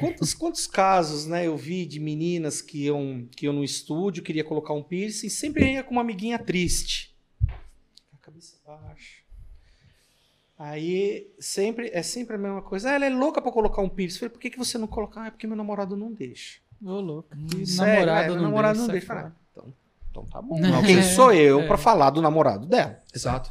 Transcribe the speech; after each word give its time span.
Quantos, 0.00 0.34
quantos 0.34 0.66
casos, 0.66 1.26
né, 1.26 1.46
eu 1.46 1.56
vi 1.56 1.84
de 1.86 2.00
meninas 2.00 2.60
que 2.62 2.84
iam, 2.86 3.28
que 3.36 3.46
iam 3.46 3.52
no 3.54 3.62
estúdio, 3.62 4.22
queria 4.22 4.42
colocar 4.42 4.72
um 4.74 4.82
piercing, 4.82 5.28
sempre 5.28 5.72
ia 5.74 5.82
com 5.84 5.92
uma 5.92 6.00
amiguinha 6.00 6.38
triste. 6.38 7.14
A 7.48 8.16
cabeça 8.20 8.56
baixa. 8.66 9.20
Aí 10.58 11.30
sempre 11.38 11.90
é 11.92 12.02
sempre 12.02 12.36
a 12.36 12.38
mesma 12.38 12.60
coisa. 12.60 12.90
Ah, 12.90 12.94
ela 12.94 13.06
é 13.06 13.10
louca 13.10 13.40
pra 13.40 13.50
colocar 13.50 13.80
um 13.80 13.88
piercing. 13.88 14.16
Eu 14.16 14.20
falei, 14.20 14.32
por 14.32 14.40
que, 14.40 14.50
que 14.50 14.58
você 14.58 14.76
não 14.76 14.86
coloca? 14.86 15.20
Ah, 15.22 15.26
é 15.28 15.30
porque 15.30 15.46
meu 15.46 15.56
namorado 15.56 15.96
não 15.96 16.12
deixa. 16.12 16.60
Ô, 16.84 17.00
louco. 17.00 17.28
E 17.58 17.66
Sério, 17.66 18.06
namorado 18.06 18.24
é, 18.24 18.28
não 18.28 18.34
meu 18.34 18.42
namorado 18.42 18.78
deixa, 18.78 18.92
não 18.92 19.00
sai 19.00 19.22
deixa. 19.22 19.26
Ah, 19.26 19.32
então, 19.52 19.74
então 20.10 20.24
tá 20.26 20.42
bom. 20.42 20.58
É. 20.60 20.86
Quem 20.86 21.02
sou 21.02 21.32
eu 21.32 21.60
É. 21.60 21.66
pra 21.66 21.78
falar 21.78 22.10
do 22.10 22.20
namorado 22.20 22.66
dela? 22.66 22.98
Exato. 23.14 23.50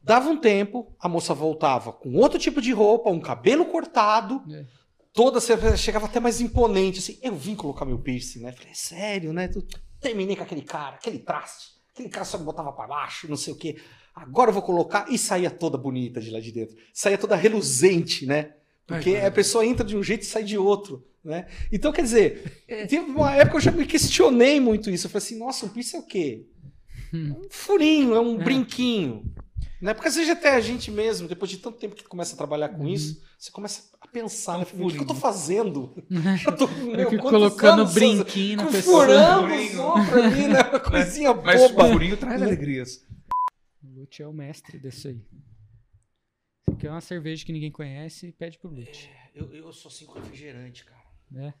Dava 0.00 0.28
um 0.28 0.36
tempo, 0.36 0.92
a 0.98 1.08
moça 1.08 1.32
voltava 1.34 1.92
com 1.92 2.14
outro 2.16 2.38
tipo 2.38 2.60
de 2.60 2.72
roupa, 2.72 3.10
um 3.10 3.20
cabelo 3.20 3.64
cortado, 3.66 4.42
É. 4.52 4.64
toda 5.12 5.40
chegava 5.76 6.06
até 6.06 6.18
mais 6.20 6.40
imponente, 6.40 6.98
assim. 6.98 7.18
Eu 7.22 7.34
vim 7.34 7.54
colocar 7.54 7.84
meu 7.84 7.98
piercing, 7.98 8.40
né? 8.40 8.52
Falei, 8.52 8.74
sério, 8.74 9.32
né? 9.32 9.50
Terminei 10.00 10.36
com 10.36 10.42
aquele 10.42 10.62
cara, 10.62 10.96
aquele 10.96 11.18
traste, 11.18 11.68
aquele 11.92 12.08
cara 12.08 12.24
só 12.24 12.38
me 12.38 12.44
botava 12.44 12.72
pra 12.72 12.86
baixo, 12.86 13.28
não 13.28 13.36
sei 13.36 13.52
o 13.52 13.56
quê. 13.56 13.76
Agora 14.14 14.50
eu 14.50 14.54
vou 14.54 14.62
colocar 14.62 15.06
e 15.10 15.16
saía 15.16 15.50
toda 15.50 15.78
bonita 15.78 16.20
de 16.20 16.30
lá 16.30 16.40
de 16.40 16.52
dentro, 16.52 16.76
saía 16.92 17.16
toda 17.16 17.36
reluzente, 17.36 18.26
né? 18.26 18.54
Porque 18.86 19.10
Ai, 19.10 19.26
a 19.26 19.30
pessoa 19.30 19.64
entra 19.64 19.86
de 19.86 19.96
um 19.96 20.02
jeito 20.02 20.22
e 20.22 20.26
sai 20.26 20.42
de 20.44 20.58
outro, 20.58 21.06
né? 21.24 21.46
Então, 21.70 21.92
quer 21.92 22.02
dizer, 22.02 22.64
teve 22.66 22.98
uma 22.98 23.32
época 23.34 23.50
que 23.52 23.56
eu 23.56 23.60
já 23.60 23.70
me 23.70 23.86
questionei 23.86 24.58
muito 24.60 24.90
isso. 24.90 25.06
Eu 25.06 25.10
falei 25.10 25.24
assim, 25.24 25.38
nossa, 25.38 25.64
um 25.66 25.68
piercing 25.68 25.96
é 25.96 26.00
o 26.00 26.06
quê? 26.06 26.46
um 27.14 27.42
furinho, 27.50 28.14
é 28.14 28.20
um 28.20 28.40
É. 28.40 28.44
brinquinho. 28.44 29.24
Né? 29.82 29.92
Porque 29.92 30.06
às 30.06 30.14
vezes 30.14 30.30
até 30.30 30.54
a 30.54 30.60
gente 30.60 30.92
mesmo, 30.92 31.26
depois 31.26 31.50
de 31.50 31.58
tanto 31.58 31.76
tempo 31.76 31.96
que 31.96 32.04
tu 32.04 32.08
começa 32.08 32.34
a 32.34 32.38
trabalhar 32.38 32.68
com 32.68 32.86
isso, 32.86 33.20
você 33.36 33.50
começa 33.50 33.90
a 34.00 34.06
pensar, 34.06 34.58
né? 34.58 34.64
o 34.64 34.88
que 34.88 34.94
que 34.94 35.02
eu 35.02 35.06
tô 35.06 35.14
fazendo? 35.14 35.92
Eu 36.46 36.56
tô, 36.56 36.68
meu, 36.68 37.00
Eu 37.00 37.10
fico 37.10 37.28
colocando 37.28 37.80
anos 37.80 37.92
brinquinho 37.92 38.58
na 38.58 38.66
pessoa. 38.66 39.04
furando 39.06 39.82
outros 39.82 40.14
ali, 40.14 40.46
né? 40.46 40.60
Uma 40.60 40.78
coisinha 40.80 41.34
Mas 41.34 41.60
boba. 41.60 41.84
o 41.88 41.92
furinho 41.92 42.16
traz 42.16 42.40
alegrias. 42.40 43.04
O 43.82 43.88
Lute 43.98 44.22
é 44.22 44.28
o 44.28 44.32
mestre 44.32 44.78
desse 44.78 45.08
aí. 45.08 45.20
Você 46.64 46.76
quer 46.76 46.90
uma 46.90 47.00
cerveja 47.00 47.44
que 47.44 47.52
ninguém 47.52 47.72
conhece, 47.72 48.30
pede 48.38 48.60
pro 48.60 48.70
Lute. 48.70 49.10
Eu, 49.34 49.52
eu 49.52 49.72
sou 49.72 49.88
assim 49.88 50.06
com 50.06 50.12
refrigerante, 50.12 50.84
cara. 50.84 51.02
Né? 51.28 51.52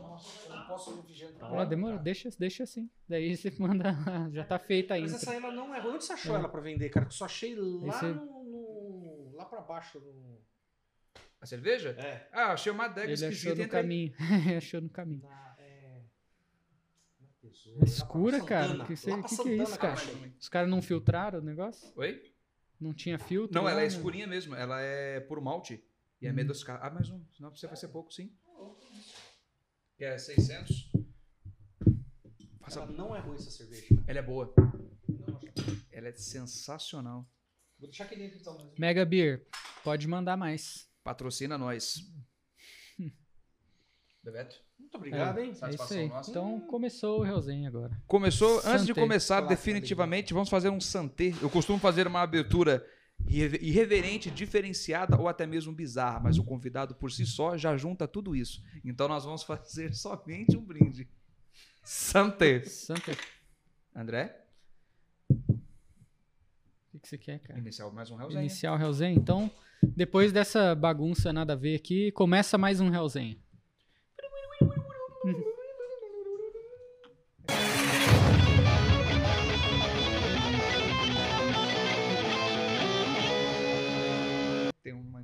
Nossa, 0.00 0.48
eu 0.48 0.56
não 0.56 0.66
posso 0.66 0.96
refrigerante. 0.96 1.38
Ó, 1.42 1.64
demora, 1.64 1.98
deixa, 1.98 2.28
deixa 2.38 2.62
assim. 2.64 2.88
Daí 3.08 3.34
você 3.36 3.50
manda. 3.58 3.94
Já 4.32 4.44
tá 4.44 4.58
feita 4.58 4.94
Mas 4.94 5.04
ainda. 5.04 5.16
essa 5.16 5.30
aí 5.30 5.36
ela 5.38 5.52
não 5.52 5.74
é 5.74 5.80
ruim. 5.80 5.94
Onde 5.94 6.04
você 6.04 6.12
achou 6.12 6.34
É. 6.34 6.38
ela 6.38 6.48
pra 6.48 6.60
vender, 6.60 6.88
cara? 6.90 7.06
Que 7.06 7.12
eu 7.12 7.16
só 7.16 7.24
achei 7.26 7.54
lá 7.54 7.88
Esse- 7.88 8.06
no, 8.06 8.44
no- 8.44 9.32
lá 9.36 9.44
pra 9.44 9.60
baixo. 9.60 9.98
No... 10.00 10.40
A 11.40 11.46
cerveja? 11.46 11.90
É. 11.98 12.28
Ah, 12.32 12.52
achei 12.52 12.72
uma 12.72 12.84
adega 12.86 13.06
Ele 13.06 13.12
achou 13.14 13.28
esquisita. 13.28 13.54
no 13.56 13.62
entre 13.62 13.76
aí. 13.76 13.82
caminho. 13.82 14.14
achou 14.56 14.80
no 14.80 14.88
caminho. 14.88 15.22
Na, 15.22 15.54
é... 15.58 16.02
na 17.20 17.26
Tesoura, 17.40 17.84
Escura, 17.84 18.44
cara. 18.44 18.66
Santana. 18.68 18.84
Que, 18.86 18.96
cê- 18.96 19.22
que, 19.22 19.36
que 19.42 19.48
é 19.50 19.54
isso, 19.62 19.78
cara? 19.78 19.96
Os 20.40 20.48
caras 20.48 20.70
não 20.70 20.80
filtraram 20.80 21.40
o 21.40 21.42
negócio? 21.42 21.92
Oi? 21.96 22.32
Não 22.80 22.92
tinha 22.94 23.18
filtro? 23.18 23.54
Não, 23.54 23.64
lá, 23.64 23.70
ela 23.70 23.80
é 23.80 23.82
né? 23.82 23.88
escurinha 23.88 24.26
mesmo. 24.26 24.54
Ela 24.54 24.80
é 24.80 25.20
por 25.20 25.40
malte. 25.40 25.82
E 26.20 26.26
é 26.26 26.30
Hum. 26.30 26.34
meio 26.34 26.46
adocicada. 26.46 26.82
Ah, 26.84 26.90
mais 26.90 27.10
um. 27.10 27.22
Senão 27.32 27.54
você 27.54 27.66
vai 27.66 27.76
ser 27.76 27.88
pouco, 27.88 28.10
sim. 28.12 28.32
Que 29.96 30.04
é 30.04 30.18
600. 30.18 30.90
Faça- 32.60 32.80
Ela 32.80 32.92
não 32.92 33.14
é 33.16 33.20
ruim 33.20 33.36
essa 33.36 33.50
cerveja. 33.50 33.86
cara. 33.88 34.02
Ela 34.06 34.18
é 34.18 34.22
boa. 34.22 34.52
Não, 35.08 35.40
Ela 35.90 36.08
é 36.08 36.12
sensacional. 36.12 37.26
Vou 37.78 37.88
deixar 37.88 38.04
aqui 38.04 38.16
dentro 38.16 38.38
então. 38.38 38.56
mas- 38.58 38.78
Mega 38.78 39.04
Beer, 39.04 39.46
pode 39.84 40.06
mandar 40.06 40.36
mais. 40.36 40.88
Patrocina 41.02 41.56
nós. 41.56 41.98
Bebeto? 44.22 44.56
Muito 44.78 44.96
obrigado, 44.96 45.38
hein? 45.38 45.48
É 45.48 45.50
isso 45.50 45.60
Satisfação 45.60 45.98
aí. 45.98 46.08
nossa. 46.08 46.30
Então 46.30 46.60
começou 46.62 47.20
o 47.20 47.22
Realzinho 47.22 47.66
agora. 47.68 47.96
Começou, 48.06 48.58
antes 48.58 48.82
de 48.82 48.88
Santé. 48.88 49.00
começar 49.00 49.38
Olá, 49.40 49.48
definitivamente, 49.48 50.34
vamos 50.34 50.48
fazer 50.48 50.68
um 50.68 50.80
santé. 50.80 51.32
Eu 51.40 51.48
costumo 51.48 51.78
fazer 51.78 52.06
uma 52.06 52.20
abertura 52.22 52.84
irreverente, 53.28 54.30
diferenciada 54.30 55.18
ou 55.18 55.28
até 55.28 55.46
mesmo 55.46 55.72
bizarra, 55.72 56.20
mas 56.20 56.38
o 56.38 56.44
convidado 56.44 56.94
por 56.94 57.10
si 57.10 57.26
só 57.26 57.56
já 57.56 57.76
junta 57.76 58.06
tudo 58.06 58.36
isso. 58.36 58.62
Então 58.84 59.08
nós 59.08 59.24
vamos 59.24 59.42
fazer 59.44 59.94
somente 59.94 60.56
um 60.56 60.64
brinde. 60.64 61.08
Santé. 61.82 62.64
Santa, 62.64 63.12
o 63.12 63.98
André, 63.98 64.46
que, 66.98 67.00
que 67.00 67.08
você 67.08 67.18
quer, 67.18 67.38
cara? 67.40 67.58
inicial 67.58 67.92
mais 67.92 68.10
um 68.10 68.20
Hellzinho. 68.20 68.40
Iniciar 68.40 68.72
o 68.72 68.76
Realzinho. 68.76 69.16
Então, 69.16 69.50
depois 69.82 70.32
dessa 70.32 70.74
bagunça 70.74 71.32
nada 71.32 71.52
a 71.52 71.56
ver 71.56 71.76
aqui, 71.76 72.10
começa 72.12 72.56
mais 72.56 72.80
um 72.80 72.88
Realzinho. 72.88 73.38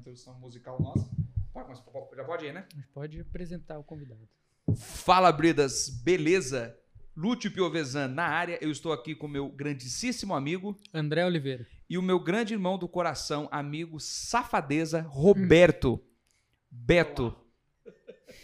Introdução 0.03 0.35
musical 0.35 0.81
nossa. 0.83 1.09
Pode 1.53 1.67
começar, 1.67 2.17
Já 2.17 2.25
pode 2.25 2.47
ir, 2.47 2.53
né? 2.53 2.67
Pode 2.93 3.21
apresentar 3.21 3.79
o 3.79 3.85
convidado. 3.85 4.29
Fala, 4.77 5.31
Bridas, 5.31 5.89
beleza? 5.89 6.77
Lúcio 7.17 7.53
Piovesan 7.53 8.09
na 8.09 8.25
área. 8.25 8.59
Eu 8.61 8.71
estou 8.71 8.93
aqui 8.93 9.15
com 9.15 9.29
meu 9.29 9.49
grandíssimo 9.49 10.35
amigo 10.35 10.77
André 10.93 11.25
Oliveira. 11.25 11.67
e 11.89 11.97
o 11.97 12.03
meu 12.03 12.19
grande 12.19 12.53
irmão 12.53 12.77
do 12.77 12.89
coração, 12.89 13.49
amigo 13.53 14.01
safadeza, 14.01 15.03
Roberto. 15.03 16.01
Beto. 16.71 17.37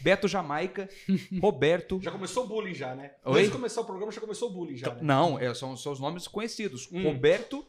Beto 0.01 0.29
Jamaica, 0.29 0.89
Roberto. 1.41 1.99
Já 2.01 2.13
começou 2.13 2.45
o 2.45 2.47
bullying 2.47 2.75
já, 2.75 2.95
né? 2.95 3.15
Oi? 3.25 3.39
Antes 3.41 3.47
de 3.47 3.57
começar 3.57 3.81
o 3.81 3.85
programa, 3.85 4.13
já 4.13 4.21
começou 4.21 4.51
o 4.51 4.53
bullying 4.53 4.77
já, 4.77 4.95
né? 4.95 5.01
Não, 5.03 5.39
é, 5.39 5.53
são, 5.55 5.77
são 5.77 5.93
os 5.93 5.99
nomes 5.99 6.29
conhecidos. 6.29 6.89
Hum. 6.93 7.03
Roberto 7.03 7.67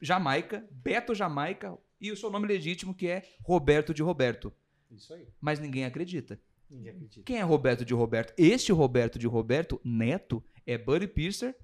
Jamaica, 0.00 0.64
Beto 0.70 1.14
Jamaica 1.14 1.76
e 2.00 2.10
o 2.12 2.16
seu 2.16 2.30
nome 2.30 2.46
legítimo 2.46 2.94
que 2.94 3.06
é 3.08 3.22
Roberto 3.42 3.92
de 3.94 4.02
Roberto. 4.02 4.52
Isso 4.90 5.12
aí. 5.14 5.26
Mas 5.40 5.58
ninguém 5.58 5.84
acredita. 5.84 6.38
Ninguém 6.70 6.90
acredita. 6.92 7.22
Quem 7.24 7.36
é 7.38 7.42
Roberto 7.42 7.84
de 7.84 7.94
Roberto? 7.94 8.32
Este 8.36 8.72
Roberto 8.72 9.18
de 9.18 9.26
Roberto, 9.26 9.80
neto, 9.84 10.42
é 10.66 10.76
Buddy 10.76 11.06
Piercer, 11.06 11.56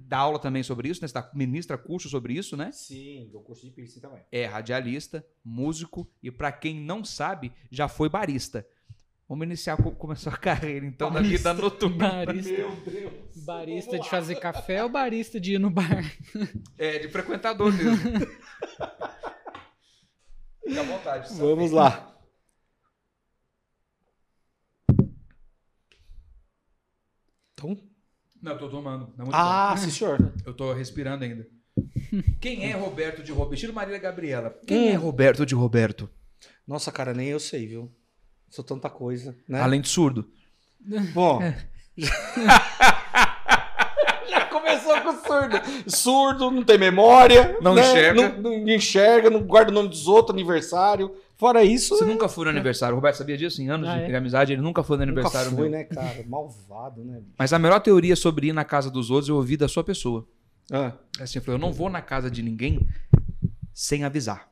dá 0.00 0.18
aula 0.18 0.38
também 0.38 0.62
sobre 0.62 0.88
isso, 0.88 1.00
né? 1.00 1.08
Você 1.08 1.14
dá- 1.14 1.30
ministra 1.34 1.78
curso 1.78 2.08
sobre 2.08 2.34
isso, 2.34 2.56
né? 2.56 2.70
Sim, 2.72 3.28
do 3.32 3.40
curso 3.40 3.64
de 3.64 3.70
piercing 3.72 4.00
também. 4.00 4.22
É 4.30 4.44
radialista, 4.44 5.26
músico 5.44 6.06
e, 6.22 6.30
pra 6.30 6.52
quem 6.52 6.78
não 6.80 7.04
sabe, 7.04 7.52
já 7.70 7.88
foi 7.88 8.08
barista. 8.08 8.66
Vamos 9.28 9.44
iniciar 9.46 9.76
como 9.76 10.12
a 10.12 10.36
carreira, 10.36 10.86
então, 10.86 11.10
da 11.10 11.20
vida 11.20 11.52
noturna. 11.52 12.24
Barista, 12.26 12.52
Meu 12.52 12.76
Deus. 12.76 13.44
barista 13.44 13.98
de 13.98 14.08
fazer 14.08 14.36
café 14.36 14.84
ou 14.84 14.88
barista 14.88 15.40
de 15.40 15.54
ir 15.54 15.58
no 15.58 15.68
bar? 15.70 16.04
É, 16.78 16.98
de 17.00 17.08
frequentador 17.08 17.72
mesmo. 17.72 17.96
Fica 20.66 20.80
à 20.80 20.84
vontade. 20.84 21.34
Vamos 21.38 21.70
lá. 21.70 22.12
Então, 27.54 27.76
Não, 28.42 28.52
eu 28.52 28.58
tô 28.58 28.68
tomando. 28.68 29.06
Não 29.16 29.22
é 29.22 29.24
muito 29.24 29.34
ah, 29.34 29.74
sim, 29.76 29.90
senhor. 29.90 30.20
bom. 30.20 30.32
Eu 30.44 30.54
tô 30.54 30.72
respirando 30.72 31.24
ainda. 31.24 31.46
Quem 32.40 32.70
é 32.70 32.72
Roberto 32.72 33.22
de 33.22 33.32
Roberto? 33.32 33.54
Estilo 33.54 33.72
Marília 33.72 33.98
Gabriela. 33.98 34.50
Quem 34.66 34.88
Hum. 34.90 34.92
é 34.92 34.94
Roberto 34.94 35.44
de 35.44 35.54
Roberto? 35.54 36.08
Nossa, 36.66 36.90
cara, 36.92 37.12
nem 37.14 37.28
eu 37.28 37.40
sei, 37.40 37.66
viu? 37.66 37.90
Sou 38.48 38.64
tanta 38.64 38.88
coisa, 38.88 39.36
né? 39.48 39.60
Além 39.60 39.80
de 39.80 39.88
surdo. 39.88 40.30
Bom. 41.12 41.40
Começou 44.66 45.00
com 45.02 45.12
surdo. 45.28 45.56
Surdo, 45.86 46.50
não 46.50 46.62
tem 46.64 46.76
memória. 46.78 47.56
Não 47.60 47.74
né? 47.74 47.82
enxerga. 47.82 48.28
Não, 48.28 48.40
não 48.42 48.68
enxerga, 48.68 49.30
não 49.30 49.40
guarda 49.42 49.70
o 49.70 49.74
nome 49.74 49.88
dos 49.88 50.08
outros, 50.08 50.34
aniversário. 50.34 51.14
Fora 51.36 51.62
isso, 51.62 51.96
Você 51.96 52.04
nunca 52.04 52.28
foi 52.28 52.44
no 52.46 52.50
aniversário. 52.50 52.94
O 52.94 52.96
Roberto 52.96 53.16
sabia 53.16 53.36
disso? 53.36 53.60
Em 53.60 53.68
anos 53.68 53.88
Ah, 53.88 53.98
de 53.98 54.10
é? 54.12 54.16
amizade, 54.16 54.52
ele 54.54 54.62
nunca 54.62 54.82
foi 54.82 54.96
no 54.96 55.04
nunca 55.06 55.20
aniversário 55.20 55.50
foi, 55.52 55.68
meu. 55.68 55.70
né, 55.70 55.84
cara? 55.84 56.24
Malvado, 56.26 57.04
né? 57.04 57.18
bicho? 57.18 57.34
Mas 57.38 57.52
a 57.52 57.58
melhor 57.58 57.78
teoria 57.80 58.16
sobre 58.16 58.48
ir 58.48 58.52
na 58.54 58.64
casa 58.64 58.90
dos 58.90 59.10
outros 59.10 59.28
eu 59.28 59.36
ouvi 59.36 59.56
da 59.56 59.68
sua 59.68 59.84
pessoa. 59.84 60.26
Ah, 60.72 60.92
É 61.20 61.22
Assim, 61.24 61.38
eu 61.38 61.44
falei, 61.44 61.56
eu 61.58 61.60
não 61.62 61.72
vou 61.72 61.90
na 61.90 62.00
casa 62.00 62.30
de 62.30 62.42
ninguém 62.42 62.80
sem 63.74 64.02
avisar. 64.04 64.48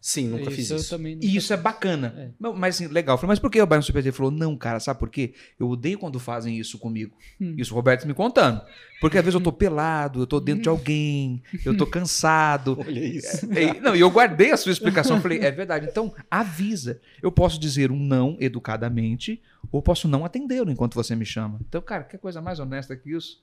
Sim, 0.00 0.28
nunca 0.28 0.50
fiz 0.50 0.70
eu 0.70 0.76
isso. 0.76 0.90
também 0.90 1.14
nunca 1.14 1.26
E 1.26 1.36
isso 1.36 1.52
é 1.52 1.56
fiz. 1.56 1.64
bacana. 1.64 2.34
É. 2.40 2.52
Mas 2.52 2.76
assim, 2.76 2.86
legal. 2.86 3.14
Eu 3.14 3.18
falei, 3.18 3.28
mas 3.30 3.38
por 3.38 3.50
que 3.50 3.60
o 3.60 3.66
Bayern 3.66 3.84
Super 3.84 4.00
Ele 4.00 4.12
falou, 4.12 4.30
não, 4.30 4.56
cara, 4.56 4.78
sabe 4.80 4.98
por 5.00 5.08
quê? 5.10 5.34
Eu 5.58 5.68
odeio 5.68 5.98
quando 5.98 6.18
fazem 6.18 6.58
isso 6.58 6.78
comigo. 6.78 7.16
Hum. 7.40 7.54
Isso 7.58 7.72
o 7.72 7.76
Roberto 7.76 8.06
me 8.06 8.14
contando. 8.14 8.60
Porque 9.00 9.16
às 9.18 9.24
vezes 9.24 9.34
eu 9.34 9.40
tô 9.40 9.52
pelado, 9.52 10.22
eu 10.22 10.26
tô 10.26 10.38
dentro 10.40 10.62
de 10.64 10.68
alguém, 10.68 11.42
eu 11.64 11.76
tô 11.76 11.86
cansado. 11.86 12.76
Olha 12.86 13.00
isso. 13.04 13.46
E, 13.52 13.80
não, 13.80 13.96
e 13.96 14.00
eu 14.00 14.10
guardei 14.10 14.52
a 14.52 14.56
sua 14.56 14.72
explicação. 14.72 15.16
Eu 15.16 15.22
falei, 15.22 15.38
é 15.40 15.50
verdade. 15.50 15.86
Então, 15.90 16.12
avisa. 16.30 17.00
Eu 17.22 17.32
posso 17.32 17.58
dizer 17.58 17.90
um 17.90 17.98
não 17.98 18.36
educadamente, 18.40 19.40
ou 19.72 19.80
posso 19.82 20.06
não 20.06 20.24
atendê-lo 20.24 20.70
enquanto 20.70 20.94
você 20.94 21.16
me 21.16 21.24
chama. 21.24 21.58
Então, 21.66 21.80
cara, 21.80 22.04
que 22.04 22.18
coisa 22.18 22.40
mais 22.40 22.58
honesta 22.60 22.94
que 22.96 23.10
isso? 23.14 23.42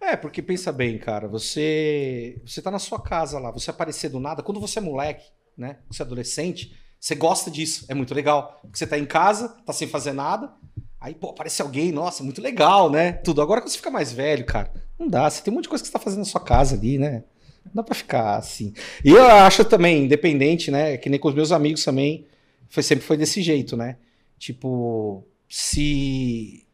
É, 0.00 0.14
porque 0.16 0.40
pensa 0.42 0.70
bem, 0.70 0.98
cara, 0.98 1.26
você 1.26 2.40
você 2.44 2.62
tá 2.62 2.70
na 2.70 2.78
sua 2.78 3.00
casa 3.02 3.38
lá, 3.38 3.50
você 3.50 3.70
aparecer 3.70 4.08
do 4.08 4.20
nada, 4.20 4.42
quando 4.42 4.60
você 4.60 4.78
é 4.78 4.82
moleque, 4.82 5.24
né? 5.56 5.78
Você 5.90 6.02
é 6.02 6.04
adolescente, 6.04 6.76
Você 6.98 7.14
gosta 7.14 7.50
disso, 7.50 7.84
é 7.88 7.94
muito 7.94 8.14
legal. 8.14 8.58
Porque 8.62 8.78
você 8.78 8.86
tá 8.86 8.98
em 8.98 9.04
casa, 9.04 9.48
tá 9.66 9.72
sem 9.74 9.86
fazer 9.86 10.14
nada, 10.14 10.50
aí, 10.98 11.14
pô, 11.14 11.28
aparece 11.28 11.60
alguém, 11.60 11.92
nossa, 11.92 12.24
muito 12.24 12.40
legal, 12.40 12.90
né? 12.90 13.12
Tudo. 13.12 13.42
Agora 13.42 13.60
quando 13.60 13.70
você 13.70 13.76
fica 13.76 13.90
mais 13.90 14.10
velho, 14.10 14.44
cara, 14.46 14.72
não 14.98 15.06
dá. 15.06 15.28
Você 15.28 15.42
tem 15.42 15.52
um 15.52 15.56
monte 15.56 15.64
de 15.64 15.68
coisa 15.68 15.82
que 15.82 15.88
você 15.88 15.92
tá 15.92 15.98
fazendo 15.98 16.20
na 16.20 16.24
sua 16.24 16.40
casa 16.40 16.76
ali, 16.76 16.96
né? 16.96 17.24
Não 17.66 17.72
dá 17.74 17.82
pra 17.82 17.94
ficar 17.94 18.36
assim. 18.36 18.72
E 19.04 19.10
eu 19.10 19.26
acho 19.26 19.64
também, 19.66 20.04
independente, 20.04 20.70
né? 20.70 20.96
Que 20.96 21.10
nem 21.10 21.20
com 21.20 21.28
os 21.28 21.34
meus 21.34 21.52
amigos 21.52 21.84
também, 21.84 22.26
foi, 22.70 22.82
sempre 22.82 23.04
foi 23.04 23.18
desse 23.18 23.42
jeito, 23.42 23.76
né? 23.76 23.96
Tipo, 24.38 25.26
se 25.48 26.66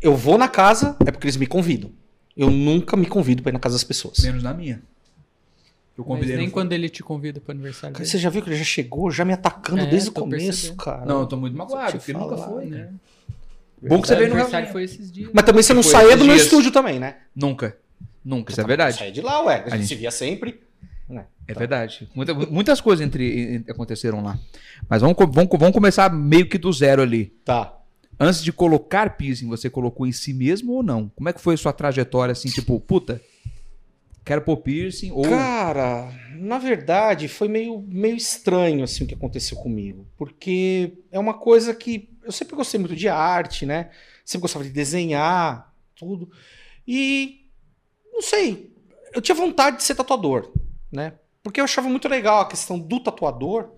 eu 0.00 0.14
vou 0.14 0.36
na 0.36 0.48
casa, 0.48 0.96
é 1.06 1.10
porque 1.10 1.26
eles 1.26 1.36
me 1.36 1.46
convidam. 1.46 1.90
Eu 2.36 2.50
nunca 2.50 2.96
me 2.96 3.06
convido 3.06 3.42
pra 3.42 3.50
ir 3.50 3.54
na 3.54 3.58
casa 3.58 3.74
das 3.74 3.84
pessoas. 3.84 4.18
Menos 4.18 4.42
na 4.42 4.52
minha. 4.54 4.82
Eu 5.98 6.04
Mas 6.04 6.14
convidei 6.14 6.36
nem 6.36 6.46
no- 6.46 6.52
quando 6.52 6.72
ele 6.72 6.88
te 6.88 7.02
convida 7.02 7.40
pro 7.40 7.50
aniversário 7.50 7.92
Cara, 7.94 8.04
dele. 8.04 8.08
você 8.10 8.18
já 8.18 8.30
viu 8.30 8.40
que 8.40 8.48
ele 8.50 8.56
já 8.56 8.62
chegou, 8.64 9.10
já 9.10 9.24
me 9.24 9.32
atacando 9.32 9.82
É, 9.82 9.86
desde 9.86 10.10
o 10.10 10.12
começo, 10.12 10.44
percebendo. 10.46 10.76
cara. 10.76 11.04
Não, 11.04 11.20
eu 11.20 11.26
tô 11.26 11.36
muito 11.36 11.56
magoado, 11.56 11.98
porque 11.98 12.12
nunca 12.12 12.36
falar, 12.36 12.48
foi, 12.48 12.66
né? 12.66 12.76
cara. 12.78 12.94
Bom 13.88 14.00
que 14.00 14.08
você 14.08 14.14
veio 14.16 14.28
no 14.28 14.34
aniversário 14.34 14.68
foi 14.70 14.84
esses 14.84 15.10
dias. 15.10 15.30
Mas 15.32 15.44
também 15.44 15.62
você 15.62 15.74
não 15.74 15.82
saía 15.82 16.16
do 16.16 16.24
meu 16.24 16.34
dias. 16.34 16.46
estúdio 16.46 16.70
também, 16.70 16.98
né? 17.00 17.16
Nunca. 17.34 17.76
Nunca, 18.24 18.52
isso 18.52 18.60
é 18.60 18.64
verdade. 18.64 18.96
Saía 18.98 19.10
de 19.12 19.20
lá, 19.20 19.42
ué. 19.44 19.54
A 19.54 19.58
gente, 19.64 19.72
A 19.72 19.76
gente- 19.76 19.88
se 19.88 19.94
via 19.96 20.10
sempre. 20.12 20.60
né? 21.08 21.24
É 21.46 21.54
verdade. 21.54 22.08
Muita- 22.14 22.34
muitas 22.34 22.80
coisas 22.80 23.04
entre, 23.04 23.56
en- 23.56 23.64
aconteceram 23.70 24.22
lá. 24.22 24.38
Mas 24.88 25.00
vamos, 25.00 25.16
vamos, 25.18 25.48
vamos 25.58 25.72
começar 25.72 26.12
meio 26.12 26.48
que 26.48 26.58
do 26.58 26.72
zero 26.72 27.02
ali. 27.02 27.32
Tá. 27.44 27.74
Antes 28.20 28.42
de 28.42 28.52
colocar 28.52 29.16
piercing, 29.16 29.48
você 29.48 29.70
colocou 29.70 30.06
em 30.06 30.12
si 30.12 30.34
mesmo 30.34 30.72
ou 30.74 30.82
não? 30.82 31.08
Como 31.16 31.28
é 31.28 31.32
que 31.32 31.40
foi 31.40 31.54
a 31.54 31.56
sua 31.56 31.72
trajetória 31.72 32.32
assim, 32.32 32.48
tipo, 32.48 32.78
puta, 32.80 33.20
quero 34.24 34.42
pôr 34.42 34.58
piercing 34.58 35.10
ou 35.10 35.22
Cara, 35.22 36.12
na 36.34 36.58
verdade, 36.58 37.28
foi 37.28 37.48
meio, 37.48 37.80
meio 37.88 38.16
estranho 38.16 38.84
assim 38.84 39.04
o 39.04 39.06
que 39.06 39.14
aconteceu 39.14 39.56
comigo. 39.58 40.06
Porque 40.16 40.98
é 41.10 41.18
uma 41.18 41.34
coisa 41.34 41.74
que 41.74 42.10
eu 42.22 42.32
sempre 42.32 42.56
gostei 42.56 42.78
muito 42.78 42.94
de 42.94 43.08
arte, 43.08 43.64
né? 43.64 43.90
Sempre 44.24 44.42
gostava 44.42 44.64
de 44.64 44.70
desenhar, 44.70 45.74
tudo. 45.96 46.30
E 46.86 47.50
não 48.12 48.22
sei, 48.22 48.72
eu 49.14 49.20
tinha 49.20 49.34
vontade 49.34 49.78
de 49.78 49.82
ser 49.82 49.94
tatuador, 49.94 50.52
né? 50.92 51.14
Porque 51.42 51.60
eu 51.60 51.64
achava 51.64 51.88
muito 51.88 52.08
legal 52.08 52.40
a 52.40 52.48
questão 52.48 52.78
do 52.78 53.00
tatuador, 53.00 53.70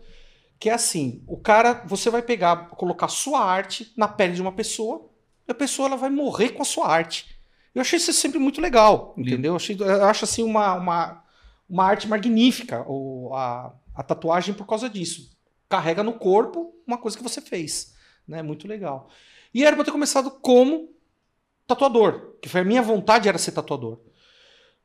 que 0.59 0.69
é 0.69 0.73
assim, 0.73 1.23
o 1.27 1.37
cara, 1.37 1.85
você 1.87 2.11
vai 2.11 2.23
pegar, 2.23 2.71
colocar 2.71 3.09
sua 3.09 3.45
arte 3.45 3.93
na 3.97 4.09
pele 4.09 4.35
de 4.35 4.43
uma 4.43 4.53
pessoa, 4.53 5.09
e 5.47 5.53
a 5.53 5.55
pessoa 5.55 5.89
ela 5.89 5.97
vai 5.97 6.11
morrer 6.11 6.51
com 6.51 6.63
a 6.63 6.67
sua 6.67 6.89
arte. 6.89 7.40
Eu 7.75 7.82
achei 7.82 7.96
isso 7.99 8.12
sempre 8.12 8.38
muito 8.38 8.61
legal, 8.61 9.14
entendeu? 9.17 9.52
Eu, 9.52 9.56
achei, 9.56 9.76
eu 9.78 10.05
acho 10.05 10.25
assim 10.25 10.43
uma, 10.43 10.75
uma, 10.75 11.25
uma 11.69 11.84
arte 11.84 12.08
magnífica, 12.08 12.84
ou 12.87 13.34
a, 13.34 13.72
a 13.94 14.02
tatuagem 14.02 14.55
por 14.55 14.67
causa 14.67 14.88
disso. 14.88 15.31
Carrega 15.69 16.02
no 16.02 16.14
corpo 16.14 16.75
uma 16.87 16.99
coisa 16.99 17.17
que 17.17 17.22
você 17.22 17.40
fez, 17.40 17.94
né? 18.26 18.43
Muito 18.43 18.67
legal. 18.67 19.08
E 19.55 19.64
era 19.64 19.76
pra 19.76 19.82
eu 19.82 19.84
ter 19.84 19.93
começado 19.93 20.31
como 20.31 20.88
tatuador, 21.67 22.37
que 22.43 22.49
foi 22.49 22.62
a 22.62 22.64
minha 22.64 22.82
vontade 22.82 23.28
era 23.28 23.38
ser 23.38 23.52
tatuador. 23.52 24.00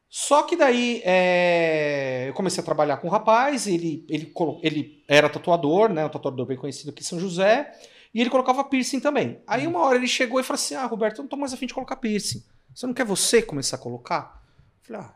Só 0.08 0.44
que 0.44 0.56
daí 0.56 1.02
é, 1.04 2.26
eu 2.30 2.34
comecei 2.34 2.62
a 2.62 2.66
trabalhar 2.66 2.98
com 2.98 3.08
um 3.08 3.12
rapaz, 3.12 3.68
ele, 3.68 4.06
ele, 4.08 4.32
ele 4.62 5.04
era 5.08 5.28
tatuador, 5.28 5.90
né? 5.92 6.06
Um 6.06 6.10
tatuador 6.10 6.46
bem 6.46 6.58
conhecido 6.58 6.92
aqui 6.92 7.02
em 7.02 7.06
São 7.06 7.20
José, 7.20 7.72
e 8.14 8.22
ele 8.22 8.30
colocava 8.30 8.64
piercing 8.64 9.00
também. 9.00 9.42
Aí 9.48 9.66
uma 9.66 9.80
hora 9.80 9.98
ele 9.98 10.08
chegou 10.08 10.40
e 10.40 10.44
falou 10.44 10.56
assim: 10.56 10.76
Ah, 10.76 10.86
Roberto, 10.86 11.18
eu 11.18 11.24
não 11.24 11.30
tô 11.30 11.36
mais 11.36 11.54
afim 11.54 11.66
de 11.66 11.74
colocar 11.74 11.96
piercing. 11.96 12.44
Você 12.76 12.86
não 12.86 12.94
quer 12.94 13.06
você 13.06 13.42
começar 13.42 13.78
a 13.78 13.80
colocar? 13.80 14.46
Eu 14.82 14.88
falei, 14.88 15.02
ah, 15.04 15.16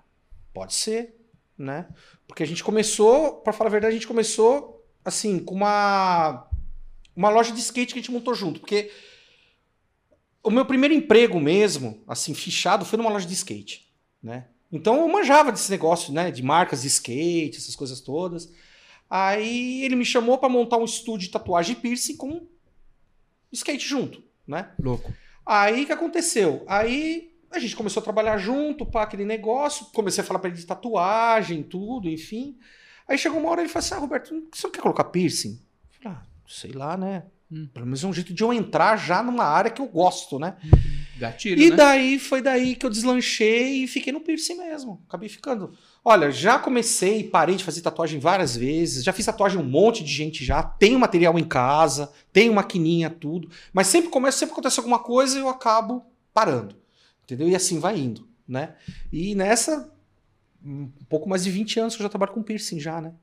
pode 0.54 0.74
ser, 0.74 1.20
né? 1.58 1.90
Porque 2.26 2.42
a 2.42 2.48
gente 2.48 2.64
começou, 2.64 3.34
pra 3.42 3.52
falar 3.52 3.68
a 3.68 3.72
verdade, 3.72 3.92
a 3.92 3.96
gente 3.96 4.08
começou 4.08 4.80
assim, 5.04 5.40
com 5.40 5.56
uma, 5.56 6.48
uma 7.14 7.30
loja 7.30 7.52
de 7.52 7.60
skate 7.60 7.94
que 7.94 8.00
a 8.00 8.02
gente 8.02 8.12
montou 8.12 8.34
junto. 8.34 8.62
Porque 8.62 8.90
o 10.42 10.50
meu 10.50 10.66
primeiro 10.66 10.94
emprego 10.94 11.38
mesmo, 11.38 12.02
assim, 12.08 12.34
fichado, 12.34 12.86
foi 12.86 12.96
numa 12.96 13.10
loja 13.10 13.28
de 13.28 13.34
skate, 13.34 13.94
né? 14.24 14.48
Então 14.72 15.02
eu 15.02 15.08
manjava 15.10 15.52
desse 15.52 15.70
negócio, 15.70 16.14
né? 16.14 16.32
De 16.32 16.42
marcas 16.42 16.84
de 16.84 16.88
skate, 16.88 17.58
essas 17.58 17.76
coisas 17.76 18.00
todas. 18.00 18.50
Aí 19.10 19.84
ele 19.84 19.98
me 19.98 20.06
chamou 20.06 20.38
pra 20.38 20.48
montar 20.48 20.78
um 20.78 20.86
estúdio 20.86 21.28
de 21.28 21.34
tatuagem 21.34 21.76
e 21.76 21.80
piercing 21.80 22.16
com 22.16 22.48
skate 23.52 23.86
junto, 23.86 24.24
né? 24.48 24.72
louco? 24.80 25.12
Aí 25.46 25.84
o 25.84 25.86
que 25.88 25.92
aconteceu? 25.92 26.64
Aí 26.68 27.34
a 27.52 27.60
gente 27.60 27.76
começou 27.76 28.02
a 28.02 28.04
trabalhar 28.04 28.38
junto, 28.38 28.86
pá, 28.86 29.04
aquele 29.04 29.26
negócio. 29.26 29.88
Comecei 29.94 30.24
a 30.24 30.28
falar 30.28 30.40
pra 30.40 30.50
ele 30.50 30.58
de 30.58 30.66
tatuagem, 30.66 31.64
tudo, 31.64 32.10
enfim. 32.10 32.58
Aí 33.08 33.18
chegou 33.18 33.40
uma 33.40 33.50
hora 33.50 33.62
ele 33.62 33.70
falou 33.70 33.86
assim: 33.86 33.96
Ah, 33.96 34.00
Roberto, 34.00 34.44
você 34.54 34.68
não 34.68 34.72
quer 34.72 34.82
colocar 34.82 35.06
piercing? 35.06 35.54
Eu 35.54 36.02
falei, 36.04 36.18
ah, 36.18 36.24
sei 36.48 36.72
lá, 36.72 36.96
né? 36.96 37.24
Hum. 37.52 37.68
Pelo 37.74 37.86
menos 37.88 38.04
é 38.04 38.08
um 38.08 38.14
jeito 38.14 38.32
de 38.32 38.44
eu 38.44 38.54
entrar 38.54 38.96
já 38.96 39.24
numa 39.24 39.44
área 39.44 39.72
que 39.72 39.82
eu 39.82 39.88
gosto, 39.88 40.38
né? 40.38 40.56
Gatilho, 41.18 41.60
E 41.60 41.72
né? 41.72 41.76
daí 41.76 42.20
foi 42.20 42.42
daí 42.42 42.76
que 42.76 42.86
eu 42.86 42.90
deslanchei 42.90 43.84
e 43.84 43.88
fiquei 43.88 44.14
no 44.14 44.22
piercing 44.22 44.56
mesmo. 44.56 45.02
Acabei 45.08 45.28
ficando. 45.28 45.74
Olha, 46.06 46.32
já 46.32 46.60
comecei, 46.60 47.24
parei 47.24 47.56
de 47.56 47.64
fazer 47.64 47.82
tatuagem 47.82 48.20
várias 48.20 48.56
vezes. 48.56 49.04
Já 49.04 49.12
fiz 49.12 49.26
tatuagem 49.26 49.60
um 49.60 49.64
monte 49.64 50.04
de 50.04 50.14
gente 50.14 50.46
já. 50.46 50.62
Tenho 50.62 51.00
material 51.00 51.38
em 51.40 51.44
casa, 51.44 52.12
tenho 52.32 52.54
maquininha, 52.54 53.10
tudo. 53.10 53.50
Mas 53.74 53.88
sempre 53.88 54.12
começa, 54.12 54.38
sempre 54.38 54.54
acontece 54.54 54.80
alguma 54.80 55.00
coisa 55.00 55.38
e 55.38 55.42
eu 55.42 55.50
acabo 55.50 56.06
parando. 56.32 56.76
Entendeu? 57.30 57.48
E 57.48 57.56
assim 57.56 57.80
vai 57.80 57.98
indo, 58.00 58.28
né? 58.48 58.74
E 59.12 59.36
nessa, 59.36 59.94
um 60.66 60.90
pouco 61.08 61.30
mais 61.30 61.44
de 61.44 61.52
20 61.52 61.80
anos 61.80 61.96
que 61.96 62.02
eu 62.02 62.06
já 62.06 62.10
trabalho 62.10 62.32
com 62.34 62.42
piercing 62.42 62.80
já, 62.80 63.00
né? 63.00 63.14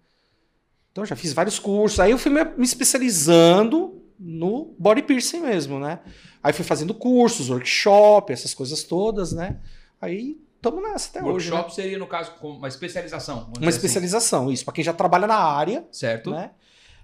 Então 0.92 1.04
já 1.04 1.16
fiz 1.16 1.32
vários 1.32 1.58
cursos. 1.58 1.98
Aí 1.98 2.12
eu 2.12 2.18
fui 2.18 2.30
me 2.30 2.64
especializando 2.64 4.00
no 4.18 4.74
body 4.78 5.02
piercing 5.02 5.40
mesmo, 5.40 5.80
né? 5.80 6.00
Aí 6.42 6.52
fui 6.52 6.64
fazendo 6.64 6.94
cursos, 6.94 7.50
workshop, 7.50 8.32
essas 8.32 8.54
coisas 8.54 8.84
todas, 8.84 9.32
né? 9.32 9.58
Aí 10.00 10.38
estamos 10.54 10.82
nessa 10.82 11.10
até 11.10 11.20
hoje. 11.20 11.50
Workshop 11.50 11.68
Né? 11.68 11.74
seria, 11.74 11.98
no 11.98 12.06
caso, 12.06 12.32
uma 12.40 12.68
especialização. 12.68 13.50
Uma 13.56 13.58
assim. 13.58 13.68
especialização, 13.68 14.50
isso, 14.50 14.64
para 14.64 14.74
quem 14.74 14.84
já 14.84 14.92
trabalha 14.92 15.26
na 15.26 15.36
área, 15.36 15.84
Certo? 15.90 16.30
né? 16.30 16.52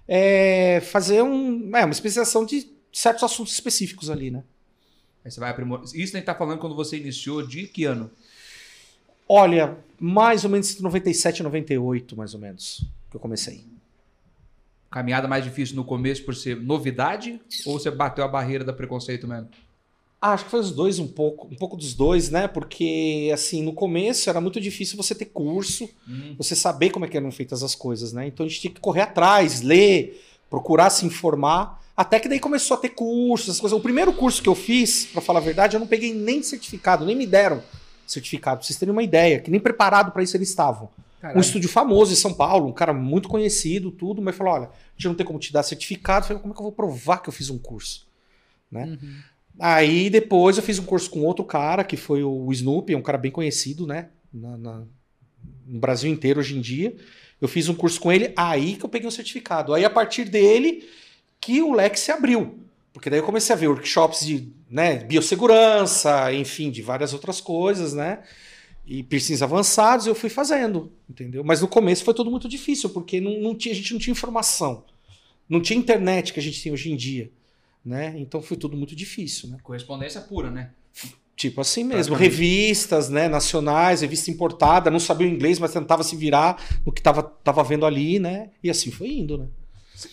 É 0.07 0.81
fazer 0.81 1.21
um, 1.21 1.75
é, 1.75 1.83
uma 1.83 1.91
especialização 1.91 2.45
de 2.45 2.71
certos 2.91 3.23
assuntos 3.23 3.53
específicos 3.53 4.09
ali, 4.09 4.31
né? 4.31 4.43
Aí 5.23 5.31
você 5.31 5.39
vai. 5.39 5.53
Isso 5.93 5.95
a 5.95 6.19
gente 6.19 6.23
tá 6.25 6.35
falando 6.35 6.59
quando 6.59 6.75
você 6.75 6.97
iniciou 6.97 7.45
de 7.45 7.67
que 7.67 7.85
ano? 7.85 8.11
Olha, 9.27 9.77
mais 9.99 10.43
ou 10.43 10.49
menos 10.49 10.69
entre 10.71 10.83
97 10.83 11.39
e 11.39 11.43
98, 11.43 12.15
mais 12.15 12.33
ou 12.33 12.39
menos, 12.39 12.85
que 13.09 13.15
eu 13.15 13.19
comecei. 13.19 13.63
Caminhada 14.91 15.27
mais 15.27 15.43
difícil 15.43 15.75
no 15.75 15.83
começo 15.83 16.23
por 16.23 16.35
ser 16.35 16.55
novidade 16.61 17.41
ou 17.65 17.79
você 17.79 17.89
bateu 17.89 18.23
a 18.23 18.27
barreira 18.27 18.63
da 18.63 18.73
preconceito 18.73 19.27
mesmo? 19.27 19.49
Ah, 20.21 20.33
acho 20.33 20.45
que 20.45 20.51
foi 20.51 20.59
os 20.59 20.71
dois 20.71 20.99
um 20.99 21.07
pouco, 21.07 21.47
um 21.51 21.55
pouco 21.55 21.75
dos 21.75 21.93
dois, 21.93 22.29
né? 22.29 22.47
Porque 22.47 23.29
assim, 23.33 23.61
no 23.63 23.73
começo 23.73 24.29
era 24.29 24.39
muito 24.39 24.61
difícil 24.61 24.95
você 24.95 25.15
ter 25.15 25.25
curso, 25.25 25.89
Hum. 26.07 26.35
você 26.37 26.55
saber 26.55 26.91
como 26.91 27.05
é 27.05 27.07
que 27.09 27.17
eram 27.17 27.31
feitas 27.31 27.63
as 27.63 27.75
coisas, 27.75 28.13
né? 28.13 28.27
Então 28.27 28.45
a 28.45 28.49
gente 28.49 28.61
tinha 28.61 28.73
que 28.73 28.79
correr 28.79 29.01
atrás, 29.01 29.61
ler, 29.61 30.21
procurar 30.49 30.89
se 30.91 31.05
informar, 31.05 31.82
até 31.95 32.19
que 32.19 32.27
daí 32.27 32.39
começou 32.39 32.75
a 32.75 32.79
ter 32.79 32.89
cursos, 32.89 33.49
essas 33.49 33.59
coisas. 33.61 33.77
O 33.77 33.81
primeiro 33.81 34.13
curso 34.13 34.41
que 34.41 34.49
eu 34.49 34.55
fiz, 34.55 35.05
pra 35.05 35.21
falar 35.21 35.39
a 35.39 35.43
verdade, 35.43 35.75
eu 35.75 35.79
não 35.79 35.87
peguei 35.87 36.13
nem 36.13 36.41
certificado, 36.41 37.05
nem 37.05 37.15
me 37.15 37.25
deram 37.27 37.61
certificado, 38.07 38.57
pra 38.57 38.65
vocês 38.65 38.77
terem 38.77 38.91
uma 38.91 39.03
ideia, 39.03 39.39
que 39.39 39.49
nem 39.51 39.59
preparado 39.59 40.11
pra 40.11 40.21
isso 40.23 40.35
eles 40.35 40.49
estavam. 40.49 40.89
Um 41.35 41.39
estúdio 41.39 41.69
famoso 41.69 42.11
em 42.11 42.17
São 42.17 42.33
Paulo, 42.33 42.67
um 42.67 42.73
cara 42.73 42.91
muito 42.93 43.29
conhecido, 43.29 43.89
tudo, 43.91 44.21
mas 44.21 44.35
falou: 44.35 44.53
olha, 44.53 44.65
a 44.65 44.69
gente 44.97 45.07
não 45.07 45.15
tem 45.15 45.25
como 45.25 45.39
te 45.39 45.53
dar 45.53 45.63
certificado. 45.63 46.25
Eu 46.25 46.27
falei, 46.27 46.41
como 46.41 46.53
é 46.53 46.55
que 46.55 46.61
eu 46.61 46.65
vou 46.65 46.71
provar 46.73 47.19
que 47.19 47.29
eu 47.29 47.33
fiz 47.33 47.49
um 47.49 47.57
curso? 47.57 48.05
Né? 48.69 48.85
Uhum. 49.01 49.15
Aí 49.59 50.09
depois 50.09 50.57
eu 50.57 50.63
fiz 50.63 50.79
um 50.79 50.83
curso 50.83 51.09
com 51.09 51.21
outro 51.21 51.45
cara, 51.45 51.83
que 51.85 51.95
foi 51.95 52.23
o 52.23 52.51
Snoopy, 52.51 52.93
é 52.93 52.97
um 52.97 53.01
cara 53.01 53.17
bem 53.17 53.31
conhecido, 53.31 53.87
né? 53.87 54.09
Na- 54.33 54.57
na- 54.57 54.83
no 55.65 55.79
Brasil 55.79 56.11
inteiro 56.11 56.41
hoje 56.41 56.57
em 56.57 56.61
dia. 56.61 56.93
Eu 57.39 57.47
fiz 57.47 57.69
um 57.69 57.73
curso 57.75 58.01
com 58.01 58.11
ele, 58.11 58.33
aí 58.35 58.75
que 58.75 58.83
eu 58.83 58.89
peguei 58.89 59.07
um 59.07 59.11
certificado. 59.11 59.73
Aí 59.73 59.85
a 59.85 59.89
partir 59.89 60.25
dele 60.25 60.83
que 61.43 61.61
o 61.61 61.73
leque 61.73 61.99
se 61.99 62.11
abriu. 62.11 62.57
Porque 62.93 63.09
daí 63.09 63.19
eu 63.19 63.25
comecei 63.25 63.53
a 63.53 63.57
ver 63.57 63.67
workshops 63.67 64.25
de 64.25 64.47
né, 64.69 65.03
biossegurança, 65.03 66.31
enfim, 66.33 66.71
de 66.71 66.81
várias 66.81 67.11
outras 67.11 67.41
coisas, 67.41 67.93
né? 67.93 68.23
E 68.85 69.03
piercings 69.03 69.41
avançados 69.41 70.07
eu 70.07 70.15
fui 70.15 70.29
fazendo, 70.29 70.91
entendeu? 71.09 71.43
Mas 71.43 71.61
no 71.61 71.67
começo 71.67 72.03
foi 72.03 72.13
tudo 72.13 72.31
muito 72.31 72.47
difícil, 72.47 72.89
porque 72.89 73.19
não, 73.19 73.39
não 73.41 73.55
tinha, 73.55 73.73
a 73.73 73.75
gente 73.75 73.91
não 73.91 73.99
tinha 73.99 74.11
informação. 74.11 74.85
Não 75.49 75.61
tinha 75.61 75.77
internet 75.77 76.31
que 76.31 76.39
a 76.39 76.43
gente 76.43 76.61
tem 76.61 76.71
hoje 76.71 76.91
em 76.91 76.95
dia, 76.95 77.29
né? 77.83 78.13
Então 78.17 78.41
foi 78.41 78.55
tudo 78.55 78.77
muito 78.77 78.95
difícil, 78.95 79.49
né? 79.49 79.57
Correspondência 79.63 80.21
pura, 80.21 80.49
né? 80.49 80.71
Tipo 81.35 81.59
assim 81.59 81.83
mesmo, 81.83 82.15
revistas, 82.15 83.09
né, 83.09 83.27
nacionais, 83.27 84.01
revista 84.01 84.29
importada, 84.29 84.91
não 84.91 84.99
sabia 84.99 85.27
o 85.27 85.29
inglês, 85.29 85.59
mas 85.59 85.73
tentava 85.73 86.03
se 86.03 86.15
virar 86.15 86.63
no 86.85 86.91
que 86.91 87.01
tava, 87.01 87.23
tava 87.23 87.63
vendo 87.63 87.85
ali, 87.85 88.19
né? 88.19 88.51
E 88.63 88.69
assim 88.69 88.91
foi 88.91 89.09
indo, 89.09 89.37
né? 89.37 89.47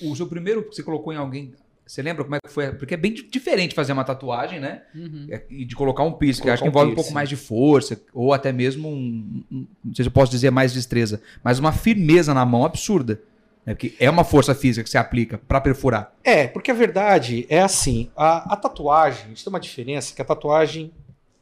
O 0.03 0.15
seu 0.17 0.27
primeiro 0.27 0.63
que 0.63 0.75
você 0.75 0.83
colocou 0.83 1.13
em 1.13 1.17
alguém. 1.17 1.53
Você 1.87 2.03
lembra 2.03 2.23
como 2.23 2.37
é 2.37 2.39
que 2.41 2.49
foi? 2.53 2.71
Porque 2.73 2.95
é 2.95 2.97
bem 2.97 3.13
di- 3.13 3.25
diferente 3.29 3.75
fazer 3.75 3.93
uma 3.93 4.05
tatuagem, 4.05 4.61
né? 4.61 4.83
Uhum. 4.95 5.27
É, 5.29 5.43
E 5.51 5.65
de 5.65 5.75
colocar 5.75 6.05
um 6.05 6.13
piercing, 6.13 6.43
que 6.43 6.49
eu 6.49 6.53
acho 6.53 6.63
que 6.63 6.71
Colocar 6.71 6.87
um 6.87 6.93
envolve 6.93 7.01
um 7.01 7.03
pouco 7.03 7.13
mais 7.13 7.29
de 7.29 7.35
força, 7.37 8.01
ou 8.15 8.33
até 8.33 8.53
mesmo 8.53 8.89
um, 8.89 9.43
um- 9.51 9.67
Não 9.85 9.95
sei 9.95 10.05
se 10.05 10.09
eu 10.09 10.13
posso 10.13 10.31
dizer 10.31 10.51
mais 10.53 10.73
destreza, 10.73 11.21
mas 11.43 11.59
uma 11.59 11.73
firmeza 11.73 12.33
na 12.33 12.45
mão 12.47 12.65
absurda. 12.65 13.21
É 13.67 13.75
porque 13.75 13.95
é 13.99 14.09
uma 14.09 14.25
força 14.25 14.55
física 14.55 14.83
que 14.85 14.89
você 14.91 14.97
aplica 14.99 15.37
pra 15.39 15.61
perfurar. 15.61 16.15
É, 16.25 16.47
porque 16.47 16.71
a 16.71 16.75
verdade 16.75 17.45
é 17.49 17.61
assim, 17.61 18.09
a, 18.17 18.55
a 18.55 18.57
tatuagem, 18.57 19.25
a 19.25 19.29
gente 19.29 19.45
tem 19.45 19.53
uma 19.53 19.61
diferença, 19.61 20.15
que 20.15 20.23
a 20.23 20.25
tatuagem, 20.25 20.93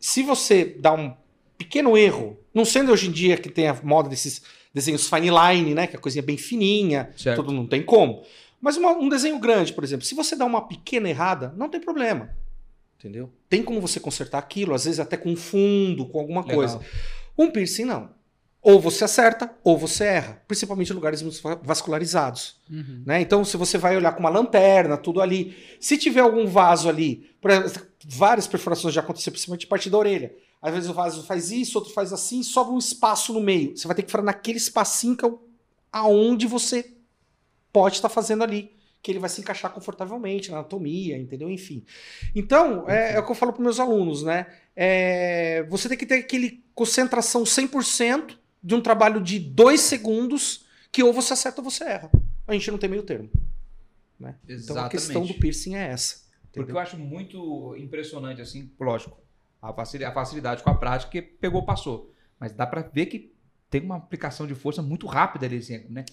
se 0.00 0.22
você 0.22 0.64
dá 0.80 0.92
um 0.92 1.14
pequeno 1.56 1.96
erro, 1.96 2.36
não 2.54 2.64
sendo 2.64 2.90
hoje 2.90 3.08
em 3.08 3.12
dia 3.12 3.36
que 3.36 3.48
tem 3.48 3.68
a 3.68 3.76
moda 3.84 4.08
desses 4.08 4.42
desenhos 4.74 5.08
fine 5.08 5.30
line, 5.30 5.74
né, 5.74 5.86
que 5.86 5.96
a 5.96 5.98
coisinha 5.98 6.22
é 6.22 6.26
bem 6.26 6.36
fininha, 6.36 7.10
Certo. 7.16 7.42
tudo 7.42 7.52
não 7.52 7.66
tem 7.66 7.82
como. 7.82 8.22
Mas 8.60 8.76
uma- 8.76 8.92
um 8.92 9.08
desenho 9.08 9.38
grande, 9.38 9.72
por 9.72 9.84
exemplo, 9.84 10.04
se 10.04 10.14
você 10.14 10.34
dá 10.36 10.44
uma 10.44 10.66
pequena 10.66 11.08
errada, 11.08 11.52
não 11.56 11.68
tem 11.68 11.80
problema. 11.80 12.30
Entendeu? 12.98 13.30
Tem 13.48 13.62
como 13.62 13.80
você 13.80 14.00
consertar 14.00 14.38
aquilo, 14.38 14.74
às 14.74 14.84
vezes 14.84 14.98
até 14.98 15.16
com 15.16 15.30
um 15.30 15.36
fundo, 15.36 16.04
com 16.06 16.18
alguma 16.18 16.40
Legal. 16.42 16.56
coisa. 16.56 16.80
Um 17.38 17.48
piercing 17.50 17.84
não. 17.84 18.10
Ou 18.60 18.80
você 18.80 19.04
acerta, 19.04 19.54
ou 19.62 19.78
você 19.78 20.02
erra, 20.04 20.42
principalmente 20.48 20.90
em 20.90 20.94
lugares 20.94 21.22
muito 21.22 21.40
vascularizados. 21.62 22.56
Uhum. 22.68 23.04
Né? 23.06 23.20
Então, 23.20 23.44
se 23.44 23.56
você 23.56 23.78
vai 23.78 23.96
olhar 23.96 24.10
com 24.12 24.20
uma 24.20 24.28
lanterna, 24.28 24.96
tudo 24.96 25.20
ali. 25.20 25.56
Se 25.80 25.96
tiver 25.96 26.20
algum 26.20 26.44
vaso 26.46 26.88
ali, 26.88 27.30
por 27.40 27.52
exemplo, 27.52 27.86
várias 28.04 28.48
perfurações 28.48 28.92
já 28.92 29.00
aconteceram, 29.00 29.32
principalmente 29.34 29.66
parte 29.68 29.88
da 29.88 29.96
orelha. 29.96 30.34
Às 30.60 30.74
vezes 30.74 30.88
o 30.90 30.94
vaso 30.94 31.22
faz 31.24 31.50
isso, 31.50 31.78
outro 31.78 31.92
faz 31.92 32.12
assim, 32.12 32.42
sobra 32.42 32.72
um 32.72 32.78
espaço 32.78 33.32
no 33.32 33.40
meio. 33.40 33.76
Você 33.76 33.86
vai 33.86 33.94
ter 33.94 34.02
que 34.02 34.10
furar 34.10 34.24
naquele 34.24 34.58
espacinho 34.58 35.16
que 35.16 35.24
é 35.24 35.28
o- 35.28 35.40
aonde 35.92 36.46
você 36.46 36.94
pode 37.72 37.96
estar 37.96 38.08
fazendo 38.08 38.42
ali. 38.42 38.76
Que 39.00 39.12
ele 39.12 39.20
vai 39.20 39.30
se 39.30 39.40
encaixar 39.40 39.72
confortavelmente 39.72 40.50
na 40.50 40.58
anatomia, 40.58 41.16
entendeu? 41.16 41.48
Enfim. 41.48 41.84
Então, 42.34 42.88
é, 42.88 43.14
é 43.14 43.18
o 43.20 43.24
que 43.24 43.30
eu 43.30 43.36
falo 43.36 43.52
para 43.52 43.62
meus 43.62 43.78
alunos, 43.78 44.24
né? 44.24 44.46
É, 44.74 45.62
você 45.68 45.88
tem 45.88 45.96
que 45.96 46.04
ter 46.06 46.16
aquele 46.16 46.64
concentração 46.74 47.44
100% 47.44 48.36
de 48.62 48.74
um 48.74 48.80
trabalho 48.80 49.20
de 49.22 49.38
dois 49.38 49.80
segundos 49.82 50.66
que 50.90 51.02
ou 51.02 51.12
você 51.12 51.32
acerta 51.32 51.60
ou 51.60 51.70
você 51.70 51.84
erra. 51.84 52.10
A 52.46 52.52
gente 52.52 52.70
não 52.72 52.78
tem 52.78 52.90
meio 52.90 53.04
termo. 53.04 53.30
Né? 54.18 54.34
Então 54.48 54.76
a 54.84 54.88
questão 54.88 55.24
do 55.24 55.34
piercing 55.34 55.76
é 55.76 55.88
essa. 55.90 56.26
Porque 56.42 56.60
entendeu? 56.60 56.74
eu 56.76 56.80
acho 56.80 56.98
muito 56.98 57.76
impressionante, 57.76 58.40
assim, 58.40 58.68
lógico, 58.80 59.16
a 59.60 59.72
facili- 59.72 60.04
a 60.04 60.12
facilidade 60.12 60.62
com 60.62 60.70
a 60.70 60.74
prática, 60.74 61.10
que 61.12 61.22
pegou, 61.22 61.64
passou. 61.64 62.12
Mas 62.38 62.52
dá 62.52 62.66
pra 62.66 62.82
ver 62.82 63.06
que 63.06 63.32
tem 63.70 63.82
uma 63.82 63.96
aplicação 63.96 64.46
de 64.46 64.54
força 64.54 64.80
muito 64.82 65.06
rápida 65.06 65.46
ali, 65.46 65.58
assim, 65.58 65.84
né? 65.90 66.04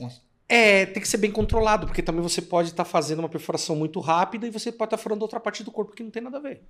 É, 0.47 0.85
tem 0.85 1.01
que 1.01 1.07
ser 1.07 1.17
bem 1.17 1.31
controlado, 1.31 1.87
porque 1.87 2.03
também 2.03 2.21
você 2.21 2.41
pode 2.41 2.69
estar 2.69 2.85
fazendo 2.85 3.19
uma 3.19 3.29
perfuração 3.29 3.75
muito 3.75 3.99
rápida 3.99 4.45
e 4.45 4.51
você 4.51 4.71
pode 4.71 4.87
estar 4.87 4.97
furando 4.97 5.23
outra 5.23 5.39
parte 5.39 5.63
do 5.63 5.71
corpo 5.71 5.93
que 5.95 6.03
não 6.03 6.11
tem 6.11 6.21
nada 6.21 6.37
a 6.37 6.41
ver. 6.41 6.61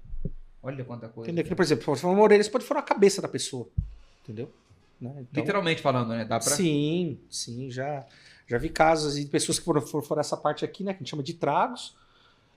Olha 0.64 0.84
quanta 0.86 1.08
coisa. 1.10 1.30
Entendeu? 1.30 1.44
Que, 1.48 1.56
por 1.56 1.62
exemplo, 1.64 1.84
se 1.84 1.86
você 1.90 2.02
for 2.02 2.10
uma 2.10 2.22
orelha, 2.24 2.44
você 2.44 2.50
pode 2.50 2.64
furar 2.66 2.82
a 2.84 2.86
cabeça 2.86 3.22
da 3.22 3.28
pessoa. 3.28 3.68
Entendeu? 4.24 4.52
Né? 5.00 5.12
Então- 5.30 5.42
Literalmente 5.44 5.82
falando, 5.82 6.10
né? 6.10 6.24
Dá 6.24 6.40
pra. 6.40 6.50
Sim, 6.56 7.20
sim, 7.30 7.70
já, 7.70 8.06
já 8.48 8.58
vi 8.58 8.70
casos 8.70 9.16
de 9.16 9.26
pessoas 9.28 9.60
que 9.60 9.66
foram, 9.66 9.82
foram, 9.82 10.04
foram 10.06 10.22
essa 10.22 10.38
parte 10.38 10.64
aqui, 10.64 10.84
né, 10.84 10.94
que 10.94 10.98
a 10.98 11.00
gente 11.00 11.10
chama 11.10 11.22
de 11.24 11.34
tragos. 11.34 11.96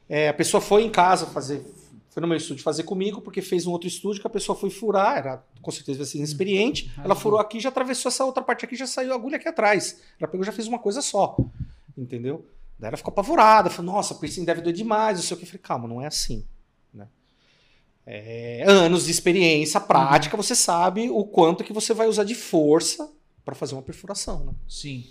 É, 0.09 0.29
a 0.29 0.35
pessoa 0.35 0.61
foi 0.61 0.85
em 0.85 0.91
casa 0.91 1.27
fazer, 1.27 1.67
foi 2.19 2.23
no 2.23 2.27
meu 2.27 2.37
estúdio 2.37 2.65
fazer 2.65 2.83
comigo, 2.83 3.21
porque 3.21 3.41
fez 3.41 3.65
um 3.65 3.71
outro 3.71 3.87
estúdio 3.87 4.21
que 4.21 4.27
a 4.27 4.31
pessoa 4.31 4.59
foi 4.59 4.71
furar, 4.71 5.19
era 5.19 5.45
com 5.63 5.71
certeza 5.71 6.03
assim, 6.03 6.19
inexperiente. 6.19 6.91
Ah, 6.97 7.03
Ela 7.05 7.15
furou 7.15 7.39
aqui, 7.39 7.61
já 7.61 7.69
atravessou 7.69 8.09
essa 8.09 8.25
outra 8.25 8.43
parte 8.43 8.65
aqui, 8.65 8.75
já 8.75 8.89
saiu 8.89 9.13
a 9.13 9.15
agulha 9.15 9.37
aqui 9.37 9.47
atrás. 9.47 10.01
Ela 10.19 10.29
pegou, 10.29 10.45
já 10.45 10.51
fez 10.51 10.67
uma 10.67 10.81
coisa 10.81 11.01
só, 11.01 11.37
entendeu? 11.97 12.45
Daí 12.77 12.89
ela 12.89 12.97
ficou 12.97 13.13
apavorada, 13.13 13.71
falou, 13.71 13.93
nossa, 13.93 14.17
piercing 14.17 14.45
deve 14.45 14.61
doer 14.61 14.75
demais, 14.75 15.19
não 15.19 15.23
sei 15.25 15.37
o 15.37 15.39
que. 15.39 15.45
Eu 15.45 15.49
falei, 15.49 15.63
calma, 15.63 15.87
não 15.87 16.03
é 16.03 16.09
assim. 16.09 16.45
Né? 16.93 17.07
É, 18.05 18.65
anos 18.67 19.05
de 19.05 19.13
experiência, 19.13 19.81
prática, 19.81 20.37
você 20.37 20.57
sabe 20.57 21.09
o 21.09 21.25
quanto 21.25 21.63
que 21.63 21.73
você 21.73 21.95
vai 21.95 22.09
usar 22.09 22.25
de 22.25 22.35
força 22.35 23.13
para 23.45 23.55
fazer 23.55 23.77
uma 23.77 23.83
perfuração, 23.83 24.45
né? 24.45 24.53
Sim. 24.69 25.07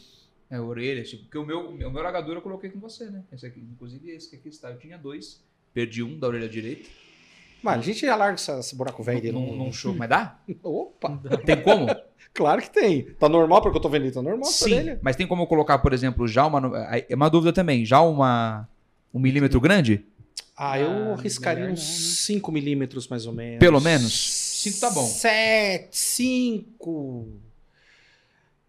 É, 0.50 0.60
orelha, 0.60 1.04
tipo, 1.04 1.24
porque 1.24 1.38
o 1.38 1.46
meu, 1.46 1.70
o 1.70 1.74
meu 1.74 1.90
largador 1.90 2.36
eu 2.36 2.42
coloquei 2.42 2.70
com 2.70 2.80
você, 2.82 3.10
né? 3.10 3.24
Esse 3.32 3.46
aqui, 3.46 3.62
inclusive 3.62 4.10
esse 4.12 4.30
que 4.30 4.36
aqui 4.36 4.50
está. 4.50 4.70
Eu 4.70 4.78
tinha 4.78 4.98
dois. 4.98 5.47
Perdi 5.77 6.01
um 6.01 6.17
da 6.17 6.25
orelha 6.27 6.50
direita. 6.50 6.89
Mas 7.62 7.77
a 7.77 7.81
gente 7.84 8.03
alarga 8.07 8.34
essa- 8.34 8.57
esse 8.60 8.75
buraco 8.75 9.03
velho 9.03 9.22
dele. 9.22 9.34
num, 9.34 9.46
não- 9.55 9.65
num 9.65 9.72
show. 9.72 9.93
Mas 9.93 10.10
dá? 10.10 10.39
Opa! 10.63 11.22
Tem 11.46 11.62
como? 11.62 11.86
Claro 12.34 12.62
que 12.62 12.69
tem. 12.69 13.03
Tá 13.19 13.27
normal 13.29 13.62
porque 13.62 13.77
eu 13.77 13.81
tô 13.81 13.89
vendo 13.89 14.03
ele, 14.05 14.12
tá 14.12 14.22
normal 14.22 14.46
Sim. 14.46 14.74
orelha. 14.74 15.00
Mas 15.03 15.15
tem 15.15 15.25
como 15.27 15.41
eu 15.43 15.48
colocar, 15.48 15.77
por 15.79 15.91
exemplo, 15.93 16.27
já 16.27 16.46
uma. 16.48 16.72
É 17.10 17.15
uma 17.15 17.29
dúvida 17.29 17.51
também. 17.53 17.84
Já 17.86 18.01
uma. 18.01 18.67
Um 19.13 19.19
milímetro 19.19 19.60
grande? 19.62 20.03
Ah, 20.55 20.79
eu 20.79 20.89
Ah, 20.89 21.13
arriscaria 21.13 21.62
melhor 21.63 21.74
uns 21.74 21.79
não, 21.88 22.07
né? 22.10 22.13
5 22.15 22.51
milímetros 22.51 23.07
mais 23.07 23.25
ou 23.27 23.34
menos. 23.34 23.60
Pelo 23.60 23.79
menos? 23.79 24.13
Cinco 24.62 24.79
tá 24.79 24.89
bom. 24.91 25.03
7, 25.05 25.88
5. 25.98 27.27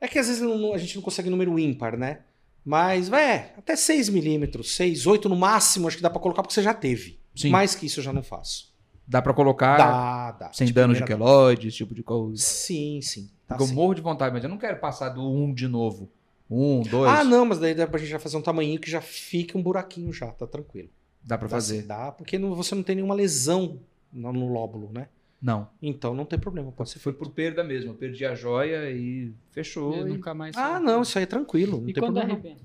É 0.01 0.07
que 0.09 0.19
às 0.19 0.29
vezes 0.29 0.43
não- 0.43 0.73
a 0.75 0.79
gente 0.79 0.95
não 0.97 1.03
consegue 1.03 1.29
número 1.31 1.59
ímpar, 1.59 1.97
né? 1.99 2.21
Mas, 2.69 3.11
é, 3.11 3.55
até 3.57 3.75
6 3.75 4.11
milímetros, 4.11 4.77
6, 4.77 5.07
8 5.07 5.27
no 5.27 5.35
máximo, 5.37 5.89
acho 5.89 5.97
que 5.97 6.03
dá 6.03 6.11
pra 6.11 6.21
colocar 6.21 6.43
porque 6.43 6.53
você 6.53 6.63
já 6.63 6.75
teve. 6.75 7.19
Sim. 7.35 7.49
Mais 7.49 7.75
que 7.75 7.87
isso 7.87 8.01
eu 8.01 8.05
já 8.05 8.13
não 8.13 8.23
faço. 8.23 8.69
Dá 9.07 9.23
pra 9.23 9.33
colocar 9.33 9.79
Dá, 9.79 10.33
dá. 10.33 10.53
sem 10.53 10.67
De 10.67 10.73
dano 10.75 10.93
de 10.93 11.03
queloide, 11.03 11.69
esse 11.69 11.79
tipo 11.79 11.95
de 11.95 12.03
coisa. 12.03 12.43
Sim, 12.43 13.01
sim. 13.01 13.31
Tá 13.47 13.57
eu 13.59 13.65
sim. 13.67 13.73
morro 13.75 13.95
de 13.95 14.03
vontade, 14.03 14.35
mas 14.35 14.45
eu 14.45 14.51
não 14.51 14.59
quero 14.59 14.79
passar 14.79 15.09
do 15.09 15.23
um 15.27 15.51
de 15.55 15.67
novo. 15.67 16.11
Um, 16.51 16.83
dois. 16.83 17.11
Ah, 17.11 17.25
não, 17.25 17.47
mas 17.47 17.59
daí 17.59 17.75
dá 17.75 17.87
pra 17.87 17.99
gente 17.99 18.11
já 18.11 18.19
fazer 18.19 18.37
um 18.37 18.43
tamanhinho 18.43 18.79
que 18.79 18.91
já 18.91 19.01
fica 19.01 19.57
um 19.57 19.63
buraquinho 19.63 20.13
já, 20.13 20.27
tá 20.27 20.47
tranquilo. 20.47 20.91
Dá 21.23 21.39
pra 21.39 21.49
Dá 21.49 21.57
fazer. 21.57 21.85
Dá, 21.85 22.13
porque 22.13 22.39
não- 22.39 22.55
você 22.55 22.75
não 22.75 22.83
tem 22.83 22.97
nenhuma 22.97 23.15
lesão 23.15 23.81
no, 24.13 24.31
no 24.31 24.47
lóbulo, 24.53 24.91
né? 24.93 25.09
Não. 25.41 25.69
Então 25.81 26.15
não 26.15 26.25
tem 26.25 26.39
problema, 26.39 26.73
pode 26.73 26.91
ser 26.91 26.99
Foi 26.99 27.13
feito. 27.13 27.25
por 27.25 27.33
perda 27.33 27.63
mesmo. 27.63 27.91
Eu 27.93 27.95
perdi 27.95 28.25
a 28.25 28.35
joia 28.35 28.91
e 28.91 29.33
fechou. 29.53 29.95
E- 29.95 30.05
nunca 30.11 30.35
mais. 30.35 30.57
Ah, 30.57 30.81
não, 30.81 31.03
isso 31.03 31.17
aí 31.19 31.23
é 31.25 31.27
tranquilo, 31.27 31.81
não 31.81 31.89
E 31.89 31.93
tem 31.93 32.03
quando 32.03 32.15
problema. 32.15 32.33
arrebenta? 32.41 32.63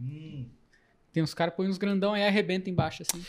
Hum. 0.00 0.46
Tem 1.12 1.22
uns 1.22 1.34
caras 1.34 1.52
que 1.52 1.56
põem 1.56 1.68
uns 1.68 1.78
grandão 1.78 2.12
aí 2.12 2.22
arrebenta 2.24 2.68
embaixo, 2.70 3.02
assim. 3.02 3.24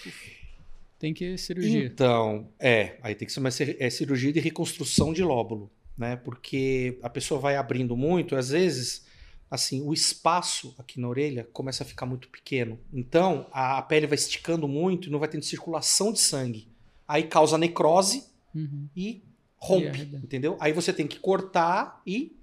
Tem 1.00 1.13
que 1.13 1.38
cirurgia. 1.38 1.86
Então, 1.86 2.50
é, 2.60 2.98
aí 3.01 3.15
tem 3.15 3.25
que 3.25 3.32
ser 3.34 3.39
uma 3.39 3.50
é 3.50 3.89
cirurgia 3.89 4.34
de 4.34 4.39
reconstrução 4.39 5.13
de 5.13 5.24
lóbulo, 5.24 5.72
né? 5.98 6.15
Porque 6.17 7.00
a 7.01 7.10
pessoa 7.10 7.39
vai 7.39 7.56
abrindo 7.56 7.96
muito, 7.96 8.36
às 8.36 8.50
vezes, 8.50 9.06
assim, 9.50 9.82
o 9.82 9.94
espaço 9.94 10.75
aqui 10.77 11.00
na 11.00 11.08
orelha 11.08 11.48
começa 11.53 11.84
a 11.84 11.88
ficar 11.88 12.06
muito 12.06 12.27
pequeno. 12.29 12.79
Então, 12.91 13.48
a, 13.51 13.77
a 13.77 13.82
pele 13.82 14.06
vai 14.08 14.15
esticando 14.15 14.67
muito 14.67 15.08
e 15.08 15.12
não 15.12 15.20
vai 15.20 15.29
tendo 15.29 15.44
circulação 15.46 16.12
de 16.12 16.20
sangue. 16.20 16.67
Aí 17.07 17.23
causa 17.23 17.57
necrose 17.57 18.25
Uhum. 18.53 18.89
e 18.95 19.23
rompe, 19.57 20.01
entendeu? 20.23 20.57
Aí 20.59 20.73
você 20.73 20.91
tem 20.91 21.07
que 21.07 21.19
cortar 21.19 22.01
e 22.05 22.35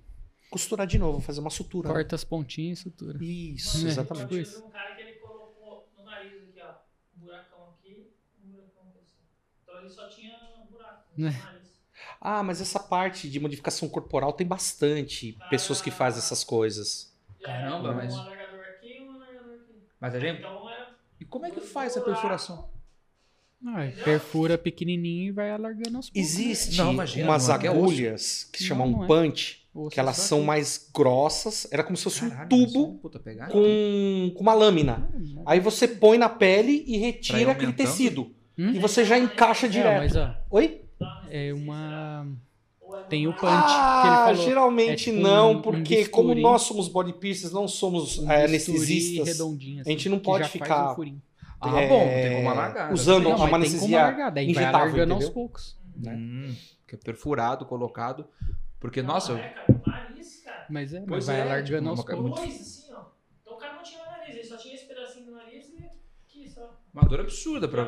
costurar 0.50 0.86
de 0.86 0.98
novo, 0.98 1.20
fazer 1.20 1.40
uma 1.40 1.50
sutura. 1.50 1.88
né? 1.88 1.94
Corta 1.94 2.14
as 2.14 2.24
pontinhas 2.24 2.78
e 2.78 2.82
sutura. 2.82 3.18
Isso, 3.22 3.86
É, 3.86 3.90
exatamente. 3.90 4.22
tipo 4.24 4.34
Eu 4.36 4.42
isso. 4.42 4.54
tive 4.54 4.66
um 4.66 4.70
cara 4.70 4.94
que 4.94 5.02
ele 5.02 5.12
colocou 5.14 5.88
no 5.98 6.04
nariz 6.04 6.32
aqui, 6.32 6.60
ó. 6.62 6.74
Um 7.16 7.20
buracão 7.20 7.68
aqui, 7.78 8.10
um 8.44 8.48
buracão 8.50 8.82
aqui. 8.88 8.98
assim. 8.98 9.22
Então 9.62 9.78
ele 9.80 9.88
só 9.90 10.08
tinha 10.08 10.36
um 10.62 10.66
buraco 10.72 11.02
no 11.16 11.26
É. 11.26 11.30
nariz. 11.30 11.64
Ah, 12.20 12.42
mas 12.42 12.60
essa 12.60 12.78
parte 12.80 13.28
de 13.30 13.38
modificação 13.40 13.88
corporal 13.88 14.32
tem 14.32 14.46
bastante 14.46 15.38
pessoas 15.50 15.80
que 15.82 15.90
fazem 15.90 16.18
essas 16.18 16.42
coisas. 16.44 17.12
Aí, 17.38 17.42
Caramba, 17.44 17.90
um 17.90 17.94
mas- 17.94 18.14
alargador 18.14 18.60
aqui 18.60 18.98
e 18.98 19.00
um 19.02 19.12
alargador 19.14 19.54
aqui. 19.54 19.82
Mas 20.00 20.14
a 20.14 20.20
gente. 20.20 20.38
Então 20.38 20.68
era. 20.70 20.94
E 21.20 21.24
como 21.24 21.46
é 21.46 21.50
que 21.50 21.60
faz 21.60 21.92
essa 21.96 22.04
perfuração? 22.04 22.70
Ah, 23.66 23.88
perfura 24.04 24.58
pequenininho 24.58 25.28
e 25.28 25.30
vai 25.32 25.50
alargando 25.50 25.96
aos 25.96 26.10
poucos. 26.10 26.30
Existe 26.38 26.76
Não, 26.76 26.92
imagina, 26.92 27.24
umas 27.30 27.48
não, 27.48 27.54
é 27.54 27.68
agulhas 27.68 28.44
que 28.52 28.60
Não, 28.62 28.68
chamam 28.68 28.90
não 28.90 29.04
é. 29.04 29.06
punch, 29.06 29.62
Osso 29.74 29.90
que 29.90 29.98
elas 30.00 30.16
são 30.18 30.38
aqui. 30.38 30.46
mais 30.46 30.90
grossas. 30.94 31.66
Era 31.70 31.82
como 31.82 31.96
se 31.96 32.04
fosse 32.04 32.20
Caralho, 32.28 32.44
um 32.44 32.48
tubo 32.48 32.98
puta, 32.98 33.18
com, 33.50 34.32
com 34.34 34.40
uma 34.42 34.52
lâmina. 34.54 35.08
Aí 35.46 35.60
você 35.60 35.88
põe 35.88 36.18
na 36.18 36.28
pele 36.28 36.84
e 36.86 36.96
retira 36.98 37.52
aquele 37.52 37.72
tecido. 37.72 38.30
Hum? 38.58 38.70
E 38.72 38.78
você 38.78 39.04
já 39.04 39.18
encaixa 39.18 39.66
É, 39.66 39.68
direto. 39.70 39.98
mas 39.98 40.14
ó, 40.16 40.34
Oi? 40.50 40.82
é 41.30 41.52
uma. 41.54 42.28
é 42.92 43.02
Tem 43.08 43.26
o 43.26 43.32
punch 43.32 43.40
que 43.40 43.46
ele 43.46 43.52
Ah, 43.56 44.24
falou. 44.28 44.44
geralmente 44.44 45.10
É 45.10 45.12
tipo 45.12 45.18
não, 45.20 45.52
um- 45.52 45.56
um 45.56 45.62
porque 45.62 45.96
bisturi. 45.96 46.10
como 46.10 46.34
nós 46.34 46.62
somos 46.62 46.86
body 46.86 47.14
piercers, 47.14 47.52
não 47.52 47.66
somos 47.66 48.18
Um 48.18 48.30
é, 48.30 48.44
anestesistas. 48.44 49.26
redondinho, 49.26 49.80
assim, 49.80 49.90
a 49.90 49.92
gente 49.92 50.08
não 50.10 50.18
que 50.18 50.24
pode 50.24 50.48
ficar- 50.50 50.92
um. 51.00 51.18
Ah, 51.60 51.80
é, 51.80 51.88
bom, 51.88 52.06
tem 52.06 52.36
como 52.36 52.50
alargar. 52.50 52.92
usando 52.92 53.24
Não, 53.24 53.30
uma 53.30 53.38
mas 53.38 53.40
tem 53.40 53.50
como 53.50 53.64
anestesia 53.64 54.00
alargar, 54.02 54.32
daí 54.32 54.52
vai 54.52 54.62
injetável, 54.64 55.14
aos 55.14 55.28
poucos. 55.30 55.78
né? 55.96 56.14
Hum, 56.14 56.54
que 56.86 56.94
é 56.94 56.98
perfurado, 56.98 57.64
colocado. 57.66 58.26
Porque, 58.78 59.00
Não, 59.02 59.14
nossa, 59.14 59.32
é, 59.32 59.48
cara, 59.48 59.64
o 59.86 59.90
nariz, 59.90 60.42
cara. 60.44 60.66
Mas 60.68 60.92
é, 60.92 60.98
mas 61.00 61.08
Pois 61.08 61.26
vai 61.26 61.38
é, 61.38 61.42
alargando 61.42 61.88
tipo, 61.88 62.00
aos 62.00 62.04
poucos. 62.04 62.40
Dois, 62.40 62.60
assim, 62.60 62.92
ó. 62.92 63.04
Então 63.42 63.54
o 63.54 63.56
cara 63.56 63.74
não 63.74 63.82
tinha 63.82 64.04
nariz, 64.04 64.34
ele 64.34 64.44
só 64.44 64.56
tinha 64.56 64.74
esse 64.74 64.84
pedacinho 64.86 65.26
do 65.26 65.32
nariz 65.32 65.68
e 65.70 65.84
aqui 66.26 66.50
só. 66.50 66.78
uma 66.92 67.02
dor 67.02 67.20
absurda 67.20 67.66
E 67.66 67.68
a 67.68 67.70
pra. 67.72 67.84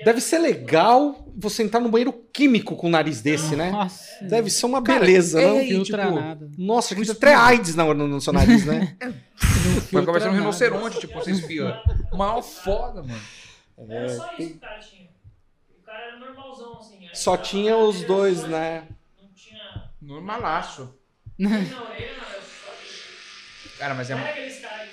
É- 0.00 0.04
Deve 0.04 0.20
ser 0.20 0.38
legal 0.38 1.26
você 1.36 1.62
entrar 1.62 1.80
no 1.80 1.88
banheiro 1.88 2.12
químico 2.32 2.76
com 2.76 2.86
um 2.88 2.90
nariz 2.90 3.20
desse, 3.22 3.56
né? 3.56 3.70
Nossa, 3.70 4.24
Deve 4.24 4.50
ser 4.50 4.66
uma 4.66 4.82
Cara, 4.82 5.00
beleza, 5.00 5.40
é 5.40 5.46
não? 5.46 5.60
filtra 5.66 6.04
tipo, 6.04 6.14
nada. 6.20 6.50
Nossa, 6.58 6.94
que 6.94 7.10
até 7.10 7.34
AIDS 7.34 7.74
na- 7.74 7.92
no, 7.94 8.06
no 8.08 8.20
seu 8.20 8.32
nariz, 8.32 8.64
né? 8.64 8.96
Vai 9.92 10.04
conversar 10.04 10.30
um 10.30 10.34
rinoceronte, 10.34 10.98
tipo, 11.00 11.14
você 11.14 11.30
espia. 11.32 11.80
Mal 12.12 12.42
foda, 12.42 13.02
mano. 13.02 13.20
Era 13.78 14.08
só 14.08 14.14
isso 14.14 14.36
que 14.36 14.42
o 14.44 14.58
cara 14.60 14.78
tinha. 14.80 15.08
O 15.70 15.82
cara 15.84 15.98
era 16.08 16.18
normalzão, 16.18 16.78
assim. 16.78 17.08
Só 17.12 17.36
tinha 17.36 17.70
era 17.72 17.78
os 17.80 18.02
dois, 18.04 18.40
só- 18.40 18.46
né? 18.48 18.84
Não 19.20 19.28
tinha. 19.34 19.60
Normalaço. 20.00 20.94
Orelha, 21.40 21.50
nada. 21.50 22.40
Só 22.64 23.78
Cara, 23.78 23.94
mas 23.94 24.08
Não 24.10 24.18
é. 24.18 24.20
é 24.22 24.30
aqueles 24.30 24.60
caras. 24.60 24.88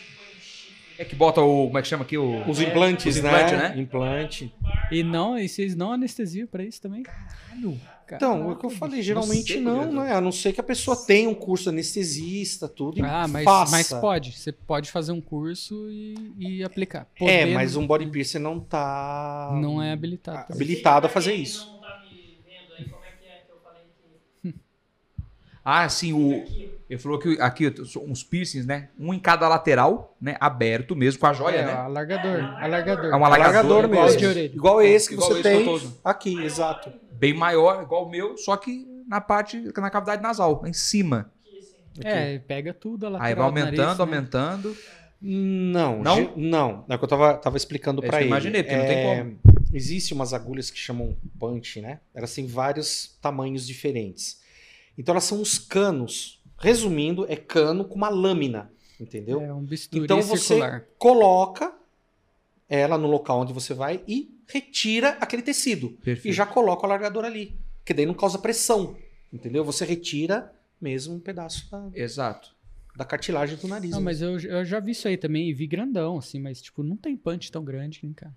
É 0.99 1.05
que 1.05 1.15
bota 1.15 1.39
o. 1.41 1.67
Como 1.67 1.77
é 1.77 1.81
que 1.81 1.87
chama 1.87 2.03
aqui? 2.03 2.17
O. 2.17 2.47
Os 2.49 2.59
implantes, 2.59 3.15
Os 3.15 3.23
né? 3.23 3.29
implantes, 3.29 3.57
né? 3.57 3.73
Implante. 3.81 4.53
E 4.91 5.01
não, 5.01 5.39
e 5.39 5.47
vocês 5.47 5.73
não 5.75 5.93
anestesiam 5.93 6.45
pra 6.45 6.63
isso 6.63 6.81
também? 6.81 7.03
Então, 8.11 8.49
é 8.49 8.53
o 8.53 8.55
que 8.57 8.65
eu 8.65 8.69
falei, 8.71 9.01
geralmente 9.03 9.53
sei, 9.53 9.61
não, 9.61 9.79
Pedro. 9.81 9.95
né? 10.01 10.13
A 10.13 10.19
não 10.19 10.31
ser 10.31 10.51
que 10.51 10.59
a 10.59 10.63
pessoa 10.63 10.97
tenha 10.97 11.29
um 11.29 11.33
curso 11.35 11.69
anestesista, 11.69 12.67
tudo, 12.67 13.05
Ah, 13.05 13.27
mas, 13.27 13.43
faça. 13.45 13.71
mas 13.71 13.93
pode. 13.93 14.31
Você 14.35 14.51
pode 14.51 14.89
fazer 14.91 15.11
um 15.11 15.21
curso 15.21 15.87
e, 15.91 16.15
e 16.39 16.63
aplicar. 16.63 17.07
É, 17.15 17.19
Podendo- 17.41 17.53
mas 17.53 17.75
um 17.75 17.85
body 17.85 18.07
piercing 18.07 18.39
não 18.39 18.59
tá... 18.59 19.51
Não 19.61 19.81
é 19.81 19.91
habilitado. 19.91 20.47
pra 20.47 20.55
habilitado 20.55 21.05
a 21.05 21.09
fazer 21.09 21.33
isso. 21.35 21.67
Não 21.71 21.79
tá 21.81 22.03
me 22.11 22.39
vendo 22.43 22.73
aí, 22.79 22.85
como 22.89 23.03
é 23.05 23.11
que 23.11 23.25
é 23.27 23.43
que 23.45 23.51
eu 23.51 23.59
falei 23.63 23.83
que. 24.43 24.55
Ah, 25.63 25.87
sim, 25.87 26.11
o. 26.13 26.78
Aqui, 26.89 26.93
Ele 26.93 26.99
falou 26.99 27.19
que 27.19 27.39
aqui 27.39 27.73
uns 28.07 28.23
piercings, 28.23 28.65
né? 28.65 28.89
Um 28.99 29.13
em 29.13 29.19
cada 29.19 29.47
lateral, 29.47 30.17
né? 30.19 30.35
Aberto 30.39 30.95
mesmo, 30.95 31.19
com 31.19 31.27
a 31.27 31.33
joia, 31.33 31.57
É, 31.57 31.65
né? 31.65 31.71
alargador. 31.73 32.43
Alargador. 32.63 33.05
É 33.05 33.15
um 33.15 33.25
Alargador 33.25 33.85
igual 33.85 34.03
mesmo. 34.05 34.19
de 34.19 34.25
orelha. 34.25 34.55
Igual 34.55 34.81
esse 34.81 35.07
que 35.09 35.13
Igual 35.13 35.29
você 35.29 35.39
esse 35.39 35.43
tem 35.43 35.91
aqui, 36.03 36.43
exato. 36.43 36.91
Bem 37.13 37.33
maior, 37.33 37.83
igual 37.83 38.05
o 38.05 38.09
meu, 38.09 38.37
só 38.37 38.57
que 38.57 38.87
na 39.07 39.21
parte, 39.21 39.71
na 39.77 39.89
cavidade 39.89 40.21
nasal, 40.21 40.63
em 40.65 40.73
cima. 40.73 41.31
aqui, 41.97 42.07
assim. 42.07 42.17
É, 42.17 42.39
pega 42.39 42.73
tudo 42.73 43.05
a 43.05 43.09
lateral 43.09 43.27
Aí 43.27 43.35
vai 43.35 43.45
do 43.51 43.65
nariz, 43.65 43.79
aumentando, 43.79 43.97
né? 44.11 44.17
aumentando. 44.17 44.77
Não, 45.21 46.01
Não? 46.01 46.33
não. 46.37 46.85
É 46.87 46.95
o 46.95 46.97
que 46.97 47.03
eu 47.03 47.09
tava, 47.09 47.33
tava 47.35 47.57
explicando 47.57 48.03
É 48.03 48.07
eu 48.07 48.13
ele. 48.15 48.25
imaginei, 48.27 48.63
porque 48.63 48.77
não 48.77 48.85
tem 48.85 48.97
É, 48.97 49.27
Existem 49.73 50.15
umas 50.17 50.33
agulhas 50.33 50.71
que 50.71 50.79
chamam 50.79 51.15
punch, 51.37 51.81
né? 51.81 51.99
Elas 52.15 52.33
têm 52.33 52.47
vários 52.47 53.17
tamanhos 53.21 53.67
diferentes. 53.67 54.39
Então 54.97 55.13
elas 55.13 55.25
são 55.25 55.39
uns 55.41 55.59
canos. 55.59 56.38
Resumindo, 56.59 57.25
é 57.29 57.35
cano 57.35 57.85
com 57.85 57.95
uma 57.95 58.09
lâmina, 58.09 58.71
entendeu? 58.99 59.41
É 59.41 59.53
um 59.53 59.63
bisturi 59.63 60.03
Então 60.03 60.21
você 60.21 60.37
circular. 60.37 60.85
coloca 60.97 61.73
ela 62.67 62.97
no 62.97 63.07
local 63.07 63.39
onde 63.41 63.53
você 63.53 63.73
vai 63.73 64.03
e 64.07 64.29
retira 64.47 65.17
aquele 65.21 65.41
tecido. 65.41 65.89
Perfeito. 66.03 66.27
E 66.27 66.33
já 66.33 66.45
coloca 66.45 66.83
o 66.83 66.85
alargador 66.85 67.25
ali. 67.25 67.55
Que 67.85 67.93
daí 67.93 68.05
não 68.05 68.13
causa 68.13 68.37
pressão. 68.37 68.95
Entendeu? 69.31 69.63
Você 69.63 69.85
retira 69.85 70.53
mesmo 70.81 71.15
um 71.15 71.19
pedaço 71.19 71.69
da, 71.71 71.89
Exato. 71.93 72.55
da 72.95 73.05
cartilagem 73.05 73.57
do 73.57 73.67
nariz. 73.67 73.91
Não, 73.91 73.99
né? 73.99 74.05
mas 74.05 74.21
eu, 74.21 74.39
eu 74.39 74.65
já 74.65 74.79
vi 74.79 74.91
isso 74.91 75.07
aí 75.07 75.17
também 75.17 75.49
e 75.49 75.53
vi 75.53 75.65
grandão, 75.67 76.17
assim, 76.17 76.39
mas 76.39 76.61
tipo, 76.61 76.83
não 76.83 76.95
tem 76.97 77.15
punch 77.15 77.51
tão 77.51 77.63
grande, 77.63 77.99
né, 78.03 78.11
cara? 78.15 78.33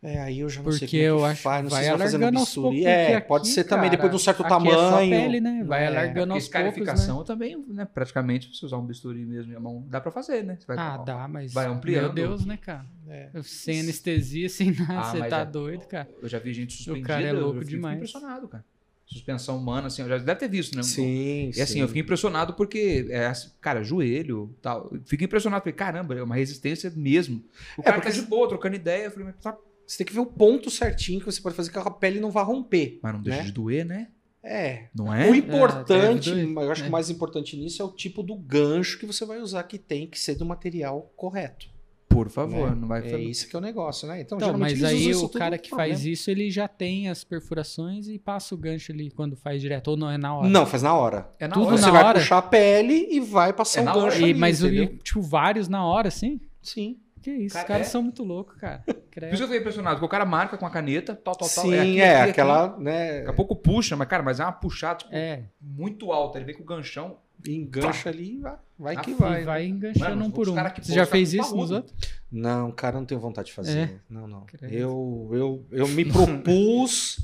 É, 0.00 0.20
aí 0.20 0.38
eu 0.38 0.48
já 0.48 0.62
não 0.62 0.70
sei 0.70 0.86
Porque 0.86 0.96
como 0.96 1.00
é 1.02 1.04
que 1.16 1.20
eu 1.20 1.24
acho 1.24 1.42
faz, 1.42 1.62
não 1.64 1.70
vai 1.70 1.82
sei 1.82 1.92
se 1.92 2.18
vai 2.18 2.30
bisturi. 2.30 2.86
É, 2.86 3.06
porque 3.14 3.26
pode 3.26 3.42
aqui, 3.48 3.52
ser 3.54 3.64
também, 3.64 3.84
cara, 3.86 3.90
depois 3.96 4.10
de 4.10 4.16
um 4.16 4.18
certo 4.20 4.42
aqui 4.44 4.46
É 4.46 4.48
tamanho. 4.48 5.10
pele, 5.10 5.40
né? 5.40 5.64
Vai 5.64 5.82
É, 5.84 5.86
alargando 5.88 6.32
aos 6.34 6.48
poucos, 6.48 6.86
né? 7.08 7.24
também, 7.26 7.64
né? 7.66 7.84
Praticamente, 7.84 8.56
se 8.56 8.64
usar 8.64 8.76
um 8.76 8.86
bisturi 8.86 9.26
mesmo 9.26 9.52
e 9.52 9.56
a 9.56 9.60
mão, 9.60 9.84
dá 9.88 10.00
pra 10.00 10.12
fazer, 10.12 10.44
né? 10.44 10.56
Vai 10.68 10.76
Ah, 10.78 10.98
dá, 10.98 11.26
mas. 11.26 11.52
Vai 11.52 11.66
ampliando. 11.66 12.14
Meu 12.14 12.28
Deus, 12.28 12.44
né, 12.46 12.56
cara? 12.56 12.86
É. 13.08 13.30
Sem 13.42 13.80
anestesia, 13.80 14.48
sem 14.48 14.70
nada, 14.70 15.00
Ah, 15.00 15.02
você 15.02 15.22
tá 15.28 15.40
é- 15.40 15.44
doido, 15.44 15.86
cara. 15.88 16.08
Eu 16.22 16.28
já 16.28 16.38
vi 16.38 16.52
gente 16.54 16.74
suspendida. 16.76 17.06
cara 17.08 17.26
é 17.26 17.32
louco 17.32 17.60
eu 17.60 17.64
demais. 17.64 17.96
impressionado, 17.96 18.46
cara. 18.46 18.64
Suspensão 19.04 19.56
humana, 19.56 19.86
assim, 19.86 20.02
eu 20.02 20.08
já 20.08 20.18
deve 20.18 20.38
ter 20.38 20.48
visto, 20.48 20.76
né? 20.76 20.82
Sim, 20.82 21.50
E 21.56 21.60
assim, 21.62 21.72
sim. 21.74 21.80
eu 21.80 21.88
fiquei 21.88 22.02
impressionado 22.02 22.52
porque, 22.52 23.06
é, 23.10 23.26
assim, 23.26 23.50
cara, 23.60 23.82
joelho 23.82 24.54
tal. 24.60 24.92
Fiquei 25.06 25.24
impressionado. 25.24 25.62
Falei, 25.62 25.72
caramba, 25.74 26.14
é 26.14 26.22
uma 26.22 26.36
resistência 26.36 26.92
mesmo. 26.94 27.42
O 27.76 27.80
É, 27.80 27.84
cara 27.84 27.96
porque 27.96 28.10
tá 28.12 28.14
de 28.14 28.22
boa, 28.22 28.46
trocando 28.46 28.76
ideia. 28.76 29.06
Eu 29.06 29.10
falei, 29.10 29.24
mas, 29.26 29.36
tá- 29.42 29.56
Você 29.88 29.98
tem 29.98 30.06
que 30.06 30.12
ver 30.12 30.20
o 30.20 30.26
ponto 30.26 30.70
certinho 30.70 31.18
que 31.18 31.24
você 31.26 31.40
pode 31.40 31.56
fazer 31.56 31.70
que 31.72 31.78
a 31.78 31.90
pele 31.90 32.20
não 32.20 32.30
vá 32.30 32.42
romper. 32.42 33.00
mas 33.02 33.14
não 33.14 33.22
deixa 33.22 33.38
Né? 33.38 33.44
de 33.46 33.52
doer, 33.52 33.84
né? 33.86 34.08
É. 34.44 34.88
Não 34.94 35.06
O 35.06 35.14
é? 35.14 35.28
importante, 35.36 36.30
É, 36.30 36.42
eu 36.44 36.70
acho 36.70 36.82
que 36.82 36.86
É. 36.86 36.88
o 36.88 36.92
mais 36.92 37.08
importante 37.10 37.56
nisso 37.56 37.80
é 37.82 37.84
o 37.84 37.90
tipo 37.90 38.22
do 38.22 38.36
gancho 38.36 38.98
que 38.98 39.06
você 39.06 39.24
vai 39.24 39.40
usar, 39.40 39.62
que 39.64 39.78
tem 39.78 40.06
que 40.06 40.20
ser 40.20 40.34
do 40.36 40.44
material 40.44 41.10
correto. 41.16 41.66
Por 42.08 42.28
favor, 42.30 42.70
né? 42.70 42.76
não 42.80 42.88
vai 42.88 43.00
É 43.00 43.10
fazer. 43.10 43.22
isso 43.22 43.48
que 43.48 43.54
é 43.54 43.58
o 43.58 43.62
negócio, 43.62 44.06
né? 44.08 44.20
Então, 44.20 44.38
Então, 44.38 44.58
mas 44.58 44.82
aí 44.82 45.14
o 45.14 45.28
cara 45.28 45.56
que 45.58 45.70
faz 45.70 45.92
problema. 45.92 46.12
isso, 46.12 46.30
ele 46.30 46.50
já 46.50 46.66
tem 46.66 47.08
as 47.08 47.22
perfurações 47.24 48.08
e 48.08 48.18
passa 48.18 48.54
o 48.54 48.58
gancho 48.58 48.92
ali 48.92 49.10
quando 49.10 49.36
faz 49.36 49.60
direto, 49.60 49.88
ou 49.88 49.96
não 49.96 50.10
é 50.10 50.18
na 50.18 50.34
hora. 50.34 50.48
Não, 50.48 50.66
faz 50.66 50.82
na 50.82 50.94
hora. 50.94 51.30
É 51.38 51.46
na 51.46 51.54
Tudo 51.54 51.66
hora. 51.66 51.76
Você 51.76 51.86
na 51.86 51.90
vai 51.92 52.04
hora? 52.04 52.18
puxar 52.20 52.38
a 52.38 52.42
pele 52.42 53.08
e 53.10 53.20
vai 53.20 53.52
passar 53.52 53.80
É 53.80 53.84
na 53.84 53.92
gancho 53.92 54.06
hora. 54.06 54.18
E, 54.18 54.24
ali, 54.24 54.34
mas, 54.34 54.62
o- 54.62 54.66
entendeu? 54.66 54.98
tipo, 54.98 55.20
vários 55.22 55.68
na 55.68 55.84
hora, 55.84 56.08
assim? 56.08 56.40
Sim. 56.62 56.98
Que 57.28 57.44
isso, 57.44 57.54
Cara, 57.54 57.64
os 57.64 57.68
caras 57.68 57.86
é? 57.86 57.90
são 57.90 58.02
muito 58.02 58.24
loucos, 58.24 58.56
cara. 58.56 58.82
Por 58.88 59.24
isso 59.24 59.42
eu 59.42 59.46
fiquei 59.48 59.58
impressionado, 59.58 59.96
porque 59.96 60.06
o 60.06 60.08
cara 60.08 60.24
marca 60.24 60.56
com 60.56 60.64
a 60.64 60.70
caneta, 60.70 61.14
tal, 61.14 61.34
tal, 61.34 61.48
tal. 61.48 61.64
Sim, 61.64 61.74
aqui, 61.78 62.00
é, 62.00 62.10
aqui, 62.14 62.20
aqui. 62.22 62.30
aquela, 62.30 62.78
né, 62.78 63.18
Daqui 63.18 63.30
a 63.30 63.32
pouco 63.34 63.54
puxa, 63.56 63.96
mas, 63.96 64.08
cara, 64.08 64.22
mas 64.22 64.40
é 64.40 64.44
uma 64.44 64.52
puxada 64.52 65.00
tipo, 65.00 65.10
É, 65.14 65.42
muito 65.60 66.10
alta. 66.10 66.38
Ele 66.38 66.46
vem 66.46 66.54
com 66.54 66.62
o 66.62 66.66
ganchão. 66.66 67.18
engancha 67.46 68.08
ali 68.08 68.36
e 68.36 68.38
vai, 68.38 68.56
vai 68.78 68.96
Ah, 68.96 69.00
que 69.00 69.12
vai. 69.12 69.44
vai, 69.44 69.62
né? 69.64 69.68
enganchando 69.68 70.10
Mano, 70.10 70.24
um 70.26 70.30
por 70.30 70.48
um. 70.48 70.54
Você 70.54 70.92
já 70.94 71.04
fez 71.04 71.34
isso 71.34 71.54
nos 71.54 71.70
outros? 71.70 71.94
Não, 72.32 72.70
cara, 72.70 72.96
não 72.96 73.04
tenho 73.04 73.20
vontade 73.20 73.48
de 73.48 73.52
fazer. 73.54 73.78
É? 73.78 73.90
Não, 74.08 74.26
não. 74.26 74.46
Eu, 74.62 75.28
eu, 75.32 75.66
eu 75.70 75.88
me 75.88 76.04
propus 76.04 77.20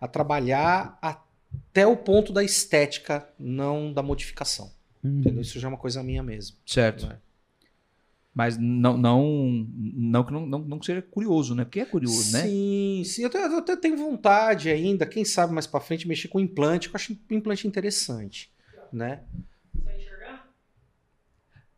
a 0.00 0.06
trabalhar 0.06 0.98
até 1.02 1.86
o 1.86 1.96
ponto 1.96 2.32
da 2.32 2.44
estética, 2.44 3.26
não 3.38 3.92
da 3.92 4.02
modificação. 4.02 4.70
Hum. 5.02 5.20
Entendeu? 5.20 5.40
Isso 5.40 5.58
já 5.58 5.66
é 5.66 5.70
uma 5.70 5.78
coisa 5.78 6.02
minha 6.02 6.22
mesmo. 6.22 6.56
Certo. 6.66 7.06
né? 7.06 7.16
Mas 8.38 8.56
não, 8.56 8.96
não, 8.96 9.66
não 9.74 10.22
que 10.22 10.32
não, 10.32 10.46
não, 10.46 10.58
não 10.60 10.80
seja 10.80 11.02
curioso, 11.02 11.56
né? 11.56 11.64
Porque 11.64 11.80
é 11.80 11.84
curioso, 11.84 12.30
né? 12.30 12.42
Sim, 12.46 13.02
sim. 13.04 13.22
Eu, 13.22 13.58
até 13.58 13.74
tenho 13.74 13.96
vontade 13.96 14.70
ainda, 14.70 15.04
quem 15.04 15.24
sabe 15.24 15.52
mais 15.52 15.66
pra 15.66 15.80
frente, 15.80 16.06
mexer 16.06 16.28
com 16.28 16.38
implante, 16.38 16.88
que 16.88 16.94
eu 16.94 16.98
acho 17.00 17.18
implante 17.32 17.66
interessante. 17.66 18.52
Né? 18.92 19.24
Você 19.74 19.90
enxergar? 19.96 20.48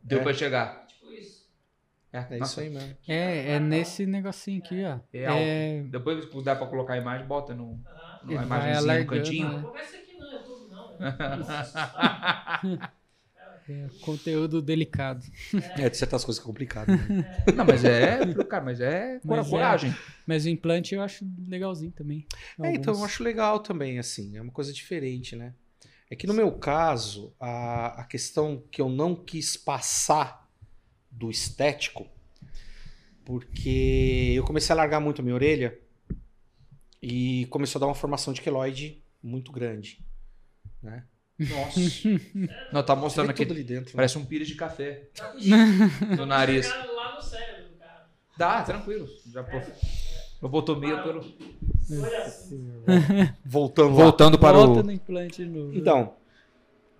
Deu 0.02 0.18
É. 0.18 0.22
pra 0.22 0.34
chegar. 0.34 0.86
Tipo 0.86 1.10
isso. 1.12 1.48
É 2.12 2.38
isso 2.38 2.60
aí 2.60 2.68
mesmo. 2.68 2.94
É, 3.08 3.52
é 3.54 3.58
nesse 3.58 4.04
negocinho 4.04 4.58
aqui, 4.58 4.84
ó. 4.84 4.98
É 5.14 5.24
É, 5.24 5.82
Depois, 5.84 6.22
se 6.30 6.44
dá 6.44 6.54
pra 6.54 6.66
colocar 6.66 6.92
a 6.92 6.98
imagem, 6.98 7.26
bota 7.26 7.54
no, 7.54 7.70
Aham. 7.70 7.80
numa 8.22 8.34
Vai 8.34 8.44
imagenzinha 8.44 9.00
no 9.00 9.06
cantinho. 9.06 9.48
né? 9.48 9.66
Não 9.72 9.80
isso 9.80 9.96
aqui 9.96 10.12
YouTube 10.20 10.68
não. 10.68 10.98
né? 10.98 12.90
é 13.72 13.88
conteúdo 14.00 14.60
delicado. 14.60 15.24
É, 15.76 15.88
de 15.88 15.96
certas 15.96 16.24
coisas 16.24 16.42
que 16.42 16.46
é 16.46 16.50
complicado. 16.50 16.88
Né? 16.88 17.44
Não, 17.54 17.64
mas 17.64 17.84
é, 17.84 18.18
cara, 18.44 18.64
mas 18.64 18.80
é 18.80 19.20
Mas 19.24 19.46
é. 19.46 19.50
coragem. 19.50 19.94
Mas 20.26 20.44
o 20.44 20.48
implante 20.48 20.94
eu 20.94 21.02
acho 21.02 21.24
legalzinho 21.46 21.92
também. 21.92 22.26
É, 22.60 22.72
então 22.72 22.92
eu 22.92 22.98
Alguns. 22.98 23.04
acho 23.04 23.22
legal 23.22 23.60
também, 23.60 23.98
assim, 23.98 24.36
é 24.36 24.42
uma 24.42 24.52
coisa 24.52 24.72
diferente, 24.72 25.36
né? 25.36 25.54
É 26.10 26.16
que 26.16 26.26
no 26.26 26.34
meu 26.34 26.50
caso, 26.52 27.32
a, 27.38 28.00
a 28.00 28.04
questão 28.04 28.62
que 28.70 28.80
eu 28.80 28.88
não 28.88 29.14
quis 29.14 29.56
passar 29.56 30.50
do 31.10 31.30
estético, 31.30 32.06
porque 33.24 34.32
eu 34.34 34.44
comecei 34.44 34.72
a 34.72 34.76
largar 34.76 35.00
muito 35.00 35.20
a 35.20 35.22
minha 35.22 35.34
orelha 35.34 35.78
e 37.00 37.46
começou 37.46 37.78
a 37.78 37.80
dar 37.80 37.86
uma 37.86 37.94
formação 37.94 38.32
de 38.32 38.40
queloide 38.40 39.02
muito 39.22 39.52
grande, 39.52 40.04
né? 40.82 41.04
Nossa. 41.48 41.80
Não, 42.72 42.82
tá 42.82 42.94
mostrando 42.94 43.30
aqui. 43.30 43.44
tudo 43.46 43.54
ali 43.54 43.64
dentro. 43.64 43.86
né? 43.86 43.92
Parece 43.96 44.18
um 44.18 44.24
pires 44.24 44.46
de 44.48 44.54
café 44.54 45.04
no 46.18 46.26
nariz. 46.26 46.66
enxergar 46.66 46.92
lá 46.92 47.14
no 47.16 47.22
cérebro 47.22 47.70
cara. 47.78 48.06
Dá, 48.36 48.62
tranquilo. 48.62 49.08
Já 49.32 49.42
prof... 49.42 49.70
Lobotomia 50.42 51.02
pelo. 51.02 51.24
Olha 51.90 52.18
assim. 52.24 52.70
Voltando. 53.44 53.90
Voltando 53.94 54.38
para 54.38 54.56
Volta 54.58 54.80
o. 54.80 54.82
no 54.82 54.92
implante 54.92 55.44
de 55.44 55.50
novo. 55.50 55.76
Então, 55.76 56.14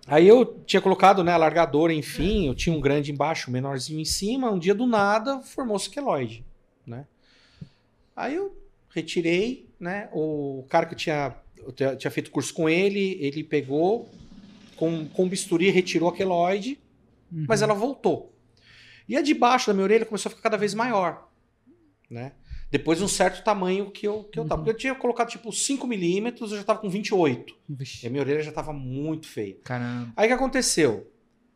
aí 0.05 0.27
eu 0.27 0.45
tinha 0.65 0.81
colocado, 0.81 1.23
né, 1.23 1.31
alargador, 1.31 1.89
enfim, 1.91 2.47
eu 2.47 2.53
tinha 2.55 2.75
um 2.75 2.79
grande 2.81 3.11
embaixo, 3.11 3.49
um 3.49 3.53
menorzinho 3.53 3.99
em 3.99 4.05
cima, 4.05 4.51
um 4.51 4.59
dia 4.59 4.75
do 4.75 4.85
nada 4.85 5.41
formou-se 5.41 5.89
queloide, 5.89 6.45
né? 6.85 7.05
Aí 8.15 8.35
eu 8.35 8.55
retirei, 8.93 9.67
né, 9.79 10.07
o 10.13 10.63
cara 10.69 10.85
que 10.85 10.93
eu 10.93 10.97
tinha, 10.97 11.35
eu 11.57 11.71
tinha- 11.71 11.95
tinha 11.95 12.11
feito 12.11 12.29
curso 12.29 12.53
com 12.53 12.69
ele, 12.69 13.17
ele 13.21 13.43
pegou 13.43 14.07
com, 14.81 15.05
com 15.07 15.29
bisturi, 15.29 15.69
retirou 15.69 16.09
a 16.09 16.11
queloide, 16.13 16.79
Uhum. 17.31 17.45
mas 17.47 17.61
ela 17.61 17.73
voltou. 17.75 18.35
E 19.07 19.15
a 19.15 19.21
de 19.21 19.33
baixo 19.35 19.67
da 19.67 19.73
minha 19.73 19.83
orelha 19.83 20.05
começou 20.05 20.27
a 20.29 20.31
ficar 20.31 20.41
cada 20.41 20.57
vez 20.57 20.73
maior, 20.73 21.29
né? 22.09 22.31
Depois 22.71 22.97
de 22.97 23.03
um 23.05 23.07
certo 23.07 23.43
tamanho 23.43 23.91
que 23.91 24.07
eu, 24.07 24.23
que 24.25 24.39
eu 24.39 24.43
tava. 24.45 24.61
Uhum. 24.61 24.65
Porque 24.65 24.69
eu 24.71 24.77
tinha 24.79 24.95
colocado 24.95 25.29
tipo 25.29 25.51
5 25.51 25.85
milímetros, 25.87 26.51
eu 26.51 26.57
já 26.57 26.63
tava 26.63 26.79
com 26.79 26.89
28. 26.89 27.53
E 27.69 27.73
Vixe. 27.75 28.07
a 28.07 28.09
minha 28.09 28.21
orelha 28.23 28.41
já 28.41 28.51
tava 28.51 28.73
muito 28.73 29.27
feia. 29.27 29.55
Caramba. 29.63 30.11
Aí 30.17 30.25
o 30.25 30.29
que 30.29 30.33
aconteceu? 30.33 31.11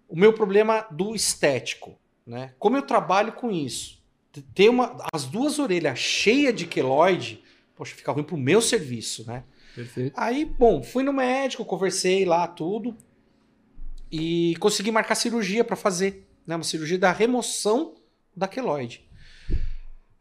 O 0.08 0.16
meu 0.16 0.32
problema 0.34 0.86
do 0.92 1.16
estético, 1.16 1.98
né? 2.28 2.54
Como 2.60 2.78
eu 2.78 2.84
trabalho 2.84 3.34
com 3.34 3.50
isso, 3.52 4.02
ter 4.54 4.70
uma, 4.70 4.96
as 5.14 5.26
duas 5.26 5.58
orelhas 5.60 5.98
cheias 6.00 6.54
de 6.56 6.68
queloide, 6.68 7.44
poxa, 7.76 7.96
fica 7.96 8.12
ruim 8.12 8.24
pro 8.24 8.38
meu 8.38 8.62
serviço, 8.62 9.26
né? 9.28 9.44
Perfeito. 9.74 10.14
Aí, 10.16 10.46
bom, 10.46 10.82
fui 10.84 11.04
no 11.04 11.12
médico, 11.12 11.66
conversei 11.66 12.24
lá 12.24 12.48
tudo 12.48 12.96
e 14.17 14.56
consegui 14.58 14.91
marcar 14.91 15.15
cirurgia 15.15 15.62
para 15.62 15.75
fazer, 15.75 16.25
né? 16.47 16.56
Uma 16.56 16.63
cirurgia 16.63 16.97
da 16.97 17.12
remoção 17.12 17.95
da 18.34 18.47
queloide. 18.47 19.06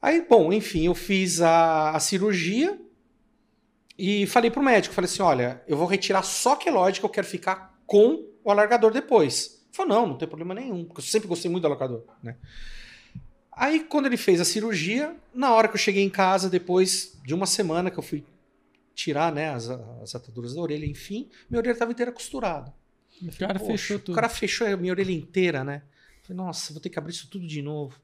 Aí, 0.03 0.27
bom, 0.29 0.53
enfim, 0.53 0.87
eu 0.87 0.95
fiz 0.95 1.41
a, 1.41 1.93
a 1.93 2.01
cirurgia 2.01 2.77
e 3.97 4.27
falei 4.27 4.51
pro 4.51 4.63
médico, 4.63 4.95
falei 4.95 5.09
assim, 5.09 5.23
olha, 5.23 5.63
eu 5.69 5.77
vou 5.77 5.87
retirar 5.87 6.25
só 6.25 6.55
a 6.55 6.57
queloide 6.57 6.99
que 6.99 7.07
eu 7.07 7.11
quero 7.11 7.27
ficar 7.27 7.79
com 7.87 8.29
o 8.43 8.51
alargador 8.51 8.93
depois. 8.93 9.65
Falou, 9.71 9.95
não, 9.95 10.07
não 10.09 10.19
tem 10.19 10.27
problema 10.27 10.55
nenhum, 10.55 10.85
porque 10.85 11.01
eu 11.01 11.05
sempre 11.05 11.29
gostei 11.29 11.49
muito 11.49 11.63
do 11.63 11.69
alocador, 11.69 12.05
né? 12.21 12.37
Aí, 13.53 13.85
quando 13.85 14.07
ele 14.07 14.17
fez 14.17 14.41
a 14.41 14.45
cirurgia, 14.45 15.15
na 15.33 15.55
hora 15.55 15.69
que 15.69 15.75
eu 15.75 15.79
cheguei 15.79 16.03
em 16.03 16.11
casa, 16.11 16.51
depois 16.51 17.17
de 17.25 17.33
uma 17.33 17.47
semana 17.47 17.93
que 17.93 17.99
eu 17.99 18.03
fui 18.03 18.25
tirar 18.93 19.33
né, 19.33 19.51
as, 19.51 19.71
as 19.71 20.17
ataduras 20.17 20.55
da 20.55 20.61
orelha, 20.61 20.85
enfim, 20.85 21.31
minha 21.49 21.61
orelha 21.61 21.75
estava 21.75 21.93
inteira 21.93 22.11
costurada. 22.11 22.75
O 23.23 23.37
cara 23.39 23.59
Poxa, 23.59 23.73
fechou 23.73 23.99
tudo. 23.99 24.13
O 24.13 24.15
cara 24.15 24.29
fechou 24.29 24.67
a 24.67 24.77
minha 24.77 24.93
orelha 24.93 25.13
inteira, 25.13 25.65
né? 25.65 25.83
Falei, 26.23 26.37
nossa, 26.37 26.73
vou 26.73 26.81
ter 26.81 26.89
que 26.89 26.99
abrir 26.99 27.13
isso 27.13 27.29
tudo 27.29 27.47
de 27.47 27.63
novo. 27.63 28.01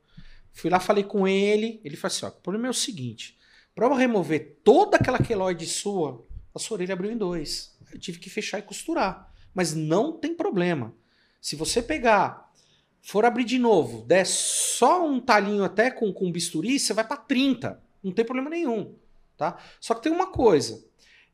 Fui 0.52 0.70
lá, 0.70 0.80
falei 0.80 1.04
com 1.04 1.26
ele. 1.26 1.80
Ele 1.84 1.96
falou 1.96 2.14
assim: 2.14 2.26
ó, 2.26 2.28
o 2.28 2.32
problema 2.32 2.66
é 2.66 2.70
o 2.70 2.74
seguinte: 2.74 3.38
para 3.74 3.86
eu 3.86 3.94
remover 3.94 4.58
toda 4.64 4.96
aquela 4.96 5.18
queloide 5.18 5.66
sua, 5.66 6.26
a 6.54 6.58
sua 6.58 6.76
orelha 6.76 6.94
abriu 6.94 7.10
em 7.10 7.16
dois. 7.16 7.76
Eu 7.92 7.98
tive 7.98 8.18
que 8.18 8.30
fechar 8.30 8.58
e 8.58 8.62
costurar. 8.62 9.32
Mas 9.54 9.74
não 9.74 10.12
tem 10.12 10.34
problema. 10.34 10.94
Se 11.40 11.56
você 11.56 11.82
pegar, 11.82 12.52
for 13.00 13.24
abrir 13.24 13.44
de 13.44 13.58
novo, 13.58 14.04
der 14.06 14.26
só 14.26 15.06
um 15.06 15.18
talinho 15.18 15.64
até 15.64 15.90
com, 15.90 16.12
com 16.12 16.30
bisturi, 16.30 16.78
você 16.78 16.92
vai 16.92 17.06
para 17.06 17.16
30. 17.16 17.82
Não 18.02 18.12
tem 18.12 18.24
problema 18.24 18.50
nenhum. 18.50 18.94
Tá? 19.36 19.58
Só 19.80 19.94
que 19.94 20.02
tem 20.02 20.12
uma 20.12 20.26
coisa. 20.26 20.84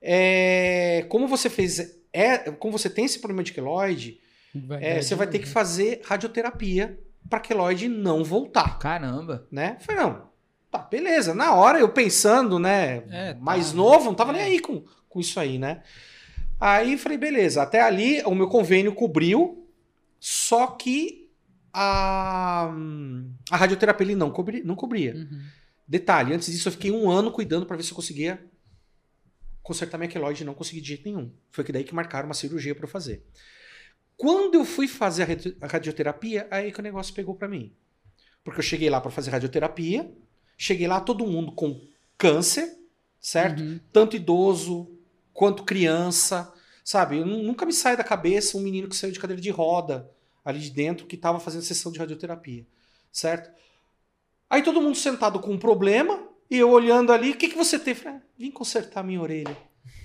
É, 0.00 1.04
como 1.08 1.26
você 1.26 1.50
fez. 1.50 1.98
É, 2.18 2.38
como 2.52 2.78
você 2.78 2.88
tem 2.88 3.04
esse 3.04 3.18
problema 3.18 3.42
de 3.42 3.52
queloide, 3.52 4.20
Vai 4.54 4.82
é, 4.82 5.02
você 5.02 5.14
vai 5.14 5.26
ter 5.26 5.38
que 5.40 5.46
fazer 5.48 6.00
radioterapia 6.04 6.98
para 7.28 7.40
queloide 7.40 7.88
não 7.88 8.24
voltar, 8.24 8.78
Caramba. 8.78 9.46
né? 9.50 9.76
Eu 9.80 9.84
Falei, 9.84 10.02
não, 10.02 10.22
tá, 10.70 10.78
beleza. 10.78 11.34
Na 11.34 11.52
hora 11.54 11.78
eu 11.78 11.88
pensando, 11.90 12.58
né, 12.58 13.02
É, 13.10 13.34
tá. 13.34 13.40
mais 13.40 13.72
novo, 13.74 14.06
não 14.06 14.14
tava 14.14 14.32
nem 14.32 14.40
É. 14.42 14.44
aí 14.46 14.58
com, 14.60 14.82
com 15.08 15.20
isso 15.20 15.38
aí, 15.38 15.58
né? 15.58 15.82
Aí 16.58 16.96
falei, 16.96 17.18
beleza, 17.18 17.62
até 17.62 17.82
ali 17.82 18.22
o 18.24 18.34
meu 18.34 18.48
convênio 18.48 18.94
cobriu, 18.94 19.68
só 20.18 20.68
que 20.68 21.28
a, 21.70 22.72
a 23.50 23.56
radioterapia 23.58 24.06
ele 24.06 24.14
não, 24.16 24.30
cobri, 24.30 24.62
não 24.64 24.74
cobria. 24.74 25.14
Uhum. 25.14 25.42
Detalhe, 25.86 26.32
antes 26.32 26.50
disso 26.50 26.68
eu 26.68 26.72
fiquei 26.72 26.90
um 26.90 27.10
ano 27.10 27.30
cuidando 27.30 27.66
para 27.66 27.76
ver 27.76 27.82
se 27.82 27.90
eu 27.90 27.96
conseguia 27.96 28.42
consertar 29.66 29.98
minha 29.98 30.08
queloide 30.08 30.42
e 30.44 30.46
não 30.46 30.54
consegui 30.54 30.80
de 30.80 30.88
jeito 30.88 31.04
nenhum. 31.04 31.32
Foi 31.50 31.64
que 31.64 31.72
daí 31.72 31.82
que 31.82 31.92
marcaram 31.94 32.28
uma 32.28 32.34
cirurgia 32.34 32.72
para 32.72 32.84
eu 32.84 32.88
fazer. 32.88 33.24
Quando 34.16 34.54
eu 34.54 34.64
fui 34.64 34.86
fazer 34.86 35.24
a 35.24 35.26
radi- 35.26 35.56
a 35.60 35.66
radioterapia, 35.66 36.46
aí 36.50 36.70
que 36.70 36.78
o 36.78 36.82
negócio 36.82 37.12
pegou 37.12 37.34
para 37.34 37.48
mim. 37.48 37.74
Porque 38.44 38.60
eu 38.60 38.62
cheguei 38.64 38.88
lá 38.88 39.00
para 39.00 39.10
fazer 39.10 39.30
radioterapia, 39.32 40.08
cheguei 40.56 40.86
lá 40.86 41.00
todo 41.00 41.26
mundo 41.26 41.50
com 41.50 41.80
câncer, 42.16 42.78
certo? 43.20 43.60
Uhum. 43.60 43.80
Tanto 43.92 44.14
idoso 44.14 44.88
quanto 45.34 45.64
criança, 45.64 46.54
sabe? 46.84 47.18
Eu 47.18 47.26
nu- 47.26 47.42
nunca 47.42 47.66
me 47.66 47.72
sai 47.72 47.96
da 47.96 48.04
cabeça 48.04 48.56
um 48.56 48.60
menino 48.60 48.88
que 48.88 48.94
saiu 48.96 49.12
de 49.12 49.18
cadeira 49.18 49.42
de 49.42 49.50
roda 49.50 50.08
ali 50.44 50.60
de 50.60 50.70
dentro 50.70 51.06
que 51.06 51.16
estava 51.16 51.40
fazendo 51.40 51.62
sessão 51.62 51.90
de 51.90 51.98
radioterapia, 51.98 52.64
certo? 53.10 53.50
Aí 54.48 54.62
todo 54.62 54.80
mundo 54.80 54.96
sentado 54.96 55.40
com 55.40 55.50
um 55.52 55.58
problema 55.58 56.24
e 56.50 56.58
eu 56.58 56.70
olhando 56.70 57.12
ali, 57.12 57.30
o 57.30 57.36
que, 57.36 57.48
que 57.48 57.56
você 57.56 57.78
Falei, 57.78 58.18
ah, 58.18 58.22
vim 58.38 58.50
consertar 58.50 59.02
minha 59.04 59.20
orelha. 59.20 59.56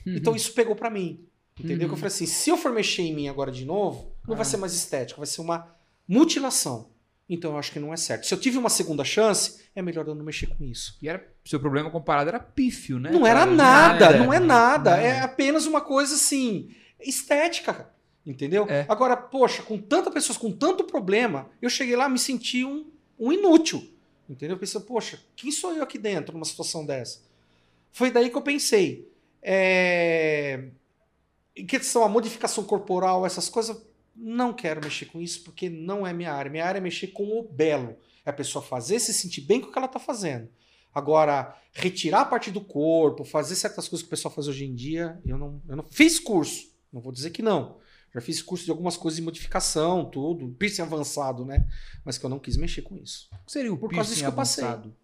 Então 0.05 0.35
isso 0.35 0.53
pegou 0.53 0.75
pra 0.75 0.89
mim, 0.89 1.25
entendeu? 1.59 1.79
Que 1.79 1.85
eu 1.85 1.89
Uhum. 1.91 1.95
falei 1.97 2.07
assim, 2.07 2.25
se 2.25 2.49
eu 2.49 2.57
for 2.57 2.71
mexer 2.71 3.03
em 3.03 3.13
mim 3.15 3.27
agora 3.27 3.51
de 3.51 3.65
novo, 3.65 4.11
não 4.27 4.35
vai 4.35 4.41
Ah. 4.41 4.45
ser 4.45 4.57
mais 4.57 4.73
estético, 4.73 5.19
vai 5.19 5.27
ser 5.27 5.41
uma 5.41 5.67
mutilação. 6.07 6.89
Então 7.29 7.51
eu 7.51 7.57
acho 7.57 7.71
que 7.71 7.79
não 7.79 7.93
é 7.93 7.97
certo. 7.97 8.25
Se 8.27 8.33
eu 8.33 8.37
tive 8.39 8.57
uma 8.57 8.69
segunda 8.69 9.03
chance, 9.05 9.61
é 9.73 9.81
melhor 9.81 10.05
eu 10.07 10.13
não 10.15 10.25
mexer 10.25 10.47
com 10.47 10.63
isso. 10.65 10.97
E 11.01 11.07
era, 11.07 11.25
seu 11.45 11.59
problema 11.61 11.89
comparado 11.89 12.27
era 12.29 12.39
pífio, 12.39 12.99
né? 12.99 13.09
Não 13.11 13.25
era 13.25 13.41
cara? 13.41 13.51
nada, 13.51 14.05
Nada. 14.07 14.17
não 14.17 14.33
é 14.33 14.39
nada. 14.39 14.89
Nada. 14.91 15.01
É 15.01 15.21
apenas 15.21 15.65
uma 15.65 15.79
coisa 15.79 16.15
assim, 16.15 16.69
estética, 16.99 17.89
entendeu? 18.25 18.65
É. 18.67 18.85
Agora, 18.89 19.15
poxa, 19.15 19.63
com 19.63 19.77
tantas 19.77 20.13
pessoas 20.13 20.37
com 20.37 20.51
tanto 20.51 20.83
problema, 20.83 21.49
eu 21.61 21.69
cheguei 21.69 21.95
lá 21.95 22.09
me 22.09 22.19
senti 22.19 22.65
um, 22.65 22.85
um 23.17 23.31
inútil, 23.31 23.81
entendeu? 24.31 24.55
Eu 24.55 24.59
pensei, 24.59 24.79
poxa, 24.81 25.19
quem 25.35 25.51
sou 25.51 25.73
eu 25.73 25.83
aqui 25.83 25.97
dentro 25.97 26.33
numa 26.33 26.45
situação 26.45 26.85
dessa? 26.85 27.19
Foi 27.91 28.09
daí 28.09 28.29
que 28.29 28.37
eu 28.37 28.41
pensei. 28.41 29.11
É... 29.41 30.69
Em 31.55 31.65
questão 31.65 32.03
a 32.03 32.09
modificação 32.09 32.63
corporal, 32.63 33.25
essas 33.25 33.49
coisas, 33.49 33.81
não 34.15 34.53
quero 34.53 34.81
mexer 34.81 35.05
com 35.05 35.21
isso 35.21 35.43
porque 35.43 35.69
não 35.69 36.07
é 36.07 36.13
minha 36.13 36.31
área. 36.31 36.49
Minha 36.49 36.65
área 36.65 36.79
é 36.79 36.81
mexer 36.81 37.07
com 37.07 37.39
o 37.39 37.43
belo. 37.43 37.97
É 38.25 38.29
a 38.29 38.33
pessoa 38.33 38.63
fazer, 38.63 38.99
se 38.99 39.13
sentir 39.13 39.41
bem 39.41 39.59
com 39.59 39.67
o 39.67 39.71
que 39.71 39.77
ela 39.77 39.87
está 39.87 39.99
fazendo. 39.99 40.47
Agora, 40.93 41.57
retirar 41.73 42.21
a 42.21 42.25
parte 42.25 42.51
do 42.51 42.61
corpo, 42.61 43.23
fazer 43.23 43.55
certas 43.55 43.87
coisas 43.87 44.03
que 44.03 44.07
o 44.07 44.09
pessoal 44.09 44.33
faz 44.33 44.47
hoje 44.47 44.65
em 44.65 44.75
dia, 44.75 45.19
eu 45.25 45.37
não, 45.37 45.61
eu 45.67 45.75
não 45.75 45.85
fiz 45.89 46.19
curso. 46.19 46.69
Não 46.91 47.01
vou 47.01 47.11
dizer 47.11 47.31
que 47.31 47.41
não. 47.41 47.77
Já 48.13 48.19
fiz 48.21 48.41
curso 48.41 48.65
de 48.65 48.71
algumas 48.71 48.97
coisas 48.97 49.17
de 49.17 49.23
modificação, 49.23 50.03
tudo, 50.09 50.49
piercing 50.59 50.81
avançado, 50.81 51.45
né? 51.45 51.65
Mas 52.03 52.17
que 52.17 52.25
eu 52.25 52.29
não 52.29 52.39
quis 52.39 52.57
mexer 52.57 52.81
com 52.81 52.97
isso. 52.97 53.29
Seria 53.47 53.71
o 53.73 53.77
Por 53.77 53.89
causa 53.89 54.09
disso 54.09 54.21
que 54.21 54.27
eu 54.27 54.33
passei. 54.33 54.63
avançado? 54.63 54.95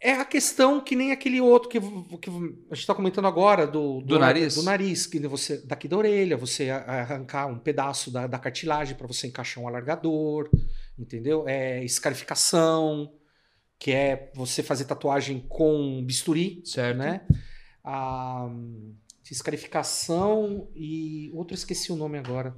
É 0.00 0.12
a 0.12 0.24
questão 0.24 0.80
que 0.80 0.94
nem 0.94 1.10
aquele 1.10 1.40
outro 1.40 1.68
que, 1.68 1.80
que 1.80 2.30
a 2.30 2.32
gente 2.74 2.80
está 2.82 2.94
comentando 2.94 3.26
agora, 3.26 3.66
do, 3.66 4.00
Do 4.00 4.16
nariz? 4.18 4.54
Do 4.54 4.62
nariz, 4.62 5.06
que 5.06 5.18
você, 5.26 5.58
daqui 5.66 5.88
da 5.88 5.96
orelha, 5.96 6.36
você 6.36 6.70
arrancar 6.70 7.46
um 7.48 7.58
pedaço 7.58 8.08
da, 8.08 8.28
da 8.28 8.38
cartilagem 8.38 8.94
para 8.96 9.08
você 9.08 9.26
encaixar 9.26 9.62
um 9.62 9.66
alargador, 9.66 10.48
entendeu? 10.96 11.48
É 11.48 11.84
escarificação, 11.84 13.12
que 13.76 13.90
é 13.90 14.30
você 14.36 14.62
fazer 14.62 14.84
tatuagem 14.84 15.44
com 15.48 16.00
bisturi, 16.04 16.62
Certo. 16.64 16.96
né? 16.98 17.26
Escarificação 19.34 20.68
e 20.74 21.30
outro 21.34 21.54
esqueci 21.54 21.92
o 21.92 21.96
nome 21.96 22.18
agora. 22.18 22.56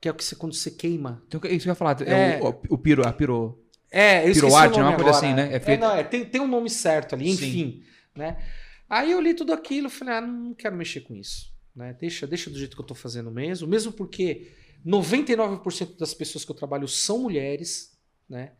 Que 0.00 0.08
é 0.08 0.10
o 0.10 0.14
que 0.14 0.24
você 0.24 0.36
quando 0.36 0.54
você 0.54 0.70
queima. 0.70 1.22
Então, 1.26 1.40
isso 1.44 1.62
que 1.64 1.68
eu 1.68 1.72
ia 1.72 1.74
falar. 1.74 2.00
É, 2.02 2.38
É. 2.38 2.40
o, 2.42 2.48
o 2.70 2.78
piro, 2.78 3.06
a 3.06 3.12
piro. 3.12 3.64
É, 3.90 4.28
eu 4.28 4.32
Piroarte, 4.34 4.74
o 4.74 4.78
nome 4.82 4.92
é 4.92 4.96
uma 4.96 5.02
coisa 5.02 5.18
agora. 5.18 5.26
assim, 5.26 5.34
né? 5.34 5.56
É 5.56 5.60
feito- 5.60 5.80
não, 5.80 5.94
é, 5.94 6.04
tem, 6.04 6.24
tem 6.24 6.40
um 6.40 6.46
nome 6.46 6.68
certo 6.68 7.14
ali, 7.14 7.24
Sim. 7.34 7.46
enfim, 7.48 7.82
né? 8.14 8.36
Aí 8.88 9.10
eu 9.10 9.20
li 9.20 9.32
tudo 9.34 9.52
aquilo 9.52 9.88
falei, 9.90 10.14
ah, 10.14 10.20
não 10.20 10.54
quero 10.54 10.76
mexer 10.76 11.00
com 11.00 11.14
isso, 11.16 11.50
né? 11.74 11.94
Deixa, 11.98 12.26
deixa 12.26 12.50
do 12.50 12.58
jeito 12.58 12.76
que 12.76 12.82
eu 12.82 12.86
tô 12.86 12.94
fazendo 12.94 13.30
mesmo, 13.30 13.66
mesmo 13.66 13.90
porque 13.90 14.52
99% 14.86 15.96
das 15.98 16.12
pessoas 16.14 16.44
que 16.44 16.50
eu 16.50 16.54
trabalho 16.56 16.86
são 16.86 17.18
mulheres, 17.20 17.98
né? 18.28 18.52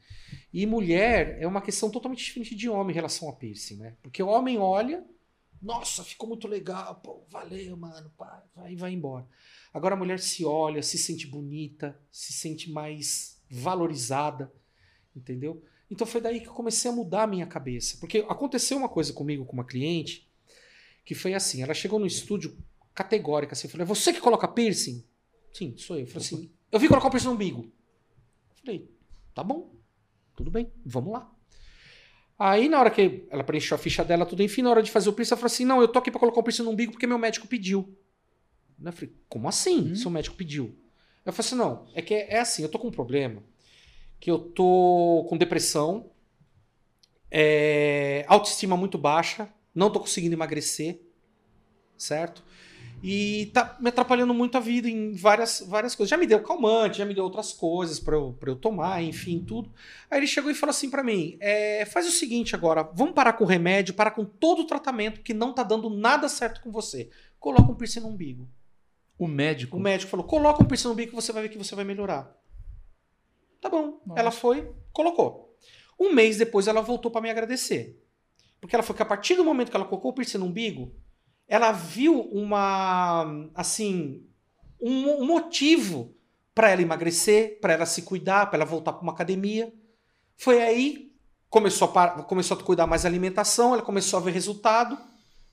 E 0.52 0.66
mulher 0.66 1.36
é 1.40 1.46
uma 1.46 1.60
questão 1.60 1.90
totalmente 1.90 2.24
diferente 2.24 2.54
de 2.54 2.68
homem 2.68 2.92
em 2.92 2.94
relação 2.94 3.28
a 3.28 3.32
piercing, 3.34 3.76
né? 3.76 3.94
Porque 4.02 4.22
o 4.22 4.28
homem 4.28 4.58
olha, 4.58 5.04
nossa, 5.60 6.04
ficou 6.04 6.28
muito 6.28 6.46
legal, 6.46 6.94
pô, 6.96 7.24
valeu, 7.28 7.76
mano, 7.76 8.10
pá, 8.16 8.44
vai, 8.54 8.76
vai 8.76 8.92
embora. 8.92 9.26
Agora 9.72 9.94
a 9.94 9.98
mulher 9.98 10.20
se 10.20 10.44
olha, 10.44 10.82
se 10.82 10.96
sente 10.96 11.26
bonita, 11.26 11.98
se 12.10 12.32
sente 12.32 12.70
mais 12.70 13.42
valorizada, 13.50 14.52
entendeu? 15.14 15.62
Então 15.90 16.06
foi 16.06 16.20
daí 16.20 16.40
que 16.40 16.48
eu 16.48 16.52
comecei 16.52 16.90
a 16.90 16.94
mudar 16.94 17.24
a 17.24 17.26
minha 17.26 17.46
cabeça. 17.46 17.96
Porque 17.98 18.24
aconteceu 18.28 18.76
uma 18.76 18.88
coisa 18.88 19.12
comigo 19.12 19.44
com 19.44 19.54
uma 19.54 19.64
cliente 19.64 20.28
que 21.04 21.14
foi 21.14 21.34
assim: 21.34 21.62
ela 21.62 21.74
chegou 21.74 21.98
no 21.98 22.06
estúdio 22.06 22.56
categórica, 22.94 23.54
assim, 23.54 23.68
falou: 23.68 23.84
é 23.84 23.86
você 23.86 24.12
que 24.12 24.20
coloca 24.20 24.46
piercing? 24.46 25.04
Sim, 25.52 25.74
sou 25.76 25.96
eu. 25.96 26.02
Eu 26.02 26.06
falei 26.06 26.26
assim: 26.26 26.52
eu 26.70 26.78
vim 26.78 26.88
colocar 26.88 27.08
o 27.08 27.10
piercing 27.10 27.28
no 27.28 27.34
umbigo. 27.34 27.62
Eu 27.62 28.56
falei: 28.64 28.94
tá 29.34 29.42
bom, 29.42 29.74
tudo 30.36 30.50
bem, 30.50 30.70
vamos 30.84 31.12
lá. 31.12 31.34
Aí, 32.38 32.68
na 32.68 32.78
hora 32.78 32.90
que 32.90 33.26
ela 33.30 33.42
preencheu 33.42 33.74
a 33.74 33.78
ficha 33.78 34.04
dela, 34.04 34.24
tudo, 34.24 34.42
enfim, 34.42 34.62
na 34.62 34.70
hora 34.70 34.82
de 34.82 34.90
fazer 34.90 35.08
o 35.08 35.12
piercing, 35.12 35.34
ela 35.34 35.40
falou 35.40 35.52
assim: 35.52 35.64
não, 35.64 35.80
eu 35.80 35.88
tô 35.88 35.98
aqui 35.98 36.10
pra 36.10 36.20
colocar 36.20 36.38
o 36.38 36.42
piercing 36.42 36.62
no 36.62 36.70
umbigo 36.70 36.92
porque 36.92 37.06
meu 37.06 37.18
médico 37.18 37.48
pediu. 37.48 37.96
Eu 38.82 38.92
falei: 38.92 39.12
como 39.28 39.48
assim? 39.48 39.92
Hum. 39.92 39.94
Seu 39.96 40.10
médico 40.10 40.36
pediu? 40.36 40.76
Eu 41.26 41.32
falei 41.32 41.46
assim: 41.46 41.56
não, 41.56 41.88
é 41.94 42.00
que 42.00 42.14
é, 42.14 42.34
é 42.34 42.40
assim, 42.40 42.62
eu 42.62 42.68
tô 42.68 42.78
com 42.78 42.88
um 42.88 42.92
problema 42.92 43.42
que 44.20 44.30
eu 44.30 44.38
tô 44.38 45.26
com 45.28 45.36
depressão, 45.36 46.10
é, 47.30 48.24
autoestima 48.26 48.76
muito 48.76 48.98
baixa, 48.98 49.48
não 49.74 49.90
tô 49.90 50.00
conseguindo 50.00 50.34
emagrecer, 50.34 51.00
certo? 51.96 52.42
E 53.02 53.46
tá 53.54 53.76
me 53.80 53.88
atrapalhando 53.88 54.34
muito 54.34 54.56
a 54.56 54.60
vida 54.60 54.88
em 54.88 55.12
várias, 55.12 55.64
várias 55.66 55.94
coisas. 55.94 56.10
Já 56.10 56.16
me 56.16 56.26
deu 56.26 56.42
calmante, 56.42 56.98
já 56.98 57.04
me 57.04 57.14
deu 57.14 57.24
outras 57.24 57.52
coisas 57.52 58.00
pra 58.00 58.16
eu, 58.16 58.36
pra 58.38 58.50
eu 58.50 58.56
tomar, 58.56 59.02
enfim, 59.02 59.44
tudo. 59.44 59.72
Aí 60.10 60.18
ele 60.18 60.26
chegou 60.26 60.50
e 60.50 60.54
falou 60.54 60.70
assim 60.70 60.90
pra 60.90 61.04
mim: 61.04 61.36
é, 61.40 61.84
faz 61.86 62.08
o 62.08 62.10
seguinte 62.10 62.54
agora, 62.56 62.82
vamos 62.94 63.14
parar 63.14 63.34
com 63.34 63.44
o 63.44 63.46
remédio, 63.46 63.94
parar 63.94 64.10
com 64.10 64.24
todo 64.24 64.62
o 64.62 64.66
tratamento 64.66 65.20
que 65.20 65.32
não 65.32 65.52
tá 65.52 65.62
dando 65.62 65.88
nada 65.88 66.28
certo 66.28 66.60
com 66.60 66.72
você. 66.72 67.08
Coloca 67.38 67.70
um 67.70 67.74
piercing 67.74 68.00
no 68.00 68.08
umbigo. 68.08 68.48
O 69.16 69.28
médico. 69.28 69.76
O 69.76 69.80
médico 69.80 70.10
falou: 70.10 70.26
coloca 70.26 70.62
um 70.62 70.66
piercing 70.66 70.88
no 70.88 70.94
umbigo 70.94 71.10
que 71.10 71.16
você 71.16 71.32
vai 71.32 71.42
ver 71.42 71.48
que 71.50 71.58
você 71.58 71.74
vai 71.76 71.84
melhorar. 71.84 72.36
Tá 73.60 73.68
bom. 73.68 74.00
Nossa. 74.04 74.20
Ela 74.20 74.30
foi, 74.30 74.72
colocou. 74.92 75.56
Um 75.98 76.12
mês 76.12 76.36
depois 76.36 76.66
ela 76.66 76.80
voltou 76.80 77.10
pra 77.10 77.20
me 77.20 77.30
agradecer. 77.30 78.00
Porque 78.60 78.74
ela 78.74 78.82
foi 78.82 78.94
que 78.94 79.02
a 79.02 79.06
partir 79.06 79.36
do 79.36 79.44
momento 79.44 79.70
que 79.70 79.76
ela 79.76 79.84
colocou 79.84 80.10
o 80.10 80.14
piercing 80.14 80.38
no 80.38 80.46
umbigo, 80.46 80.92
ela 81.48 81.72
viu 81.72 82.20
uma, 82.20 83.48
assim, 83.54 84.24
um, 84.80 85.22
um 85.22 85.26
motivo 85.26 86.14
pra 86.54 86.70
ela 86.70 86.82
emagrecer, 86.82 87.58
pra 87.60 87.72
ela 87.72 87.86
se 87.86 88.02
cuidar, 88.02 88.46
pra 88.46 88.58
ela 88.58 88.64
voltar 88.64 88.92
pra 88.92 89.02
uma 89.02 89.12
academia. 89.12 89.72
Foi 90.36 90.60
aí 90.62 91.08
começou 91.48 91.90
a, 91.94 92.22
começou 92.22 92.56
a 92.56 92.62
cuidar 92.62 92.86
mais 92.86 93.02
da 93.02 93.08
alimentação, 93.08 93.72
ela 93.72 93.82
começou 93.82 94.18
a 94.18 94.22
ver 94.22 94.32
resultado, 94.32 94.98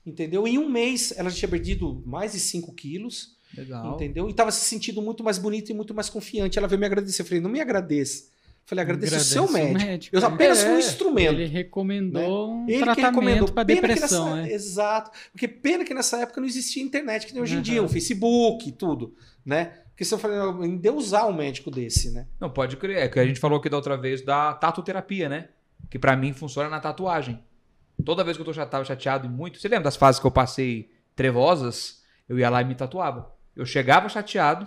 entendeu? 0.04 0.46
Em 0.46 0.58
um 0.58 0.68
mês 0.68 1.14
ela 1.16 1.30
já 1.30 1.36
tinha 1.36 1.48
perdido 1.48 2.02
mais 2.04 2.32
de 2.32 2.40
5 2.40 2.72
quilos 2.74 3.36
Legal. 3.56 3.94
Entendeu? 3.94 4.28
E 4.28 4.34
tava 4.34 4.50
se 4.50 4.64
sentindo 4.64 5.00
muito 5.00 5.22
mais 5.22 5.38
bonito 5.38 5.70
e 5.70 5.74
muito 5.74 5.94
mais 5.94 6.08
confiante. 6.08 6.58
Ela 6.58 6.68
veio 6.68 6.78
me 6.78 6.86
agradecer. 6.86 7.22
Eu 7.22 7.26
falei, 7.26 7.40
não 7.40 7.50
me 7.50 7.60
agradeça. 7.60 8.24
Falei, 8.66 8.82
agradeça 8.82 9.16
o 9.16 9.20
seu 9.20 9.50
médico. 9.52 10.14
Eu 10.16 10.26
apenas 10.26 10.60
fui 10.60 10.72
um 10.72 10.74
É, 10.74 10.78
instrumento. 10.80 11.32
Ele 11.34 11.44
recomendou 11.46 12.52
um 12.52 12.64
Ele 12.68 12.78
que 12.78 12.82
tratamento 12.84 13.06
recomendou. 13.14 13.48
para 13.52 13.62
depressão, 13.62 14.34
nessa- 14.36 14.42
né? 14.48 14.52
Exato. 14.52 15.10
Porque 15.30 15.46
pena 15.46 15.84
que 15.84 15.94
nessa 15.94 16.20
época 16.20 16.40
não 16.40 16.48
existia 16.48 16.82
internet, 16.82 17.26
que 17.26 17.32
nem 17.32 17.40
hoje 17.42 17.54
em 17.54 17.56
Uhum. 17.58 17.62
dia, 17.62 17.82
o 17.82 17.88
Facebook 17.88 18.68
e 18.68 18.72
tudo, 18.72 19.14
né? 19.44 19.66
Porque 19.90 20.04
se 20.04 20.12
eu 20.12 20.18
falei, 20.18 20.36
eu 20.36 20.60
ainda 20.62 20.92
usar 20.92 21.26
um 21.26 21.32
médico 21.32 21.70
desse, 21.70 22.10
né? 22.10 22.26
Não, 22.40 22.50
pode 22.50 22.76
crer. 22.76 22.98
É 22.98 23.08
que 23.08 23.18
a 23.20 23.24
gente 23.24 23.38
falou 23.38 23.58
aqui 23.60 23.68
da 23.70 23.76
outra 23.76 23.96
vez 23.96 24.20
da 24.22 24.52
tatuterapia, 24.54 25.28
né? 25.28 25.48
Que 25.88 25.98
pra 25.98 26.16
mim 26.16 26.32
funciona 26.32 26.68
na 26.68 26.80
tatuagem. 26.80 27.42
Toda 28.04 28.24
vez 28.24 28.36
que 28.36 28.40
eu 28.42 28.44
tô 28.44 28.52
já 28.52 28.66
tava 28.66 28.84
chateado 28.84 29.26
e 29.26 29.30
muito. 29.30 29.58
Você 29.60 29.68
lembra 29.68 29.84
das 29.84 29.96
fases 29.96 30.20
que 30.20 30.26
eu 30.26 30.30
passei 30.30 30.90
trevosas? 31.14 32.02
Eu 32.28 32.38
ia 32.38 32.50
lá 32.50 32.60
e 32.60 32.64
me 32.64 32.74
tatuava. 32.74 33.32
Eu 33.54 33.64
chegava 33.64 34.08
chateado, 34.08 34.66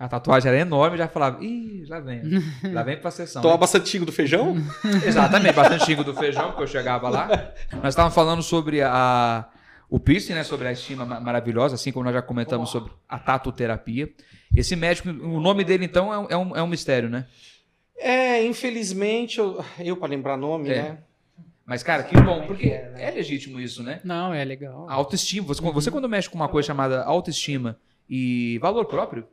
a 0.00 0.08
tatuagem 0.08 0.48
era 0.50 0.58
enorme, 0.60 0.96
já 0.96 1.06
falava, 1.06 1.44
ih, 1.44 1.84
lá 1.86 2.00
vem. 2.00 2.22
Lá 2.72 2.82
vem 2.82 2.96
pra 2.98 3.10
sessão. 3.10 3.42
Toma 3.42 3.58
bastante 3.58 3.98
do 3.98 4.10
feijão? 4.10 4.56
Exatamente, 5.06 5.54
bastante 5.54 5.84
xingo 5.84 6.02
do 6.02 6.14
feijão, 6.14 6.48
porque 6.48 6.62
eu 6.62 6.66
chegava 6.66 7.08
lá. 7.10 7.28
Nós 7.82 7.88
estávamos 7.92 8.14
falando 8.14 8.42
sobre 8.42 8.80
a, 8.82 9.46
o 9.90 10.00
piercing, 10.00 10.32
né? 10.32 10.42
Sobre 10.42 10.66
a 10.68 10.72
estima 10.72 11.04
ma- 11.04 11.20
maravilhosa, 11.20 11.74
assim 11.74 11.92
como 11.92 12.04
nós 12.04 12.14
já 12.14 12.22
comentamos 12.22 12.70
sobre 12.70 12.90
a 13.06 13.18
tatuterapia. 13.18 14.08
Esse 14.56 14.74
médico, 14.74 15.10
o 15.10 15.38
nome 15.38 15.62
dele, 15.64 15.84
então, 15.84 16.12
é 16.12 16.18
um, 16.18 16.26
é 16.30 16.36
um, 16.36 16.56
é 16.56 16.62
um 16.62 16.66
mistério, 16.66 17.10
né? 17.10 17.26
É, 17.98 18.42
infelizmente, 18.46 19.38
eu, 19.38 19.62
eu 19.78 19.96
para 19.96 20.08
lembrar 20.08 20.36
nome, 20.38 20.70
É. 20.70 20.82
né? 20.82 20.98
Mas, 21.66 21.82
cara, 21.84 22.02
que 22.02 22.18
bom, 22.20 22.46
porque 22.46 22.68
É, 22.68 22.90
né? 22.90 23.04
é 23.04 23.10
legítimo 23.12 23.60
isso, 23.60 23.82
né? 23.82 24.00
Não, 24.02 24.32
é 24.34 24.42
legal. 24.44 24.88
A 24.88 24.94
autoestima. 24.94 25.46
Você, 25.46 25.60
você 25.62 25.90
quando 25.90 26.08
mexe 26.08 26.28
com 26.28 26.36
uma 26.36 26.48
coisa 26.48 26.66
chamada 26.66 27.04
autoestima 27.04 27.76
e 28.08 28.58
valor 28.60 28.86
próprio, 28.86 29.24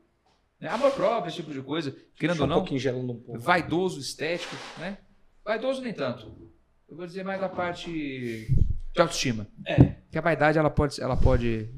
né? 0.59 0.69
amor 0.69 0.91
próprio, 0.91 1.27
esse 1.29 1.37
tipo 1.37 1.51
de 1.53 1.61
coisa, 1.61 1.95
querendo 2.15 2.39
ou 2.39 2.45
um 2.45 2.49
não, 2.49 2.55
pouquinho 2.57 2.79
gelando 2.79 3.11
um 3.13 3.19
pouco. 3.19 3.39
vaidoso, 3.39 3.99
estético, 3.99 4.55
né? 4.79 4.97
Vaidoso 5.45 5.81
nem 5.81 5.93
tanto. 5.93 6.25
Eu 6.89 6.95
vou 6.97 7.05
dizer 7.05 7.23
mais 7.23 7.41
a 7.43 7.49
parte 7.49 7.89
de 7.89 8.99
autoestima. 9.01 9.47
É. 9.65 9.95
Que 10.11 10.17
a 10.17 10.21
vaidade 10.21 10.57
ela 10.57 10.69
pode, 10.69 11.01
ela 11.01 11.15
pode 11.17 11.69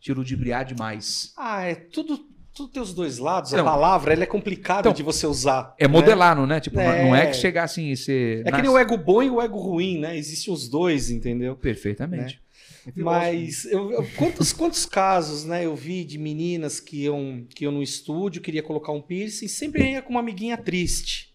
te 0.00 0.12
ludibriar 0.12 0.64
demais. 0.64 1.32
Ah, 1.36 1.62
é 1.64 1.74
tudo, 1.74 2.18
tudo 2.54 2.72
tem 2.72 2.82
os 2.82 2.92
dois 2.94 3.18
lados. 3.18 3.52
Então- 3.52 3.66
a 3.66 3.70
palavra 3.70 4.12
ela 4.12 4.22
é 4.22 4.26
complicada 4.26 4.80
Então, 4.80 4.92
de 4.92 5.02
você 5.02 5.26
usar. 5.26 5.74
É 5.78 5.86
né? 5.86 5.92
modelar, 5.92 6.34
não 6.34 6.50
é? 6.54 6.58
Tipo, 6.60 6.76
não- 6.76 6.82
É. 6.82 7.04
não 7.04 7.14
é 7.16 7.26
que 7.26 7.34
chegar 7.34 7.64
assim 7.64 7.90
e 7.90 7.96
ser. 7.96 8.46
É 8.46 8.50
que 8.52 8.62
nem 8.62 8.70
o 8.70 8.78
ego 8.78 8.96
bom 8.96 9.22
e 9.22 9.30
o 9.30 9.40
ego 9.40 9.58
ruim, 9.58 9.98
né? 9.98 10.16
Existem 10.16 10.52
os 10.52 10.68
dois, 10.68 11.10
entendeu? 11.10 11.54
Perfeitamente. 11.56 12.22
É 12.22 12.26
filósofo. 12.26 12.45
Mas 12.94 13.64
eu, 13.64 13.90
eu- 13.90 14.06
quantos, 14.16 14.52
quantos 14.52 14.86
casos, 14.86 15.44
né, 15.44 15.64
eu 15.66 15.74
vi 15.74 16.04
de 16.04 16.18
meninas 16.18 16.78
que 16.80 17.02
iam, 17.04 17.44
que 17.48 17.64
iam 17.64 17.72
no 17.72 17.82
estúdio, 17.82 18.40
queria 18.42 18.62
colocar 18.62 18.92
um 18.92 19.02
piercing, 19.02 19.48
sempre 19.48 19.90
ia 19.92 20.02
com 20.02 20.10
uma 20.10 20.20
amiguinha 20.20 20.56
triste. 20.56 21.34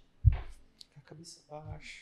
A 0.97 1.01
cabeça 1.05 1.39
baixa. 1.49 2.01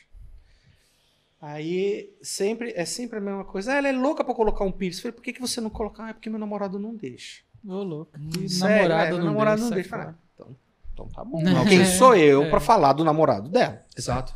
Aí 1.40 2.10
sempre 2.22 2.72
é 2.76 2.84
sempre 2.84 3.18
a 3.18 3.20
mesma 3.20 3.44
coisa. 3.44 3.72
Ah, 3.72 3.76
ela 3.76 3.88
é 3.88 3.92
louca 3.92 4.22
pra 4.22 4.34
colocar 4.34 4.64
um 4.64 4.70
piercing. 4.72 4.98
Eu 4.98 5.02
falei, 5.04 5.14
por 5.16 5.22
que, 5.22 5.32
que 5.32 5.40
você 5.40 5.60
não 5.60 5.70
coloca? 5.70 6.04
Ah, 6.04 6.10
é 6.10 6.12
porque 6.12 6.28
meu 6.28 6.38
namorado 6.38 6.78
não 6.78 6.94
deixa. 6.94 7.40
Ô, 7.66 7.82
louco. 7.82 8.12
Sério, 8.48 8.88
namorado 8.88 9.06
é, 9.06 9.10
não 9.10 9.16
meu 9.18 9.24
namorado 9.26 9.56
deixa, 9.70 9.70
não 9.70 9.74
deixa. 9.76 9.96
ah, 9.96 10.14
Então, 10.34 10.56
então 10.92 11.08
tá 11.08 11.24
bom. 11.24 11.40
Não, 11.42 11.64
quem 11.64 11.84
sou 11.86 12.14
eu 12.14 12.42
É. 12.44 12.50
pra 12.50 12.60
falar 12.60 12.92
do 12.92 13.04
namorado 13.04 13.48
dela? 13.48 13.82
Exato. 13.96 14.34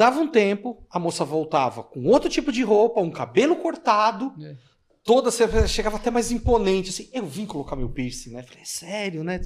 Dava 0.00 0.18
um 0.18 0.26
tempo, 0.26 0.82
a 0.90 0.98
moça 0.98 1.26
voltava 1.26 1.82
com 1.82 2.06
outro 2.06 2.30
tipo 2.30 2.50
de 2.50 2.62
roupa, 2.62 3.02
um 3.02 3.10
cabelo 3.10 3.54
cortado, 3.56 4.32
É. 4.42 4.56
toda 5.04 5.30
chegava 5.68 5.96
até 5.98 6.10
mais 6.10 6.30
imponente, 6.32 6.88
assim. 6.88 7.10
Eu 7.12 7.26
vim 7.26 7.44
colocar 7.44 7.76
meu 7.76 7.90
piercing, 7.90 8.30
né? 8.30 8.42
Falei, 8.42 8.64
sério, 8.64 9.22
né? 9.22 9.38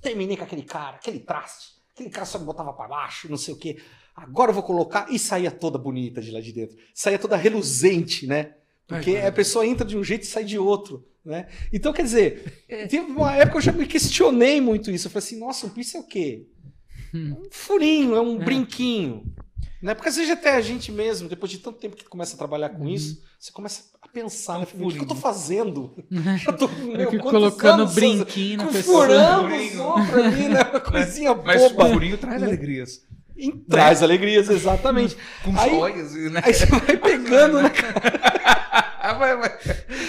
Terminei 0.00 0.36
com 0.36 0.42
aquele 0.42 0.64
cara, 0.64 0.96
aquele 0.96 1.20
traste, 1.20 1.68
aquele 1.94 2.10
cara 2.10 2.26
só 2.26 2.40
me 2.40 2.44
botava 2.44 2.72
pra 2.72 2.88
baixo, 2.88 3.30
não 3.30 3.36
sei 3.36 3.54
o 3.54 3.56
quê. 3.56 3.76
Agora 4.16 4.50
eu 4.50 4.54
vou 4.54 4.64
colocar 4.64 5.06
e 5.12 5.16
saía 5.16 5.48
toda 5.52 5.78
bonita 5.78 6.20
de 6.20 6.32
lá 6.32 6.40
de 6.40 6.52
dentro, 6.52 6.76
saía 6.92 7.16
toda 7.16 7.36
reluzente, 7.36 8.26
né? 8.26 8.54
Porque 8.88 9.16
a 9.16 9.30
pessoa 9.30 9.64
entra 9.64 9.86
de 9.86 9.96
um 9.96 10.02
jeito 10.02 10.24
e 10.24 10.26
sai 10.26 10.42
de 10.44 10.58
outro, 10.58 11.06
né? 11.24 11.46
Então, 11.72 11.92
quer 11.92 12.02
dizer, 12.02 12.64
teve 12.66 12.98
uma 12.98 13.32
época 13.36 13.52
que 13.52 13.56
eu 13.58 13.60
já 13.62 13.70
me 13.72 13.86
questionei 13.86 14.60
muito 14.60 14.90
isso. 14.90 15.06
Eu 15.06 15.10
falei 15.12 15.24
assim, 15.24 15.38
nossa, 15.38 15.66
um 15.68 15.70
piercing 15.70 15.98
é 15.98 16.00
o 16.00 16.04
quê? 16.04 16.46
Hum. 17.14 17.36
Um 17.44 17.48
furinho, 17.52 18.16
é 18.16 18.20
um 18.20 18.42
É. 18.42 18.44
brinquinho. 18.44 19.32
Né? 19.82 19.94
Porque 19.94 20.08
às 20.10 20.16
vezes 20.16 20.30
até 20.30 20.54
a 20.56 20.60
gente 20.60 20.92
mesmo, 20.92 21.28
depois 21.28 21.50
de 21.50 21.58
tanto 21.58 21.78
tempo 21.78 21.96
que 21.96 22.04
começa 22.04 22.34
a 22.34 22.38
trabalhar 22.38 22.68
com 22.70 22.82
Uhum. 22.82 22.88
isso, 22.90 23.22
você 23.38 23.50
começa 23.50 23.84
a 24.02 24.08
pensar, 24.08 24.58
né? 24.58 24.66
O 24.78 24.90
que 24.90 24.98
eu 24.98 25.06
tô 25.06 25.14
fazendo? 25.14 25.94
Eu 26.46 26.52
tô, 26.56 26.66
Eu 26.66 26.96
meu, 26.96 27.06
quantos 27.08 27.30
colocando 27.30 27.82
anos 27.82 27.94
brinquinho 27.94 28.58
na 28.58 28.66
pessoa. 28.66 29.06
furando 29.06 29.48
Furinho. 29.48 29.82
outros 29.82 30.14
ali, 30.16 30.48
né? 30.48 30.62
Uma 30.70 30.80
coisinha 30.80 31.34
Mas 31.34 31.62
boba. 31.72 31.84
o 31.86 31.92
furinho 31.94 32.18
traz 32.18 32.42
alegrias. 32.42 33.02
E 33.36 33.52
traz 33.52 34.02
alegrias, 34.02 34.50
exatamente. 34.50 35.16
Com 35.42 35.58
Aí- 35.58 35.70
joias, 35.70 36.12
né? 36.30 36.42
Aí 36.44 36.52
você 36.52 36.66
vai 36.66 36.96
pegando, 36.98 37.62
né? 37.62 37.72
Ah, 38.22 38.34
vai, 39.20 39.36
vai. 39.36 39.50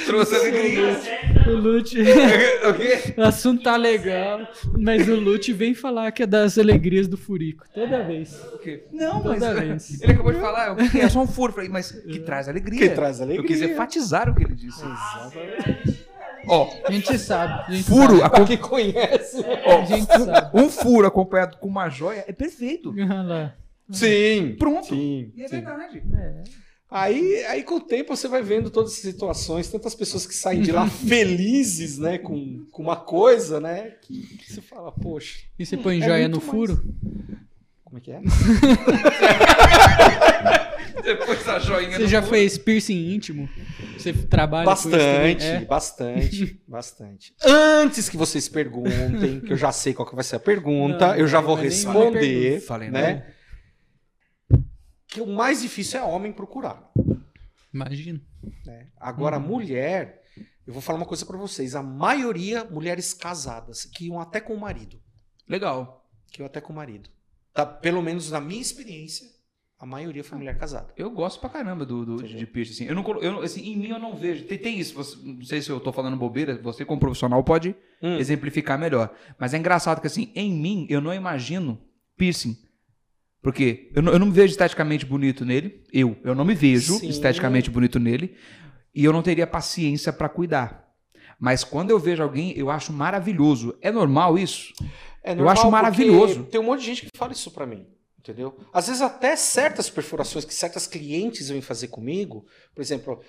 Trouxe 0.05 0.35
alegrias. 0.35 1.03
O 1.47 1.51
Lute, 1.51 1.99
o 2.01 2.73
quê? 2.73 3.13
o 3.17 3.21
assunto 3.21 3.61
tá 3.63 3.75
legal, 3.75 4.47
mas 4.77 5.07
o 5.07 5.15
Lute 5.15 5.51
vem 5.53 5.73
falar 5.75 6.11
que 6.11 6.23
é 6.23 6.27
das 6.27 6.57
alegrias 6.57 7.07
do 7.07 7.17
Furico. 7.17 7.65
Toda 7.73 8.03
vez. 8.03 8.33
O 8.53 8.57
quê? 8.57 8.85
Não, 8.91 9.23
mas. 9.23 9.39
Toda 9.39 9.53
vez. 9.53 10.01
Ele 10.01 10.13
acabou 10.13 10.31
de 10.33 10.39
falar, 10.39 10.73
o 10.73 10.89
que 10.89 10.99
é 10.99 11.09
só 11.09 11.21
um 11.21 11.27
furo. 11.27 11.51
Falei, 11.53 11.69
mas 11.69 11.91
que 11.91 12.19
traz 12.19 12.47
alegria. 12.47 12.79
Que 12.79 12.89
traz 12.89 13.21
alegria. 13.21 13.41
Eu 13.43 13.47
quis 13.47 13.61
enfatizar 13.61 14.29
o 14.29 14.35
que 14.35 14.43
ele 14.43 14.55
disse. 14.55 14.83
Ó, 16.47 16.69
A 16.87 16.91
gente 16.91 17.17
sabe. 17.19 17.63
A 17.67 17.71
gente 17.71 17.83
furo, 17.83 18.17
sabe. 18.17 18.35
Pra 18.35 18.45
quem 18.47 18.57
conhece. 18.57 19.45
A 19.45 19.85
gente 19.85 20.07
sabe. 20.07 20.49
um 20.59 20.69
furo 20.69 21.05
acompanhado 21.05 21.57
com 21.57 21.67
uma 21.67 21.89
joia 21.89 22.23
é 22.27 22.31
perfeito. 22.33 22.93
Sim. 23.91 24.55
Pronto. 24.57 24.87
Sim. 24.87 25.31
E 25.35 25.43
é 25.43 25.47
sim. 25.47 25.55
verdade. 25.61 26.01
É. 26.17 26.43
Aí, 26.93 27.45
aí 27.45 27.63
com 27.63 27.75
o 27.75 27.79
tempo 27.79 28.13
você 28.13 28.27
vai 28.27 28.43
vendo 28.43 28.69
todas 28.69 28.91
essas 28.91 29.03
situações, 29.13 29.69
tantas 29.69 29.95
pessoas 29.95 30.27
que 30.27 30.35
saem 30.35 30.61
de 30.61 30.73
lá 30.73 30.85
felizes, 31.07 31.97
né, 31.97 32.17
com, 32.17 32.65
com 32.69 32.83
uma 32.83 32.97
coisa, 32.97 33.61
né, 33.61 33.93
que 34.01 34.37
você 34.45 34.61
fala, 34.61 34.91
poxa, 34.91 35.39
E 35.57 35.65
você 35.65 35.77
põe 35.77 36.01
É 36.01 36.05
joia 36.05 36.27
no 36.27 36.41
furo? 36.41 36.83
como 37.85 37.97
é 37.97 38.01
que 38.01 38.11
é? 38.11 38.19
Depois 41.03 41.47
a 41.47 41.59
joinha 41.59 41.91
Você 41.97 42.03
no 42.03 42.07
já 42.07 42.21
furo. 42.21 42.33
fez 42.35 42.57
piercing 42.57 43.13
íntimo? 43.13 43.49
Você 43.97 44.13
trabalha 44.13 44.65
com 44.65 44.73
isso 44.73 44.89
Bastante? 44.89 45.45
É? 45.45 45.59
bastante, 45.65 46.61
bastante. 46.67 47.33
Antes 47.43 48.07
que 48.09 48.17
vocês 48.17 48.47
perguntem, 48.47 49.39
que 49.39 49.51
eu 49.53 49.57
já 49.57 49.71
sei 49.71 49.93
qual 49.93 50.07
que 50.07 50.13
vai 50.15 50.23
ser 50.23 50.35
a 50.35 50.39
pergunta, 50.39 51.07
Não, 51.09 51.15
eu 51.15 51.27
já 51.27 51.39
não 51.39 51.47
vou 51.47 51.57
é 51.57 51.61
responder. 51.63 52.59
Falei, 52.61 52.89
né? 52.91 53.25
Que 55.11 55.21
o 55.21 55.27
mais 55.27 55.61
difícil 55.61 55.99
é 55.99 56.03
homem 56.03 56.31
procurar. 56.31 56.89
Imagina. 57.73 58.19
né? 58.65 58.87
Agora, 58.99 59.37
Uhum. 59.37 59.47
mulher, 59.47 60.23
eu 60.65 60.73
vou 60.73 60.81
falar 60.81 60.97
uma 60.99 61.05
coisa 61.05 61.25
pra 61.25 61.37
vocês. 61.37 61.75
A 61.75 61.83
maioria, 61.83 62.63
mulheres 62.65 63.13
casadas, 63.13 63.85
que 63.85 64.07
iam 64.07 64.19
até 64.19 64.39
com 64.41 64.53
o 64.55 64.59
marido. 64.59 64.99
Legal. 65.47 66.09
Que 66.31 66.41
iam 66.41 66.45
até 66.47 66.59
com 66.61 66.73
o 66.73 66.75
marido. 66.75 67.09
Tá, 67.53 67.65
pelo 67.65 68.01
menos 68.01 68.31
na 68.31 68.39
minha 68.39 68.61
experiência, 68.61 69.27
a 69.77 69.85
maioria 69.85 70.23
foi 70.23 70.37
mulher 70.37 70.57
casada. 70.57 70.93
Eu 70.95 71.11
gosto 71.11 71.39
pra 71.41 71.49
caramba 71.49 71.85
do, 71.85 72.05
do- 72.05 72.23
de, 72.23 72.35
de 72.35 72.45
piercing. 72.47 72.73
Assim. 72.73 72.85
Eu 72.85 72.95
não, 72.95 73.03
eu, 73.21 73.41
assim, 73.41 73.61
em 73.61 73.77
mim 73.77 73.89
eu 73.89 73.99
não 73.99 74.15
vejo. 74.15 74.45
Tem, 74.45 74.57
tem 74.57 74.79
isso. 74.79 74.93
você- 74.93 75.17
não 75.21 75.41
sei 75.43 75.61
se 75.61 75.69
eu 75.69 75.79
tô 75.79 75.91
falando 75.91 76.15
bobeira. 76.17 76.57
Você, 76.61 76.85
como 76.85 76.99
profissional, 77.01 77.43
pode 77.43 77.75
Hum. 78.01 78.17
exemplificar 78.17 78.79
melhor. 78.79 79.13
Mas 79.37 79.53
é 79.53 79.57
engraçado 79.57 79.99
que, 79.99 80.07
assim, 80.07 80.31
em 80.35 80.51
mim, 80.53 80.87
eu 80.89 81.01
não 81.01 81.13
imagino 81.13 81.79
piercing. 82.17 82.57
Porque 83.41 83.89
eu 83.95 84.01
não, 84.01 84.13
eu 84.13 84.19
não 84.19 84.27
me 84.27 84.33
vejo 84.33 84.51
esteticamente 84.51 85.05
bonito 85.05 85.43
nele. 85.43 85.83
Eu. 85.91 86.15
Eu 86.23 86.35
não 86.35 86.45
me 86.45 86.53
vejo 86.53 86.99
Sim. 86.99 87.09
esteticamente 87.09 87.69
bonito 87.69 87.99
nele. 87.99 88.35
E 88.93 89.03
eu 89.03 89.11
não 89.11 89.23
teria 89.23 89.47
paciência 89.47 90.13
pra 90.13 90.29
cuidar. 90.29 90.91
Mas 91.39 91.63
quando 91.63 91.89
eu 91.89 91.97
vejo 91.97 92.21
alguém, 92.21 92.55
eu 92.55 92.69
acho 92.69 92.93
maravilhoso. 92.93 93.75
É 93.81 93.91
normal 93.91 94.37
isso? 94.37 94.73
É 95.23 95.33
Eu 95.33 95.49
acho 95.49 95.69
maravilhoso. 95.71 96.43
Tem 96.43 96.61
um 96.61 96.65
monte 96.65 96.81
de 96.81 96.85
gente 96.85 97.05
que 97.05 97.17
fala 97.17 97.31
isso 97.31 97.49
pra 97.49 97.65
mim, 97.65 97.87
entendeu? 98.19 98.55
Às 98.71 98.87
vezes 98.87 99.01
até 99.01 99.35
certas 99.35 99.89
perfurações 99.89 100.45
que 100.45 100.53
certas 100.53 100.85
clientes 100.85 101.49
vêm 101.49 101.61
fazer 101.61 101.87
comigo, 101.87 102.45
por 102.75 102.81
exemplo, 102.81 103.21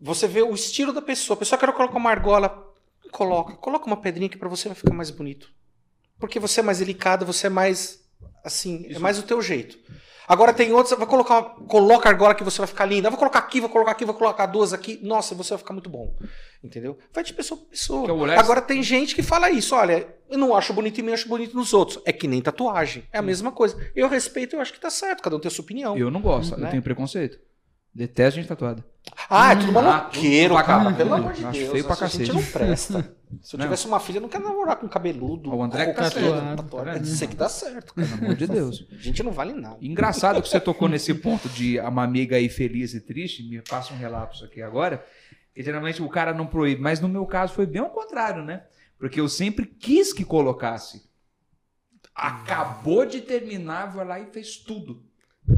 você 0.00 0.28
vê 0.28 0.42
o 0.42 0.54
estilo 0.54 0.92
da 0.92 1.02
pessoa. 1.02 1.34
A 1.34 1.38
pessoa 1.38 1.58
quer 1.58 1.72
colocar 1.72 1.96
uma 1.96 2.10
argola, 2.10 2.72
coloca, 3.10 3.54
coloca 3.54 3.86
uma 3.86 3.96
pedrinha 3.96 4.28
que 4.28 4.38
pra 4.38 4.48
você 4.48 4.68
vai 4.68 4.76
ficar 4.76 4.92
mais 4.92 5.10
bonito. 5.10 5.52
Porque 6.18 6.38
você 6.38 6.60
é 6.60 6.62
mais 6.62 6.78
delicado, 6.78 7.26
você 7.26 7.48
é 7.48 7.50
mais 7.50 8.03
assim, 8.44 8.84
é 8.86 8.92
Isso. 8.92 9.00
mais 9.00 9.18
o 9.18 9.22
teu 9.22 9.40
jeito. 9.42 9.76
Agora 10.26 10.54
tem 10.54 10.72
outros, 10.72 10.96
vai 10.96 11.06
colocar, 11.06 11.38
uma- 11.40 11.50
coloca 11.66 12.08
a 12.08 12.12
argola 12.12 12.34
que 12.34 12.42
você 12.42 12.56
vai 12.58 12.66
ficar 12.66 12.86
linda. 12.86 13.10
Vou 13.10 13.18
colocar 13.18 13.40
aqui, 13.40 13.60
vou 13.60 13.68
colocar 13.68 13.90
aqui, 13.90 14.04
vou 14.06 14.14
colocar 14.14 14.46
duas 14.46 14.72
aqui. 14.72 14.98
Nossa, 15.02 15.34
você 15.34 15.50
vai 15.50 15.58
ficar 15.58 15.74
muito 15.74 15.90
bom. 15.90 16.14
Entendeu? 16.62 16.96
Vai 17.12 17.22
de 17.22 17.34
pessoa 17.34 17.60
pra 17.60 17.68
pessoa. 17.70 18.32
É 18.32 18.38
Agora 18.38 18.62
tem 18.62 18.82
gente 18.82 19.14
que 19.14 19.22
fala 19.22 19.50
isso, 19.50 19.74
olha, 19.74 20.08
eu 20.30 20.38
não 20.38 20.56
acho 20.56 20.72
bonito 20.72 20.98
em 20.98 21.02
mim, 21.02 21.08
eu 21.10 21.14
acho 21.14 21.28
bonito 21.28 21.54
nos 21.54 21.74
outros. 21.74 22.00
É 22.06 22.12
que 22.12 22.26
nem 22.26 22.40
tatuagem, 22.40 23.04
é 23.12 23.18
a 23.18 23.22
mesma 23.22 23.52
coisa. 23.52 23.76
Eu 23.94 24.08
respeito, 24.08 24.56
eu 24.56 24.60
acho 24.62 24.72
que 24.72 24.80
tá 24.80 24.88
certo, 24.88 25.22
cada 25.22 25.36
um 25.36 25.38
tem 25.40 25.48
a 25.48 25.52
sua 25.52 25.62
opinião. 25.62 25.94
Eu 25.98 26.10
não 26.10 26.22
gosto. 26.22 26.56
Né? 26.56 26.68
Eu 26.68 26.70
tenho 26.70 26.82
preconceito. 26.82 27.38
Detesto 27.94 28.40
gente 28.40 28.48
tatuada. 28.48 28.82
Ah, 29.28 29.52
é 29.52 29.56
tudo 29.56 29.78
Ah, 29.78 29.82
maloqueiro, 29.82 30.54
tudo 30.54 30.64
pra 30.64 30.78
cara. 30.78 30.92
Pelo 30.94 31.14
amor 31.14 31.32
de 31.34 31.44
Acho 31.44 31.58
Deus, 31.58 31.70
feio 31.70 31.84
pra 31.84 31.92
essa 31.92 32.08
gente 32.08 32.26
cacete. 32.30 32.32
não 32.34 32.42
presta. 32.50 33.14
Se 33.42 33.54
eu 33.54 33.58
Não. 33.58 33.66
tivesse 33.66 33.86
uma 33.86 34.00
filha, 34.00 34.18
eu 34.18 34.22
não 34.22 34.28
quero 34.28 34.44
namorar 34.44 34.76
com 34.76 34.88
cabeludo. 34.88 35.54
O 35.54 35.62
André 35.62 35.86
que 35.86 35.92
com 35.94 36.02
tá 36.02 36.10
tatuado, 36.10 36.40
certo. 36.40 36.56
tatuado. 36.62 36.90
Vendo? 36.92 37.04
Isso 37.04 37.24
aqui 37.24 37.36
dá 37.36 37.48
certo. 37.48 37.94
cara. 37.94 38.06
Pelo 38.08 38.24
amor 38.24 38.34
de 38.36 38.46
Deus. 38.48 38.86
A 38.92 38.96
gente 38.96 39.22
não 39.22 39.32
vale 39.32 39.52
nada. 39.52 39.76
Engraçado 39.80 40.42
que 40.42 40.48
você 40.48 40.60
tocou 40.60 40.88
nesse 40.88 41.12
ponto 41.14 41.48
de 41.48 41.78
uma 41.80 42.02
amiga 42.04 42.36
aí 42.36 42.48
feliz 42.48 42.94
e 42.94 43.00
triste, 43.00 43.42
me 43.42 43.60
passa 43.62 43.92
um 43.94 43.96
relapso 43.96 44.44
aqui 44.44 44.60
agora, 44.62 45.04
que 45.54 45.62
geralmente 45.62 46.02
o 46.02 46.08
cara 46.08 46.32
não 46.34 46.46
proíbe, 46.46 46.80
mas 46.80 47.00
no 47.00 47.08
meu 47.08 47.26
caso 47.26 47.52
foi 47.54 47.66
bem 47.66 47.80
ao 47.82 47.90
contrário, 47.90 48.42
né? 48.44 48.64
Porque 48.98 49.20
eu 49.20 49.28
sempre 49.28 49.66
quis 49.66 50.12
que 50.12 50.24
colocasse. 50.24 51.02
Acabou 52.14 53.04
de 53.04 53.20
terminar, 53.20 53.86
vai 53.86 54.06
lá 54.06 54.20
e 54.20 54.26
fez 54.26 54.56
tudo. 54.56 55.02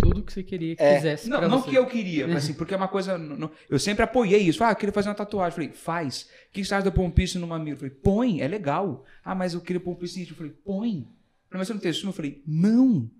Tudo 0.01 0.23
que 0.25 0.33
você 0.33 0.43
queria 0.43 0.75
que 0.75 0.83
É. 0.83 0.97
fizesse 0.97 1.29
Não, 1.29 1.39
pra 1.39 1.49
não 1.49 1.61
você. 1.61 1.71
que 1.71 1.77
eu 1.77 1.87
queria, 1.87 2.27
mas 2.27 2.39
assim, 2.45 2.55
porque 2.59 2.75
é 2.75 2.77
uma 2.77 2.89
coisa. 2.89 3.17
não- 3.17 3.51
eu 3.71 3.79
sempre 3.79 4.03
apoiei 4.03 4.41
isso. 4.41 4.65
Ah, 4.65 4.71
eu 4.73 4.77
queria 4.77 4.93
fazer 4.93 5.09
uma 5.09 5.15
tatuagem. 5.15 5.53
Falei, 5.55 5.71
faz. 5.73 6.29
Que 6.63 6.65
você 6.65 6.75
acha 6.75 6.83
de 6.83 6.89
eu 6.89 6.93
pôr 6.93 7.05
um 7.05 7.11
piercing 7.11 7.39
no 7.39 7.47
mamilo? 7.47 7.77
Falei, 7.77 7.91
põe, 7.91 8.41
é 8.41 8.49
legal. 8.49 9.05
Ah, 9.25 9.35
mas 9.35 9.55
eu 9.55 9.61
queria 9.61 9.83
nisso. 9.85 10.33
Eu 10.33 10.37
falei, 10.37 10.53
põe. 10.65 11.07
Falei, 11.49 11.59
mas 11.59 11.67
você 11.67 11.75
não 11.75 11.81
tem 11.81 11.93
ciúme? 11.93 12.09
Eu 12.09 12.13
falei, 12.13 12.43
não. 12.47 13.11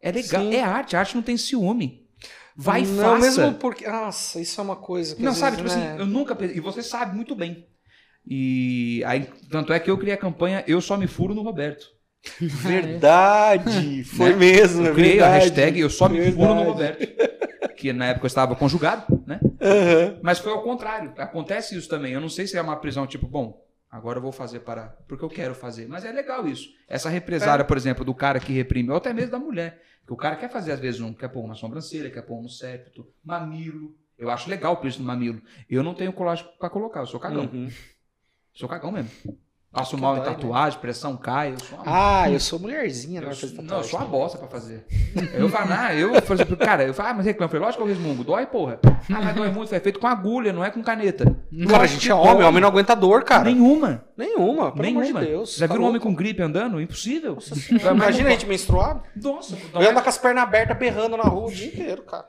É 0.00 0.12
legal. 0.12 0.42
Sim. 0.42 0.54
É 0.54 0.62
arte. 0.62 0.96
A 0.96 1.00
arte 1.00 1.14
não 1.14 1.22
tem 1.22 1.36
ciúme. 1.36 2.06
Vai 2.56 2.82
e 2.82 2.86
não, 2.86 3.02
faça. 3.02 3.42
mesmo 3.42 3.58
porque. 3.58 3.86
Nossa, 3.88 4.40
isso 4.40 4.60
é 4.60 4.64
uma 4.64 4.76
coisa 4.76 5.16
que. 5.16 5.22
Não, 5.22 5.34
sabe, 5.34 5.56
vezes, 5.56 5.72
tipo 5.72 5.84
né? 5.84 5.92
assim, 5.92 6.00
eu 6.00 6.06
nunca. 6.06 6.36
E 6.44 6.60
você 6.60 6.82
sabe 6.82 7.16
muito 7.16 7.34
bem. 7.34 7.66
E 8.26 9.02
aí, 9.04 9.28
tanto 9.50 9.72
é 9.72 9.80
que 9.80 9.90
eu 9.90 9.98
criei 9.98 10.14
a 10.14 10.18
campanha 10.18 10.64
Eu 10.66 10.80
Só 10.80 10.96
Me 10.96 11.06
Furo 11.06 11.34
no 11.34 11.42
Roberto. 11.42 11.92
Verdade! 12.40 14.04
Foi 14.04 14.30
Né? 14.30 14.36
mesmo, 14.36 14.86
é 14.86 14.90
Eu 14.90 14.94
criei 14.94 15.20
a 15.20 15.28
verdade. 15.30 15.44
hashtag 15.44 15.80
Eu 15.80 15.90
Só 15.90 16.08
Me 16.08 16.32
Furo 16.32 16.54
no 16.54 16.74
Verdade. 16.74 17.04
Roberto. 17.04 17.74
Que 17.76 17.92
na 17.92 18.06
época 18.06 18.24
eu 18.24 18.28
estava 18.28 18.56
conjugado, 18.56 19.22
né? 19.26 19.40
Aham. 19.60 20.18
Mas 20.22 20.38
foi 20.38 20.52
ao 20.52 20.62
contrário. 20.62 21.12
Acontece 21.18 21.76
isso 21.76 21.88
também. 21.88 22.12
Eu 22.12 22.20
não 22.20 22.28
sei 22.28 22.46
se 22.46 22.56
é 22.56 22.62
uma 22.62 22.76
prisão 22.76 23.06
tipo, 23.06 23.26
bom, 23.26 23.62
agora 23.90 24.18
eu 24.18 24.22
vou 24.22 24.32
fazer 24.32 24.60
para. 24.60 24.96
Porque 25.06 25.24
eu 25.24 25.28
quero 25.28 25.54
fazer. 25.54 25.86
Mas 25.88 26.04
é 26.04 26.10
legal 26.12 26.46
isso. 26.46 26.68
Essa 26.88 27.08
represária, 27.10 27.64
por 27.64 27.76
exemplo, 27.76 28.04
do 28.04 28.14
cara 28.14 28.40
que 28.40 28.52
reprime, 28.52 28.90
ou 28.90 28.96
até 28.96 29.12
mesmo 29.12 29.32
da 29.32 29.38
mulher. 29.38 29.82
Que 30.06 30.12
o 30.12 30.16
cara 30.16 30.36
quer 30.36 30.50
fazer, 30.50 30.72
às 30.72 30.80
vezes, 30.80 31.00
um, 31.00 31.12
quer 31.12 31.28
pôr 31.28 31.44
uma 31.44 31.54
sobrancelha, 31.54 32.10
quer 32.10 32.22
pôr 32.22 32.38
um 32.38 32.48
septo, 32.48 33.06
mamilo. 33.24 33.94
Eu 34.18 34.30
acho 34.30 34.48
legal 34.48 34.74
o 34.74 34.76
piercing 34.76 35.00
no 35.00 35.06
mamilo. 35.06 35.42
Eu 35.68 35.82
não 35.82 35.94
tenho 35.94 36.12
colagem 36.12 36.46
pra 36.58 36.70
colocar, 36.70 37.00
eu 37.00 37.06
sou 37.06 37.18
cagão. 37.20 37.50
Uhum. 37.52 37.68
Sou 38.54 38.68
cagão 38.68 38.92
mesmo. 38.92 39.10
Passo 39.74 39.98
mal 39.98 40.14
em 40.14 40.20
dói, 40.20 40.28
né? 40.28 40.34
tatuagem, 40.34 40.78
pressão 40.78 41.16
cai, 41.16 41.52
eu 41.52 41.58
sou 41.58 41.78
uma 41.78 41.84
Ah, 42.22 42.30
eu 42.30 42.38
sou 42.38 42.58
mulherzinha, 42.60 43.20
né? 43.20 43.26
eu 43.28 43.34
sou, 43.34 43.50
não, 43.60 43.78
eu 43.78 43.82
sou 43.84 43.98
uma 43.98 44.08
bosta 44.08 44.38
pra 44.38 44.46
fazer. 44.46 44.86
Eu 45.34 45.48
falo, 45.48 45.72
ah, 45.72 45.92
eu, 45.92 46.14
exemplo, 46.14 46.56
cara, 46.56 46.84
eu 46.84 46.94
falo, 46.94 47.08
ah, 47.08 47.14
mas 47.14 47.26
reclamo. 47.26 47.46
Eu 47.46 47.48
falei, 47.50 47.66
lógico 47.66 47.82
que 47.84 47.90
eu 47.90 47.94
resmungo. 47.94 48.22
Dói, 48.22 48.46
porra. 48.46 48.78
Ah, 48.84 49.20
mas 49.20 49.34
dói 49.34 49.50
muito, 49.50 49.68
foi 49.70 49.80
feito 49.80 49.98
com 49.98 50.06
agulha, 50.06 50.52
não 50.52 50.64
é 50.64 50.70
com 50.70 50.80
caneta. 50.80 51.24
Cara, 51.68 51.82
a 51.82 51.86
gente 51.86 52.08
é 52.08 52.14
homem, 52.14 52.36
dói. 52.36 52.44
homem 52.44 52.60
não 52.60 52.68
aguenta 52.68 52.94
dor, 52.94 53.24
cara. 53.24 53.44
Nenhuma. 53.44 54.04
Nenhuma, 54.16 54.70
pelo 54.70 54.82
Nenhuma. 54.84 55.06
amor 55.08 55.20
de 55.22 55.26
Deus. 55.26 55.56
Já 55.56 55.66
tá 55.66 55.74
viu 55.74 55.82
um 55.82 55.86
homem 55.86 55.98
louco? 55.98 56.08
com 56.08 56.14
gripe 56.14 56.40
andando? 56.40 56.80
Impossível. 56.80 57.36
Imagina 57.92 58.28
a 58.28 58.32
gente 58.32 58.46
menstruado. 58.46 59.02
Nossa, 59.20 59.56
Eu 59.74 59.90
andar 59.90 60.02
com 60.02 60.08
as 60.08 60.18
pernas 60.18 60.44
abertas, 60.44 60.78
berrando 60.78 61.16
na 61.16 61.24
rua 61.24 61.48
o 61.48 61.52
dia 61.52 61.66
inteiro, 61.66 62.02
cara. 62.04 62.26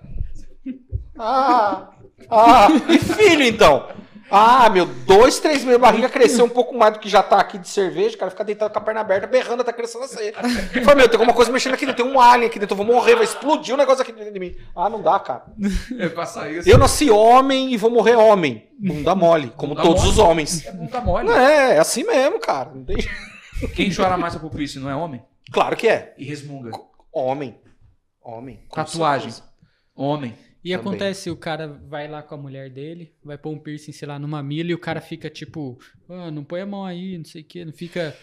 Ah, 1.17 1.89
ah, 2.29 2.67
e 2.89 2.97
filho 2.97 3.43
então? 3.43 3.87
Ah, 4.29 4.69
meu, 4.69 4.85
dois, 4.85 5.39
três 5.39 5.63
meses, 5.63 5.75
a 5.75 5.79
barriga 5.79 6.09
cresceu 6.09 6.45
um 6.45 6.49
pouco 6.49 6.75
mais 6.75 6.93
do 6.93 6.99
que 6.99 7.07
já 7.07 7.21
tá 7.21 7.39
aqui 7.39 7.57
de 7.59 7.67
cerveja, 7.69 8.17
cara, 8.17 8.31
fica 8.31 8.43
deitado 8.43 8.73
com 8.73 8.79
a 8.79 8.81
perna 8.81 9.01
aberta, 9.01 9.27
berrando 9.27 9.61
até 9.61 9.69
a 9.71 9.73
criança 9.73 9.99
nascer. 9.99 10.33
Eu 10.73 10.81
falei, 10.83 10.95
meu, 10.95 11.07
tem 11.09 11.19
alguma 11.19 11.33
coisa 11.33 11.51
mexendo 11.51 11.75
aqui 11.75 11.85
dentro, 11.85 12.03
tem 12.03 12.11
um 12.11 12.19
alien 12.19 12.47
aqui 12.49 12.57
dentro, 12.57 12.73
eu 12.73 12.77
vou 12.77 12.85
morrer, 12.85 13.15
vai 13.15 13.23
explodir 13.23 13.75
um 13.75 13.77
negócio 13.77 14.01
aqui 14.01 14.11
dentro 14.11 14.33
de 14.33 14.39
mim. 14.39 14.55
Ah, 14.75 14.89
não 14.89 15.01
dá, 15.01 15.19
cara. 15.19 15.43
é 15.99 16.09
passar 16.09 16.51
isso. 16.51 16.67
Eu 16.67 16.77
nasci 16.77 17.09
homem 17.11 17.71
e 17.71 17.77
vou 17.77 17.91
morrer 17.91 18.15
homem. 18.15 18.67
Bunda 18.79 19.13
mole, 19.13 19.53
como 19.55 19.75
Bunda 19.75 19.87
todos 19.87 20.01
mole. 20.01 20.13
os 20.13 20.19
homens. 20.19 20.65
É 20.65 20.71
bunda 20.71 21.01
mole. 21.01 21.27
Não 21.27 21.35
é, 21.37 21.75
é 21.75 21.79
assim 21.79 22.03
mesmo, 22.03 22.39
cara. 22.39 22.71
Não 22.73 22.83
tem... 22.83 22.97
Quem 23.75 23.93
chora 23.93 24.17
mais 24.17 24.35
pro 24.35 24.49
piercing 24.49 24.79
não 24.79 24.89
é 24.89 24.95
homem? 24.95 25.21
Claro 25.51 25.75
que 25.77 25.87
é. 25.87 26.13
E 26.17 26.25
resmunga. 26.25 26.71
Homem. 27.13 27.57
Homem. 28.21 28.59
Tatuagem. 28.73 29.33
Homem. 29.95 30.35
E 30.65 30.71
Também. 30.71 30.75
acontece, 30.93 31.29
o 31.29 31.37
cara 31.37 31.67
vai 31.87 32.07
lá 32.07 32.23
com 32.23 32.33
a 32.33 32.37
mulher 32.39 32.71
dele, 32.71 33.13
vai 33.23 33.37
pôr 33.37 33.51
um 33.51 33.59
piercing, 33.59 33.91
sei 33.91 34.07
lá, 34.07 34.17
no 34.17 34.27
mamilo, 34.27 34.71
e 34.71 34.73
o 34.73 34.79
cara 34.79 34.99
fica 34.99 35.29
tipo, 35.29 35.77
ah, 36.09 36.31
não 36.31 36.43
põe 36.43 36.61
a 36.61 36.65
mão 36.65 36.83
aí, 36.83 37.15
não 37.19 37.23
sei 37.25 37.43
o 37.43 37.45
que, 37.45 37.63
não 37.63 37.71
fica. 37.71 38.17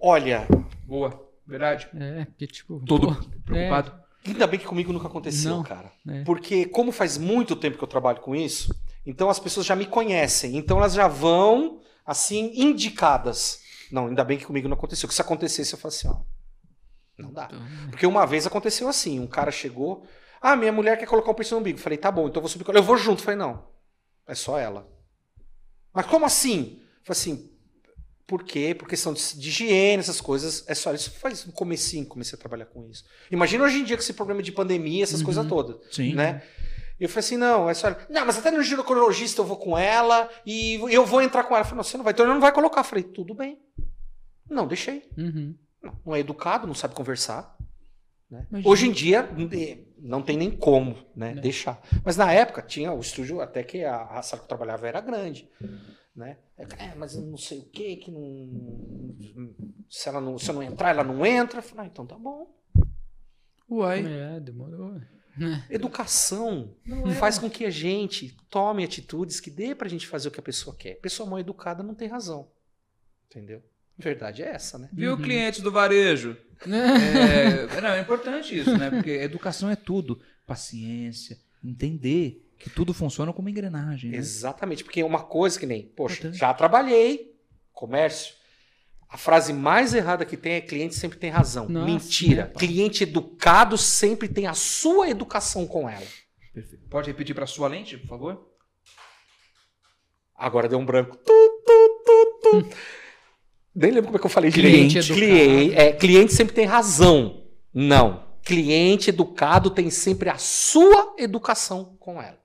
Olha, 0.00 0.46
Boa. 0.86 1.28
Verdade. 1.44 1.88
É, 1.94 2.24
porque 2.26 2.46
tipo. 2.46 2.80
Todo 2.86 3.14
pô, 3.16 3.30
preocupado. 3.44 3.92
ainda 4.24 4.46
bem 4.46 4.60
que 4.60 4.66
comigo 4.66 4.92
nunca 4.92 5.08
aconteceu, 5.08 5.56
Não. 5.56 5.62
cara. 5.64 5.92
É. 6.08 6.22
Porque 6.22 6.66
como 6.66 6.92
faz 6.92 7.18
muito 7.18 7.56
tempo 7.56 7.76
que 7.76 7.82
eu 7.84 7.88
trabalho 7.88 8.20
com 8.20 8.34
isso, 8.34 8.72
então 9.04 9.28
as 9.28 9.40
pessoas 9.40 9.66
já 9.66 9.74
me 9.74 9.86
conhecem. 9.86 10.56
Então 10.56 10.78
elas 10.78 10.94
já 10.94 11.08
vão, 11.08 11.80
assim, 12.06 12.52
indicadas. 12.54 13.60
Não, 13.90 14.06
ainda 14.06 14.22
bem 14.22 14.38
que 14.38 14.46
comigo 14.46 14.68
não 14.68 14.76
aconteceu. 14.76 15.08
Que 15.08 15.14
se 15.14 15.20
acontecesse, 15.20 15.72
eu 15.72 15.78
falo 15.78 15.92
assim, 15.92 16.08
ó. 16.08 16.20
Não 17.18 17.32
dá. 17.32 17.46
Então, 17.46 17.60
Porque 17.90 18.06
uma 18.06 18.24
vez 18.24 18.46
aconteceu 18.46 18.88
assim, 18.88 19.18
um 19.20 19.26
cara 19.26 19.50
chegou, 19.50 20.06
ah, 20.42 20.56
minha 20.56 20.72
mulher 20.72 20.98
quer 20.98 21.06
colocar 21.06 21.30
um 21.30 21.34
piercing 21.34 21.54
no 21.54 21.60
umbigo. 21.60 21.78
Falei, 21.78 21.96
tá 21.98 22.10
bom, 22.10 22.26
então 22.28 22.38
eu 22.38 22.42
vou 22.42 22.48
subir 22.48 22.64
com 22.64 22.72
ela. 22.72 22.80
Eu 22.80 22.84
vou 22.84 22.96
junto. 22.96 23.22
Falei, 23.22 23.38
não, 23.38 23.64
é 24.26 24.34
só 24.34 24.58
ela. 24.58 24.88
Mas 25.94 26.06
como 26.06 26.24
assim? 26.26 26.82
Falei 27.04 27.20
assim, 27.20 27.50
por 28.26 28.42
quê? 28.44 28.74
Por 28.74 28.88
questão 28.88 29.12
de, 29.12 29.20
de 29.38 29.48
higiene, 29.48 30.00
essas 30.00 30.20
coisas. 30.20 30.64
É 30.68 30.74
só 30.74 30.92
isso. 30.94 31.10
Faz 31.12 31.44
no 31.46 31.52
comecinho, 31.52 32.06
comecei 32.06 32.36
a 32.36 32.40
trabalhar 32.40 32.66
com 32.66 32.86
isso. 32.88 33.04
Imagina 33.30 33.64
hoje 33.64 33.78
em 33.78 33.84
dia 33.84 33.96
com 33.96 34.02
esse 34.02 34.14
problema 34.14 34.42
de 34.42 34.50
pandemia, 34.52 35.02
essas 35.02 35.20
Uhum. 35.20 35.24
coisas 35.26 35.46
todas, 35.46 35.76
Sim. 35.94 36.14
né? 36.14 36.42
E 37.00 37.04
eu 37.04 37.08
falei 37.08 37.20
assim, 37.20 37.36
não, 37.36 37.68
é 37.68 37.74
só 37.74 37.88
ela. 37.88 38.06
Não, 38.08 38.24
mas 38.26 38.38
até 38.38 38.50
no 38.50 38.62
ginecologista 38.62 39.40
eu 39.40 39.44
vou 39.44 39.56
com 39.56 39.76
ela 39.76 40.30
e 40.46 40.74
eu 40.90 41.04
vou 41.04 41.20
entrar 41.20 41.42
com 41.44 41.54
ela. 41.54 41.60
Eu 41.62 41.64
falei, 41.64 41.76
não, 41.78 41.84
você 41.84 41.96
não 41.96 42.04
vai, 42.04 42.12
então 42.12 42.24
ele 42.24 42.34
não 42.34 42.40
vai 42.40 42.52
colocar. 42.52 42.80
Eu 42.80 42.84
falei, 42.84 43.02
tudo 43.04 43.34
bem. 43.34 43.60
Não, 44.48 44.66
deixei. 44.66 45.08
Uhum. 45.18 45.54
Não, 45.82 45.98
não 46.06 46.14
é 46.14 46.20
educado, 46.20 46.66
não 46.66 46.74
sabe 46.74 46.94
conversar. 46.94 47.56
né? 48.30 48.46
Hoje 48.64 48.86
em 48.86 48.92
dia, 48.92 49.28
eh, 49.52 49.78
não 50.02 50.20
tem 50.20 50.36
nem 50.36 50.50
como 50.50 50.96
né, 51.14 51.34
Né. 51.34 51.40
deixar. 51.40 51.80
Mas 52.04 52.16
na 52.16 52.32
época, 52.32 52.60
tinha 52.60 52.92
o 52.92 53.00
estúdio, 53.00 53.40
até 53.40 53.62
que 53.62 53.84
a, 53.84 54.02
a 54.02 54.22
sala 54.22 54.40
que 54.40 54.44
eu 54.44 54.48
trabalhava 54.48 54.88
era 54.88 55.00
grande. 55.00 55.48
Né? 56.14 56.38
É, 56.58 56.94
mas 56.96 57.14
eu 57.14 57.22
não 57.22 57.38
sei 57.38 57.60
o 57.60 57.64
que, 57.70 57.96
que 57.96 58.10
não. 58.10 59.14
Se, 59.88 60.08
ela 60.08 60.20
não. 60.20 60.36
se 60.38 60.50
eu 60.50 60.54
não 60.54 60.62
entrar, 60.62 60.90
ela 60.90 61.04
não 61.04 61.24
entra. 61.24 61.60
Eu 61.60 61.62
falei, 61.62 61.86
ah, 61.86 61.88
então 61.90 62.06
tá 62.06 62.18
bom. 62.18 62.52
Uai. 63.70 64.04
É, 64.04 64.40
demorou. 64.40 65.00
Educação 65.70 66.76
faz 67.18 67.38
com 67.38 67.48
que 67.48 67.64
a 67.64 67.70
gente 67.70 68.36
tome 68.50 68.84
atitudes 68.84 69.40
que 69.40 69.50
dê 69.50 69.74
pra 69.74 69.88
gente 69.88 70.06
fazer 70.06 70.28
o 70.28 70.30
que 70.30 70.40
a 70.40 70.42
pessoa 70.42 70.76
quer. 70.76 70.96
Pessoa 70.96 71.28
mal 71.28 71.38
educada 71.38 71.82
não 71.82 71.94
tem 71.94 72.08
razão. 72.08 72.50
Entendeu? 73.30 73.62
A 74.02 74.04
verdade 74.04 74.42
é 74.42 74.48
essa, 74.48 74.78
né? 74.78 74.88
Viu, 74.92 75.12
Uhum. 75.12 75.22
clientes 75.22 75.60
do 75.60 75.70
varejo? 75.70 76.36
É, 76.64 77.80
não, 77.80 77.88
é 77.90 78.00
importante 78.00 78.56
isso, 78.56 78.76
né? 78.78 78.88
Porque 78.90 79.10
educação 79.10 79.68
é 79.68 79.74
tudo. 79.74 80.20
Paciência, 80.46 81.36
entender 81.64 82.48
que 82.58 82.70
tudo 82.70 82.94
funciona 82.94 83.32
como 83.32 83.48
engrenagem. 83.48 84.12
Né? 84.12 84.16
Exatamente, 84.18 84.84
porque 84.84 85.00
é 85.00 85.04
uma 85.04 85.24
coisa 85.24 85.58
que 85.58 85.66
nem, 85.66 85.82
poxa, 85.82 86.14
Importante. 86.18 86.38
já 86.38 86.54
trabalhei, 86.54 87.36
comércio. 87.72 88.34
A 89.08 89.16
frase 89.18 89.52
mais 89.52 89.92
errada 89.92 90.24
que 90.24 90.36
tem 90.36 90.52
é 90.54 90.60
cliente 90.60 90.94
sempre 90.94 91.18
tem 91.18 91.30
razão. 91.30 91.68
Nossa, 91.68 91.86
Mentira. 91.86 92.44
né, 92.44 92.52
cliente 92.56 93.02
educado 93.02 93.76
sempre 93.76 94.28
tem 94.28 94.46
a 94.46 94.54
sua 94.54 95.10
educação 95.10 95.66
com 95.66 95.88
ela. 95.90 96.06
Perfeito. 96.54 96.84
Pode 96.88 97.10
repetir 97.10 97.34
para 97.34 97.46
sua 97.46 97.66
lente, 97.66 97.98
por 97.98 98.06
favor? 98.08 98.48
Agora 100.36 100.68
deu 100.68 100.78
um 100.78 100.86
branco. 100.86 101.16
Tu, 101.16 101.62
tu, 101.66 102.02
tu, 102.04 102.40
tu. 102.62 102.76
Nem 103.74 103.90
lembro 103.90 104.06
como 104.06 104.16
é 104.16 104.20
que 104.20 104.26
eu 104.26 104.30
falei 104.30 104.50
Cliente 104.50 105.00
direito. 105.00 105.12
educado. 105.12 105.20
Cliente, 105.20 105.74
é, 105.76 105.92
cliente 105.92 106.34
sempre 106.34 106.54
tem 106.54 106.66
razão. 106.66 107.42
Não. 107.72 108.24
Cliente 108.44 109.10
educado 109.10 109.70
tem 109.70 109.88
sempre 109.88 110.28
a 110.28 110.36
sua 110.36 111.14
educação 111.18 111.96
com 111.98 112.20
ela. 112.20 112.38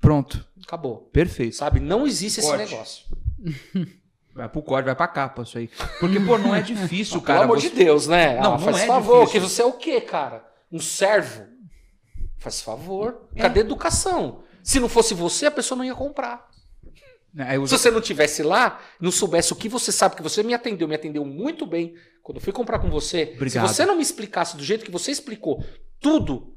Pronto. 0.00 0.44
Acabou. 0.64 1.08
Perfeito. 1.12 1.54
Sabe? 1.56 1.78
Não 1.78 2.06
existe 2.06 2.40
esse 2.40 2.56
negócio. 2.56 3.04
Vai 4.34 4.48
pro 4.50 4.60
código, 4.60 4.86
vai 4.88 4.94
pra 4.94 5.08
capa 5.08 5.42
isso 5.44 5.56
aí. 5.56 5.70
Porque, 5.98 6.20
pô, 6.20 6.36
não 6.36 6.54
é 6.54 6.60
difícil, 6.60 7.20
cara. 7.22 7.38
Pelo 7.40 7.52
amor 7.52 7.58
você- 7.62 7.70
de 7.70 7.74
Deus, 7.76 8.06
né? 8.06 8.34
Não, 8.38 8.52
ah, 8.54 8.58
não 8.58 8.58
faz 8.58 8.80
é 8.82 8.86
favor, 8.86 9.20
difícil. 9.24 9.40
que 9.40 9.48
você 9.48 9.62
é 9.62 9.64
o 9.64 9.72
quê, 9.72 9.98
cara? 9.98 10.44
Um 10.70 10.78
servo? 10.78 11.46
Faz 12.36 12.60
favor. 12.60 13.22
É. 13.34 13.40
Cadê 13.40 13.60
a 13.60 13.62
educação? 13.62 14.40
Se 14.62 14.78
não 14.78 14.90
fosse 14.90 15.14
você, 15.14 15.46
a 15.46 15.50
pessoa 15.50 15.78
não 15.78 15.84
ia 15.86 15.94
comprar. 15.94 16.46
Eu- 17.36 17.66
Se 17.66 17.76
você 17.78 17.90
não 17.90 18.00
tivesse 18.00 18.42
lá, 18.42 18.80
não 19.00 19.10
soubesse 19.10 19.52
o 19.52 19.56
que 19.56 19.68
você 19.68 19.92
sabe, 19.92 20.16
que 20.16 20.22
você 20.22 20.42
me 20.42 20.54
atendeu, 20.54 20.88
me 20.88 20.94
atendeu 20.94 21.24
muito 21.24 21.66
bem 21.66 21.94
quando 22.22 22.38
eu 22.38 22.42
fui 22.42 22.52
comprar 22.52 22.78
com 22.78 22.88
você. 22.88 23.32
Obrigado. 23.36 23.68
Se 23.68 23.74
você 23.74 23.84
não 23.84 23.96
me 23.96 24.02
explicasse 24.02 24.56
do 24.56 24.64
jeito 24.64 24.84
que 24.84 24.90
você 24.90 25.10
explicou 25.10 25.62
tudo, 26.00 26.56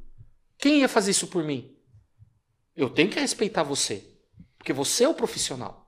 quem 0.58 0.80
ia 0.80 0.88
fazer 0.90 1.12
isso 1.12 1.28
por 1.28 1.44
mim? 1.44 1.76
Eu 2.76 2.90
tenho 2.90 3.10
que 3.10 3.20
respeitar 3.20 3.64
você. 3.64 4.04
Porque 4.58 4.72
você 4.72 5.04
é 5.04 5.10
o 5.10 5.14
profissional. 5.14 5.86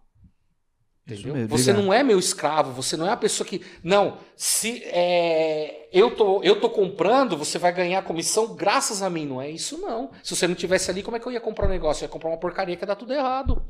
Entendeu? 1.08 1.34
mesmo, 1.34 1.50
Você 1.50 1.74
não 1.74 1.92
é 1.92 2.04
meu 2.04 2.20
escravo, 2.20 2.72
você 2.72 2.96
não 2.96 3.08
é 3.08 3.12
a 3.12 3.18
pessoa 3.18 3.48
que. 3.48 3.62
Não, 3.84 4.20
se 4.36 4.84
é, 4.86 5.90
eu, 5.92 6.16
tô, 6.16 6.44
eu 6.44 6.60
tô 6.62 6.70
comprando, 6.70 7.36
você 7.36 7.58
vai 7.58 7.74
ganhar 7.74 8.04
comissão 8.04 8.56
graças 8.56 9.02
a 9.02 9.10
mim. 9.10 9.26
Não 9.26 9.42
é 9.42 9.50
isso, 9.50 9.78
não. 9.80 10.12
Se 10.24 10.36
você 10.36 10.48
não 10.48 10.56
tivesse 10.56 10.92
ali, 10.92 11.02
como 11.02 11.18
é 11.18 11.20
que 11.20 11.26
eu 11.28 11.32
ia 11.32 11.42
comprar 11.42 11.66
um 11.66 11.70
negócio? 11.70 12.04
Eu 12.04 12.08
ia 12.08 12.12
comprar 12.12 12.30
uma 12.30 12.38
porcaria 12.38 12.76
que 12.78 12.84
ia 12.84 12.88
dar 12.88 12.96
tudo 12.96 13.14
errado. 13.14 13.66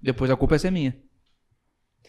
Depois 0.00 0.30
a 0.30 0.36
culpa 0.36 0.54
é 0.54 0.58
ser 0.58 0.70
minha. 0.70 0.96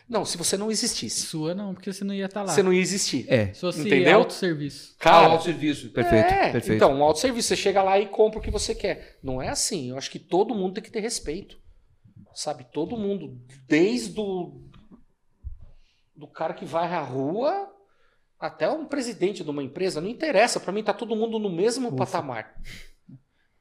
Não, 0.08 0.26
se 0.26 0.38
você 0.38 0.58
não 0.58 0.72
existisse. 0.72 1.22
Sua 1.28 1.54
não, 1.54 1.74
porque 1.74 1.94
você 1.94 2.04
não 2.04 2.14
ia 2.14 2.26
estar 2.26 2.42
lá. 2.42 2.48
Você 2.52 2.64
não 2.64 2.74
ia 2.74 2.82
existir. 2.82 3.26
É. 3.32 3.54
Se 3.54 3.62
fosse 3.62 3.82
Entendeu? 3.82 4.18
autosserviço. 4.18 4.96
Ah, 5.00 5.04
Cara, 5.04 5.30
o 5.30 5.32
autosserviço. 5.34 5.90
Perfeito, 5.92 6.34
é, 6.34 6.52
perfeito. 6.52 6.76
Então, 6.78 6.94
um 6.96 7.04
autosserviço, 7.04 7.50
você 7.50 7.56
chega 7.56 7.84
lá 7.84 8.00
e 8.00 8.08
compra 8.08 8.40
o 8.40 8.42
que 8.42 8.50
você 8.50 8.74
quer. 8.74 9.20
Não 9.22 9.40
é 9.40 9.50
assim. 9.50 9.92
Eu 9.92 9.98
acho 9.98 10.10
que 10.10 10.18
todo 10.18 10.56
mundo 10.56 10.74
tem 10.76 10.84
que 10.84 10.92
ter 10.92 11.00
respeito. 11.00 11.60
Sabe? 12.34 12.66
Todo 12.72 12.98
mundo, 12.98 13.40
desde 13.68 14.20
o 14.20 14.64
do 16.16 16.28
cara 16.28 16.54
que 16.54 16.66
vai 16.66 16.92
à 16.94 17.00
rua 17.00 17.72
até 18.40 18.70
um 18.70 18.86
presidente 18.86 19.44
de 19.44 19.50
uma 19.50 19.64
empresa, 19.64 20.02
não 20.02 20.10
interessa. 20.10 20.60
Pra 20.60 20.72
mim 20.72 20.84
tá 20.84 20.94
todo 20.94 21.16
mundo 21.16 21.38
no 21.38 21.50
mesmo 21.50 21.96
patamar. 21.96 22.56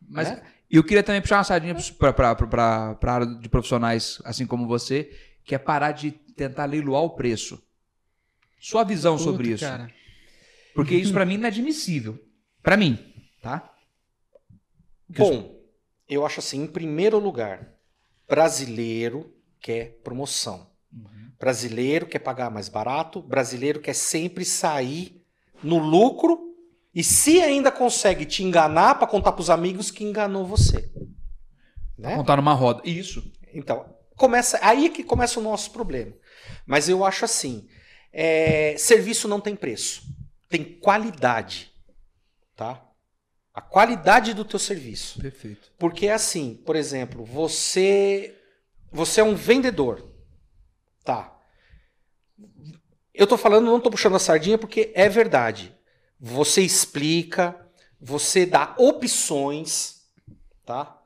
Mas 0.00 0.30
né? 0.30 0.42
Eu 0.76 0.84
queria 0.84 1.02
também 1.02 1.20
puxar 1.20 1.38
uma 1.38 1.44
sardinha 1.44 1.74
para 1.98 2.96
a 3.02 3.12
área 3.12 3.26
de 3.26 3.48
profissionais, 3.48 4.20
assim 4.24 4.46
como 4.46 4.66
você, 4.66 5.10
que 5.44 5.54
é 5.54 5.58
parar 5.58 5.92
de 5.92 6.10
tentar 6.10 6.66
leiloar 6.66 7.02
o 7.02 7.10
preço. 7.10 7.62
Sua 8.60 8.84
visão 8.84 9.16
Puta, 9.16 9.24
sobre 9.24 9.48
isso. 9.48 9.64
Cara. 9.64 9.90
Porque 10.74 10.94
isso 10.94 11.12
para 11.12 11.24
mim 11.24 11.34
é 11.34 11.38
inadmissível. 11.38 12.22
Para 12.62 12.76
mim, 12.76 12.98
tá? 13.40 13.74
Bom, 15.08 15.58
eu 16.08 16.26
acho 16.26 16.40
assim, 16.40 16.62
em 16.62 16.66
primeiro 16.66 17.18
lugar, 17.18 17.74
brasileiro 18.28 19.34
quer 19.60 20.00
promoção. 20.04 20.68
Brasileiro 21.38 22.06
quer 22.06 22.18
pagar 22.18 22.50
mais 22.50 22.68
barato, 22.68 23.22
brasileiro 23.22 23.80
quer 23.80 23.94
sempre 23.94 24.44
sair 24.44 25.24
no 25.62 25.78
lucro 25.78 26.47
e 26.99 27.05
se 27.05 27.40
ainda 27.40 27.70
consegue 27.70 28.26
te 28.26 28.42
enganar 28.42 28.96
para 28.96 29.07
contar 29.07 29.30
pros 29.30 29.51
amigos 29.51 29.88
que 29.88 30.03
enganou 30.03 30.44
você. 30.44 30.90
Né? 31.96 32.16
Contar 32.16 32.34
numa 32.34 32.55
roda. 32.55 32.82
Isso. 32.84 33.32
Então, 33.55 33.94
começa 34.16 34.59
aí 34.61 34.86
é 34.86 34.88
que 34.88 35.05
começa 35.05 35.38
o 35.38 35.42
nosso 35.44 35.70
problema. 35.70 36.12
Mas 36.66 36.88
eu 36.88 37.05
acho 37.05 37.24
assim, 37.24 37.68
é, 38.12 38.74
serviço 38.76 39.28
não 39.28 39.40
tem 39.40 39.55
preço, 39.55 40.03
tem 40.49 40.64
qualidade, 40.64 41.70
tá? 42.57 42.84
A 43.55 43.61
qualidade 43.61 44.34
do 44.34 44.44
teu 44.44 44.59
serviço. 44.59 45.20
Perfeito. 45.20 45.70
Porque 45.78 46.09
é 46.09 46.14
assim, 46.14 46.61
por 46.66 46.74
exemplo, 46.74 47.24
você 47.24 48.36
você 48.90 49.20
é 49.20 49.24
um 49.24 49.36
vendedor. 49.36 50.05
Tá. 51.05 51.32
Eu 53.14 53.28
tô 53.28 53.38
falando, 53.38 53.66
não 53.66 53.80
tô 53.80 53.88
puxando 53.88 54.16
a 54.16 54.18
sardinha 54.18 54.59
porque 54.59 54.90
é 54.96 55.09
verdade. 55.09 55.77
Você 56.20 56.62
explica, 56.62 57.68
você 58.00 58.44
dá 58.44 58.74
opções, 58.78 60.02
tá? 60.64 61.00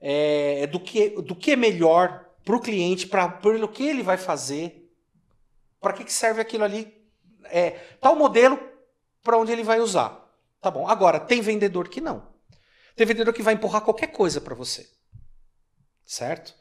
É, 0.00 0.66
do, 0.66 0.80
que, 0.80 1.10
do 1.22 1.34
que 1.34 1.52
é 1.52 1.56
melhor 1.56 2.30
para 2.44 2.56
o 2.56 2.60
cliente, 2.60 3.06
para 3.06 3.28
pelo 3.28 3.68
que 3.68 3.82
ele 3.82 4.02
vai 4.02 4.16
fazer, 4.16 4.90
para 5.80 5.92
que, 5.92 6.04
que 6.04 6.12
serve 6.12 6.40
aquilo 6.40 6.64
ali, 6.64 6.92
é, 7.44 7.70
tal 8.00 8.16
modelo 8.16 8.58
para 9.22 9.38
onde 9.38 9.52
ele 9.52 9.62
vai 9.62 9.80
usar. 9.80 10.24
Tá 10.60 10.70
bom. 10.70 10.88
Agora, 10.88 11.20
tem 11.20 11.40
vendedor 11.40 11.88
que 11.88 12.00
não. 12.00 12.32
Tem 12.96 13.06
vendedor 13.06 13.34
que 13.34 13.42
vai 13.42 13.54
empurrar 13.54 13.82
qualquer 13.82 14.08
coisa 14.08 14.40
para 14.40 14.54
você. 14.54 14.88
Certo? 16.06 16.54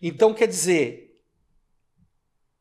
Então, 0.00 0.32
quer 0.32 0.46
dizer, 0.46 1.22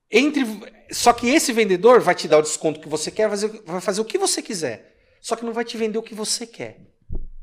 entre 0.09 0.43
só 0.91 1.13
que 1.13 1.27
esse 1.27 1.51
vendedor 1.53 2.01
vai 2.01 2.15
te 2.15 2.27
dar 2.27 2.37
o 2.39 2.41
desconto 2.41 2.79
que 2.79 2.89
você 2.89 3.11
quer, 3.11 3.27
vai 3.27 3.37
fazer, 3.37 3.61
vai 3.65 3.81
fazer 3.81 4.01
o 4.01 4.05
que 4.05 4.17
você 4.17 4.41
quiser. 4.41 4.97
Só 5.21 5.35
que 5.35 5.45
não 5.45 5.53
vai 5.53 5.65
te 5.65 5.77
vender 5.77 5.97
o 5.97 6.03
que 6.03 6.15
você 6.15 6.47
quer. 6.47 6.87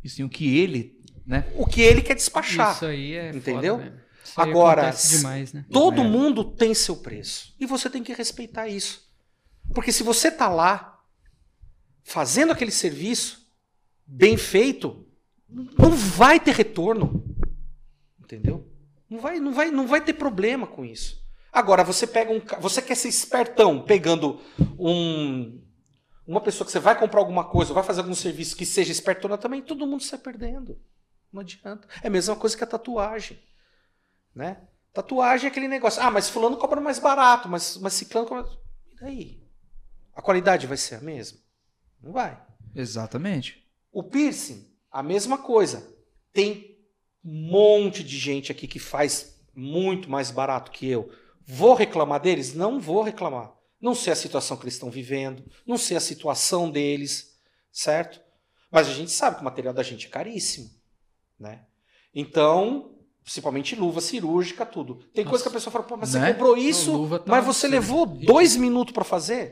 E 0.03 0.09
sim 0.09 0.23
o 0.25 0.29
que 0.29 0.59
ele, 0.59 0.99
né? 1.27 1.45
O 1.57 1.67
que 1.67 1.81
ele 1.81 2.01
quer 2.03 2.15
despachar. 2.15 2.75
Isso 2.75 2.87
aí 2.87 3.13
é 3.15 3.27
foda, 3.33 3.39
Entendeu? 3.39 3.77
aí 3.81 3.93
Agora, 4.37 4.91
demais, 4.91 5.53
né? 5.53 5.65
Todo 5.71 6.01
É. 6.01 6.05
mundo 6.05 6.45
tem 6.45 6.75
seu 6.75 6.97
preço. 6.97 7.55
E 7.61 7.67
você 7.67 7.89
tem 7.91 8.03
que 8.03 8.13
respeitar 8.13 8.69
isso. 8.69 9.05
Porque 9.75 9.93
se 9.93 10.03
você 10.03 10.31
tá 10.31 10.49
lá 10.49 10.99
fazendo 12.05 12.53
aquele 12.53 12.71
serviço 12.71 13.47
bem 14.07 14.37
feito, 14.37 15.07
não 15.49 15.91
vai 15.91 16.39
ter 16.41 16.55
retorno. 16.55 17.25
Entendeu? 18.21 18.69
Não 19.09 19.21
vai, 19.21 19.39
não 19.41 19.53
vai, 19.53 19.71
não 19.71 19.87
vai 19.87 20.01
ter 20.01 20.15
problema 20.15 20.67
com 20.67 20.85
isso. 20.85 21.25
Agora, 21.57 21.83
você 21.83 22.07
pega 22.07 22.31
um. 22.31 22.43
Você 22.61 22.83
quer 22.83 22.95
ser 22.95 23.09
espertão 23.09 23.81
pegando 23.81 24.39
um. 24.79 25.59
Uma 26.27 26.39
pessoa 26.39 26.67
que 26.67 26.71
você 26.71 26.79
vai 26.79 26.99
comprar 26.99 27.19
alguma 27.19 27.45
coisa, 27.45 27.73
vai 27.73 27.83
fazer 27.83 28.01
algum 28.03 28.15
serviço 28.15 28.55
que 28.55 28.67
seja 28.67 28.93
espertona 28.93 29.39
também, 29.39 29.63
todo 29.63 29.87
mundo 29.87 30.03
sai 30.03 30.19
perdendo. 30.19 30.79
Não 31.33 31.41
adianta. 31.41 31.89
É 32.03 32.09
a 32.09 32.11
mesma 32.11 32.37
coisa 32.37 32.55
que 32.55 32.63
a 32.63 32.67
tatuagem. 32.67 33.39
Né? 34.35 34.59
Tatuagem 34.93 35.47
é 35.47 35.51
aquele 35.51 35.67
negócio. 35.67 36.03
Ah, 36.03 36.11
mas 36.11 36.29
fulano 36.29 36.59
cobra 36.59 36.79
mais 36.79 36.99
barato, 36.99 37.49
mas, 37.49 37.79
mas 37.79 37.95
ciclano 37.95 38.27
cobra. 38.27 38.51
E 38.93 38.97
daí? 38.97 39.43
A 40.15 40.21
qualidade 40.21 40.67
vai 40.67 40.77
ser 40.77 40.97
a 40.97 41.01
mesma? 41.01 41.39
Não 42.03 42.13
vai. 42.13 42.39
Exatamente. 42.75 43.67
O 43.91 44.03
piercing, 44.03 44.71
a 44.93 45.03
mesma 45.03 45.39
coisa. 45.39 45.91
Tem 46.35 46.79
um 47.25 47.49
monte 47.51 48.05
de 48.05 48.19
gente 48.19 48.53
aqui 48.53 48.69
que 48.69 48.79
faz 48.79 49.41
muito 49.55 50.11
mais 50.11 50.31
barato 50.31 50.71
que 50.71 50.87
eu. 50.87 51.11
Vou 51.47 51.75
reclamar 51.75 52.21
deles? 52.21 52.55
Não 52.55 52.81
vou 52.81 53.03
reclamar. 53.03 53.53
Não 53.81 53.95
sei 53.95 54.13
a 54.13 54.17
situação 54.17 54.57
que 54.57 54.65
eles 54.65 54.75
estão 54.75 54.91
vivendo, 54.91 55.45
não 55.67 55.77
sei 55.79 55.97
a 55.97 56.01
situação 56.01 56.71
deles, 56.71 57.37
certo? 57.71 58.21
Mas 58.71 58.89
a 58.89 58.93
gente 58.93 59.11
sabe 59.13 59.37
que 59.37 59.43
o 59.43 59.45
material 59.45 59.73
da 59.75 59.83
gente 59.83 60.07
é 60.07 60.11
caríssimo, 60.11 60.69
né? 61.39 61.61
Então, 62.15 62.95
principalmente 63.23 63.77
luva 63.77 64.01
cirúrgica, 64.01 64.65
tudo. 64.65 64.97
Tem 65.15 65.25
coisa 65.25 65.45
que 65.45 65.49
a 65.49 65.53
pessoa 65.53 65.71
fala, 65.71 65.85
pô, 65.85 65.97
mas 65.97 66.15
Né? 66.15 66.21
você 66.27 66.33
comprou 66.33 66.57
isso, 66.57 67.09
tá 67.19 67.25
mas 67.27 67.45
você 67.45 67.67
absurda. 67.67 67.69
levou 67.69 68.07
dois 68.07 68.57
minutos 68.57 68.93
para 68.95 69.05
fazer? 69.05 69.51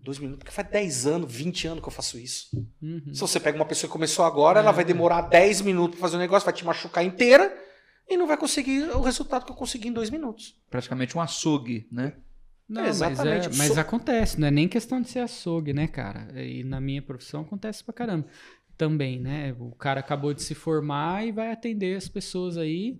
Dois 0.00 0.18
minutos, 0.18 0.38
porque 0.40 0.52
faz 0.54 0.68
10 0.68 1.06
anos, 1.06 1.32
20 1.32 1.66
anos 1.66 1.82
que 1.82 1.88
eu 1.88 1.92
faço 1.92 2.18
isso. 2.18 2.48
Uhum. 2.82 3.02
Se 3.14 3.20
você 3.20 3.38
pega 3.40 3.56
uma 3.56 3.64
pessoa 3.64 3.88
que 3.88 3.92
começou 3.92 4.24
agora, 4.24 4.60
ela 4.60 4.72
vai 4.72 4.84
demorar 4.84 5.22
10 5.22 5.60
minutos 5.62 5.98
pra 5.98 6.00
fazer 6.08 6.16
o 6.16 6.18
negócio, 6.20 6.44
vai 6.44 6.52
te 6.54 6.64
machucar 6.64 7.04
inteira 7.04 7.54
e 8.08 8.16
não 8.16 8.26
vai 8.26 8.36
conseguir 8.36 8.82
o 8.94 9.00
resultado 9.00 9.44
que 9.44 9.52
eu 9.52 9.56
consegui 9.56 9.88
em 9.88 9.92
dois 9.92 10.10
minutos. 10.10 10.60
Praticamente 10.70 11.16
um 11.16 11.20
açougue, 11.20 11.86
né? 11.90 12.14
Não, 12.68 12.84
Exatamente. 12.86 13.48
Mas, 13.48 13.56
é- 13.56 13.58
mas 13.58 13.72
So- 13.74 13.80
acontece, 13.80 14.40
não 14.40 14.48
é 14.48 14.50
nem 14.50 14.66
questão 14.68 15.00
de 15.00 15.08
ser 15.10 15.20
açougue, 15.20 15.72
né, 15.72 15.86
cara? 15.86 16.42
E 16.42 16.64
na 16.64 16.80
minha 16.80 17.02
profissão 17.02 17.42
acontece 17.42 17.84
pra 17.84 17.92
caramba. 17.92 18.26
Também, 18.76 19.20
né? 19.20 19.54
O 19.60 19.70
cara 19.72 20.00
acabou 20.00 20.32
de 20.34 20.42
se 20.42 20.54
formar 20.54 21.26
e 21.26 21.30
vai 21.32 21.52
atender 21.52 21.96
as 21.96 22.08
pessoas 22.08 22.56
aí. 22.56 22.98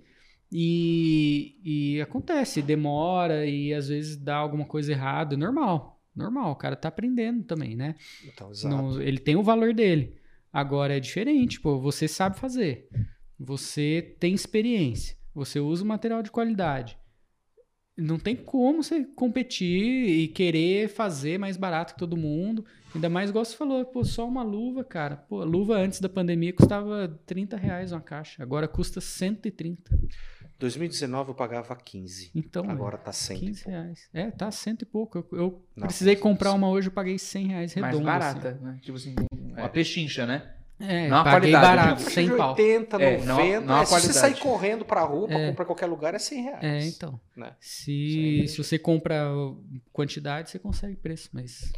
E, 0.53 1.57
e 1.65 2.01
acontece, 2.01 2.63
demora 2.63 3.45
e 3.45 3.75
às 3.75 3.89
vezes 3.89 4.17
dá 4.17 4.37
alguma 4.37 4.65
coisa 4.65 4.93
errada. 4.93 5.37
Normal, 5.37 6.01
normal. 6.15 6.53
O 6.53 6.57
cara 6.57 6.77
tá 6.77 6.89
aprendendo 6.89 7.43
também, 7.43 7.75
né? 7.75 7.97
Então, 8.25 8.53
Não, 8.65 9.03
ele 9.03 9.19
tem 9.19 9.35
o 9.35 9.43
valor 9.43 9.75
dele. 9.75 10.17
Agora 10.53 10.97
é 10.97 11.01
diferente, 11.01 11.61
pô. 11.61 11.81
Você 11.81 12.07
sabe 12.07 12.39
fazer. 12.39 12.89
Você 13.39 14.17
tem 14.21 14.35
experiência. 14.35 15.17
Você 15.35 15.59
usa 15.59 15.83
o 15.83 15.87
material 15.87 16.23
de 16.23 16.31
qualidade. 16.31 16.99
Não 17.97 18.19
tem 18.19 18.35
como 18.35 18.83
você 18.83 19.05
competir 19.05 20.09
e 20.09 20.29
querer 20.29 20.89
fazer 20.89 21.39
mais 21.39 21.57
barato 21.57 21.95
que 21.95 21.99
todo 21.99 22.17
mundo. 22.17 22.65
Ainda 22.93 23.09
mais, 23.09 23.31
igual 23.31 23.45
você 23.45 23.57
falou, 23.57 23.85
pô, 23.85 24.05
só 24.05 24.27
uma 24.27 24.43
luva, 24.43 24.83
cara. 24.83 25.17
Pô, 25.17 25.43
a 25.43 25.45
luva 25.45 25.77
antes 25.77 26.01
da 26.01 26.09
pandemia 26.09 26.53
custava 26.53 27.09
30 27.27 27.57
reais 27.57 27.93
uma 27.93 28.01
caixa. 28.01 28.43
Agora 28.43 28.67
custa 28.67 29.01
130. 29.01 29.97
2019 30.59 31.31
eu 31.31 31.35
pagava 31.35 31.75
15. 31.75 32.31
Então, 32.35 32.69
Agora 32.69 32.97
tá 32.97 33.13
100. 33.13 33.39
15 33.39 33.65
reais. 33.67 34.09
É, 34.13 34.31
tá 34.31 34.51
cento 34.51 34.83
e 34.83 34.87
pouco. 34.87 35.19
Eu, 35.19 35.29
eu 35.33 35.65
Não, 35.77 35.87
precisei 35.87 36.17
com 36.17 36.31
comprar 36.31 36.53
uma 36.53 36.69
hoje, 36.69 36.89
eu 36.89 36.93
paguei 36.93 37.19
100 37.19 37.47
reais 37.47 37.73
redondo. 37.73 38.03
Mais 38.03 38.25
assim. 38.25 38.41
barata, 38.41 38.65
né? 38.65 38.79
Tipo 38.81 38.97
assim, 38.97 39.15
uma 39.33 39.69
pechincha, 39.69 40.27
né? 40.27 40.54
É, 40.81 41.07
Não 41.09 41.19
a 41.19 41.25
paguei 41.25 41.53
qualidade, 41.53 41.77
barato, 41.77 42.01
eu 42.01 42.05
Faixa 42.05 42.15
100 42.21 42.29
de 42.31 42.37
pau. 42.37 42.51
80, 42.51 42.97
É, 43.03 43.17
90. 43.19 43.27
não 43.27 43.37
a- 43.37 43.61
não 43.61 43.75
a 43.77 43.83
é, 43.83 43.87
se 43.87 43.93
você 44.01 44.13
sair 44.13 44.39
correndo 44.41 44.85
pra 44.85 45.03
rua, 45.03 45.29
pra 45.29 45.39
É. 45.39 45.49
comprar 45.51 45.65
qualquer 45.67 45.87
lugar, 45.87 46.15
é 46.15 46.19
100 46.19 46.43
reais. 46.43 46.65
É, 46.65 46.87
então. 46.89 47.21
né? 47.37 47.55
Se, 47.61 48.45
se 48.49 48.59
você 48.59 48.79
compra 48.79 49.25
quantidade, 49.93 50.51
você 50.51 50.59
consegue 50.59 50.97
preço, 50.97 51.31
mas. 51.33 51.73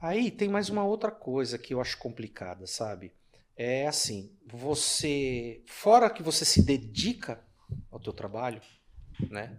Aí 0.00 0.30
tem 0.30 0.48
mais 0.48 0.68
uma 0.68 0.84
outra 0.84 1.10
coisa 1.10 1.56
que 1.56 1.72
eu 1.72 1.80
acho 1.80 1.96
complicada, 1.96 2.66
sabe? 2.66 3.12
É 3.56 3.86
assim, 3.86 4.30
você, 4.46 5.62
fora 5.66 6.10
que 6.10 6.22
você 6.22 6.44
se 6.44 6.62
dedica 6.62 7.40
ao 7.90 7.98
teu 8.00 8.12
trabalho, 8.12 8.60
né? 9.30 9.56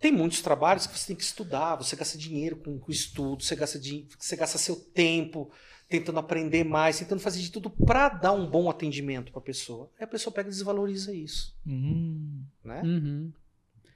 Tem 0.00 0.12
muitos 0.12 0.40
trabalhos 0.42 0.86
que 0.86 0.96
você 0.96 1.08
tem 1.08 1.16
que 1.16 1.22
estudar, 1.22 1.74
você 1.76 1.96
gasta 1.96 2.16
dinheiro 2.18 2.56
com, 2.56 2.78
com 2.78 2.90
estudo, 2.92 3.42
você 3.42 3.56
gasta, 3.56 3.78
din- 3.80 4.06
você 4.18 4.36
gasta 4.36 4.56
seu 4.58 4.76
tempo 4.76 5.50
tentando 5.88 6.18
aprender 6.18 6.64
mais, 6.64 6.98
tentando 6.98 7.20
fazer 7.20 7.40
de 7.40 7.50
tudo 7.50 7.70
para 7.70 8.08
dar 8.10 8.32
um 8.32 8.48
bom 8.48 8.68
atendimento 8.68 9.32
para 9.32 9.40
a 9.40 9.44
pessoa. 9.44 9.90
Aí 9.98 10.04
a 10.04 10.08
pessoa 10.08 10.32
pega 10.34 10.48
e 10.48 10.52
desvaloriza 10.52 11.14
isso, 11.14 11.56
Hum. 11.66 12.44
né? 12.62 12.82
Uhum. 12.82 13.32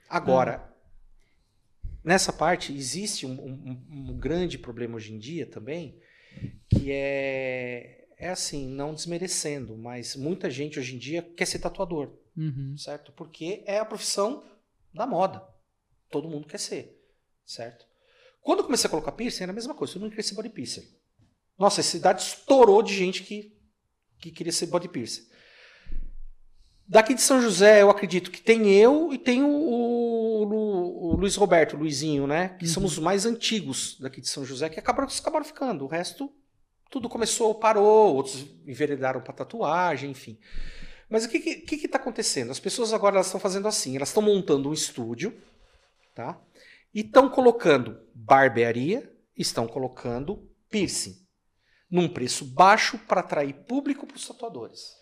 Agora, 0.09 0.72
nessa 2.05 2.32
parte, 2.32 2.72
existe 2.74 3.26
um, 3.26 3.32
um- 3.32 3.82
um 3.90 4.16
grande 4.18 4.59
problema 4.59 4.97
hoje 4.97 5.12
em 5.12 5.18
dia 5.18 5.47
também, 5.47 5.99
que 6.68 6.90
é, 6.90 8.07
é 8.18 8.28
assim, 8.30 8.66
não 8.68 8.95
desmerecendo, 8.95 9.76
mas 9.76 10.16
muita 10.16 10.51
gente 10.51 10.78
hoje 10.78 10.95
em 10.95 10.99
dia 10.99 11.22
quer 11.22 11.47
ser 11.47 11.59
tatuador, 11.59 12.11
Uhum. 12.36 12.74
certo? 12.78 13.12
Porque 13.12 13.62
é 13.66 13.78
a 13.78 13.84
profissão 13.84 14.43
da 14.95 15.07
moda. 15.07 15.43
Todo 16.11 16.28
mundo 16.28 16.47
quer 16.47 16.59
ser. 16.59 16.99
certo? 17.45 17.84
Quando 18.40 18.61
eu 18.61 18.64
comecei 18.64 18.86
a 18.86 18.90
colocar 18.90 19.12
piercing, 19.12 19.43
era 19.43 19.53
a 19.53 19.55
mesma 19.55 19.74
coisa. 19.74 19.97
Eu 19.97 20.01
não 20.01 20.09
queria 20.09 20.22
ser 20.22 20.34
body 20.34 20.49
piercer. 20.49 20.84
Nossa, 21.63 21.81
a 21.81 21.85
cidade 21.85 22.23
estourou 22.23 22.83
de 22.83 22.93
gente 22.93 23.23
que, 23.23 23.57
que 24.19 24.33
queria 24.33 24.51
ser 24.53 24.67
body 24.67 24.89
piercer. 24.89 25.23
Daqui 26.89 27.15
de 27.15 27.23
São 27.23 27.41
José, 27.41 27.83
eu 27.83 27.89
acredito 27.89 28.33
que 28.33 28.43
tem 28.43 28.75
eu 28.75 29.13
e 29.13 29.17
tem 29.17 29.45
o, 29.45 29.47
o, 29.49 31.13
o- 31.13 31.17
Luiz 31.17 31.37
Roberto, 31.37 31.77
o 31.77 31.79
Luizinho, 31.79 32.27
né? 32.27 32.49
Que 32.59 32.67
somos 32.67 32.95
os 32.95 32.99
mais 32.99 33.25
antigos 33.25 33.97
daqui 34.01 34.21
de 34.21 34.27
São 34.29 34.45
José, 34.45 34.69
que 34.69 34.81
acabaram, 34.81 35.09
acabaram 35.09 35.45
ficando. 35.45 35.85
O 35.85 35.87
resto, 35.87 36.33
tudo 36.91 37.09
começou, 37.09 37.55
parou, 37.55 38.17
outros 38.17 38.45
enveredaram 38.67 39.21
para 39.21 39.33
tatuagem, 39.33 40.11
enfim. 40.11 40.37
Mas 41.09 41.25
o 41.25 41.29
que 41.29 41.39
que, 41.39 41.55
que 41.61 41.79
que 41.79 41.87
tá 41.89 41.97
acontecendo? 41.97 42.51
As 42.51 42.59
pessoas 42.59 42.93
agora 42.93 43.21
estão 43.21 43.39
fazendo 43.39 43.69
assim, 43.69 43.95
elas 43.95 44.09
estão 44.09 44.21
montando 44.23 44.69
um 44.69 44.73
estúdio, 44.73 45.41
tá? 46.13 46.41
E 46.93 47.03
estão 47.03 47.29
colocando 47.29 48.01
barbearia, 48.13 49.09
estão 49.37 49.69
colocando 49.69 50.51
piercing 50.69 51.22
num 51.93 52.09
preço 52.09 52.45
baixo 52.47 52.99
para 53.07 53.20
atrair 53.20 53.53
público 53.68 54.07
para 54.07 54.16
os 54.16 54.26
tatuadores. 54.26 54.97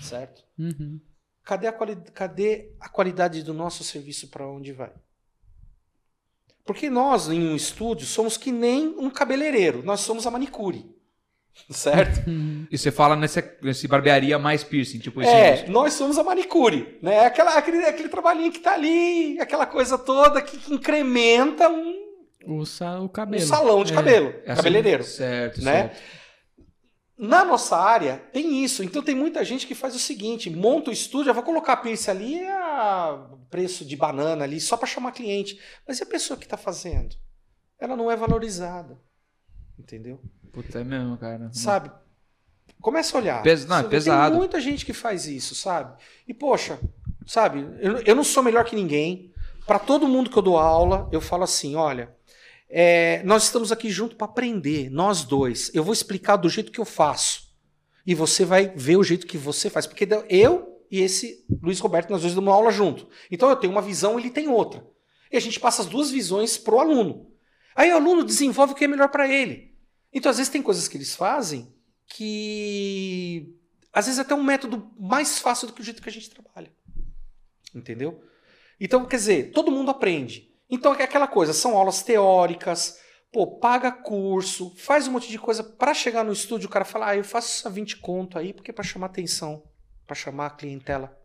Certo? 0.00 0.42
Uhum. 0.58 0.98
Cadê 1.44 1.66
a, 1.66 1.72
quali- 1.72 2.02
cadê 2.14 2.72
a 2.80 2.88
qualidade 2.88 3.42
do 3.42 3.52
nosso 3.52 3.84
serviço 3.84 4.28
para 4.28 4.48
onde 4.48 4.72
vai? 4.72 4.90
Porque 6.64 6.88
nós, 6.88 7.28
em 7.28 7.48
um 7.50 7.54
estúdio, 7.56 8.06
somos 8.06 8.36
que 8.38 8.50
nem 8.50 8.88
um 8.98 9.10
cabeleireiro, 9.10 9.82
nós 9.82 10.00
somos 10.00 10.26
a 10.26 10.30
manicure. 10.30 10.90
Certo? 11.68 12.30
E 12.70 12.78
você 12.78 12.90
fala 12.90 13.14
nessa, 13.16 13.42
nesse 13.60 13.86
barbearia 13.86 14.38
mais 14.38 14.64
piercing, 14.64 15.00
tipo 15.00 15.20
esse. 15.20 15.30
É, 15.30 15.68
nós 15.68 15.92
somos 15.94 16.16
a 16.16 16.22
manicure, 16.24 16.98
né? 17.02 17.26
Aquela, 17.26 17.58
aquele, 17.58 17.84
aquele 17.84 18.08
trabalhinho 18.08 18.52
que 18.52 18.60
tá 18.60 18.72
ali, 18.72 19.38
aquela 19.38 19.66
coisa 19.66 19.98
toda 19.98 20.40
que, 20.40 20.56
que 20.56 20.72
incrementa 20.72 21.68
um, 21.68 22.09
O, 22.46 22.64
sa- 22.64 22.98
o 23.00 23.04
um 23.04 23.08
cabelo. 23.08 23.42
salão 23.46 23.84
de 23.84 23.92
É. 23.92 23.96
cabelo, 23.96 24.28
É 24.44 24.52
assim, 24.52 24.56
cabeleireiro. 24.56 25.04
Certo, 25.04 25.62
né? 25.62 25.72
certo. 25.88 26.20
Na 27.18 27.44
nossa 27.44 27.76
área 27.76 28.16
tem 28.32 28.64
isso, 28.64 28.82
então 28.82 29.02
tem 29.02 29.14
muita 29.14 29.44
gente 29.44 29.66
que 29.66 29.74
faz 29.74 29.94
o 29.94 29.98
seguinte: 29.98 30.48
monta 30.48 30.88
o 30.88 30.92
estúdio, 30.92 31.30
eu 31.30 31.34
vou 31.34 31.42
colocar 31.42 31.76
piercing 31.76 32.10
ali 32.10 32.42
a 32.48 33.26
preço 33.50 33.84
de 33.84 33.94
banana 33.94 34.44
ali 34.44 34.58
só 34.58 34.74
para 34.76 34.86
chamar 34.86 35.12
cliente. 35.12 35.60
Mas 35.86 35.98
e 35.98 36.02
a 36.02 36.06
pessoa 36.06 36.38
que 36.38 36.48
tá 36.48 36.56
fazendo? 36.56 37.14
Ela 37.78 37.94
não 37.94 38.10
é 38.10 38.16
valorizada. 38.16 38.98
Entendeu? 39.78 40.18
Puta, 40.52 40.80
é 40.80 40.84
mesmo, 40.84 41.16
cara. 41.18 41.50
Sabe? 41.52 41.90
Começa 42.80 43.16
a 43.16 43.20
olhar. 43.20 43.42
Pes- 43.42 43.66
não, 43.66 43.76
é 43.80 43.82
pesado. 43.84 44.30
Tem 44.30 44.38
muita 44.38 44.58
gente 44.60 44.86
que 44.86 44.92
faz 44.94 45.26
isso, 45.26 45.54
sabe? 45.54 46.02
E, 46.26 46.32
poxa, 46.32 46.78
sabe, 47.26 47.66
eu, 47.80 47.98
eu 47.98 48.14
não 48.14 48.24
sou 48.24 48.42
melhor 48.42 48.64
que 48.64 48.74
ninguém. 48.74 49.30
Para 49.66 49.78
todo 49.78 50.08
mundo 50.08 50.30
que 50.30 50.38
eu 50.38 50.42
dou 50.42 50.58
aula, 50.58 51.06
eu 51.12 51.20
falo 51.20 51.44
assim: 51.44 51.76
olha, 51.76 52.14
é, 52.70 53.22
nós 53.24 53.44
estamos 53.44 53.72
aqui 53.72 53.90
junto 53.90 54.14
para 54.14 54.26
aprender, 54.26 54.88
nós 54.90 55.24
dois. 55.24 55.70
Eu 55.74 55.82
vou 55.82 55.92
explicar 55.92 56.36
do 56.36 56.48
jeito 56.48 56.70
que 56.70 56.80
eu 56.80 56.84
faço. 56.84 57.50
E 58.06 58.14
você 58.14 58.44
vai 58.44 58.68
ver 58.68 58.96
o 58.96 59.02
jeito 59.02 59.26
que 59.26 59.36
você 59.36 59.68
faz. 59.68 59.86
Porque 59.86 60.08
eu 60.28 60.80
e 60.90 61.00
esse 61.00 61.44
Luiz 61.62 61.80
Roberto, 61.80 62.10
nós 62.10 62.22
dois 62.22 62.34
damos 62.34 62.52
aula 62.52 62.70
junto. 62.70 63.08
Então 63.30 63.50
eu 63.50 63.56
tenho 63.56 63.72
uma 63.72 63.82
visão, 63.82 64.18
ele 64.18 64.30
tem 64.30 64.48
outra. 64.48 64.86
E 65.32 65.36
a 65.36 65.40
gente 65.40 65.58
passa 65.58 65.82
as 65.82 65.88
duas 65.88 66.10
visões 66.10 66.56
pro 66.56 66.78
aluno. 66.78 67.30
Aí 67.74 67.90
o 67.92 67.96
aluno 67.96 68.24
desenvolve 68.24 68.72
o 68.72 68.76
que 68.76 68.84
é 68.84 68.88
melhor 68.88 69.08
para 69.08 69.28
ele. 69.28 69.74
Então, 70.12 70.30
às 70.30 70.38
vezes, 70.38 70.52
tem 70.52 70.62
coisas 70.62 70.88
que 70.88 70.96
eles 70.96 71.14
fazem 71.14 71.72
que. 72.06 73.56
Às 73.92 74.06
vezes, 74.06 74.20
até 74.20 74.34
um 74.34 74.42
método 74.42 74.90
mais 74.98 75.38
fácil 75.38 75.66
do 75.66 75.72
que 75.72 75.80
o 75.80 75.84
jeito 75.84 76.02
que 76.02 76.08
a 76.08 76.12
gente 76.12 76.30
trabalha. 76.30 76.72
Entendeu? 77.74 78.22
Então, 78.78 79.04
quer 79.06 79.16
dizer, 79.16 79.52
todo 79.52 79.70
mundo 79.70 79.90
aprende. 79.90 80.49
Então, 80.70 80.94
é 80.94 81.02
aquela 81.02 81.26
coisa: 81.26 81.52
são 81.52 81.76
aulas 81.76 82.02
teóricas, 82.02 82.98
pô, 83.32 83.58
paga 83.58 83.90
curso, 83.90 84.74
faz 84.76 85.08
um 85.08 85.12
monte 85.12 85.28
de 85.28 85.38
coisa. 85.38 85.62
para 85.62 85.94
chegar 85.94 86.24
no 86.24 86.32
estúdio, 86.32 86.68
o 86.68 86.70
cara 86.70 86.84
fala, 86.84 87.08
ah, 87.08 87.16
eu 87.16 87.24
faço 87.24 87.60
essa 87.60 87.70
20 87.70 87.98
conto 87.98 88.38
aí, 88.38 88.52
porque 88.52 88.70
é 88.70 88.74
pra 88.74 88.84
chamar 88.84 89.06
atenção, 89.06 89.62
pra 90.06 90.14
chamar 90.14 90.46
a 90.46 90.50
clientela. 90.50 91.16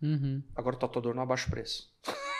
Uhum. 0.00 0.42
Agora 0.54 0.76
o 0.76 0.78
tatuador 0.78 1.12
não 1.12 1.24
abaixa 1.24 1.48
o 1.48 1.50
preço. 1.50 1.88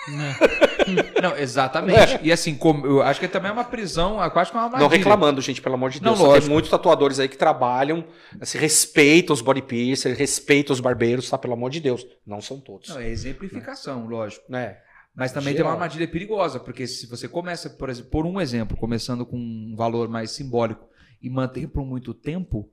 É. 0.09 0.69
Não, 1.21 1.37
exatamente. 1.37 2.19
E 2.23 2.33
assim, 2.33 2.55
como, 2.55 2.87
eu 2.87 3.03
acho 3.03 3.21
que 3.21 3.29
também 3.29 3.51
é 3.51 3.53
uma 3.53 3.65
prisão, 3.65 4.23
é 4.23 4.31
quase 4.31 4.51
que 4.51 4.57
uma 4.57 4.65
armadilha. 4.65 4.89
Não 4.89 4.97
reclamando, 4.97 5.41
gente, 5.43 5.61
pelo 5.61 5.75
amor 5.75 5.91
de 5.91 6.03
Não, 6.03 6.15
Deus. 6.15 6.27
Só 6.27 6.41
tem 6.41 6.49
muitos 6.49 6.71
tatuadores 6.71 7.19
aí 7.19 7.29
que 7.29 7.37
trabalham, 7.37 8.07
assim, 8.41 8.57
respeitam 8.57 9.35
os 9.35 9.43
body 9.43 9.61
piercers, 9.61 10.17
respeitam 10.17 10.73
os 10.73 10.81
barbeiros, 10.81 11.29
tá? 11.29 11.37
Pelo 11.37 11.53
amor 11.53 11.71
de 11.71 11.81
Deus. 11.81 12.07
Não 12.27 12.41
são 12.41 12.59
todos. 12.59 12.89
Não, 12.89 13.01
é 13.01 13.09
exemplificação, 13.09 14.07
lógico. 14.07 14.45
né? 14.49 14.79
Mas 15.19 15.33
também 15.33 15.53
Geral. 15.53 15.57
tem 15.57 15.65
uma 15.67 15.73
armadilha 15.73 16.07
perigosa, 16.09 16.61
porque 16.61 16.87
se 16.87 17.07
você 17.07 17.27
começa, 17.29 17.69
por 17.71 17.91
exemplo, 17.91 18.11
por 18.11 18.25
um 18.25 18.41
exemplo, 18.41 18.77
começando 18.77 19.27
com 19.27 19.37
um 19.37 19.75
valor 19.77 20.09
mais 20.09 20.31
simbólico 20.31 20.87
e 21.21 21.29
manter 21.29 21.67
por 21.69 21.85
muito 21.85 22.15
tempo, 22.15 22.71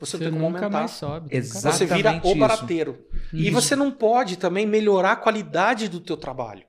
Você, 0.00 0.16
Você 0.16 0.24
tem 0.24 0.30
como 0.32 0.44
nunca 0.44 0.58
aumentar. 0.66 0.78
mais 0.78 0.92
sobe. 0.92 1.28
Exato. 1.36 1.76
Você 1.76 1.84
vira 1.86 1.98
Exatamente 1.98 2.26
o 2.26 2.30
isso. 2.30 2.38
barateiro. 2.38 3.04
E 3.32 3.48
Uhum. 3.48 3.52
você 3.54 3.74
não 3.74 3.90
pode 3.90 4.36
também 4.38 4.64
melhorar 4.64 5.12
a 5.12 5.16
qualidade 5.16 5.88
do 5.88 5.98
teu 5.98 6.16
trabalho. 6.16 6.62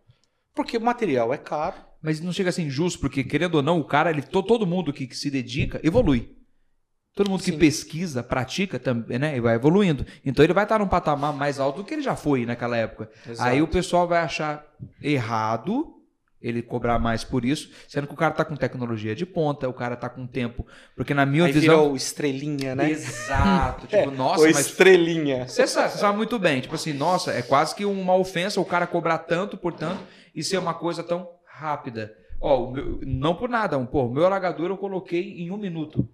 Porque 0.55 0.75
o 0.77 0.81
material 0.81 1.31
é 1.31 1.37
caro. 1.37 1.75
mas 2.01 2.19
não 2.21 2.31
chega 2.33 2.49
a 2.49 2.51
ser 2.53 2.61
injusto, 2.63 2.97
porque 2.99 3.23
querendo 3.25 3.55
ou 3.55 3.61
não, 3.61 3.77
o 3.79 3.83
cara, 3.83 4.09
ele, 4.09 4.21
to- 4.23 4.41
todo 4.41 4.65
mundo 4.65 4.91
que, 4.93 5.05
que 5.05 5.15
se 5.17 5.29
dedica, 5.29 5.79
evolui. 5.83 6.33
Todo 7.19 7.29
mundo 7.29 7.43
que 7.43 7.51
Sim. 7.51 7.59
pesquisa, 7.59 8.23
pratica 8.23 8.79
também, 8.79 9.19
né? 9.19 9.35
E 9.35 9.41
vai 9.41 9.55
evoluindo. 9.55 10.05
Então 10.25 10.41
ele 10.41 10.53
vai 10.53 10.63
estar 10.63 10.79
num 10.79 10.87
patamar 10.87 11.33
mais 11.33 11.59
alto 11.59 11.77
do 11.81 11.83
que 11.83 11.93
ele 11.93 12.01
já 12.01 12.15
foi 12.15 12.45
naquela 12.45 12.77
época. 12.77 13.11
Aí 13.39 13.61
o 13.61 13.67
pessoal 13.67 14.07
vai 14.07 14.19
achar 14.19 14.65
errado 15.01 15.95
ele 16.41 16.61
cobrar 16.61 16.97
mais 16.97 17.25
por 17.25 17.43
isso, 17.43 17.69
sendo 17.89 18.07
que 18.07 18.13
o 18.13 18.15
cara 18.15 18.33
tá 18.33 18.45
com 18.45 18.55
tecnologia 18.55 19.13
de 19.13 19.25
ponta, 19.25 19.67
o 19.67 19.73
cara 19.73 19.97
tá 19.97 20.07
com 20.07 20.25
tempo. 20.25 20.65
Porque 20.95 21.13
na 21.13 21.25
minha 21.25 21.43
Aí 21.43 21.51
visão. 21.51 21.75
virou 21.79 21.95
estrelinha, 21.97 22.73
né? 22.73 22.89
Exato. 22.89 23.85
É, 23.91 24.03
Tipo, 24.03 24.11
nossa, 24.15 24.43
o 24.43 24.53
mas. 24.53 24.57
estrelinha. 24.67 25.45
Você 25.45 25.67
sabe, 25.67 25.91
sabe 25.97 26.15
muito 26.15 26.39
bem. 26.39 26.61
Tipo 26.61 26.75
assim, 26.75 26.93
nossa, 26.93 27.33
é 27.33 27.41
quase 27.41 27.75
que 27.75 27.83
uma 27.83 28.15
ofensa 28.15 28.61
o 28.61 28.65
cara 28.65 28.87
cobrar 28.87 29.17
tanto 29.17 29.57
por 29.57 29.73
tanto 29.73 30.01
e 30.33 30.41
ser 30.41 30.57
uma 30.57 30.73
coisa 30.73 31.03
tão 31.03 31.27
rápida. 31.45 32.15
Ó, 32.39 32.71
meu- 32.71 33.01
não 33.05 33.35
por 33.35 33.49
nada, 33.49 33.77
um, 33.77 33.85
pô, 33.85 34.05
o 34.05 34.09
meu 34.13 34.25
alagador 34.25 34.69
eu 34.69 34.77
coloquei 34.77 35.41
em 35.41 35.51
um 35.51 35.57
minuto. 35.57 36.07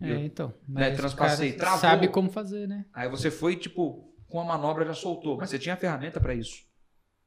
É, 0.00 0.24
então. 0.24 0.48
Né, 0.68 0.88
Mas 0.88 0.94
o 0.94 0.96
transpassei, 0.96 1.52
travou. 1.52 1.78
sabe 1.78 2.08
como 2.08 2.30
fazer, 2.30 2.66
né? 2.66 2.84
Aí 2.92 3.08
você 3.08 3.30
foi, 3.30 3.56
tipo, 3.56 4.12
com 4.28 4.40
a 4.40 4.44
manobra 4.44 4.84
já 4.84 4.94
soltou, 4.94 5.36
mas 5.36 5.50
você 5.50 5.58
tinha 5.58 5.76
ferramenta 5.76 6.20
pra 6.20 6.34
isso. 6.34 6.62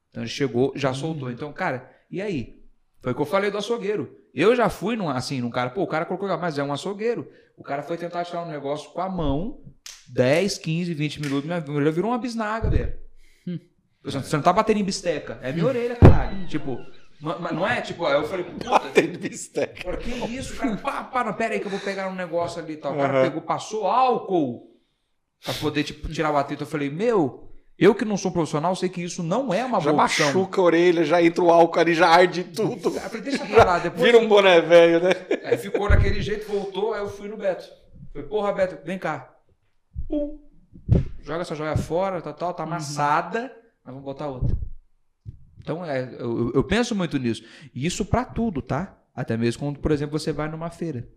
Então 0.10 0.24
ele 0.24 0.30
chegou, 0.30 0.74
já 0.76 0.94
soltou. 0.94 1.32
Então, 1.32 1.52
cara, 1.54 1.90
e 2.12 2.22
aí? 2.22 2.58
Foi 3.02 3.12
o 3.12 3.16
que 3.16 3.22
eu 3.22 3.26
falei 3.26 3.50
do 3.50 3.58
açougueiro. 3.58 4.18
Eu 4.34 4.56
já 4.56 4.70
fui 4.70 4.96
num, 4.96 5.10
assim, 5.10 5.40
num 5.40 5.50
cara, 5.50 5.70
pô, 5.70 5.84
o 5.84 5.88
cara 5.88 6.06
colocou, 6.06 6.28
mas 6.38 6.58
é 6.58 6.64
um 6.64 6.74
açougueiro. 6.74 7.32
O 7.56 7.64
cara 7.64 7.82
foi 7.82 7.98
tentar 7.98 8.26
tirar 8.26 8.44
um 8.44 8.50
negócio 8.50 8.92
com 8.92 9.02
a 9.02 9.10
mão, 9.10 9.62
10, 10.10 10.58
15, 10.58 10.94
20 10.94 11.22
minutos, 11.22 11.46
minha 11.46 11.64
orelha 11.70 11.92
virou 11.92 12.12
uma 12.12 12.18
bisnaga, 12.18 12.70
velho. 12.70 12.94
Hum. 13.48 13.60
Você 14.04 14.20
você 14.20 14.36
não 14.36 14.44
tá 14.44 14.54
batendo 14.54 14.80
em 14.80 14.84
bisteca, 14.84 15.40
é 15.42 15.52
minha 15.52 15.66
orelha, 15.66 15.96
caralho. 15.96 16.48
Tipo, 16.48 16.78
ma- 17.20 17.38
mas 17.40 17.52
não 17.52 17.68
é 17.68 17.82
tipo, 17.82 18.06
aí 18.06 18.14
eu 18.14 18.28
falei, 18.28 18.46
puta, 18.46 18.80
Tem 18.94 19.08
bisteca. 19.08 19.84
Cara, 19.84 19.98
que 19.98 20.10
isso, 20.36 20.56
cara? 20.56 20.78
Pá, 20.78 21.24
não, 21.24 21.34
pera 21.34 21.54
aí 21.54 21.60
que 21.60 21.68
eu 21.68 21.72
vou 21.72 21.80
pegar 21.80 22.08
um 22.10 22.16
negócio 22.16 22.62
ali 22.62 22.74
e 22.74 22.78
tal. 22.78 22.94
O 22.94 22.98
cara 22.98 23.14
Aham. 23.20 23.24
pegou, 23.24 23.42
passou 23.42 23.86
álcool 23.88 24.72
pra 25.44 25.54
poder, 25.56 25.84
tipo, 25.84 26.08
tirar 26.10 26.32
o 26.32 26.38
atrito. 26.38 26.64
Eu 26.64 26.68
falei, 26.68 26.90
meu, 26.90 27.50
eu 27.78 27.94
que 27.94 28.04
não 28.06 28.18
sou 28.18 28.32
profissional, 28.32 28.76
sei 28.76 28.90
que 28.90 29.02
isso 29.04 29.22
não 29.24 29.54
é 29.54 29.64
uma 29.66 29.80
Já 29.80 29.92
boa 29.92 30.04
opção. 30.06 30.26
machuca 30.28 30.60
a 30.62 30.64
orelha, 30.64 31.04
já 31.04 31.22
entra 31.22 31.44
o 31.44 31.52
álcool 31.52 31.80
ali, 31.80 31.94
já 31.94 32.08
arde 32.10 32.44
tudo. 32.44 32.88
Eu 32.90 32.92
falei, 33.02 33.22
deixa 33.22 33.46
pra 33.46 33.64
lá, 33.64 33.80
depois... 33.80 34.02
Vira 34.02 34.18
um 34.20 34.28
boné 34.28 34.62
velho, 34.62 35.02
né? 35.04 35.12
Aí 35.44 35.58
ficou 35.58 35.88
daquele 35.90 36.22
jeito, 36.22 36.48
voltou, 36.52 36.94
aí 36.94 37.02
eu 37.02 37.10
fui 37.10 37.28
no 37.28 37.38
Beto. 37.38 37.68
Falei, 38.14 38.28
porra, 38.28 38.52
Beto, 38.54 38.78
vem 38.86 38.98
cá. 38.98 39.34
Pum. 40.08 40.40
Joga 41.22 41.42
essa 41.42 41.54
joia 41.56 41.76
fora, 41.76 42.22
tal, 42.22 42.34
tal, 42.34 42.54
tá 42.54 42.64
amassada, 42.64 43.52
mas 43.84 43.94
vamos 43.94 44.04
botar 44.04 44.28
outra. 44.28 44.56
Então, 45.68 45.86
é, 45.86 46.16
eu, 46.18 46.54
eu 46.54 46.64
penso 46.64 46.96
muito 46.96 47.18
nisso. 47.18 47.44
E 47.74 47.86
isso 47.86 48.06
pra 48.06 48.24
tudo, 48.24 48.62
tá? 48.62 48.98
Até 49.14 49.36
mesmo 49.36 49.60
quando, 49.60 49.80
por 49.80 49.92
exemplo, 49.92 50.18
você 50.18 50.32
vai 50.32 50.50
numa 50.50 50.70
feira. 50.70 51.10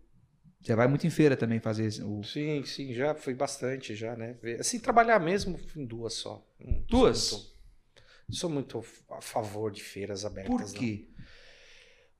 Você 0.60 0.74
vai 0.74 0.88
muito 0.88 1.06
em 1.06 1.10
feira 1.10 1.36
também 1.36 1.60
fazer 1.60 1.88
o, 2.02 2.22
Sim, 2.22 2.64
sim, 2.64 2.92
já 2.92 3.14
fui 3.14 3.32
bastante 3.32 3.94
já, 3.94 4.14
né? 4.16 4.36
Assim, 4.58 4.78
trabalhar 4.78 5.18
mesmo 5.18 5.56
fui 5.56 5.82
em 5.82 5.86
duas 5.86 6.14
só. 6.14 6.46
Não 6.58 6.82
Duas? 6.82 7.18
Sou 7.18 7.38
muito, 7.38 8.02
sou 8.30 8.50
muito 8.50 8.84
a 9.10 9.22
favor 9.22 9.70
de 9.70 9.82
feiras 9.82 10.24
abertas. 10.24 10.54
Por 10.54 10.60
não. 10.60 10.80
quê? 10.80 11.08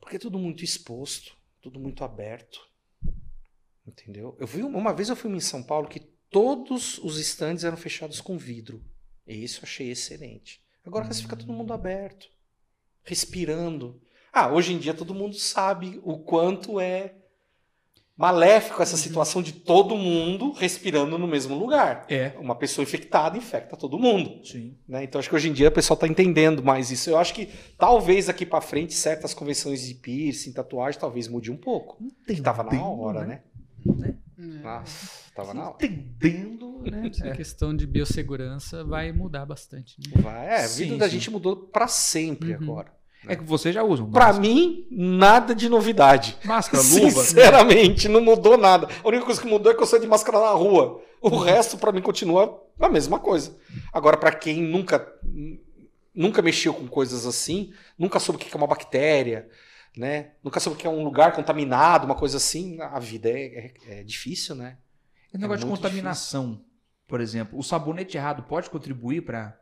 Porque 0.00 0.16
é 0.16 0.18
tudo 0.18 0.38
muito 0.38 0.64
exposto, 0.64 1.36
tudo 1.60 1.78
muito 1.78 2.02
aberto. 2.02 2.60
Entendeu? 3.86 4.36
Eu 4.38 4.46
vi 4.46 4.62
uma 4.62 4.94
vez 4.94 5.08
eu 5.08 5.16
fui 5.16 5.30
em 5.30 5.40
São 5.40 5.62
Paulo 5.62 5.88
que 5.88 6.00
todos 6.30 6.98
os 6.98 7.18
estandes 7.18 7.64
eram 7.64 7.76
fechados 7.76 8.20
com 8.20 8.38
vidro. 8.38 8.82
E 9.26 9.44
isso 9.44 9.60
eu 9.60 9.64
achei 9.64 9.90
excelente. 9.90 10.59
Agora 10.86 11.04
você 11.04 11.22
fica 11.22 11.36
todo 11.36 11.52
mundo 11.52 11.72
aberto, 11.72 12.26
respirando. 13.02 14.00
Ah, 14.32 14.52
hoje 14.52 14.72
em 14.72 14.78
dia 14.78 14.94
todo 14.94 15.14
mundo 15.14 15.34
sabe 15.36 16.00
o 16.02 16.18
quanto 16.18 16.80
é 16.80 17.14
maléfico 18.20 18.82
essa 18.82 18.98
situação 18.98 19.40
de 19.40 19.50
todo 19.50 19.96
mundo 19.96 20.52
respirando 20.52 21.16
no 21.16 21.26
mesmo 21.26 21.54
lugar. 21.58 22.04
É. 22.06 22.34
Uma 22.38 22.54
pessoa 22.54 22.82
infectada 22.82 23.38
infecta 23.38 23.78
todo 23.78 23.98
mundo. 23.98 24.44
Sim. 24.44 24.76
né? 24.86 25.04
Então 25.04 25.18
acho 25.18 25.30
que 25.30 25.34
hoje 25.34 25.48
em 25.48 25.54
dia 25.54 25.68
o 25.68 25.72
pessoal 25.72 25.94
está 25.94 26.06
entendendo 26.06 26.62
mais 26.62 26.90
isso. 26.90 27.08
Eu 27.08 27.18
acho 27.18 27.32
que 27.32 27.48
talvez 27.78 28.28
aqui 28.28 28.44
para 28.44 28.60
frente 28.60 28.92
certas 28.92 29.32
convenções 29.32 29.88
de 29.88 29.94
piercing, 29.94 30.52
tatuagem, 30.52 31.00
talvez 31.00 31.28
mude 31.28 31.50
um 31.50 31.56
pouco. 31.56 31.96
Que 32.26 32.42
tava 32.42 32.62
na 32.62 32.84
hora, 32.84 33.24
né? 33.24 33.40
Nossa, 34.62 35.30
tava 35.34 35.52
na 35.52 35.68
hora. 35.70 35.76
Entendendo, 35.80 36.82
né? 36.90 37.10
Essa 37.12 37.30
questão 37.32 37.76
de 37.76 37.86
biossegurança 37.86 38.82
vai 38.84 39.12
mudar 39.12 39.44
bastante. 39.44 39.96
Né? 39.98 40.22
Vai. 40.22 40.46
É, 40.46 40.64
a 40.64 40.68
Sim, 40.68 40.84
vida 40.84 40.96
da 40.98 41.04
sim. 41.06 41.12
gente 41.12 41.30
mudou 41.30 41.56
para 41.56 41.86
sempre 41.88 42.50
Uhum. 42.54 42.62
agora. 42.62 42.92
É 43.28 43.36
que 43.36 43.44
vocês 43.44 43.74
já 43.74 43.82
usam. 43.82 44.10
Para 44.10 44.32
mim, 44.32 44.86
nada 44.90 45.54
de 45.54 45.68
novidade. 45.68 46.38
Máscara, 46.42 46.82
luva. 46.88 47.22
Sinceramente, 47.22 48.08
não 48.08 48.22
mudou 48.22 48.56
nada. 48.56 48.88
A 49.04 49.08
única 49.08 49.26
coisa 49.26 49.38
que 49.40 49.46
mudou 49.46 49.70
é 49.70 49.74
que 49.74 49.82
eu 49.82 49.86
saio 49.86 50.00
de 50.00 50.08
máscara 50.08 50.40
na 50.40 50.50
rua. 50.52 51.02
O 51.20 51.36
resto, 51.36 51.76
pra 51.76 51.92
mim, 51.92 52.00
continua 52.00 52.62
a 52.80 52.88
mesma 52.88 53.18
coisa. 53.18 53.54
Agora, 53.92 54.16
pra 54.16 54.32
quem 54.32 54.62
nunca, 54.62 55.06
nunca 56.14 56.40
mexeu 56.40 56.72
com 56.72 56.86
coisas 56.88 57.26
assim, 57.26 57.72
nunca 57.98 58.18
soube 58.18 58.40
o 58.40 58.44
que 58.44 58.54
é 58.54 58.56
uma 58.56 58.66
bactéria, 58.66 59.46
né? 59.96 60.32
Nunca 60.42 60.60
soube 60.60 60.76
o 60.76 60.80
que 60.80 60.86
é 60.86 60.90
um 60.90 61.02
lugar 61.04 61.32
contaminado, 61.32 62.04
uma 62.06 62.14
coisa 62.14 62.36
assim, 62.36 62.80
a 62.80 62.98
vida 62.98 63.28
é, 63.28 63.42
é- 63.88 64.00
é 64.00 64.02
difícil, 64.04 64.54
né? 64.54 64.78
Esse 65.28 65.38
negócio 65.38 65.62
É 65.62 65.64
de 65.64 65.66
muito 65.66 65.80
contaminação, 65.82 66.64
por 67.06 67.20
exemplo. 67.20 67.58
O 67.58 67.62
sabonete 67.62 68.16
errado 68.16 68.42
pode 68.44 68.68
contribuir 68.70 69.22
para 69.24 69.58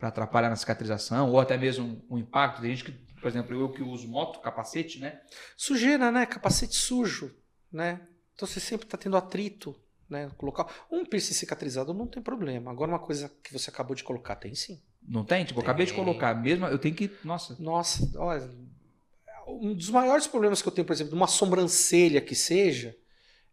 atrapalhar 0.00 0.50
na 0.50 0.56
cicatrização 0.56 1.30
ou 1.30 1.40
até 1.40 1.56
mesmo 1.56 2.04
o 2.08 2.18
impacto. 2.18 2.60
Tem 2.60 2.74
gente 2.74 2.84
que, 2.84 2.92
por 3.20 3.28
exemplo, 3.28 3.54
eu 3.58 3.70
que 3.70 3.82
uso 3.82 4.06
moto, 4.08 4.40
capacete, 4.40 4.98
né? 5.00 5.20
Sujeira, 5.56 6.10
né? 6.12 6.26
Capacete 6.26 6.76
sujo, 6.76 7.34
né? 7.72 8.00
Então 8.34 8.46
você 8.46 8.60
sempre 8.60 8.86
tá 8.86 8.98
tendo 8.98 9.16
atrito, 9.16 9.74
né? 10.10 10.30
Colocar 10.36 10.66
um 10.90 11.04
piercing 11.06 11.34
cicatrizado 11.34 11.94
não 11.94 12.06
tem 12.06 12.22
problema. 12.22 12.70
Agora 12.70 12.90
uma 12.90 12.98
coisa 12.98 13.28
que 13.42 13.52
você 13.52 13.70
acabou 13.70 13.94
de 13.96 14.04
colocar 14.04 14.36
tem 14.36 14.54
sim. 14.54 14.82
Não 15.06 15.24
tem? 15.24 15.44
Tipo, 15.44 15.60
eu 15.60 15.62
acabei 15.64 15.84
de 15.86 15.92
Tem. 15.92 16.02
colocar. 16.02 16.34
Mesmo, 16.34 16.66
eu 16.66 16.78
tenho 16.78 16.94
que. 16.94 17.10
Nossa. 17.22 17.56
Nossa, 17.58 18.10
olha, 18.18 18.50
um 19.46 19.74
dos 19.74 19.90
maiores 19.90 20.26
problemas 20.26 20.62
que 20.62 20.68
eu 20.68 20.72
tenho, 20.72 20.86
por 20.86 20.92
exemplo, 20.92 21.10
de 21.10 21.16
uma 21.16 21.26
sobrancelha 21.26 22.20
que 22.20 22.34
seja, 22.34 22.96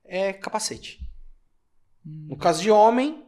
é 0.04 0.34
capacete. 0.34 1.00
No 2.04 2.36
caso 2.36 2.62
de 2.62 2.72
homem 2.72 3.24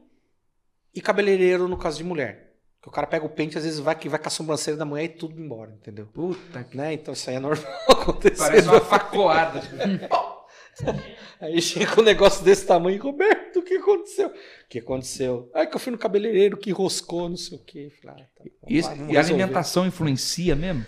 e 0.94 1.02
cabeleireiro 1.02 1.68
no 1.68 1.78
caso 1.78 1.98
de 1.98 2.04
mulher. 2.04 2.54
Que 2.82 2.90
o 2.90 2.92
cara 2.92 3.08
pega 3.08 3.26
o 3.26 3.30
pente, 3.30 3.58
às 3.58 3.64
vezes 3.64 3.80
vai 3.80 3.96
que 3.96 4.10
vai 4.10 4.20
com 4.20 4.28
a 4.28 4.32
sobrancelha 4.32 4.76
da 4.76 4.84
mulher 4.84 5.06
e 5.06 5.10
tudo 5.10 5.40
embora, 5.40 5.72
entendeu? 5.72 6.06
Puta 6.08 6.64
que. 6.64 6.76
Né? 6.76 6.94
Então 6.94 7.14
isso 7.14 7.30
aí 7.30 7.38
é 7.38 7.40
normal 7.40 7.66
acontecer. 7.90 8.38
Parece 8.38 8.68
uma 8.68 8.82
facoada. 8.82 9.62
Aí 11.40 11.62
chega 11.62 12.02
um 12.02 12.04
negócio 12.04 12.44
desse 12.44 12.66
tamanho, 12.66 13.02
Roberto, 13.02 13.60
o 13.60 13.64
que 13.64 13.76
aconteceu? 13.76 14.28
O 14.30 14.34
que 14.68 14.80
aconteceu? 14.80 15.52
Ah, 15.54 15.68
que 15.68 15.76
eu 15.76 15.80
fui 15.80 15.92
no 15.92 16.00
cabeleireiro 16.00 16.58
que 16.58 16.72
roscou, 16.72 17.30
não 17.30 17.38
sei 17.38 17.58
o 17.58 17.64
quê. 17.64 17.92
Falei, 18.02 18.24
ah, 18.24 18.28
tá, 18.36 18.44
vamos 18.90 19.12
e 19.14 19.18
a 19.18 19.20
alimentação 19.20 19.86
influencia 19.86 20.56
mesmo? 20.56 20.84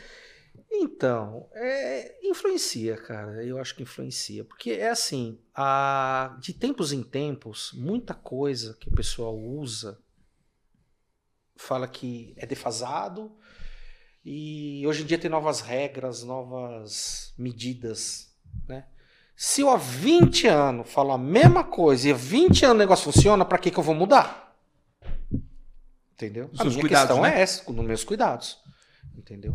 Então, 0.77 1.47
é, 1.53 2.19
influencia, 2.23 2.97
cara. 2.97 3.43
Eu 3.43 3.59
acho 3.59 3.75
que 3.75 3.83
influencia. 3.83 4.43
Porque 4.43 4.71
é 4.71 4.89
assim, 4.89 5.39
a, 5.53 6.35
de 6.39 6.53
tempos 6.53 6.91
em 6.91 7.03
tempos, 7.03 7.71
muita 7.73 8.13
coisa 8.13 8.75
que 8.79 8.89
o 8.89 8.91
pessoal 8.91 9.37
usa 9.37 9.97
fala 11.55 11.87
que 11.87 12.33
é 12.37 12.45
defasado. 12.45 13.31
E 14.23 14.85
hoje 14.87 15.03
em 15.03 15.05
dia 15.05 15.19
tem 15.19 15.29
novas 15.29 15.61
regras, 15.61 16.23
novas 16.23 17.33
medidas, 17.37 18.33
né? 18.67 18.85
Se 19.35 19.61
eu 19.61 19.69
há 19.69 19.75
20 19.77 20.47
anos 20.47 20.89
falo 20.89 21.11
a 21.11 21.17
mesma 21.17 21.63
coisa 21.63 22.07
e 22.07 22.11
há 22.11 22.15
20 22.15 22.65
anos 22.65 22.75
o 22.75 22.79
negócio 22.79 23.11
funciona, 23.11 23.43
pra 23.43 23.57
que, 23.57 23.69
que 23.69 23.77
eu 23.77 23.83
vou 23.83 23.93
mudar? 23.93 24.57
Entendeu? 26.13 26.49
Os 26.53 26.59
a 26.61 26.63
minha 26.63 26.79
cuidados, 26.79 27.07
questão 27.07 27.21
né? 27.21 27.37
é 27.37 27.41
essa, 27.41 27.71
nos 27.71 27.85
meus 27.85 28.03
cuidados. 28.03 28.57
Entendeu? 29.17 29.53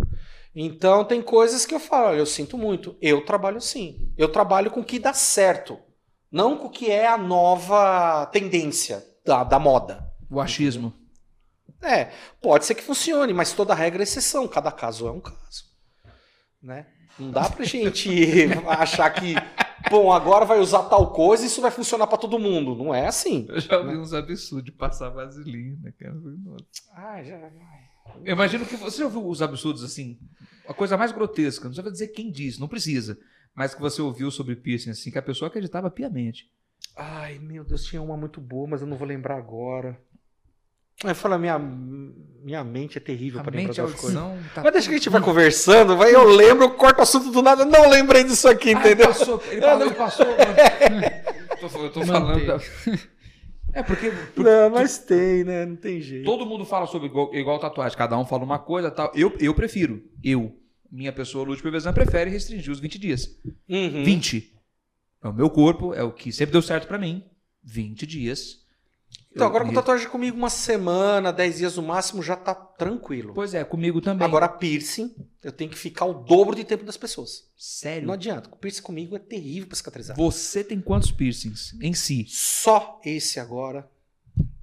Então 0.54 1.04
tem 1.04 1.22
coisas 1.22 1.64
que 1.64 1.74
eu 1.74 1.80
falo, 1.80 2.08
olha, 2.08 2.18
eu 2.18 2.26
sinto 2.26 2.58
muito. 2.58 2.96
Eu 3.00 3.24
trabalho 3.24 3.58
assim. 3.58 4.12
Eu 4.16 4.28
trabalho 4.28 4.70
com 4.70 4.80
o 4.80 4.84
que 4.84 4.98
dá 4.98 5.12
certo. 5.12 5.78
Não 6.30 6.56
com 6.56 6.66
o 6.66 6.70
que 6.70 6.90
é 6.90 7.06
a 7.06 7.18
nova 7.18 8.26
tendência 8.26 9.04
da, 9.24 9.44
da 9.44 9.58
moda. 9.58 10.08
O 10.30 10.40
achismo. 10.40 10.92
É, 11.82 12.12
pode 12.42 12.66
ser 12.66 12.74
que 12.74 12.82
funcione, 12.82 13.32
mas 13.32 13.52
toda 13.52 13.74
regra 13.74 14.02
é 14.02 14.04
exceção. 14.04 14.46
Cada 14.46 14.70
caso 14.70 15.06
é 15.06 15.10
um 15.10 15.20
caso. 15.20 15.64
Né? 16.62 16.86
Não 17.18 17.30
dá 17.30 17.48
pra 17.48 17.64
gente 17.64 18.08
achar 18.68 19.10
que, 19.10 19.34
bom, 19.90 20.12
agora 20.12 20.44
vai 20.44 20.58
usar 20.58 20.84
tal 20.84 21.12
coisa 21.12 21.42
e 21.42 21.46
isso 21.46 21.60
vai 21.60 21.70
funcionar 21.70 22.06
pra 22.06 22.18
todo 22.18 22.38
mundo. 22.38 22.74
Não 22.74 22.94
é 22.94 23.06
assim. 23.06 23.46
Eu 23.48 23.60
já 23.60 23.80
vi 23.82 23.96
uns 23.96 24.12
absurdos 24.12 24.64
de 24.64 24.72
passar 24.72 25.10
vaselina, 25.10 25.92
cara. 25.98 26.14
Ah, 26.94 27.22
já. 27.22 27.38
Eu 28.24 28.32
imagino 28.34 28.66
que 28.66 28.76
você 28.76 28.98
já 28.98 29.04
ouviu 29.04 29.26
os 29.26 29.40
absurdos 29.40 29.82
assim, 29.82 30.18
a 30.68 30.74
coisa 30.74 30.96
mais 30.96 31.10
grotesca, 31.12 31.64
não 31.64 31.70
precisa 31.72 31.90
dizer 31.92 32.08
quem 32.08 32.30
disse, 32.30 32.60
não 32.60 32.68
precisa, 32.68 33.18
mas 33.54 33.74
que 33.74 33.80
você 33.80 34.02
ouviu 34.02 34.30
sobre 34.30 34.56
piercing 34.56 34.90
assim, 34.90 35.10
que 35.10 35.18
a 35.18 35.22
pessoa 35.22 35.48
acreditava 35.48 35.90
piamente. 35.90 36.50
Ai, 36.96 37.38
meu 37.38 37.64
Deus, 37.64 37.84
tinha 37.84 38.02
uma 38.02 38.16
muito 38.16 38.40
boa, 38.40 38.68
mas 38.68 38.80
eu 38.82 38.86
não 38.86 38.96
vou 38.96 39.06
lembrar 39.08 39.36
agora. 39.36 39.98
Aí 41.02 41.14
fala, 41.14 41.38
minha, 41.38 41.58
minha 41.58 42.62
mente 42.62 42.98
é 42.98 43.00
terrível 43.00 43.40
A 43.40 43.42
pra 43.42 43.56
lembrar 43.56 43.72
a 43.82 43.86
das 43.86 43.94
coisas. 43.98 44.20
tá 44.54 44.62
Mas 44.62 44.72
deixa 44.72 44.88
que 44.88 44.94
a 44.94 44.98
gente 44.98 45.08
vai 45.08 45.22
conversando, 45.22 45.96
vai, 45.96 46.14
eu 46.14 46.24
lembro, 46.24 46.64
eu 46.64 46.70
corto 46.74 46.98
o 47.00 47.02
assunto 47.02 47.30
do 47.30 47.40
nada, 47.40 47.64
não 47.64 47.88
lembrei 47.88 48.22
disso 48.22 48.46
aqui, 48.48 48.70
Ah, 48.74 48.78
entendeu? 48.80 49.06
ele 49.06 49.14
passou, 49.14 49.42
ele 49.50 49.60
passou, 49.62 49.82
ele 49.86 49.94
passou. 49.94 50.26
mano. 50.26 50.42
eu 51.62 51.68
tô, 51.70 51.78
eu 51.84 51.92
tô 51.92 52.04
falando. 52.04 52.62
É 53.72 53.82
porque, 53.82 54.10
porque 54.10 54.50
Não, 54.50 54.70
mas 54.70 54.98
tem, 54.98 55.44
né? 55.44 55.64
Não 55.66 55.76
tem 55.76 56.00
jeito. 56.00 56.24
todo 56.24 56.46
mundo 56.46 56.64
fala 56.64 56.86
sobre 56.86 57.08
igual, 57.08 57.34
igual 57.34 57.58
tatuagem, 57.58 57.96
cada 57.96 58.18
um 58.18 58.24
fala 58.24 58.44
uma 58.44 58.58
coisa 58.58 58.90
tal. 58.90 59.12
Eu, 59.14 59.34
eu 59.38 59.54
prefiro, 59.54 60.02
eu, 60.22 60.56
minha 60.90 61.12
pessoa 61.12 61.44
Lúcio 61.44 61.62
Prevezan, 61.62 61.92
prefere 61.92 62.30
restringir 62.30 62.72
os 62.72 62.80
20 62.80 62.98
dias. 62.98 63.40
Uhum. 63.68 64.04
20. 64.04 64.54
É 65.22 65.28
o 65.28 65.32
meu 65.32 65.50
corpo, 65.50 65.94
é 65.94 66.02
o 66.02 66.12
que 66.12 66.32
sempre 66.32 66.52
deu 66.52 66.62
certo 66.62 66.88
pra 66.88 66.98
mim. 66.98 67.24
20 67.62 68.06
dias. 68.06 68.59
Então, 69.32 69.46
agora 69.46 69.64
com 69.64 69.72
tatuagem 69.72 70.08
comigo 70.08 70.36
uma 70.36 70.50
semana, 70.50 71.32
10 71.32 71.58
dias 71.58 71.76
no 71.76 71.82
máximo, 71.84 72.20
já 72.20 72.34
tá 72.34 72.52
tranquilo. 72.52 73.32
Pois 73.32 73.54
é, 73.54 73.62
comigo 73.62 74.00
também. 74.00 74.26
Agora, 74.26 74.48
piercing, 74.48 75.14
eu 75.42 75.52
tenho 75.52 75.70
que 75.70 75.78
ficar 75.78 76.04
o 76.04 76.14
dobro 76.14 76.56
de 76.56 76.64
tempo 76.64 76.84
das 76.84 76.96
pessoas. 76.96 77.48
sério. 77.56 78.06
Não 78.08 78.14
adianta. 78.14 78.50
O 78.52 78.56
piercing 78.56 78.82
comigo 78.82 79.14
é 79.14 79.20
terrível 79.20 79.68
pra 79.68 79.76
cicatrizar. 79.76 80.16
Você 80.16 80.64
tem 80.64 80.80
quantos 80.80 81.12
piercings 81.12 81.76
em 81.80 81.94
si? 81.94 82.26
Só 82.28 83.00
esse 83.04 83.38
agora, 83.38 83.88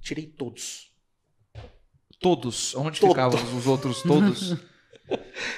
tirei 0.02 0.26
todos. 0.26 0.92
Todos. 2.20 2.74
Onde 2.74 3.00
Todo. 3.00 3.10
ficavam 3.10 3.56
os 3.56 3.66
outros 3.66 4.02
todos? 4.02 4.54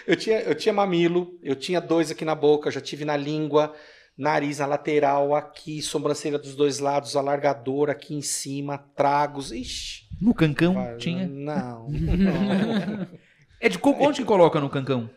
Eu 0.06 0.14
tinha, 0.14 0.40
eu 0.42 0.54
tinha 0.54 0.72
mamilo, 0.72 1.36
eu 1.42 1.56
tinha 1.56 1.80
dois 1.80 2.08
aqui 2.11 2.24
na 2.24 2.34
boca, 2.36 2.70
já 2.70 2.80
tive 2.80 3.04
na 3.04 3.16
língua, 3.16 3.74
nariz 4.20 4.58
na 4.58 4.66
lateral, 4.66 5.34
aqui, 5.34 5.80
sobrancelha 5.80 6.38
dos 6.38 6.54
dois 6.54 6.78
lados, 6.78 7.16
alargador 7.16 7.88
aqui 7.88 8.14
em 8.14 8.20
cima, 8.20 8.76
tragos. 8.94 9.50
Ixi. 9.50 10.04
No 10.20 10.34
cancão 10.34 10.74
tinha. 10.98 11.26
Não, 11.26 11.88
não. 11.88 13.06
É 13.62 13.68
de 13.68 13.78
onde 13.84 14.22
que 14.22 14.26
coloca 14.26 14.58
no 14.58 14.70
cancão? 14.70 15.10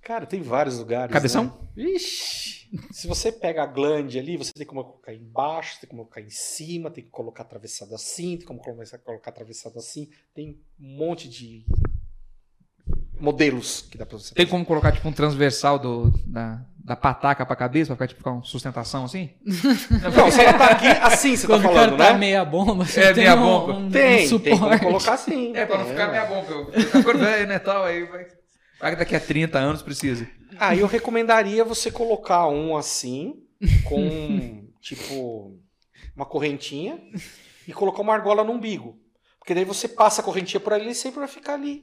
Cara, 0.00 0.24
tem 0.24 0.40
vários 0.40 0.78
lugares. 0.78 1.12
Cabeção? 1.12 1.58
Né? 1.76 1.82
Ixi. 1.84 2.68
Se 2.92 3.08
você 3.08 3.32
pega 3.32 3.64
a 3.64 3.66
glande 3.66 4.20
ali, 4.20 4.36
você 4.36 4.52
tem 4.52 4.64
como 4.64 4.84
colocar 4.84 5.12
embaixo, 5.12 5.80
tem 5.80 5.88
como 5.90 6.02
colocar 6.02 6.20
em 6.20 6.30
cima, 6.30 6.88
tem 6.88 7.02
que 7.02 7.10
colocar 7.10 7.42
atravessado 7.42 7.92
assim, 7.92 8.36
tem 8.36 8.46
como 8.46 8.60
começar 8.60 8.96
a 8.96 9.00
colocar 9.00 9.30
atravessado 9.30 9.76
assim. 9.78 10.08
Tem 10.32 10.60
um 10.80 10.96
monte 10.96 11.28
de 11.28 11.66
modelos 13.18 13.82
que 13.82 13.98
dá 13.98 14.06
pra 14.06 14.16
você 14.16 14.32
Tem 14.32 14.46
fazer. 14.46 14.50
como 14.50 14.64
colocar 14.64 14.92
tipo 14.92 15.08
um 15.08 15.12
transversal 15.12 15.76
do, 15.76 16.10
da, 16.24 16.64
da 16.86 16.94
pataca 16.94 17.44
pra 17.44 17.56
cabeça, 17.56 17.88
pra 17.88 17.96
ficar 17.96 18.06
tipo 18.06 18.18
ficar 18.20 18.30
uma 18.30 18.44
sustentação 18.44 19.04
assim? 19.04 19.30
Não, 19.44 20.10
você 20.30 20.44
tá 20.52 20.66
aqui 20.66 20.86
assim, 20.86 21.36
você 21.36 21.46
tá 21.48 21.54
Quando 21.54 21.60
o 21.64 21.68
falando, 21.68 21.96
cara 21.96 21.96
tá 21.96 22.12
né? 22.12 22.18
meia 22.20 22.44
bomba, 22.44 22.84
você 22.84 23.00
É, 23.00 23.12
tem 23.12 23.24
meia 23.24 23.34
um, 23.34 23.40
bomba. 23.40 23.72
um, 23.72 23.86
um 23.86 23.90
Tem, 23.90 24.28
tem 24.28 24.28
como 24.28 24.56
suporte. 24.70 24.84
colocar 24.84 25.12
assim. 25.14 25.52
É, 25.56 25.66
pra 25.66 25.78
não 25.78 25.84
tem, 25.84 25.92
ficar 25.94 26.08
minha 26.10 26.24
bomba. 26.26 26.46
Eu, 26.52 27.18
velho, 27.18 27.48
né, 27.48 27.58
tal, 27.58 27.84
aí 27.84 28.04
vai... 28.04 28.26
Vai 28.80 28.90
que 28.92 28.96
daqui 28.98 29.16
a 29.16 29.20
30 29.20 29.58
anos 29.58 29.82
precisa. 29.82 30.28
Ah, 30.60 30.76
eu 30.76 30.86
recomendaria 30.86 31.64
você 31.64 31.90
colocar 31.90 32.46
um 32.46 32.76
assim, 32.76 33.34
com 33.84 34.64
tipo 34.80 35.58
uma 36.14 36.24
correntinha, 36.24 36.98
e 37.66 37.72
colocar 37.72 38.00
uma 38.02 38.14
argola 38.14 38.44
no 38.44 38.52
umbigo. 38.52 38.96
Porque 39.40 39.54
daí 39.54 39.64
você 39.64 39.88
passa 39.88 40.20
a 40.20 40.24
correntinha 40.24 40.60
por 40.60 40.72
ali 40.72 40.90
e 40.90 40.94
sempre 40.94 41.18
vai 41.18 41.28
ficar 41.28 41.54
ali, 41.54 41.82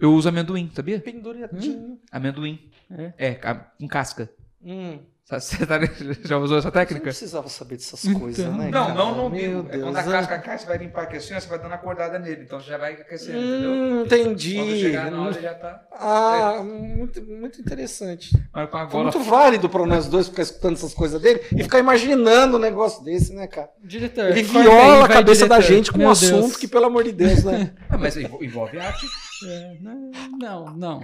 Eu 0.00 0.12
uso 0.14 0.28
amendoim, 0.28 0.70
sabia? 0.74 0.98
penduradinho. 1.00 1.98
Amendoim. 2.10 2.70
É. 2.90 3.12
É, 3.30 3.34
com 3.34 3.88
casca. 3.88 4.28
Hum, 4.64 4.98
Você 5.28 5.64
tá- 5.64 5.78
já 6.24 6.36
usou 6.38 6.58
essa 6.58 6.68
você 6.70 6.78
não 6.78 6.84
técnica? 6.84 7.04
precisava 7.04 7.48
saber 7.48 7.76
dessas 7.76 8.04
Então. 8.04 8.20
coisas, 8.20 8.44
né? 8.54 8.64
Não, 8.66 8.70
cara? 8.70 8.94
não 8.94 9.14
Meu 9.14 9.24
umbigo. 9.26 9.66
É 9.68 9.72
Deus. 9.72 9.84
quando 9.84 9.96
a 9.96 10.00
é. 10.00 10.04
casca 10.04 10.38
cai, 10.40 10.58
você 10.58 10.66
vai 10.66 10.78
limpar 10.78 11.02
aqui 11.04 11.16
assim, 11.16 11.34
você 11.34 11.46
vai 11.48 11.58
dando 11.58 11.72
acordada 11.72 12.18
nele. 12.18 12.42
Então 12.42 12.60
você 12.60 12.68
já 12.68 12.76
vai 12.78 12.92
aquecendo, 12.92 13.38
entendeu? 13.38 13.70
Hum, 13.70 14.02
entendi. 14.04 14.56
Quando 14.56 14.76
chegar 14.76 15.10
na 15.10 15.22
hora 15.22 15.40
já 15.40 15.54
tá. 15.54 15.82
Ah, 15.92 16.62
muito, 16.62 17.22
muito 17.24 17.60
interessante. 17.60 18.30
Mas 18.52 18.68
com 18.70 18.76
a 18.76 18.80
Foi 18.80 18.90
gola 18.90 19.04
muito 19.04 19.20
válido 19.20 19.68
para 19.70 19.86
nós 19.86 20.06
dois 20.06 20.28
ficar 20.28 20.42
escutando 20.42 20.74
essas 20.74 20.92
coisas 20.92 21.20
dele 21.22 21.40
e 21.56 21.62
ficar 21.62 21.78
imaginando 21.78 22.56
um 22.56 22.60
negócio 22.60 23.02
desse, 23.02 23.32
né, 23.34 23.46
cara? 23.46 23.70
Diretor. 23.82 24.26
Ele 24.30 24.42
viola 24.42 25.06
a 25.06 25.08
cabeça 25.08 25.46
da 25.48 25.56
diretor. 25.58 25.74
gente 25.76 25.90
com 25.92 25.98
um 25.98 26.00
Meu 26.02 26.10
assunto 26.10 26.40
Deus. 26.42 26.56
que, 26.56 26.68
pelo 26.68 26.86
amor 26.86 27.04
de 27.04 27.12
Deus, 27.12 27.42
né? 27.44 27.72
Ah, 27.88 27.96
mas 27.96 28.16
envol- 28.16 28.42
envolve 28.44 28.78
arte. 28.78 29.06
É, 29.46 29.76
não, 29.80 30.10
não, 30.38 30.76
não. 30.76 31.00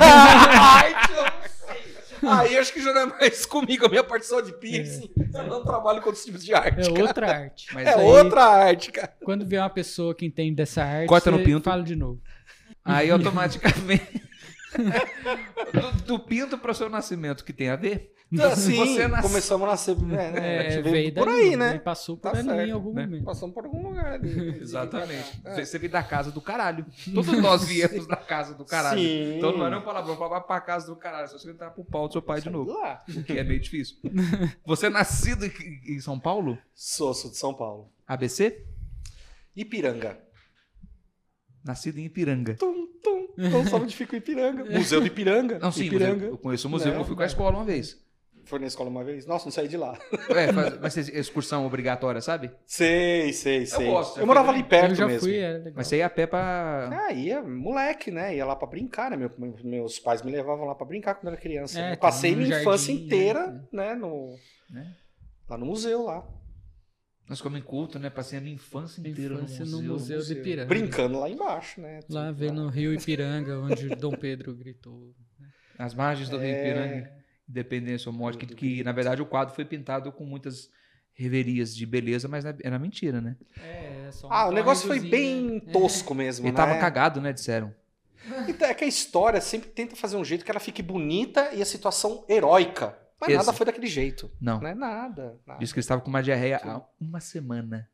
Ai, 0.00 1.06
que 1.06 1.12
eu 1.12 1.22
não 1.22 1.32
sei. 1.42 1.94
Aí 2.26 2.56
acho 2.58 2.72
que 2.72 2.82
já 2.82 2.92
não 2.94 3.02
é 3.02 3.06
mais 3.06 3.44
comigo, 3.44 3.84
a 3.84 3.88
minha 3.88 4.02
parte 4.04 4.26
só 4.26 4.40
de 4.40 4.52
piercing. 4.54 5.10
Eu 5.34 5.46
não 5.46 5.62
trabalho 5.62 6.00
com 6.00 6.06
outros 6.08 6.24
tipos 6.24 6.42
de 6.42 6.54
arte. 6.54 6.80
É 6.80 6.90
cara. 6.92 7.02
outra 7.04 7.30
arte. 7.38 7.66
Mas 7.74 7.86
É 7.86 7.94
aí- 7.94 8.02
outra 8.06 8.42
arte, 8.44 8.90
cara. 8.92 9.12
Quando 9.22 9.44
vier 9.46 9.60
uma 9.62 9.68
pessoa 9.70 10.14
que 10.14 10.24
entende 10.24 10.54
dessa 10.54 10.82
arte, 10.82 11.08
Corta 11.08 11.30
no 11.30 11.42
pinto. 11.42 11.64
fala 11.64 11.82
de 11.82 11.94
novo. 11.96 12.22
Aí 12.84 13.10
automaticamente. 13.10 14.22
do, 15.72 16.02
do 16.04 16.18
pinto 16.18 16.56
para 16.58 16.70
o 16.72 16.74
seu 16.74 16.88
nascimento, 16.88 17.44
que 17.44 17.52
tem 17.52 17.68
a 17.68 17.76
ver? 17.76 18.13
Assim, 18.42 18.74
Você 18.74 19.06
nasce- 19.06 19.28
começamos 19.28 19.68
a 19.68 19.70
nascer. 19.70 19.96
É, 19.96 20.00
né? 20.32 20.70
gente 20.70 20.88
É, 20.88 20.90
veio 20.90 21.14
por 21.14 21.26
daí, 21.26 21.34
aí, 21.40 21.46
Ele 21.48 21.56
né? 21.56 21.78
passou 21.78 22.16
por 22.16 22.22
Tá 22.22 22.30
ali 22.38 22.42
certo, 22.48 22.68
em 22.68 22.72
algum 22.72 22.92
né? 22.92 23.04
momento. 23.06 23.24
Passamos 23.24 23.54
por 23.54 23.64
algum 23.64 23.88
lugar 23.90 24.06
ali. 24.14 24.58
Exatamente. 24.60 25.40
É. 25.44 25.64
Você 25.64 25.78
veio 25.78 25.92
da 25.92 26.02
casa 26.02 26.32
do 26.32 26.40
caralho. 26.40 26.84
Todos 27.14 27.38
nós 27.40 27.64
viemos 27.64 28.08
da 28.08 28.16
casa 28.16 28.54
do 28.54 28.64
caralho. 28.64 28.98
Sim. 28.98 29.36
Então 29.36 29.56
não 29.56 29.66
é 29.66 29.70
nem 29.70 29.78
um 29.78 29.82
palavrão, 29.82 30.16
falar 30.16 30.40
pra 30.40 30.60
casa 30.60 30.86
do 30.86 30.96
caralho. 30.96 31.28
Só 31.28 31.38
você 31.38 31.50
entrar 31.50 31.70
pro 31.70 31.84
pau 31.84 32.08
do 32.08 32.12
seu 32.12 32.22
pai 32.22 32.40
de 32.40 32.50
novo. 32.50 32.72
Lá. 32.72 33.04
O 33.08 33.22
que 33.22 33.34
é 33.38 33.44
meio 33.44 33.60
difícil. 33.60 33.98
Você 34.66 34.86
é 34.86 34.90
nascido 34.90 35.44
em 35.86 36.00
São 36.00 36.18
Paulo? 36.18 36.58
Sou, 36.74 37.14
sou 37.14 37.30
de 37.30 37.36
São 37.36 37.54
Paulo. 37.54 37.92
ABC? 38.06 38.64
Ipiranga. 39.54 40.18
Nascido 41.64 41.98
em 41.98 42.04
Ipiranga. 42.06 42.54
Tum, 42.54 42.86
tum. 43.02 43.28
Não 43.36 43.64
sabe 43.66 43.84
onde 43.84 43.96
fica 43.96 44.14
o 44.14 44.16
Ipiranga. 44.16 44.64
Museu 44.64 45.00
do 45.00 45.06
Ipiranga. 45.06 45.58
Não, 45.58 45.70
sim, 45.72 45.84
Ipiranga. 45.84 46.26
eu, 46.26 46.36
conheço 46.38 46.66
o 46.68 46.70
museu, 46.70 46.92
Né? 46.92 46.98
eu 46.98 47.04
fui 47.04 47.16
com 47.16 47.22
a 47.22 47.26
escola 47.26 47.56
uma 47.56 47.64
vez. 47.64 48.02
Foi 48.44 48.58
na 48.58 48.66
escola 48.66 48.90
uma 48.90 49.02
vez? 49.02 49.26
Nossa, 49.26 49.46
não 49.46 49.52
saí 49.52 49.66
de 49.68 49.76
lá. 49.76 49.98
É, 50.30 50.52
faz, 50.52 50.76
vai 50.76 50.90
ser 50.90 51.16
excursão 51.16 51.66
obrigatória, 51.66 52.20
sabe? 52.20 52.50
Sei, 52.66 53.32
sei, 53.32 53.64
sei. 53.66 53.86
gosto, 53.86 54.16
já 54.16 54.22
Eu 54.22 54.26
morava 54.26 54.50
ali 54.50 54.62
perto 54.62 54.90
eu 54.92 54.94
já 54.96 55.06
mesmo. 55.06 55.20
fui, 55.20 55.36
era 55.38 55.58
legal. 55.58 55.72
Mas 55.76 55.86
você 55.86 55.96
ia 55.98 56.06
a 56.06 56.10
pé 56.10 56.26
pra. 56.26 56.90
Ah, 57.06 57.12
ia, 57.12 57.42
moleque, 57.42 58.10
né? 58.10 58.36
Ia 58.36 58.44
lá 58.44 58.54
pra 58.54 58.68
brincar, 58.68 59.10
né? 59.10 59.16
Meu- 59.16 59.30
meus 59.64 59.98
pais 59.98 60.22
me 60.22 60.30
levavam 60.30 60.66
lá 60.66 60.74
pra 60.74 60.86
brincar 60.86 61.14
quando 61.14 61.28
eu 61.28 61.32
era 61.32 61.40
criança. 61.40 61.80
É, 61.80 61.92
eu 61.92 61.96
passei 61.96 62.36
minha 62.36 62.60
infância 62.60 62.92
jardim, 62.92 63.06
inteira, 63.06 63.66
né? 63.72 63.94
No, 63.94 64.36
Né? 64.70 64.94
lá 65.48 65.56
no 65.56 65.66
museu, 65.66 66.02
lá. 66.04 66.22
Nós 67.26 67.40
comemos 67.40 67.64
em 67.64 67.68
culto, 67.68 67.98
né? 67.98 68.10
Passei 68.10 68.38
a 68.38 68.42
minha 68.42 68.54
infância 68.54 69.00
inteira 69.00 69.34
Infância 69.36 69.64
no 69.64 69.70
no 69.70 69.76
museu. 69.94 70.16
Museu 70.18 70.24
do 70.34 70.40
Ipiranga. 70.40 70.68
Brincando 70.68 71.18
lá 71.18 71.30
embaixo, 71.30 71.80
né? 71.80 72.00
Lá 72.10 72.30
vendo 72.30 72.62
o 72.62 72.68
Rio 72.68 72.92
Ipiranga, 72.92 73.58
onde 73.60 73.88
Dom 73.96 74.12
Pedro 74.12 74.54
gritou. 74.54 75.10
As 75.78 75.94
margens 75.94 76.28
do 76.28 76.36
Rio 76.36 76.48
É. 76.50 76.60
Ipiranga. 76.60 77.23
Independência 77.48 78.08
ou 78.10 78.16
morte. 78.16 78.38
Que, 78.46 78.54
que, 78.54 78.84
na 78.84 78.92
verdade, 78.92 79.20
o 79.22 79.26
quadro 79.26 79.54
foi 79.54 79.64
pintado 79.64 80.10
com 80.12 80.24
muitas 80.24 80.70
reverias 81.12 81.74
de 81.74 81.86
beleza, 81.86 82.26
mas 82.26 82.44
era 82.44 82.78
mentira, 82.78 83.20
né? 83.20 83.36
É, 83.62 84.08
só 84.10 84.28
Ah, 84.30 84.48
o 84.48 84.52
negócio 84.52 84.86
foi 84.88 84.98
bem 84.98 85.62
né? 85.64 85.72
tosco 85.72 86.14
mesmo, 86.14 86.44
Ele 86.46 86.52
né? 86.52 86.56
tava 86.56 86.78
cagado, 86.78 87.20
né? 87.20 87.32
Disseram. 87.32 87.74
Então, 88.48 88.66
é 88.68 88.74
que 88.74 88.84
a 88.84 88.86
história 88.86 89.40
sempre 89.40 89.68
tenta 89.68 89.94
fazer 89.94 90.16
um 90.16 90.24
jeito 90.24 90.44
que 90.44 90.50
ela 90.50 90.58
fique 90.60 90.82
bonita 90.82 91.52
e 91.52 91.60
a 91.60 91.66
situação 91.66 92.24
heróica. 92.28 92.98
Mas 93.20 93.28
Esse. 93.30 93.38
nada 93.38 93.52
foi 93.52 93.66
daquele 93.66 93.86
jeito. 93.86 94.30
Não. 94.40 94.60
Não 94.60 94.68
é 94.68 94.74
nada. 94.74 95.38
nada. 95.46 95.60
Disse 95.60 95.72
que 95.72 95.78
ele 95.78 95.84
estava 95.84 96.00
com 96.00 96.08
uma 96.08 96.22
diarreia 96.22 96.60
há 96.64 96.82
uma 97.00 97.20
semana. 97.20 97.88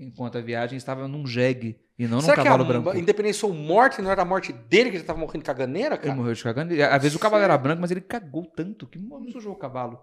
Enquanto 0.00 0.38
a 0.38 0.40
viagem 0.40 0.78
estava 0.78 1.06
num 1.06 1.26
jegue 1.26 1.78
e 1.98 2.06
não 2.06 2.16
num 2.16 2.22
Será 2.22 2.36
que 2.38 2.42
cavalo 2.44 2.64
a 2.64 2.66
branco. 2.66 2.96
independência 2.96 3.46
ou 3.46 3.52
morte 3.54 4.00
não 4.00 4.10
era 4.10 4.22
a 4.22 4.24
morte 4.24 4.50
dele 4.50 4.90
que 4.90 4.96
ele 4.96 5.04
tava 5.04 5.18
morrendo 5.20 5.40
de 5.42 5.44
caganeira, 5.44 5.94
Ele 5.96 6.02
cara? 6.04 6.14
morreu 6.14 6.32
de 6.32 6.42
cagando. 6.42 6.74
E, 6.74 6.82
Às 6.82 7.02
vezes 7.02 7.14
o 7.14 7.18
cavalo 7.20 7.42
era 7.44 7.56
branco, 7.58 7.82
mas 7.82 7.90
ele 7.90 8.00
cagou 8.00 8.46
tanto 8.46 8.86
que 8.86 8.98
não 8.98 9.28
sujou 9.30 9.52
o 9.52 9.56
cavalo. 9.56 10.00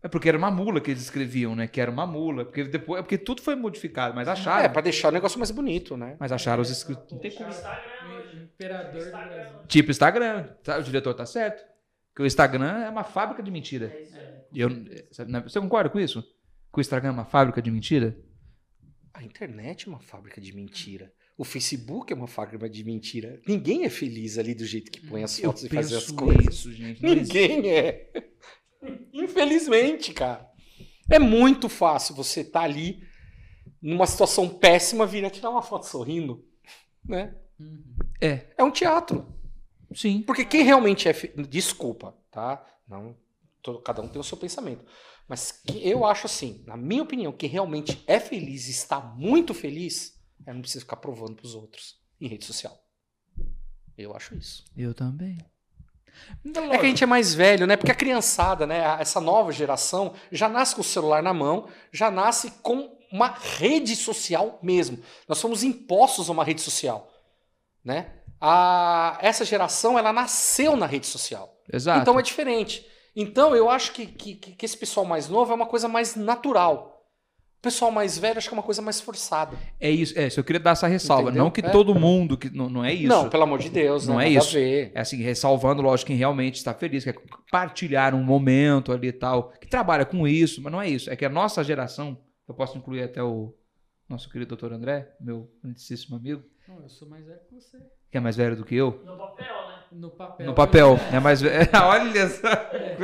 É 0.00 0.06
porque 0.08 0.28
era 0.28 0.38
uma 0.38 0.50
mula 0.50 0.80
que 0.80 0.90
eles 0.92 1.02
escreviam, 1.02 1.54
né? 1.56 1.66
Que 1.66 1.80
era 1.80 1.90
uma 1.90 2.06
mula. 2.06 2.44
Porque 2.44 2.64
depois, 2.64 3.00
é 3.00 3.02
porque 3.02 3.18
tudo 3.18 3.42
foi 3.42 3.54
modificado, 3.56 4.14
mas 4.14 4.26
acharam. 4.28 4.64
É, 4.64 4.68
pra 4.68 4.80
deixar 4.82 5.08
o 5.08 5.12
negócio 5.12 5.38
mais 5.38 5.50
bonito, 5.50 5.96
né? 5.96 6.16
Mas 6.20 6.30
acharam 6.32 6.62
os 6.62 6.70
escritos. 6.70 7.04
Não 7.12 7.18
tem 7.18 7.30
O 7.30 7.34
como. 7.34 7.50
Imperador 8.42 9.04
do 9.04 9.10
Brasil. 9.10 9.58
Tipo 9.68 9.90
Instagram. 9.90 10.48
O 10.78 10.82
diretor 10.82 11.14
tá 11.14 11.26
certo. 11.26 11.64
Porque 12.12 12.22
o 12.22 12.26
Instagram 12.26 12.82
é 12.84 12.88
uma 12.90 13.04
fábrica 13.04 13.42
de 13.42 13.50
mentira. 13.50 13.92
É 13.94 14.02
isso 14.02 14.16
aí. 14.16 14.22
E 14.52 14.60
eu, 14.60 14.68
você 15.44 15.60
concorda 15.60 15.88
com 15.90 15.98
isso? 15.98 16.22
Que 16.72 16.78
o 16.78 16.80
Instagram 16.80 17.08
é 17.08 17.12
uma 17.12 17.24
fábrica 17.24 17.60
de 17.62 17.70
mentira? 17.70 18.16
A 19.14 19.22
internet 19.22 19.86
é 19.86 19.90
uma 19.90 20.00
fábrica 20.00 20.40
de 20.40 20.54
mentira. 20.54 21.12
O 21.36 21.44
Facebook 21.44 22.12
é 22.12 22.16
uma 22.16 22.26
fábrica 22.28 22.68
de 22.68 22.84
mentira. 22.84 23.40
Ninguém 23.46 23.84
é 23.84 23.90
feliz 23.90 24.38
ali 24.38 24.54
do 24.54 24.64
jeito 24.64 24.90
que 24.90 25.00
põe 25.06 25.22
as 25.22 25.38
Eu 25.38 25.44
fotos 25.50 25.64
e 25.64 25.68
faz 25.68 25.92
as 25.92 26.10
coisas. 26.10 26.54
isso, 26.54 26.72
gente. 26.72 27.02
Não 27.02 27.10
existe. 27.12 27.32
Ninguém 27.48 27.70
é. 27.70 28.10
Infelizmente, 29.12 30.12
cara. 30.12 30.48
É 31.10 31.18
muito 31.18 31.68
fácil 31.68 32.14
você 32.14 32.40
estar 32.40 32.62
ali 32.62 33.02
numa 33.80 34.06
situação 34.06 34.48
péssima, 34.48 35.06
vir 35.06 35.28
tirar 35.30 35.50
uma 35.50 35.62
foto 35.62 35.86
sorrindo, 35.86 36.44
né? 37.04 37.34
Uhum. 37.58 37.82
É, 38.20 38.46
É 38.56 38.62
um 38.62 38.70
teatro. 38.70 39.26
sim. 39.94 40.22
Porque 40.22 40.44
quem 40.44 40.62
realmente 40.62 41.08
é. 41.08 41.12
fe- 41.12 41.32
Desculpa, 41.48 42.16
tá? 42.30 42.64
Não, 42.88 43.16
todo- 43.62 43.80
cada 43.80 44.00
um 44.00 44.08
tem 44.08 44.20
o 44.20 44.24
seu 44.24 44.36
pensamento. 44.38 44.84
Mas 45.28 45.52
que- 45.52 45.86
eu 45.88 46.04
acho 46.04 46.26
assim, 46.26 46.62
na 46.66 46.76
minha 46.76 47.02
opinião, 47.02 47.32
quem 47.32 47.48
realmente 47.48 48.02
é 48.06 48.18
feliz 48.20 48.66
e 48.68 48.70
está 48.70 49.00
muito 49.00 49.54
feliz, 49.54 50.18
é 50.46 50.52
não 50.52 50.60
precisa 50.60 50.80
ficar 50.80 50.96
provando 50.96 51.36
pros 51.36 51.54
outros 51.54 51.96
em 52.20 52.26
rede 52.28 52.44
social. 52.44 52.78
Eu 53.96 54.14
acho 54.16 54.34
isso. 54.34 54.64
Eu 54.76 54.94
também. 54.94 55.38
É 56.44 56.78
que 56.78 56.86
a 56.86 56.88
gente 56.88 57.02
é 57.02 57.06
mais 57.06 57.34
velho, 57.34 57.66
né? 57.66 57.76
Porque 57.76 57.90
a 57.92 57.94
criançada, 57.94 58.66
né? 58.66 58.80
Essa 59.00 59.20
nova 59.20 59.50
geração 59.52 60.14
já 60.30 60.48
nasce 60.48 60.74
com 60.74 60.80
o 60.80 60.84
celular 60.84 61.22
na 61.22 61.32
mão, 61.32 61.68
já 61.92 62.10
nasce 62.10 62.50
com 62.62 62.96
uma 63.10 63.28
rede 63.28 63.94
social 63.96 64.58
mesmo. 64.62 64.98
Nós 65.28 65.38
somos 65.38 65.62
impostos 65.62 66.28
a 66.28 66.32
uma 66.32 66.44
rede 66.44 66.60
social, 66.60 67.10
né? 67.84 68.12
A, 68.40 69.18
essa 69.20 69.44
geração, 69.44 69.98
ela 69.98 70.12
nasceu 70.12 70.76
na 70.76 70.86
rede 70.86 71.06
social. 71.06 71.56
Exato. 71.72 72.00
Então 72.00 72.18
é 72.18 72.22
diferente. 72.22 72.86
Então 73.14 73.54
eu 73.54 73.68
acho 73.68 73.92
que, 73.92 74.06
que, 74.06 74.34
que 74.34 74.64
esse 74.64 74.76
pessoal 74.76 75.04
mais 75.04 75.28
novo 75.28 75.52
é 75.52 75.54
uma 75.54 75.66
coisa 75.66 75.88
mais 75.88 76.16
natural. 76.16 76.90
O 77.58 77.62
pessoal 77.62 77.92
mais 77.92 78.18
velho 78.18 78.38
acho 78.38 78.48
que 78.48 78.54
é 78.54 78.58
uma 78.58 78.62
coisa 78.62 78.82
mais 78.82 79.00
forçada. 79.00 79.56
É 79.78 79.88
isso. 79.88 80.18
É, 80.18 80.26
isso 80.26 80.40
eu 80.40 80.44
queria 80.44 80.58
dar 80.58 80.72
essa 80.72 80.88
ressalva. 80.88 81.24
Entendeu? 81.28 81.44
Não 81.44 81.50
que 81.50 81.60
É. 81.60 81.68
todo 81.70 81.94
mundo. 81.94 82.36
que 82.36 82.50
Não, 82.50 82.68
não 82.68 82.84
é 82.84 82.92
isso. 82.92 83.06
Não, 83.06 83.28
pelo 83.30 83.44
amor 83.44 83.60
de 83.60 83.68
Deus, 83.68 84.08
Não 84.08 84.16
né? 84.16 84.24
é 84.24 84.28
Nada 84.30 84.40
a 84.40 84.42
isso. 84.44 84.54
ver. 84.54 84.90
É 84.94 85.00
assim, 85.00 85.22
ressalvando, 85.22 85.80
lógico, 85.82 86.08
quem 86.08 86.16
realmente 86.16 86.56
está 86.56 86.74
feliz, 86.74 87.04
quer 87.04 87.12
compartilhar 87.12 88.14
um 88.14 88.22
momento 88.24 88.90
ali 88.90 89.08
e 89.08 89.12
tal, 89.12 89.50
que 89.52 89.68
trabalha 89.68 90.04
com 90.04 90.26
isso, 90.26 90.60
mas 90.60 90.72
não 90.72 90.82
é 90.82 90.88
isso. 90.88 91.08
É 91.08 91.14
que 91.14 91.24
a 91.24 91.28
nossa 91.28 91.62
geração, 91.62 92.18
eu 92.48 92.54
posso 92.54 92.76
incluir 92.76 93.02
até 93.04 93.22
o 93.22 93.54
nosso 94.08 94.28
querido 94.28 94.48
doutor 94.48 94.72
André, 94.72 95.14
meu 95.20 95.48
grandíssimo 95.62 96.16
amigo, 96.16 96.42
Não, 96.66 96.82
eu 96.82 96.88
sou 96.88 97.08
mais 97.08 97.24
velho 97.24 97.38
que 97.48 97.54
você. 97.54 97.78
Que 98.12 98.18
é 98.18 98.20
mais 98.20 98.36
velho 98.36 98.54
do 98.54 98.64
que 98.64 98.76
eu, 98.76 99.02
No 99.04 99.16
papel, 99.16 99.46
né? 99.46 99.72
No 99.90 100.10
papel. 100.10 100.46
no 100.46 100.54
papel, 100.54 101.00
é 101.12 101.18
mais 101.18 101.40
velho. 101.40 101.68
Olha 101.84 102.28
só, 102.28 102.48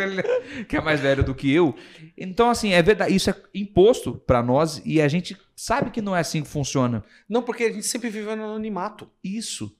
ele- 0.00 0.64
que 0.64 0.76
é 0.76 0.80
mais 0.80 1.00
velho 1.00 1.24
do 1.24 1.34
que 1.34 1.52
eu. 1.52 1.74
Então, 2.16 2.48
assim, 2.50 2.72
é 2.72 2.80
verdade, 2.82 3.14
isso 3.14 3.28
é 3.30 3.34
imposto 3.54 4.14
para 4.26 4.42
nós 4.42 4.80
e 4.84 5.00
a 5.00 5.08
gente 5.08 5.36
sabe 5.56 5.90
que 5.90 6.00
não 6.02 6.14
é 6.14 6.20
assim 6.20 6.42
que 6.42 6.48
funciona. 6.48 7.02
Não, 7.28 7.42
porque 7.42 7.64
a 7.64 7.72
gente 7.72 7.86
sempre 7.86 8.08
viveu 8.10 8.36
no 8.36 8.44
anonimato. 8.44 9.10
Isso. 9.24 9.74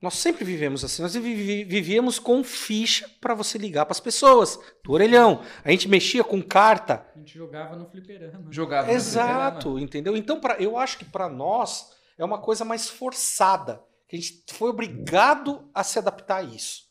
Nós 0.00 0.14
sempre 0.14 0.44
vivemos 0.44 0.82
assim. 0.84 1.00
Nós 1.00 1.14
vivíamos 1.14 2.18
com 2.18 2.42
ficha 2.42 3.08
para 3.20 3.34
você 3.34 3.56
ligar 3.56 3.84
para 3.86 3.92
as 3.92 4.00
pessoas, 4.00 4.58
do 4.84 4.92
orelhão. 4.92 5.42
A 5.64 5.70
gente 5.70 5.88
mexia 5.88 6.24
com 6.24 6.42
carta. 6.42 7.06
A 7.14 7.18
gente 7.20 7.38
jogava 7.38 7.76
no 7.76 7.86
fliperama. 7.86 8.46
Jogava. 8.50 8.88
no 8.88 8.92
Exato, 8.92 9.78
entendeu? 9.78 10.16
Então, 10.16 10.40
pra, 10.40 10.56
eu 10.56 10.76
acho 10.76 10.98
que 10.98 11.04
para 11.04 11.28
nós 11.28 11.92
é 12.18 12.24
uma 12.24 12.38
coisa 12.38 12.64
mais 12.64 12.88
forçada. 12.88 13.80
Que 14.12 14.16
a 14.18 14.20
gente 14.20 14.44
foi 14.52 14.68
obrigado 14.68 15.70
a 15.72 15.82
se 15.82 15.98
adaptar 15.98 16.40
a 16.40 16.42
isso. 16.42 16.86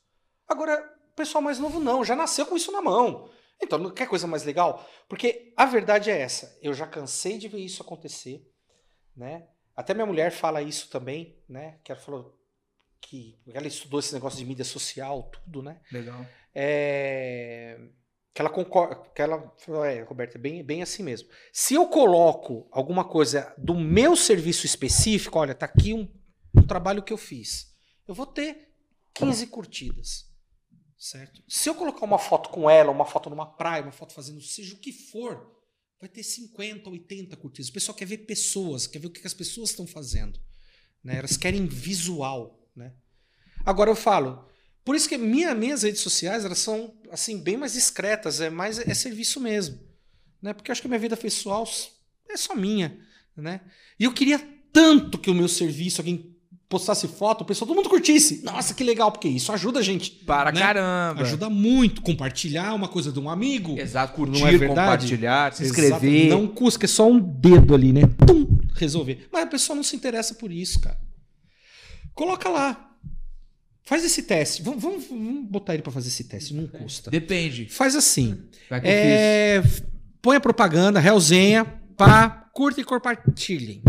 Agora, 0.48 0.92
o 1.12 1.16
pessoal 1.16 1.40
mais 1.40 1.60
novo 1.60 1.80
não, 1.80 2.04
já 2.04 2.16
nasceu 2.16 2.48
com 2.48 2.58
isso 2.58 2.72
na 2.72 2.82
mão. 2.82 3.30
Então, 3.62 3.78
não 3.78 3.92
quer 3.92 4.08
coisa 4.08 4.26
mais 4.26 4.44
legal? 4.44 4.84
Porque 5.08 5.54
a 5.56 5.68
verdade 5.68 6.10
é 6.10 6.20
essa. 6.20 6.58
Eu 6.64 6.74
já 6.74 6.88
cansei 6.88 7.38
de 7.38 7.48
ver 7.48 7.60
isso 7.60 7.84
acontecer, 7.84 8.44
né? 9.16 9.48
Até 9.76 9.94
minha 9.94 10.08
mulher 10.08 10.32
fala 10.32 10.64
isso 10.64 10.90
também, 10.90 11.38
né? 11.48 11.78
Que 11.84 11.92
ela 11.92 12.02
falou 12.02 12.36
que 13.00 13.38
ela 13.54 13.68
estudou 13.68 14.00
esse 14.00 14.16
negócio 14.16 14.40
de 14.40 14.46
mídia 14.46 14.66
social, 14.66 15.30
tudo, 15.30 15.62
né? 15.62 15.80
Legal. 15.92 16.26
é, 16.56 17.80
que 18.34 18.42
ela 18.42 18.50
concorda, 18.50 18.96
que 19.14 19.22
ela 19.22 19.54
falou, 19.60 19.86
é, 19.86 20.02
Roberto, 20.02 20.38
é 20.38 20.40
bem, 20.40 20.64
bem 20.64 20.82
assim 20.82 21.04
mesmo. 21.04 21.30
Se 21.54 21.76
eu 21.76 21.88
coloco 21.88 22.68
alguma 22.72 23.06
coisa 23.06 23.54
do 23.60 23.76
meu 23.76 24.16
serviço 24.16 24.66
específico, 24.66 25.38
olha, 25.38 25.54
tá 25.54 25.68
aqui 25.68 25.94
um, 25.94 26.10
um 26.56 26.62
trabalho 26.62 27.04
que 27.04 27.14
eu 27.14 27.18
fiz, 27.18 27.74
eu 28.08 28.14
vou 28.14 28.26
ter 28.26 28.70
15 29.14 29.48
curtidas. 29.48 30.30
Certo? 30.98 31.42
Se 31.48 31.68
eu 31.68 31.74
colocar 31.74 32.06
uma 32.06 32.20
foto 32.20 32.50
com 32.50 32.70
ela, 32.70 32.92
uma 32.92 33.06
foto 33.06 33.28
numa 33.28 33.46
praia, 33.46 33.82
uma 33.82 33.92
foto 33.92 34.14
fazendo 34.14 34.40
seja 34.40 34.76
o 34.76 34.78
que 34.78 34.94
for, 34.94 35.52
vai 36.00 36.08
ter 36.08 36.22
50, 36.22 36.90
80 36.90 37.36
curtidas. 37.38 37.70
O 37.70 37.74
pessoal 37.74 37.96
quer 37.96 38.06
ver 38.06 38.20
pessoas, 38.20 38.86
quer 38.86 39.00
ver 39.00 39.08
o 39.08 39.12
que 39.12 39.26
as 39.26 39.34
pessoas 39.34 39.72
estão 39.72 39.88
fazendo. 39.88 40.40
Né? 41.04 41.18
Elas 41.18 41.38
querem 41.38 41.66
visual. 41.66 42.70
Né? 42.76 42.94
Agora 43.66 43.90
eu 43.90 43.96
falo, 43.96 44.48
por 44.86 44.96
isso 44.96 45.10
que 45.10 45.18
minha, 45.18 45.56
minhas 45.56 45.82
redes 45.82 46.02
sociais 46.02 46.46
elas 46.46 46.60
são 46.60 46.96
assim 47.10 47.42
bem 47.42 47.58
mais 47.58 47.74
discretas, 47.74 48.40
é 48.40 48.50
mais 48.52 48.78
é 48.78 48.94
serviço 48.94 49.40
mesmo. 49.40 49.80
Né? 50.40 50.54
Porque 50.54 50.70
eu 50.70 50.74
acho 50.74 50.82
que 50.82 50.88
a 50.88 50.90
minha 50.90 51.00
vida 51.00 51.18
pessoal 51.18 51.68
é 52.30 52.38
só 52.38 52.56
minha. 52.56 53.00
Né? 53.36 53.62
E 54.00 54.04
eu 54.04 54.14
queria 54.14 54.40
tanto 54.72 55.18
que 55.18 55.30
o 55.30 55.36
meu 55.36 55.48
serviço, 55.48 56.02
alguém 56.02 56.31
postasse 56.72 57.06
foto, 57.06 57.42
o 57.42 57.46
pessoal, 57.46 57.68
todo 57.68 57.76
mundo 57.76 57.90
curtisse. 57.90 58.42
Nossa, 58.44 58.74
que 58.74 58.84
legal, 58.84 59.12
porque 59.12 59.28
isso 59.28 59.52
ajuda 59.52 59.80
a 59.80 59.84
gente. 59.84 60.10
Para 60.10 60.52
né? 60.54 60.60
caramba. 60.62 61.22
Ajuda 61.22 61.50
muito. 61.50 62.02
Compartilhar 62.02 62.74
uma 62.74 62.88
coisa 62.88 63.12
de 63.12 63.20
um 63.20 63.30
amigo. 63.30 63.78
Exato, 63.78 64.14
curtir, 64.14 64.40
Não 64.40 64.48
é 64.48 64.52
verdade? 64.58 64.70
compartilhar, 64.70 65.54
se 65.54 65.64
Exato. 65.64 65.82
inscrever. 65.82 66.30
Não 66.30 66.48
custa, 66.48 66.86
é 66.86 66.88
só 66.88 67.08
um 67.12 67.20
dedo 67.20 67.76
ali, 67.76 67.92
né? 67.92 68.04
Tum, 68.26 68.48
resolver. 68.74 69.28
Mas 69.32 69.44
a 69.44 69.48
pessoa 69.48 69.76
não 69.76 69.84
se 69.84 69.96
interessa 69.96 70.34
por 70.34 70.50
isso, 70.52 70.80
cara. 70.80 70.98
Coloca 72.14 72.50
lá. 72.50 72.90
Faz 73.84 74.06
esse 74.06 74.24
teste. 74.24 74.64
Vamos, 74.64 74.82
vamos, 74.82 75.08
vamos 75.10 75.50
botar 75.50 75.74
ele 75.74 75.84
pra 75.84 75.92
fazer 75.92 76.08
esse 76.08 76.24
teste. 76.24 76.54
Não 76.54 76.68
custa. 76.68 77.12
Depende. 77.12 77.66
Faz 77.66 77.96
assim. 77.96 78.42
É, 78.84 79.62
põe 80.22 80.38
a 80.38 80.40
propaganda, 80.40 81.00
realzinha, 81.00 81.66
pá, 81.98 82.30
curta 82.54 82.80
e 82.80 82.84
compartilhem. 82.86 83.84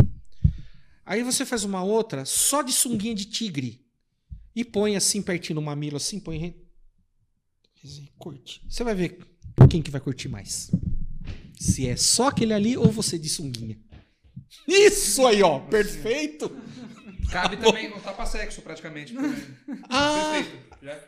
Aí 1.04 1.22
você 1.22 1.44
faz 1.44 1.64
uma 1.64 1.82
outra 1.82 2.24
só 2.24 2.62
de 2.62 2.72
sunguinha 2.72 3.14
de 3.14 3.24
tigre. 3.26 3.84
E 4.54 4.64
põe 4.64 4.96
assim 4.96 5.22
pertinho 5.22 5.56
no 5.56 5.62
mamilo, 5.62 5.96
assim, 5.96 6.20
põe. 6.20 6.54
Curte. 8.18 8.62
Você 8.68 8.84
vai 8.84 8.94
ver 8.94 9.18
quem 9.68 9.82
que 9.82 9.90
vai 9.90 10.00
curtir 10.00 10.28
mais. 10.28 10.70
Se 11.58 11.88
é 11.88 11.96
só 11.96 12.28
aquele 12.28 12.52
ali 12.52 12.76
ou 12.76 12.90
você 12.90 13.18
de 13.18 13.28
sunguinha. 13.28 13.78
Isso 14.68 15.26
aí, 15.26 15.42
ó. 15.42 15.58
Perfeito. 15.60 16.50
Cabe 17.30 17.56
também 17.56 17.88
no 17.88 18.00
tapa-sexo, 18.00 18.60
praticamente. 18.62 19.14
Ah, 19.88 20.32
Perfeito. 20.34 20.76
Já 20.82 21.00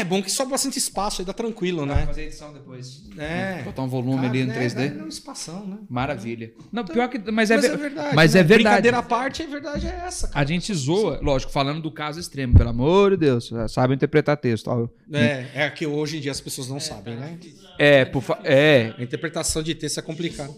é 0.00 0.04
bom 0.04 0.22
que 0.22 0.30
sobra 0.30 0.52
bastante 0.52 0.78
espaço 0.78 1.20
aí, 1.22 1.26
dá 1.26 1.32
tranquilo, 1.32 1.86
dá 1.86 1.94
né? 1.94 2.06
fazer 2.06 2.22
edição 2.24 2.52
depois. 2.52 3.02
É. 3.18 3.62
Botar 3.62 3.82
um 3.82 3.88
volume 3.88 4.26
ali 4.26 4.44
no 4.44 4.52
Cara, 4.52 4.64
3D. 4.66 4.78
É, 4.80 4.98
é 4.98 5.02
um 5.02 5.08
espação, 5.08 5.66
né? 5.66 5.78
Maravilha. 5.88 6.52
Não, 6.72 6.84
pior 6.84 7.08
que. 7.08 7.18
Mas 7.30 7.50
é, 7.50 7.56
Mas 7.56 7.62
ver- 7.66 7.72
é 7.72 7.76
verdade. 7.76 8.16
mas 8.16 8.34
né? 8.34 8.40
é 8.40 8.42
verdade. 8.42 8.62
Brincadeira 8.64 8.98
à 8.98 9.02
parte, 9.02 9.42
a 9.42 9.46
verdade 9.46 9.86
é 9.86 10.02
essa, 10.06 10.28
cara. 10.28 10.40
A 10.40 10.46
gente 10.48 10.72
zoa, 10.74 11.18
lógico, 11.22 11.52
falando 11.52 11.80
do 11.80 11.90
caso 11.90 12.18
extremo, 12.20 12.54
pelo 12.56 12.70
amor 12.70 13.12
de 13.12 13.16
Deus, 13.18 13.50
sabe 13.68 13.94
interpretar 13.94 14.36
texto. 14.36 14.68
ó. 14.68 14.88
É, 15.12 15.46
é 15.54 15.70
que 15.70 15.86
hoje 15.86 16.16
em 16.18 16.20
dia 16.20 16.32
as 16.32 16.40
pessoas 16.40 16.68
não 16.68 16.80
sabem, 16.80 17.16
né? 17.16 17.38
É, 17.78 18.04
por 18.04 18.22
fa- 18.22 18.40
é, 18.44 18.94
A 18.98 19.02
interpretação 19.02 19.62
de 19.62 19.74
texto 19.74 19.98
é 19.98 20.02
complicada. 20.02 20.52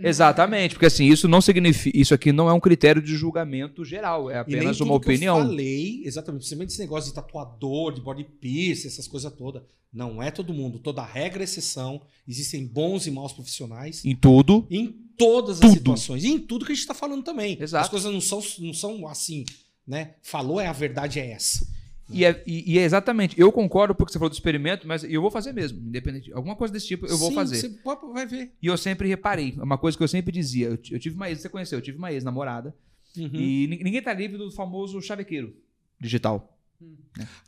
Exatamente, 0.00 0.74
porque 0.74 0.86
assim, 0.86 1.06
isso 1.06 1.26
não 1.28 1.40
significa, 1.40 1.96
isso 1.98 2.14
aqui 2.14 2.32
não 2.32 2.48
é 2.48 2.52
um 2.52 2.60
critério 2.60 3.00
de 3.02 3.14
julgamento 3.16 3.84
geral, 3.84 4.28
é 4.30 4.34
nem 4.34 4.40
apenas 4.40 4.78
tudo 4.78 4.90
uma 4.90 5.00
que 5.00 5.08
eu 5.08 5.12
opinião. 5.14 5.38
falei, 5.38 6.02
exatamente, 6.04 6.40
principalmente 6.40 6.70
esse 6.70 6.80
negócio 6.80 7.08
de 7.10 7.14
tatuador, 7.14 7.92
de 7.92 8.00
body 8.00 8.24
piercing, 8.40 8.88
essas 8.88 9.06
coisas 9.06 9.32
todas. 9.32 9.62
Não 9.92 10.20
é 10.20 10.28
todo 10.32 10.52
mundo. 10.52 10.80
Toda 10.80 11.04
regra 11.04 11.42
é 11.42 11.44
exceção. 11.44 12.00
Existem 12.26 12.66
bons 12.66 13.06
e 13.06 13.12
maus 13.12 13.32
profissionais. 13.32 14.04
Em 14.04 14.16
tudo, 14.16 14.66
Em 14.68 14.88
todas 15.16 15.58
as 15.58 15.68
Tudo. 15.68 15.72
situações. 15.72 16.24
E 16.24 16.28
em 16.32 16.38
tudo 16.40 16.64
que 16.66 16.72
a 16.72 16.74
gente 16.74 16.82
está 16.82 16.94
falando 16.94 17.22
também. 17.22 17.56
Exato. 17.60 17.84
As 17.84 17.88
coisas 17.88 18.12
não 18.12 18.20
são, 18.20 18.42
não 18.58 18.74
são 18.74 19.06
assim, 19.06 19.44
né? 19.86 20.14
Falou 20.20 20.60
é 20.60 20.66
a 20.66 20.72
verdade 20.72 21.20
é 21.20 21.30
essa. 21.30 21.64
E 22.10 22.24
é, 22.24 22.42
e- 22.46 22.74
e 22.74 22.78
é 22.78 22.82
exatamente, 22.82 23.38
eu 23.40 23.50
concordo 23.50 23.94
porque 23.94 24.12
você 24.12 24.18
falou 24.18 24.28
do 24.28 24.34
experimento, 24.34 24.86
mas 24.86 25.04
eu 25.04 25.22
vou 25.22 25.30
fazer 25.30 25.52
mesmo, 25.52 25.78
independente, 25.80 26.32
alguma 26.32 26.54
coisa 26.54 26.72
desse 26.72 26.86
tipo 26.86 27.06
eu 27.06 27.16
vou 27.16 27.28
Sim, 27.30 27.34
fazer. 27.34 27.56
Você 27.56 27.68
pode- 27.70 28.12
vai 28.12 28.26
ver. 28.26 28.52
E 28.60 28.66
eu 28.66 28.76
sempre 28.76 29.08
reparei, 29.08 29.52
uma 29.58 29.78
coisa 29.78 29.96
que 29.96 30.04
eu 30.04 30.08
sempre 30.08 30.30
dizia, 30.32 30.66
eu, 30.66 30.78
eu 30.90 30.98
tive 30.98 31.16
uma 31.16 31.28
ex, 31.30 31.40
você 31.40 31.48
conheceu, 31.48 31.78
eu 31.78 31.82
tive 31.82 31.96
uma 31.98 32.12
ex-namorada, 32.12 32.74
Uhum. 33.16 33.30
e 33.32 33.66
ni- 33.68 33.82
ninguém 33.84 34.02
tá 34.02 34.12
livre 34.12 34.36
do 34.36 34.50
famoso 34.50 35.00
chavequeiro 35.00 35.54
digital. 36.00 36.58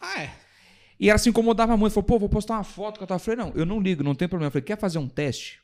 Ah, 0.00 0.22
é. 0.22 0.30
E 0.98 1.10
ela 1.10 1.18
se 1.18 1.28
incomodava 1.28 1.76
muito. 1.76 1.92
Falou, 1.92 2.06
pô, 2.06 2.18
vou 2.18 2.28
postar 2.28 2.54
uma 2.54 2.64
foto 2.64 2.96
que 2.96 3.02
eu 3.02 3.06
tava. 3.06 3.20
Eu 3.20 3.24
falei, 3.24 3.38
não, 3.44 3.52
eu 3.54 3.66
não 3.66 3.80
ligo, 3.80 4.02
não 4.02 4.14
tem 4.14 4.26
problema. 4.26 4.48
Eu 4.48 4.52
falei, 4.52 4.64
quer 4.64 4.78
fazer 4.78 4.98
um 4.98 5.08
teste? 5.08 5.60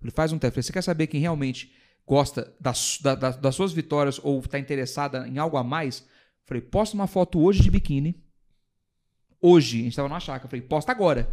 Ele 0.00 0.10
faz 0.10 0.32
um 0.32 0.38
teste. 0.38 0.46
Eu 0.50 0.54
falei, 0.54 0.62
você 0.62 0.72
quer 0.72 0.82
saber 0.82 1.06
quem 1.08 1.20
realmente 1.20 1.70
gosta 2.06 2.54
das, 2.58 2.98
da- 3.02 3.14
da- 3.14 3.30
das 3.32 3.54
suas 3.54 3.72
vitórias 3.72 4.18
ou 4.22 4.40
tá 4.40 4.58
interessada 4.58 5.28
em 5.28 5.36
algo 5.36 5.58
a 5.58 5.64
mais? 5.64 6.06
Falei, 6.48 6.62
posta 6.62 6.94
uma 6.96 7.06
foto 7.06 7.38
hoje 7.38 7.60
de 7.62 7.70
biquíni. 7.70 8.18
Hoje, 9.40 9.80
a 9.80 9.84
gente 9.84 9.94
tava 9.96 10.08
numa 10.08 10.18
chácara. 10.18 10.48
Falei, 10.48 10.62
posta 10.66 10.90
agora. 10.90 11.28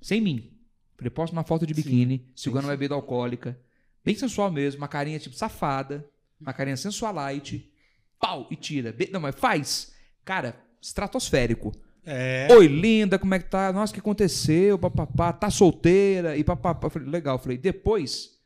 Sem 0.00 0.18
mim. 0.18 0.50
Falei, 0.96 1.10
posta 1.10 1.36
uma 1.36 1.44
foto 1.44 1.66
de 1.66 1.74
biquíni, 1.74 2.26
segurando 2.34 2.64
uma 2.64 2.72
bebida 2.72 2.94
alcoólica. 2.94 3.60
Bem 4.02 4.14
sensual 4.14 4.50
mesmo, 4.50 4.80
uma 4.80 4.88
carinha 4.88 5.18
tipo 5.18 5.36
safada, 5.36 6.08
uma 6.40 6.54
carinha 6.54 6.76
sensualite. 6.76 7.70
Pau, 8.18 8.48
e 8.50 8.56
tira. 8.56 8.92
Be- 8.92 9.10
Não, 9.12 9.20
mas 9.20 9.34
faz. 9.34 9.92
Cara, 10.24 10.56
estratosférico. 10.80 11.70
É. 12.02 12.48
Oi, 12.50 12.66
linda, 12.66 13.18
como 13.18 13.34
é 13.34 13.38
que 13.38 13.50
tá? 13.50 13.70
Nossa, 13.74 13.90
o 13.90 13.94
que 13.94 14.00
aconteceu? 14.00 14.78
Papapá, 14.78 15.34
tá 15.34 15.50
solteira? 15.50 16.34
E 16.34 16.42
papapá. 16.42 16.88
Falei, 16.88 17.08
legal. 17.08 17.38
Falei, 17.38 17.58
depois, 17.58 18.40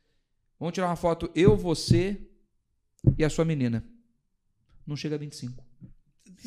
vamos 0.59 0.73
tirar 0.73 0.87
uma 0.87 0.95
foto, 0.97 1.31
eu, 1.33 1.55
você 1.55 2.19
e 3.17 3.23
a 3.23 3.29
sua 3.29 3.45
menina. 3.45 3.81
Não 4.85 4.97
chega 4.97 5.15
a 5.15 5.17
25. 5.17 5.63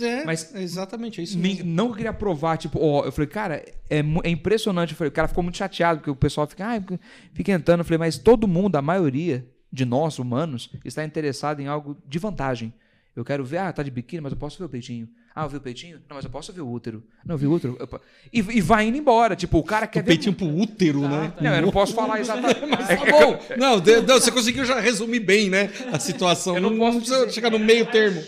É, 0.01 0.24
Mas- 0.24 0.55
é 0.55 0.62
exatamente 0.62 1.20
é 1.20 1.24
isso. 1.24 1.38
Me- 1.38 1.62
não 1.62 1.86
que 1.86 1.92
eu 1.92 1.97
queria 1.97 2.12
provar, 2.12 2.57
tipo, 2.57 2.78
ó, 2.80 3.05
eu 3.05 3.12
falei, 3.12 3.28
cara, 3.28 3.64
é, 3.88 4.01
é 4.24 4.30
impressionante. 4.30 4.90
Eu 4.92 4.97
falei, 4.97 5.09
o 5.09 5.12
cara 5.12 5.28
ficou 5.28 5.42
muito 5.42 5.57
chateado, 5.59 6.01
porque 6.01 6.11
o 6.11 6.16
pessoal 6.16 6.47
fica, 6.47 6.66
ah, 6.66 6.99
fica 7.32 7.53
entrando. 7.53 7.80
Eu 7.80 7.84
falei, 7.84 7.99
mas 7.99 8.18
todo 8.18 8.49
mundo, 8.49 8.76
a 8.76 8.82
maioria 8.82 9.47
de 9.72 9.84
nós, 9.84 10.18
humanos, 10.18 10.70
está 10.84 11.05
interessado 11.05 11.61
em 11.61 11.66
algo 11.66 11.97
de 12.07 12.18
vantagem. 12.18 12.72
Eu 13.14 13.24
quero 13.24 13.45
ver, 13.45 13.59
ah, 13.59 13.72
tá 13.72 13.82
de 13.84 13.90
biquíni, 13.92 14.20
mas 14.20 14.32
eu 14.32 14.38
posso 14.38 14.59
ver 14.59 14.64
o 14.64 14.68
peitinho. 14.68 15.09
Ah, 15.36 15.45
eu 15.45 15.49
vi 15.49 15.57
o 15.57 15.61
peitinho? 15.61 15.99
Não, 16.09 16.16
mas 16.16 16.24
eu 16.24 16.30
posso 16.30 16.53
ver 16.53 16.61
o 16.61 16.68
útero. 16.68 17.03
Não, 17.24 17.34
eu 17.34 17.38
vi 17.38 17.47
o 17.47 17.53
útero. 17.53 17.76
Eu 17.78 18.01
e, 18.32 18.38
e 18.38 18.61
vai 18.61 18.86
indo 18.86 18.97
embora. 18.97 19.34
Tipo, 19.36 19.59
o 19.59 19.62
cara 19.64 19.86
quer 19.86 20.01
O 20.01 20.03
ver. 20.03 20.09
peitinho 20.12 20.34
pro 20.34 20.47
útero, 20.47 21.01
né? 21.09 21.32
Não, 21.40 21.55
eu 21.55 21.62
não 21.62 21.70
posso 21.72 21.92
falar 21.95 22.18
exatamente. 22.20 22.61
Mas 22.68 22.88
tá 22.88 22.97
bom. 22.97 23.38
Não, 23.57 23.80
de- 23.80 24.01
não, 24.03 24.14
você 24.20 24.30
conseguiu 24.32 24.64
já 24.64 24.78
resumir 24.80 25.20
bem, 25.20 25.51
né? 25.51 25.70
A 25.92 25.99
situação. 26.01 26.57
Eu 26.57 26.62
não 26.62 26.70
não, 26.70 26.78
posso 27.01 27.30
chegar 27.30 27.51
no 27.51 27.59
meio 27.59 27.86
termo. 27.86 28.20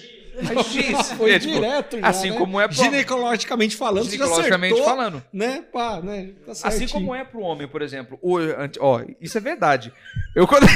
Mas 0.42 0.66
X, 0.66 1.12
Foi 1.12 1.30
é, 1.32 1.38
tipo, 1.38 1.54
direto 1.54 1.98
já, 1.98 2.06
assim 2.08 2.30
né? 2.30 2.36
como 2.36 2.60
é 2.60 2.66
pro- 2.68 2.76
Ginecologicamente 2.76 3.76
falando, 3.76 4.04
Ginecologicamente 4.10 4.74
acertou, 4.74 4.94
falando. 4.96 5.24
né? 5.32 5.64
Pá, 5.72 6.00
né? 6.00 6.32
Tá 6.44 6.52
Assim 6.64 6.86
como 6.88 7.14
é 7.14 7.24
pro 7.24 7.40
homem, 7.40 7.66
por 7.66 7.80
exemplo. 7.82 8.18
O, 8.20 8.36
ó, 8.80 9.00
isso 9.20 9.38
é 9.38 9.40
verdade. 9.40 9.92
Eu 10.34 10.46
quando, 10.46 10.66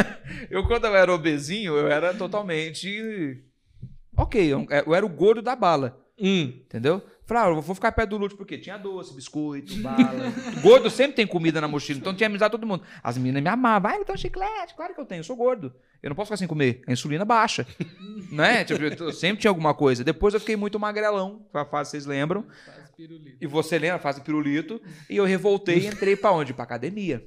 eu 0.50 0.66
quando 0.66 0.86
eu 0.86 0.96
era 0.96 1.12
obesinho, 1.12 1.76
eu 1.76 1.88
era 1.88 2.14
totalmente. 2.14 3.42
Ok, 4.16 4.42
eu, 4.52 4.66
eu 4.86 4.94
era 4.94 5.04
o 5.04 5.08
gordo 5.08 5.42
da 5.42 5.54
bala. 5.56 5.98
Hum. 6.18 6.52
Entendeu? 6.66 7.02
Falei, 7.30 7.44
ah, 7.44 7.46
eu 7.56 7.62
vou 7.62 7.76
ficar 7.76 7.92
perto 7.92 8.10
do 8.10 8.16
Lúcio 8.16 8.36
porque 8.36 8.58
tinha 8.58 8.76
doce, 8.76 9.14
biscoito, 9.14 9.76
bala. 9.76 10.32
gordo 10.60 10.90
sempre 10.90 11.14
tem 11.14 11.24
comida 11.24 11.60
na 11.60 11.68
mochila, 11.68 12.00
então 12.00 12.12
tinha 12.12 12.26
amizade 12.26 12.50
todo 12.50 12.66
mundo. 12.66 12.82
As 13.04 13.16
meninas 13.16 13.40
me 13.40 13.48
amavam. 13.48 13.88
Ah, 13.88 13.98
então 14.00 14.16
chiclete, 14.16 14.74
claro 14.74 14.92
que 14.94 15.00
eu 15.00 15.04
tenho, 15.04 15.20
eu 15.20 15.24
sou 15.24 15.36
gordo. 15.36 15.72
Eu 16.02 16.08
não 16.10 16.16
posso 16.16 16.26
ficar 16.26 16.38
sem 16.38 16.48
comer. 16.48 16.82
A 16.88 16.92
insulina 16.92 17.24
baixa. 17.24 17.64
né? 18.32 18.64
Tipo, 18.64 18.82
eu 18.82 19.12
sempre 19.12 19.42
tinha 19.42 19.48
alguma 19.48 19.72
coisa. 19.72 20.02
Depois 20.02 20.34
eu 20.34 20.40
fiquei 20.40 20.56
muito 20.56 20.80
magrelão, 20.80 21.46
a 21.54 21.64
fase, 21.64 21.92
vocês 21.92 22.04
lembram. 22.04 22.44
E 23.40 23.46
você 23.46 23.78
lembra, 23.78 24.00
faz 24.00 24.18
o 24.18 24.22
pirulito. 24.22 24.82
E 25.08 25.16
eu 25.16 25.24
revoltei 25.24 25.78
e 25.78 25.86
entrei 25.86 26.16
pra 26.16 26.32
onde? 26.32 26.52
Pra 26.52 26.64
academia. 26.64 27.24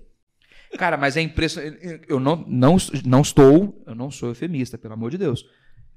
Cara, 0.78 0.98
mas 0.98 1.16
é 1.16 1.22
impressionante. 1.22 2.02
Eu 2.10 2.20
não, 2.20 2.44
não, 2.46 2.76
não 3.06 3.22
estou. 3.22 3.82
Eu 3.88 3.96
não 3.96 4.12
sou 4.12 4.28
eufemista, 4.28 4.78
pelo 4.78 4.96
amor 4.96 5.12
de 5.12 5.18
Deus. 5.18 5.46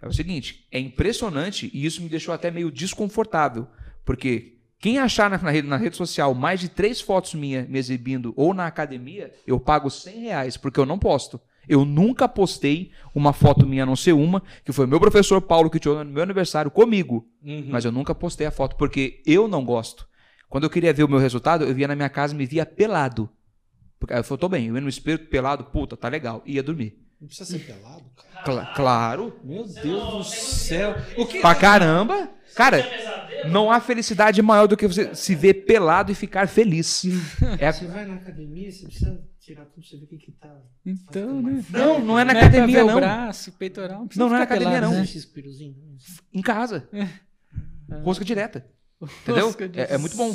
É 0.01 0.07
o 0.07 0.13
seguinte: 0.13 0.65
é 0.71 0.79
impressionante 0.79 1.69
e 1.75 1.85
isso 1.85 2.01
me 2.01 2.09
deixou 2.09 2.33
até 2.33 2.53
meio 2.53 2.71
desconfortável. 2.71 3.67
Porque 4.07 4.55
quem 4.79 4.99
achar 4.99 5.29
na, 5.29 5.37
rede, 5.37 5.67
na 5.67 5.77
rede 5.77 5.97
social 5.97 6.33
mais 6.33 6.61
de 6.61 6.69
três 6.69 7.01
fotos 7.01 7.35
minhas 7.35 7.69
me 7.69 7.77
exibindo 7.77 8.33
ou 8.37 8.55
na 8.55 8.67
academia, 8.67 9.33
eu 9.45 9.59
pago 9.59 9.91
100 9.91 10.21
reais, 10.21 10.57
porque 10.57 10.79
eu 10.79 10.87
não 10.87 10.99
posto. 10.99 11.41
Eu 11.69 11.85
nunca 11.85 12.29
postei 12.29 12.93
uma 13.13 13.33
foto 13.33 13.67
minha, 13.67 13.83
a 13.83 13.87
não 13.87 13.97
ser 13.97 14.13
uma, 14.13 14.41
que 14.65 14.71
foi 14.71 14.87
meu 14.87 15.01
professor 15.01 15.43
Paulo 15.43 15.69
que 15.69 15.81
tirou 15.81 16.05
no 16.05 16.13
meu 16.13 16.23
aniversário 16.23 16.71
comigo. 16.71 17.29
Uhum. 17.43 17.67
Mas 17.69 17.85
eu 17.85 17.91
nunca 17.91 18.15
postei 18.15 18.47
a 18.47 18.53
foto 18.53 18.77
porque 18.77 19.21
eu 19.27 19.49
não 19.49 19.65
gosto. 19.65 20.09
Quando 20.49 20.63
eu 20.63 20.71
queria 20.71 20.93
ver 20.93 21.03
o 21.03 21.09
meu 21.09 21.19
resultado, 21.19 21.65
eu 21.65 21.75
via 21.75 21.89
na 21.89 21.97
minha 21.97 22.09
casa 22.09 22.33
e 22.33 22.37
me 22.37 22.47
via 22.47 22.65
pelado. 22.65 23.29
Porque 23.99 24.15
eu 24.15 24.23
falei, 24.23 24.41
tô 24.41 24.49
bem, 24.49 24.67
eu 24.69 24.77
ia 24.77 24.81
no 24.81 24.89
espelho 24.89 25.19
pelado, 25.27 25.65
puta, 25.65 25.97
tá 25.97 26.09
legal. 26.09 26.41
Ia 26.47 26.63
dormir. 26.63 26.97
Não 27.21 27.29
precisa 27.29 27.51
ser 27.51 27.61
pelado, 27.65 28.05
cara. 28.15 28.45
Cla- 28.45 28.75
claro. 28.75 29.41
Meu 29.43 29.65
Deus 29.67 30.11
do 30.11 30.25
céu. 30.25 30.95
O 31.17 31.27
que... 31.27 31.41
Pra 31.41 31.55
caramba. 31.55 32.31
Cara, 32.55 32.85
não 33.51 33.71
há 33.71 33.81
felicidade 33.81 34.41
maior 34.43 34.67
do 34.67 34.77
que 34.77 34.87
você 34.87 35.15
se 35.15 35.35
ver 35.35 35.55
pelado 35.67 36.13
e 36.13 36.15
ficar 36.15 36.47
feliz. 36.49 37.03
É 37.59 37.67
a- 37.69 37.73
Você 37.73 37.87
vai 37.87 38.05
na 38.07 38.15
academia, 38.15 38.71
você 38.71 38.85
precisa 38.87 39.21
tirar 39.41 39.65
tudo 39.67 39.81
pra 39.81 39.85
você 39.91 39.97
ver 39.97 40.05
o 40.05 40.09
que 40.09 40.17
que 40.19 40.33
tá... 40.33 40.55
Então, 40.85 41.41
né? 41.43 41.65
Não, 41.71 41.99
não 42.01 42.19
é 42.19 42.25
na 42.25 42.33
Não 42.35 42.41
é 42.41 42.45
academia, 42.45 42.85
não. 42.85 42.95
braço, 42.97 43.53
peitoral. 43.53 44.01
Não, 44.01 44.09
Não, 44.17 44.29
não 44.29 44.37
é 44.37 44.39
na 44.39 44.45
academia, 44.45 44.75
pelado, 44.81 44.93
não. 44.95 45.01
né? 45.01 45.09
Em 46.33 46.43
casa. 46.43 46.89
Rosca 48.05 48.25
direta. 48.25 48.67
Entendeu? 49.23 49.55
É, 49.75 49.95
é 49.95 49.99
muito 49.99 50.17
bom. 50.17 50.35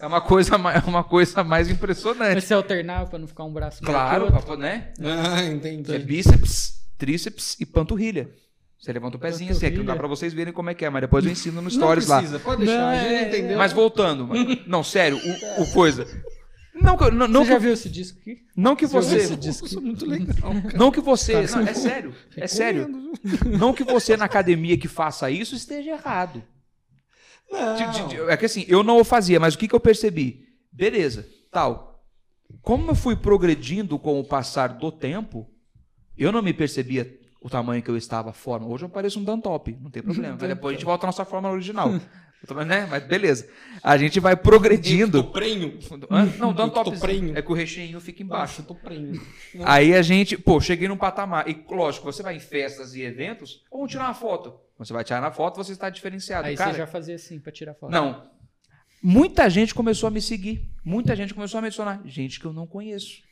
É 0.00 0.06
uma 0.06 0.20
coisa, 0.20 0.56
ma- 0.56 0.72
é 0.74 0.78
uma 0.86 1.02
coisa 1.02 1.42
mais 1.42 1.66
Mas 1.68 1.76
impressionante. 1.76 2.40
você 2.40 2.54
alternava 2.54 3.10
pra 3.10 3.18
não 3.18 3.26
ficar 3.26 3.44
um 3.44 3.52
braço 3.52 3.82
Claro, 3.82 4.22
o 4.22 4.26
outro? 4.26 4.40
papo, 4.40 4.56
né? 4.56 4.92
Ah, 5.02 5.42
entendi. 5.44 5.92
É 5.94 5.98
bíceps, 5.98 6.74
tríceps 6.96 7.56
e 7.58 7.66
panturrilha. 7.66 8.30
Você 8.78 8.92
levanta 8.92 9.16
o 9.16 9.20
pezinho 9.20 9.50
assim, 9.50 9.66
aqui 9.66 9.76
não 9.78 9.84
dá 9.84 9.96
pra 9.96 10.06
vocês 10.06 10.32
verem 10.32 10.52
como 10.52 10.70
é 10.70 10.74
que 10.74 10.84
é, 10.84 10.90
mas 10.90 11.00
depois 11.00 11.24
eu 11.24 11.32
ensino 11.32 11.56
no 11.56 11.62
Não 11.62 11.70
stories 11.70 12.06
lá. 12.06 12.18
precisa, 12.18 12.38
pode 12.38 12.64
deixar, 12.64 12.78
Não, 12.80 12.88
a 12.90 12.96
gente 12.96 13.12
é- 13.12 13.28
entendeu. 13.28 13.58
Mas 13.58 13.72
voltando, 13.72 14.24
mas- 14.28 14.66
não, 14.68 14.84
sério, 14.84 15.18
o, 15.18 15.62
o 15.62 15.72
coisa. 15.72 16.06
Não, 16.80 16.96
não, 17.10 17.26
não, 17.26 17.42
Você 17.44 17.48
já 17.50 17.56
que, 17.56 17.62
viu 17.64 17.72
esse 17.72 17.88
disco 17.90 18.20
aqui? 18.20 18.36
não 18.56 18.76
que 18.76 18.86
Você 18.86 19.08
você. 19.08 19.16
esse 19.16 19.36
disco? 19.36 19.66
Isso 19.66 19.78
é 19.78 19.82
muito 19.82 20.06
legal. 20.06 20.52
Não 20.76 20.92
que 20.92 21.00
você. 21.00 21.32
Não, 21.32 21.60
é 21.66 21.74
sério. 21.74 22.14
É 22.36 22.46
sério. 22.46 22.88
Não 23.58 23.72
que 23.74 23.82
você 23.82 24.16
na 24.16 24.26
academia 24.26 24.78
que 24.78 24.86
faça 24.86 25.28
isso 25.28 25.56
esteja 25.56 25.90
errado. 25.90 26.40
De- 27.50 28.08
de- 28.16 28.20
É 28.30 28.36
que 28.36 28.44
assim, 28.46 28.64
eu 28.68 28.82
não 28.82 28.98
o 29.00 29.04
fazia, 29.04 29.40
mas 29.40 29.54
o 29.54 29.58
que, 29.58 29.68
que 29.68 29.74
eu 29.74 29.80
percebi? 29.80 30.46
Beleza, 30.72 31.26
tal. 31.50 32.04
Como 32.62 32.90
eu 32.90 32.94
fui 32.94 33.16
progredindo 33.16 33.98
com 33.98 34.18
o 34.20 34.24
passar 34.24 34.68
do 34.68 34.90
tempo, 34.92 35.48
eu 36.16 36.30
não 36.32 36.42
me 36.42 36.52
percebia 36.52 37.18
o 37.42 37.48
tamanho 37.48 37.82
que 37.82 37.90
eu 37.90 37.96
estava, 37.96 38.30
a 38.30 38.32
forma. 38.32 38.66
Hoje 38.66 38.84
eu 38.84 38.88
pareço 38.88 39.18
um 39.20 39.24
Dantop, 39.24 39.76
não 39.80 39.90
tem 39.90 40.02
problema. 40.02 40.36
Depois 40.56 40.74
a 40.74 40.76
gente 40.78 40.84
volta 40.84 41.06
à 41.06 41.08
nossa 41.08 41.24
forma 41.24 41.50
original. 41.50 41.90
Eu 42.42 42.48
tô- 42.48 42.54
né? 42.64 42.86
Mas 42.88 43.04
beleza. 43.04 43.48
A 43.82 43.96
gente 43.98 44.20
vai 44.20 44.36
progredindo. 44.36 45.22
Não, 46.38 46.54
tô 46.70 46.92
prenho. 46.92 47.36
É 47.36 47.42
que 47.42 47.50
o 47.50 47.54
recheio 47.54 48.00
fica 48.00 48.22
embaixo. 48.22 48.60
Embaixo, 48.60 48.62
eu 48.62 48.66
tô 48.66 48.74
prenho. 48.74 49.20
Aí 49.66 49.94
a 49.94 50.02
gente, 50.02 50.36
pô, 50.38 50.60
cheguei 50.60 50.86
num 50.88 50.96
patamar. 50.96 51.48
E 51.48 51.64
lógico, 51.70 52.04
você 52.04 52.22
vai 52.22 52.36
em 52.36 52.40
festas 52.40 52.94
e 52.94 53.02
eventos, 53.02 53.64
vamos 53.70 53.90
tirar 53.90 54.04
uma 54.04 54.14
foto. 54.14 54.50
Quando 54.76 54.86
você 54.86 54.92
vai 54.92 55.02
tirar 55.04 55.20
na 55.20 55.30
foto, 55.32 55.56
você 55.56 55.72
está 55.72 55.90
diferenciado. 55.90 56.46
Aí 56.46 56.56
Cara, 56.56 56.72
você 56.72 56.78
já 56.78 56.86
fazia 56.86 57.16
assim 57.16 57.38
pra 57.40 57.50
tirar 57.52 57.74
foto. 57.74 57.90
não. 57.90 58.38
Muita 59.00 59.48
gente 59.48 59.72
começou 59.74 60.08
a 60.08 60.10
me 60.10 60.20
seguir. 60.20 60.68
Muita 60.84 61.14
gente 61.14 61.32
começou 61.32 61.58
a 61.58 61.60
me 61.60 61.68
adicionar. 61.68 62.00
Gente 62.04 62.40
que 62.40 62.46
eu 62.46 62.52
não 62.52 62.66
conheço. 62.66 63.22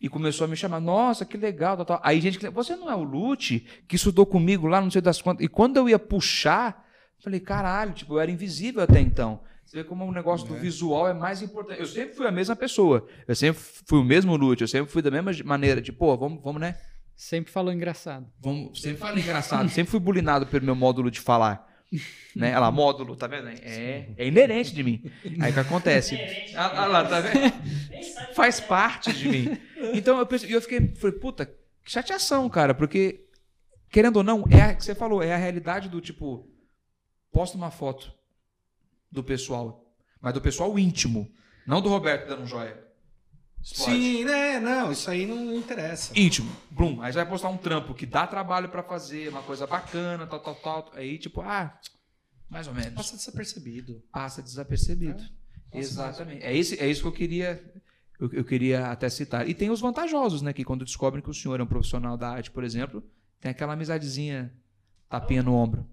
E 0.00 0.08
começou 0.08 0.44
a 0.44 0.48
me 0.48 0.56
chamar. 0.56 0.80
Nossa, 0.80 1.24
que 1.24 1.36
legal. 1.36 1.76
Tal, 1.76 1.86
tal. 1.86 2.00
Aí 2.02 2.20
gente 2.20 2.36
que. 2.36 2.48
Você 2.50 2.74
não 2.74 2.90
é 2.90 2.96
o 2.96 3.04
Lute 3.04 3.64
que 3.86 3.94
estudou 3.94 4.26
comigo 4.26 4.66
lá, 4.66 4.80
não 4.80 4.90
sei 4.90 5.00
das 5.00 5.22
quantas. 5.22 5.44
E 5.44 5.48
quando 5.48 5.76
eu 5.76 5.88
ia 5.88 6.00
puxar, 6.00 6.83
falei, 7.24 7.40
caralho, 7.40 7.92
tipo, 7.92 8.14
eu 8.14 8.20
era 8.20 8.30
invisível 8.30 8.82
até 8.82 9.00
então. 9.00 9.40
Você 9.64 9.78
vê 9.78 9.84
como 9.84 10.04
o 10.04 10.12
negócio 10.12 10.46
do 10.46 10.54
visual 10.54 11.08
é 11.08 11.14
mais 11.14 11.42
importante. 11.42 11.80
Eu 11.80 11.86
sempre 11.86 12.14
fui 12.14 12.26
a 12.26 12.30
mesma 12.30 12.54
pessoa. 12.54 13.06
Eu 13.26 13.34
sempre 13.34 13.62
fui 13.86 13.98
o 13.98 14.04
mesmo 14.04 14.36
Lute. 14.36 14.62
Eu 14.62 14.68
sempre 14.68 14.92
fui 14.92 15.00
da 15.00 15.10
mesma 15.10 15.32
maneira. 15.44 15.80
De, 15.80 15.90
pô, 15.90 16.16
vamos, 16.16 16.42
vamos, 16.42 16.60
né? 16.60 16.76
Sempre 17.16 17.52
falou 17.52 17.72
engraçado. 17.72 18.26
Vamos, 18.40 18.80
sempre 18.80 18.98
falei 18.98 19.22
engraçado, 19.22 19.68
sempre 19.68 19.90
fui 19.90 20.00
bulinado 20.00 20.46
pelo 20.46 20.64
meu 20.64 20.74
módulo 20.74 21.10
de 21.10 21.20
falar. 21.20 21.72
Né? 22.34 22.50
Olha 22.50 22.58
lá, 22.58 22.70
módulo, 22.72 23.14
tá 23.14 23.28
vendo? 23.28 23.48
É, 23.48 24.08
é 24.16 24.26
inerente 24.26 24.74
de 24.74 24.82
mim. 24.82 25.04
Aí 25.40 25.52
o 25.52 25.54
que 25.54 25.60
acontece? 25.60 26.18
Ah, 26.56 26.82
ah 26.82 26.86
lá, 26.86 27.04
tá 27.04 27.20
vendo? 27.20 27.52
Faz 28.34 28.58
parte 28.58 29.12
de 29.12 29.28
mim. 29.28 29.56
Então 29.92 30.18
eu 30.18 30.26
pensei, 30.26 30.52
eu 30.52 30.60
fiquei, 30.60 30.92
falei, 30.96 31.16
puta, 31.16 31.46
que 31.46 31.54
chateação, 31.84 32.48
cara, 32.48 32.74
porque, 32.74 33.26
querendo 33.90 34.16
ou 34.16 34.24
não, 34.24 34.44
é 34.50 34.62
a 34.62 34.74
que 34.74 34.82
você 34.82 34.94
falou, 34.94 35.22
é 35.22 35.32
a 35.32 35.36
realidade 35.36 35.88
do 35.88 36.00
tipo, 36.00 36.48
posta 37.34 37.56
uma 37.56 37.70
foto 37.70 38.12
do 39.10 39.22
pessoal, 39.22 39.92
mas 40.20 40.32
do 40.32 40.40
pessoal 40.40 40.78
íntimo, 40.78 41.30
não 41.66 41.82
do 41.82 41.88
Roberto 41.88 42.28
dando 42.28 42.42
um 42.42 42.46
joia. 42.46 42.82
Explode. 43.60 43.92
Sim, 43.92 44.24
né? 44.24 44.60
Não, 44.60 44.92
isso 44.92 45.10
aí 45.10 45.26
não 45.26 45.54
interessa. 45.56 46.12
íntimo. 46.14 46.54
Blum. 46.70 47.00
Aí 47.00 47.10
você 47.12 47.18
vai 47.18 47.28
postar 47.28 47.48
um 47.48 47.56
trampo 47.56 47.94
que 47.94 48.04
dá 48.04 48.26
trabalho 48.26 48.68
pra 48.68 48.82
fazer, 48.82 49.28
uma 49.30 49.42
coisa 49.42 49.66
bacana, 49.66 50.26
tal, 50.26 50.38
tal, 50.38 50.54
tal. 50.56 50.92
Aí, 50.94 51.18
tipo, 51.18 51.40
ah, 51.40 51.74
mais 52.48 52.68
ou 52.68 52.74
menos. 52.74 52.92
Passa 52.92 53.16
desapercebido. 53.16 54.02
Passa 54.12 54.42
desapercebido. 54.42 55.24
Exatamente. 55.72 56.44
É, 56.44 56.54
esse, 56.54 56.78
é 56.78 56.86
isso 56.86 57.00
que 57.00 57.08
eu 57.08 57.12
queria. 57.12 57.64
Eu, 58.20 58.30
eu 58.34 58.44
queria 58.44 58.88
até 58.88 59.08
citar. 59.08 59.48
E 59.48 59.54
tem 59.54 59.70
os 59.70 59.80
vantajosos, 59.80 60.42
né? 60.42 60.52
Que 60.52 60.62
quando 60.62 60.84
descobrem 60.84 61.22
que 61.22 61.30
o 61.30 61.34
senhor 61.34 61.58
é 61.58 61.62
um 61.62 61.66
profissional 61.66 62.18
da 62.18 62.28
arte, 62.28 62.50
por 62.50 62.64
exemplo, 62.64 63.02
tem 63.40 63.50
aquela 63.50 63.72
amizadezinha, 63.72 64.52
tapinha 65.08 65.42
no 65.42 65.54
ombro. 65.54 65.88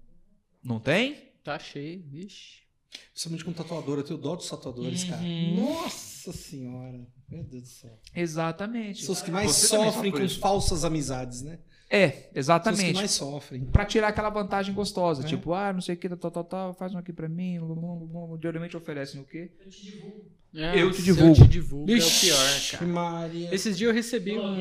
Não 0.62 0.78
tem? 0.78 1.31
Tá 1.42 1.58
cheio, 1.58 2.02
vixe. 2.08 2.62
Principalmente 3.10 3.44
com 3.44 3.52
tatuador, 3.52 3.98
eu 3.98 4.04
tenho 4.04 4.18
dó 4.18 4.36
dos 4.36 4.48
tatuadores, 4.48 5.04
cara. 5.04 5.22
Uhum. 5.22 5.64
Nossa 5.74 6.32
senhora. 6.32 7.06
Meu 7.28 7.42
Deus 7.42 7.62
do 7.62 7.68
céu. 7.68 7.98
Exatamente. 8.14 9.04
São 9.04 9.12
os 9.14 9.22
que 9.22 9.30
mais 9.30 9.50
Você 9.50 9.66
sofrem 9.68 9.92
sofre 9.92 10.12
com 10.12 10.20
isso. 10.20 10.38
falsas 10.38 10.84
amizades, 10.84 11.40
né? 11.42 11.58
É, 11.88 12.08
São 12.10 12.18
os 12.18 12.24
que 12.32 12.38
exatamente. 12.38 12.94
mais 12.94 13.10
sofrem. 13.10 13.64
Pra 13.66 13.84
tirar 13.86 14.08
aquela 14.08 14.28
vantagem 14.30 14.74
gostosa. 14.74 15.22
É. 15.22 15.26
Tipo, 15.26 15.52
ah, 15.54 15.72
não 15.72 15.80
sei 15.80 15.94
o 15.94 15.98
que, 15.98 16.08
tal, 16.16 16.30
tal, 16.30 16.44
tal, 16.44 16.74
faz 16.74 16.94
um 16.94 16.98
aqui 16.98 17.12
pra 17.12 17.28
mim. 17.28 17.58
blum, 17.58 17.74
blum, 17.74 18.06
blum. 18.06 18.38
Geralmente 18.40 18.76
oferecem 18.76 19.20
o 19.20 19.24
quê? 19.24 19.50
Eu 19.58 19.70
te 19.70 19.82
divulgo. 19.84 20.30
Eu 20.54 20.90
te 20.90 21.02
divulgo. 21.02 21.30
Eu 21.30 21.46
te 21.46 21.48
divulgo. 21.48 21.90
é 21.90 21.96
o 21.96 22.20
pior, 22.20 22.70
cara. 22.70 22.86
Maria. 22.86 23.54
Esses 23.54 23.76
dias 23.76 23.88
eu 23.88 23.94
recebi 23.94 24.38
um. 24.38 24.56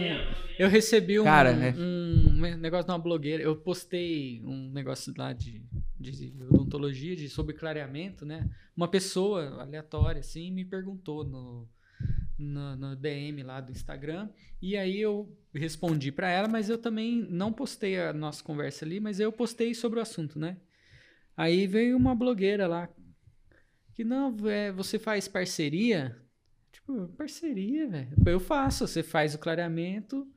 Eu 0.57 0.69
recebi 0.69 1.19
um, 1.19 1.23
Cara, 1.23 1.51
é. 1.51 1.73
um 1.73 2.57
negócio 2.57 2.85
de 2.85 2.91
uma 2.91 2.99
blogueira. 2.99 3.43
Eu 3.43 3.55
postei 3.55 4.41
um 4.45 4.71
negócio 4.71 5.13
lá 5.17 5.33
de, 5.33 5.61
de 5.99 6.33
odontologia, 6.49 7.15
de 7.15 7.27
sobre 7.27 7.53
clareamento, 7.53 8.25
né? 8.25 8.49
Uma 8.75 8.87
pessoa 8.87 9.61
aleatória, 9.61 10.19
assim, 10.19 10.49
me 10.51 10.63
perguntou 10.63 11.25
no, 11.25 11.67
no, 12.37 12.75
no 12.77 12.95
DM 12.95 13.43
lá 13.43 13.59
do 13.59 13.71
Instagram. 13.71 14.29
E 14.61 14.77
aí 14.77 14.99
eu 14.99 15.35
respondi 15.53 16.11
pra 16.11 16.29
ela, 16.29 16.47
mas 16.47 16.69
eu 16.69 16.77
também 16.77 17.27
não 17.29 17.51
postei 17.51 17.99
a 17.99 18.13
nossa 18.13 18.43
conversa 18.43 18.85
ali, 18.85 18.99
mas 18.99 19.19
eu 19.19 19.31
postei 19.31 19.73
sobre 19.73 19.99
o 19.99 20.01
assunto, 20.01 20.39
né? 20.39 20.57
Aí 21.35 21.67
veio 21.67 21.97
uma 21.97 22.13
blogueira 22.13 22.67
lá 22.67 22.87
que 23.93 24.03
não, 24.03 24.35
é, 24.49 24.71
você 24.71 24.97
faz 24.99 25.27
parceria? 25.27 26.17
Tipo, 26.71 27.07
parceria, 27.17 27.87
velho. 27.87 28.09
Eu 28.25 28.39
faço, 28.39 28.87
você 28.87 29.03
faz 29.03 29.35
o 29.35 29.39
clareamento, 29.39 30.27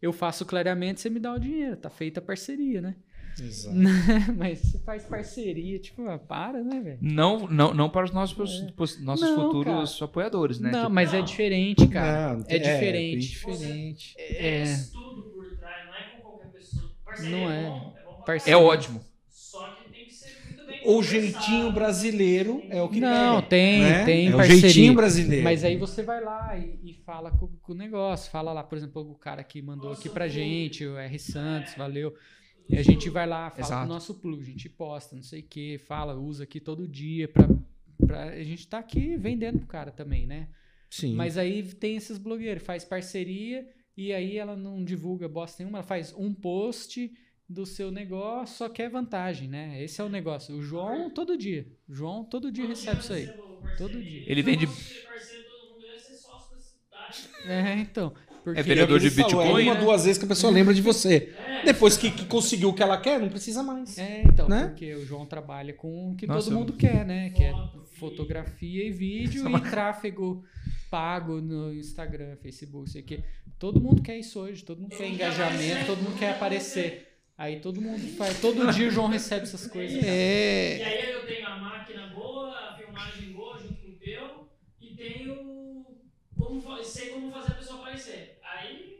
eu 0.00 0.12
faço 0.12 0.44
o 0.44 0.46
clareamento, 0.46 1.00
você 1.00 1.08
me 1.10 1.20
dá 1.20 1.32
o 1.34 1.38
dinheiro. 1.38 1.76
Tá 1.76 1.88
feita 1.90 2.20
a 2.20 2.22
parceria, 2.22 2.80
né? 2.80 2.96
Exato. 3.38 3.76
Mas 4.36 4.58
você 4.60 4.78
faz 4.78 5.04
parceria, 5.04 5.78
tipo, 5.78 6.06
ah, 6.08 6.18
para, 6.18 6.62
né, 6.62 6.80
velho? 6.80 6.98
Não, 7.02 7.46
não, 7.48 7.74
não 7.74 7.90
para 7.90 8.04
os 8.06 8.10
nossos, 8.12 8.60
pos- 8.72 8.98
nossos 9.02 9.28
Não, 9.28 9.34
futuros 9.44 10.00
apoiadores, 10.00 10.58
né? 10.58 10.70
Não, 10.70 10.82
Tipo, 10.82 10.94
mas 10.94 11.12
é 11.14 11.22
diferente, 11.22 11.86
cara. 11.88 12.36
Não, 12.36 12.44
é 12.48 12.58
diferente. 12.58 13.28
diferente. 13.28 14.16
É, 14.18 14.62
Tem 14.64 14.72
estudo 14.74 15.22
por 15.34 15.44
trás, 15.58 15.84
não 15.86 15.96
é 15.96 16.02
com 16.02 16.20
qualquer 16.22 16.48
pessoa. 16.52 16.90
Parceria 17.04 17.30
Não 17.30 17.50
é, 17.50 17.66
é. 17.66 17.70
bom, 17.70 17.94
é 18.16 18.38
bom 18.38 18.42
é 18.46 18.56
ótimo. 18.56 19.04
Só 19.28 19.68
que 19.68 19.92
tem 19.92 20.04
que 20.06 20.12
ser 20.12 20.30
muito 20.44 20.66
bem 20.66 20.75
O 20.86 21.02
jeitinho 21.02 21.72
brasileiro 21.72 22.62
é 22.70 22.80
o 22.82 22.88
que 22.88 23.00
Não, 23.00 23.36
pega, 23.36 23.48
tem, 23.48 23.80
né? 23.82 24.04
tem 24.04 24.26
é 24.28 24.34
o 24.34 24.36
parceria. 24.36 24.60
jeitinho 24.60 24.94
brasileiro. 24.94 25.44
Mas 25.44 25.64
aí 25.64 25.76
você 25.76 26.02
vai 26.02 26.22
lá 26.22 26.56
e, 26.58 26.78
e 26.90 26.94
fala 26.94 27.30
com, 27.30 27.48
com 27.48 27.72
o 27.72 27.74
negócio. 27.76 28.30
Fala 28.30 28.52
lá, 28.52 28.62
por 28.62 28.78
exemplo, 28.78 29.02
o 29.10 29.14
cara 29.14 29.42
que 29.42 29.60
mandou 29.60 29.92
aqui 29.92 30.08
pra 30.08 30.28
gente, 30.28 30.86
o 30.86 30.96
R. 30.96 31.18
Santos, 31.18 31.74
valeu. 31.74 32.14
E 32.68 32.76
a 32.76 32.82
gente 32.82 33.08
vai 33.08 33.26
lá, 33.26 33.50
fala 33.50 33.62
Exato. 33.64 33.80
com 33.80 33.90
o 33.90 33.94
nosso 33.94 34.14
plug, 34.14 34.42
a 34.42 34.44
gente 34.44 34.68
posta, 34.68 35.14
não 35.14 35.22
sei 35.22 35.40
o 35.40 35.44
que, 35.44 35.78
fala, 35.78 36.14
usa 36.16 36.42
aqui 36.44 36.58
todo 36.58 36.88
dia 36.88 37.28
pra, 37.28 37.48
pra. 38.04 38.24
A 38.24 38.42
gente 38.42 38.66
tá 38.66 38.78
aqui 38.78 39.16
vendendo 39.16 39.58
pro 39.58 39.68
cara 39.68 39.90
também, 39.92 40.26
né? 40.26 40.48
Sim. 40.90 41.14
Mas 41.14 41.38
aí 41.38 41.62
tem 41.62 41.96
esses 41.96 42.18
blogueiros, 42.18 42.62
faz 42.64 42.84
parceria 42.84 43.66
e 43.96 44.12
aí 44.12 44.36
ela 44.36 44.56
não 44.56 44.84
divulga 44.84 45.28
bosta 45.28 45.62
nenhuma, 45.62 45.78
ela 45.78 45.86
faz 45.86 46.12
um 46.16 46.34
post 46.34 47.10
do 47.48 47.64
seu 47.64 47.90
negócio, 47.90 48.56
só 48.56 48.68
quer 48.68 48.90
vantagem, 48.90 49.48
né? 49.48 49.82
Esse 49.82 50.00
é 50.00 50.04
o 50.04 50.08
negócio. 50.08 50.54
O 50.56 50.62
João 50.62 51.10
todo 51.10 51.36
dia. 51.36 51.66
O 51.88 51.94
João 51.94 52.24
todo 52.24 52.50
dia 52.50 52.66
recebe 52.66 53.00
isso 53.00 53.12
aí. 53.12 53.28
Todo 53.78 54.02
dia. 54.02 54.24
Ele 54.26 54.42
vende. 54.42 54.68
É, 57.46 57.74
então. 57.78 58.12
Porque 58.42 58.60
É 58.60 58.62
vendedor 58.62 59.00
de 59.00 59.06
Ele 59.06 59.14
falou, 59.14 59.28
Bitcoin, 59.28 59.62
É 59.66 59.70
uma, 59.70 59.74
né? 59.74 59.80
duas 59.80 60.04
vezes 60.04 60.18
que 60.18 60.24
a 60.24 60.28
pessoa 60.28 60.52
lembra 60.52 60.72
de 60.72 60.80
você. 60.80 61.34
Depois 61.64 61.96
que, 61.96 62.10
que 62.12 62.26
conseguiu 62.26 62.68
o 62.68 62.74
que 62.74 62.82
ela 62.82 62.96
quer, 62.96 63.18
não 63.18 63.28
precisa 63.28 63.62
mais. 63.62 63.98
É, 63.98 64.22
então, 64.22 64.48
Né? 64.48 64.68
porque 64.68 64.94
o 64.94 65.04
João 65.04 65.26
trabalha 65.26 65.72
com 65.72 66.12
o 66.12 66.16
que 66.16 66.26
Nossa, 66.26 66.48
todo 66.48 66.58
mundo 66.58 66.72
quer, 66.74 67.04
né? 67.04 67.30
Que 67.30 67.44
é 67.44 67.54
fotografia 67.98 68.84
e 68.84 68.90
vídeo 68.90 69.46
Essa 69.48 69.66
e 69.66 69.70
tráfego 69.70 70.44
pago 70.88 71.40
no 71.40 71.74
Instagram, 71.74 72.36
Facebook, 72.36 72.88
sei 72.88 73.02
o 73.02 73.04
quê. 73.04 73.24
Todo 73.58 73.80
mundo 73.80 74.00
quer 74.02 74.16
isso 74.18 74.38
hoje, 74.38 74.64
todo 74.64 74.80
mundo 74.80 74.96
quer 74.96 75.08
engajamento, 75.08 75.86
todo 75.86 76.02
mundo 76.02 76.16
quer 76.18 76.30
aparecer. 76.30 77.05
Aí 77.38 77.60
todo 77.60 77.80
mundo 77.82 78.00
faz, 78.16 78.40
todo 78.40 78.72
dia 78.72 78.88
o 78.88 78.90
João 78.90 79.08
recebe 79.08 79.42
essas 79.42 79.66
coisas. 79.66 80.02
E 80.02 80.06
É. 80.06 80.82
aí 80.84 81.12
eu 81.12 81.26
tenho 81.26 81.46
a 81.46 81.58
máquina 81.58 82.06
boa, 82.08 82.50
a 82.50 82.76
filmagem 82.78 83.32
boa 83.32 83.58
junto 83.58 83.74
com 83.74 83.88
o 83.90 83.92
teu, 83.96 84.48
e 84.80 84.94
tenho 84.96 85.84
como, 86.36 86.82
sei 86.84 87.10
como 87.10 87.30
fazer 87.30 87.52
a 87.52 87.54
pessoa 87.56 87.80
aparecer. 87.80 88.38
Aí, 88.42 88.96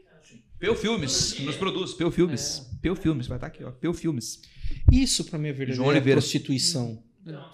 Peu 0.59 0.75
Filmes, 0.75 1.33
que 1.33 1.43
nos 1.43 1.55
produz. 1.55 1.93
Peu 1.93 2.11
Filmes. 2.11 2.67
Peu 2.81 2.95
Filmes, 2.95 3.27
vai 3.27 3.37
estar 3.37 3.47
aqui, 3.47 3.63
ó. 3.63 3.71
Peu 3.71 3.93
Filmes. 3.93 4.41
Isso 4.91 5.23
pra 5.25 5.37
mim 5.39 5.49
é 5.49 5.53
verdadeira 5.53 6.01
prostituição. 6.19 7.03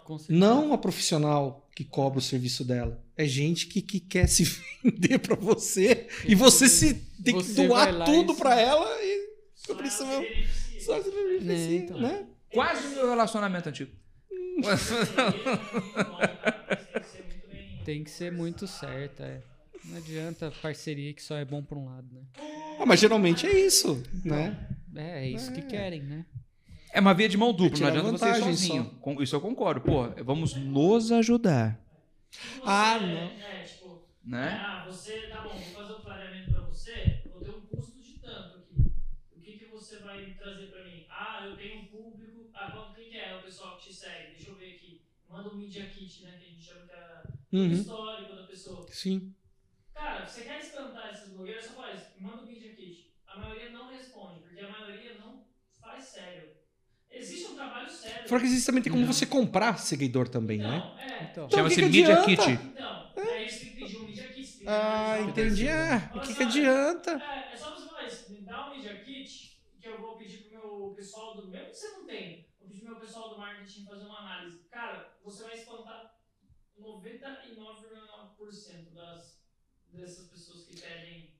Com 0.04 0.18
certeza. 0.20 0.38
Não 0.40 0.72
a 0.74 0.78
profissional 0.78 1.68
que 1.76 1.84
cobra 1.84 2.20
o 2.20 2.22
serviço 2.22 2.64
dela. 2.64 3.04
É 3.18 3.26
gente 3.26 3.68
que, 3.68 3.82
que 3.82 4.00
quer 4.00 4.28
se 4.28 4.44
vender 4.84 5.18
pra 5.20 5.36
você 5.36 6.08
e 6.28 6.36
você 6.36 6.68
se 6.70 6.94
tem 7.24 7.38
que 7.42 7.54
doar 7.54 8.06
tudo 8.06 8.34
e 8.34 8.36
pra 8.36 8.56
se- 8.56 8.62
ela 8.62 9.02
e 9.04 9.34
só 9.56 9.74
por 9.74 9.86
Só 10.86 11.02
se 11.02 11.12
beneficia, 11.12 11.54
É, 11.54 11.76
então. 11.76 12.00
né? 12.00 12.28
Quase 12.54 12.88
o 12.88 12.92
meu 12.92 13.10
relacionamento 13.10 13.70
antigo. 13.70 13.92
Tem 17.86 18.04
que 18.04 18.10
ser 18.10 18.32
muito 18.32 18.66
certa, 18.68 19.24
é. 19.24 19.42
Não 19.86 19.98
adianta 19.98 20.52
parceria 20.62 21.14
que 21.14 21.22
só 21.22 21.36
é 21.36 21.44
bom 21.44 21.62
pra 21.62 21.78
um 21.78 21.86
lado, 21.86 22.08
né? 22.14 22.22
Ah, 22.80 22.86
mas 22.86 23.00
geralmente 23.00 23.46
é 23.46 23.60
isso, 23.60 24.02
né? 24.24 24.56
É, 24.96 25.26
é 25.26 25.30
isso 25.30 25.52
que 25.52 25.62
querem, 25.62 26.02
né? 26.02 26.26
É 26.94 27.00
uma 27.02 27.14
via 27.14 27.28
de 27.28 27.36
mão 27.38 27.52
dupla, 27.52 27.70
não 27.70 27.76
tirar 27.76 27.90
adianta 27.90 28.18
você 28.18 28.30
ir 28.30 28.36
sozinho. 28.44 28.84
só. 28.86 28.90
Com- 29.02 29.22
Isso 29.22 29.36
eu 29.36 29.42
concordo. 29.42 29.82
Pô, 29.82 30.04
vamos 30.24 30.54
nos 30.56 31.12
ajudar. 31.12 31.78
Ah, 32.64 33.00
não. 33.00 33.32
É, 33.52 33.66
tipo, 33.66 34.02
Né? 34.24 34.62
ah, 34.64 34.86
você, 34.90 35.14
tá 35.24 35.36
bom, 35.44 35.50
vou 35.60 35.64
fazer 35.76 35.92
o 35.94 36.00
clareamento 36.00 36.52
pra 36.54 36.62
você, 36.62 37.22
vou 37.32 37.42
ter 37.42 37.52
um 37.52 37.66
custo 37.76 38.02
de 38.04 38.20
tanto 38.24 38.58
aqui. 38.58 38.92
O 39.36 39.42
que, 39.42 39.54
que 39.58 39.68
você 39.72 39.98
vai 39.98 40.36
trazer 40.42 40.68
pra 40.68 40.84
mim? 40.84 41.06
Ah, 41.18 41.48
eu 41.52 41.58
tenho 41.58 41.80
um 41.80 41.86
público. 41.88 42.54
Ah, 42.56 42.72
quanto 42.72 42.94
que, 42.96 43.10
que 43.10 43.18
é 43.18 43.36
o 43.36 43.42
pessoal 44.04 44.28
que 44.28 44.36
te 44.36 44.36
segue? 44.36 44.36
Deixa 44.36 44.50
eu 44.52 44.56
ver 44.56 44.76
aqui. 44.76 45.02
Manda 45.30 45.50
um 45.50 45.56
Media 45.58 45.86
Kit, 45.90 46.24
né? 46.24 46.38
Que 46.40 46.48
a 46.48 46.50
gente 46.50 46.64
chama 46.64 46.88
que 46.88 46.98
é 46.98 47.52
Uhum. 47.52 47.74
histórico 47.74 48.16
da 48.36 48.44
pessoa. 48.44 48.84
Sim. 48.90 49.36
Cara, 49.96 50.26
você 50.28 50.44
quer 50.44 50.60
espantar 50.60 51.14
esses 51.14 51.30
blogueiros, 51.32 51.64
só 51.64 51.74
faz, 51.74 52.10
manda 52.18 52.42
o 52.42 52.46
Media 52.46 52.76
Kit. 52.76 53.10
A 53.28 53.38
maioria 53.38 53.70
não 53.70 53.90
responde, 53.90 54.42
porque 54.42 54.60
a 54.60 54.66
maioria 54.66 55.14
não 55.16 55.46
faz 55.82 56.06
sério. 56.14 56.56
Existe 57.20 57.48
um 57.48 57.56
trabalho 57.56 57.88
sério. 57.88 58.24
Fora 58.26 58.42
que 58.42 58.48
existe 58.48 58.66
também 58.66 58.84
tem 58.84 58.92
como 58.92 59.06
você 59.06 59.26
comprar 59.26 59.78
seguidor 59.80 60.28
também, 60.28 60.62
né? 60.64 60.84
Não, 60.88 60.96
é. 60.98 61.04
Então, 61.20 61.50
Então, 61.50 61.50
Chama-se 61.50 61.82
Media 61.82 62.18
adianta? 62.18 62.18
Kit. 62.18 62.76
Então, 63.16 63.26
aí 63.26 63.46
você 63.48 63.60
tem 63.60 63.70
que 63.70 63.76
pedir 63.80 63.98
um 63.98 64.04
Media 64.04 64.28
Kit. 64.28 64.54
Ah, 64.66 65.22
entendi. 65.22 65.68
Ah, 65.70 66.12
o 66.16 66.20
que, 66.22 66.34
que 66.36 66.44
adianta? 66.44 67.24
É, 67.38 67.56
é 67.56 67.58
só 67.58 67.76
você 67.76 67.90
falar 67.90 68.08
isso. 68.14 68.32
Me 68.32 68.42
dá 68.42 68.74
um 68.74 68.80
Media 68.80 69.00
Kit 69.00 69.60
que 69.80 69.86
eu 69.88 70.00
vou 70.00 70.16
pedir 70.16 70.42
pro 70.42 70.60
meu 70.78 70.90
pessoal 70.96 71.36
do. 71.36 71.48
Mesmo 71.48 71.72
que 71.72 71.80
você 71.80 71.90
não 71.90 72.06
tem, 72.08 72.53
pro 72.84 72.92
meu 72.92 73.00
pessoal 73.00 73.30
do 73.30 73.38
marketing 73.38 73.86
fazer 73.86 74.06
uma 74.06 74.20
análise. 74.20 74.60
Cara, 74.70 75.18
você 75.24 75.44
vai 75.44 75.56
espantar 75.56 76.20
99,9% 76.80 78.94
das, 78.94 79.40
dessas 79.92 80.28
pessoas 80.28 80.66
que 80.66 80.80
pedem. 80.80 81.34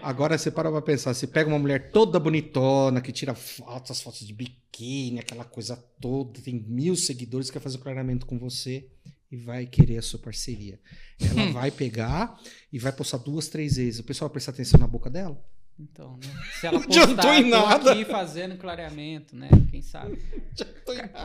Agora 0.03 0.37
você 0.37 0.51
para 0.51 0.71
pra 0.71 0.83
pensar, 0.83 1.15
você 1.15 1.27
pega 1.27 1.49
uma 1.49 1.59
mulher 1.59 1.91
toda 1.91 2.21
bonitona, 2.21 3.01
que 3.01 3.11
tira 3.13 3.35
fotos, 3.35 4.03
fotos 4.03 4.27
de 4.27 4.35
biquíni, 4.35 5.21
aquela 5.21 5.45
coisa 5.45 5.77
toda, 6.01 6.43
tem 6.43 6.55
mil 6.55 6.95
seguidores, 6.95 7.51
quer 7.51 7.61
fazer 7.61 7.79
o 7.79 7.81
clareamento 7.81 8.27
com 8.27 8.39
você 8.39 8.91
e 9.35 9.37
vai 9.37 9.67
querer 9.67 9.99
a 9.99 10.03
sua 10.03 10.19
parceria. 10.21 10.79
Ela 11.21 11.51
vai 11.53 11.71
pegar 11.71 12.39
e 12.73 12.79
vai 12.79 12.93
postar 12.93 13.19
duas, 13.19 13.49
três 13.49 13.77
vezes. 13.77 13.99
O 14.01 14.05
pessoal 14.05 14.29
vai 14.29 14.35
prestar 14.35 14.53
atenção 14.53 14.79
na 14.79 14.87
boca 14.87 15.11
dela? 15.11 15.37
então, 15.77 16.17
né? 16.23 16.33
Se 16.61 16.69
ela 16.69 16.79
Não 16.79 16.85
adiantou 16.85 17.17
postar, 17.17 17.41
em 17.41 17.51
nada. 17.51 17.93
aqui 17.93 18.05
fazendo 18.05 18.57
clareamento, 18.57 19.35
né? 19.35 19.49
Quem 19.71 19.83
sabe? 19.83 20.19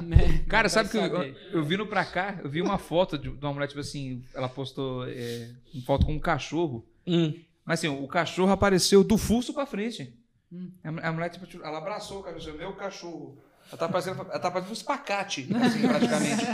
Né? 0.01 0.43
Cara, 0.47 0.63
Não 0.63 0.69
sabe 0.69 0.89
que 0.89 0.97
eu, 0.97 1.35
eu 1.51 1.63
vindo 1.63 1.85
pra 1.85 2.03
cá, 2.05 2.39
eu 2.43 2.49
vi 2.49 2.61
uma 2.61 2.77
foto 2.79 3.15
de, 3.17 3.29
uma 3.29 3.53
mulher, 3.53 3.67
tipo 3.67 3.79
assim, 3.81 4.23
ela 4.33 4.47
postou 4.49 5.05
é, 5.07 5.49
uma 5.73 5.83
foto 5.83 6.05
com 6.05 6.13
um 6.13 6.19
cachorro. 6.19 6.83
Hum. 7.05 7.33
Mas 7.65 7.79
assim, 7.79 7.89
o 7.89 8.07
cachorro 8.07 8.51
apareceu 8.51 9.03
do 9.03 9.17
fuso 9.17 9.53
pra 9.53 9.65
frente. 9.67 10.13
Hum. 10.51 10.71
A, 10.83 10.91
mu- 10.91 10.99
a 11.03 11.11
mulher, 11.11 11.29
tipo, 11.29 11.45
tipo, 11.45 11.63
ela 11.63 11.77
abraçou 11.77 12.21
o 12.21 12.23
cachorro, 12.23 12.57
meu 12.57 12.73
cachorro. 12.73 13.37
Ela 13.67 13.77
tá 13.77 13.87
parecendo, 13.89 14.21
ela 14.21 14.39
tá 14.39 14.49
parecendo 14.49 14.71
um 14.71 14.73
espacate, 14.73 15.47
assim, 15.61 15.87
praticamente. 15.87 16.45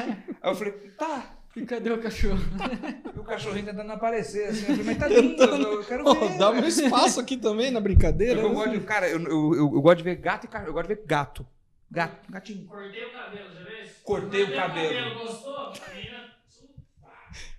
Aí 0.42 0.52
eu 0.52 0.56
falei, 0.56 0.74
tá. 0.98 1.38
E 1.56 1.66
cadê 1.66 1.90
o 1.92 2.02
cachorro? 2.02 2.40
E 3.16 3.18
o 3.20 3.24
cachorrinho 3.24 3.66
tentando 3.66 3.92
aparecer, 3.92 4.50
assim. 4.50 4.60
Eu 4.62 4.66
falei, 4.78 4.84
mas 4.84 4.98
tá 4.98 5.08
lindo, 5.10 5.42
eu, 5.44 5.74
eu 5.74 5.84
quero 5.86 6.04
ver. 6.04 6.20
Pô, 6.20 6.38
dá 6.38 6.50
um 6.50 6.56
velho." 6.56 6.68
espaço 6.68 7.20
aqui 7.20 7.38
também 7.38 7.72
na 7.72 7.80
Eu, 7.80 7.84
brincadeira. 7.84 8.42
eu 8.42 8.50
né? 8.50 8.56
gosto 8.56 8.72
de, 8.72 8.80
cara, 8.82 9.08
eu, 9.10 9.20
eu, 9.24 9.54
eu, 9.56 9.74
eu 9.76 9.82
gosto 9.82 9.98
de 9.98 10.04
ver 10.04 10.16
gato 10.18 10.46
e 10.46 10.48
cachorro. 10.48 10.70
Eu 10.70 10.74
gosto 10.74 10.88
de 10.90 10.96
ver 10.96 11.04
gato. 11.06 11.46
Gato, 11.90 12.32
gatinho. 12.32 12.66
Cortei 12.68 13.06
o 13.06 13.12
cabelo, 13.14 13.50
já 13.54 13.64
viu? 13.64 13.90
Cortei 14.04 14.44
o 14.44 14.56
cabelo. 14.56 15.20
Gostou? 15.20 15.56
A 15.58 15.74
menina. 15.96 16.25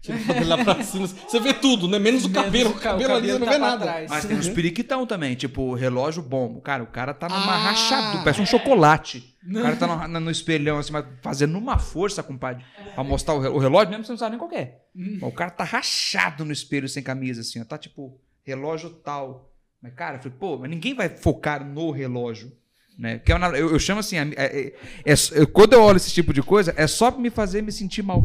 Tira 0.07 0.19
o 0.19 0.25
cabelo 0.27 0.49
lá 0.49 0.65
pra 0.65 0.83
cima. 0.83 1.07
Você 1.07 1.41
vê 1.41 1.53
tudo, 1.55 1.89
né? 1.89 1.99
Menos 1.99 2.25
o 2.25 2.31
cabelo. 2.31 2.67
O 2.67 2.69
Menos 2.71 2.83
cabelo, 2.83 3.15
ali 3.15 3.27
você 3.29 3.39
não 3.39 3.47
tá 3.47 3.53
vê 3.53 3.59
pra 3.59 3.69
nada. 3.71 3.83
trás. 3.85 4.11
Mas 4.11 4.25
tem 4.25 4.37
uns 4.37 4.49
periquitão 4.49 5.07
também, 5.07 5.35
tipo 5.35 5.75
relógio 5.75 6.23
bom. 6.23 6.61
Cara, 6.61 6.83
o 6.83 6.87
cara 6.87 7.13
tá 7.13 7.29
numa 7.29 7.41
Ah, 7.55 7.59
rachadura, 7.71 8.25
parece 8.25 8.41
um 8.41 8.47
chocolate. 8.47 9.35
O 9.49 9.53
cara 9.63 9.77
tá 9.77 10.09
no, 10.09 10.21
no 10.21 10.31
espelhão, 10.31 10.79
assim, 10.79 10.93
mas 10.93 11.05
fazendo 11.23 11.57
uma 11.59 11.79
força, 11.79 12.23
compadre, 12.23 12.65
pra 12.95 13.05
mostrar 13.05 13.35
o, 13.35 13.41
re- 13.41 13.49
o 13.49 13.59
relógio 13.59 13.91
mesmo, 13.91 14.05
você 14.05 14.13
não 14.13 14.19
sabe 14.19 14.31
nem 14.31 14.39
qual 14.39 14.49
que 14.51 14.57
é. 14.57 14.79
Hum. 14.97 15.19
O 15.23 15.31
cara 15.33 15.51
tá 15.51 15.65
rachado 15.65 16.45
no 16.45 16.53
espelho 16.53 16.89
sem 16.89 17.03
camisa, 17.03 17.41
assim, 17.43 17.61
ó. 17.61 17.65
Tá 17.65 17.77
tipo, 17.79 18.19
relógio 18.45 18.91
tal. 18.91 19.53
Mas, 19.83 19.93
cara, 19.95 20.17
eu 20.17 20.23
falei, 20.23 20.37
pô, 20.39 20.59
mas 20.59 20.71
ninguém 20.71 20.95
vai 20.95 21.09
focar 21.09 21.65
no 21.65 21.91
relógio. 21.91 22.51
Né? 22.99 23.19
Que 23.19 23.31
é 23.31 23.35
uma- 23.35 23.49
eu, 23.49 23.71
eu 23.73 23.79
chamo 23.79 24.01
assim, 24.01 24.17
é- 24.17 24.31
é- 24.37 24.73
é- 25.05 25.13
é- 25.13 25.47
quando 25.53 25.75
eu 25.75 25.83
olho 25.83 25.99
esse 25.99 26.11
tipo 26.11 26.33
de 26.33 26.43
coisa, 26.43 26.73
é 26.79 26.87
só 26.87 27.11
pra 27.11 27.21
me 27.21 27.29
fazer 27.29 27.63
me 27.63 27.71
sentir 27.71 28.03
mal. 28.03 28.25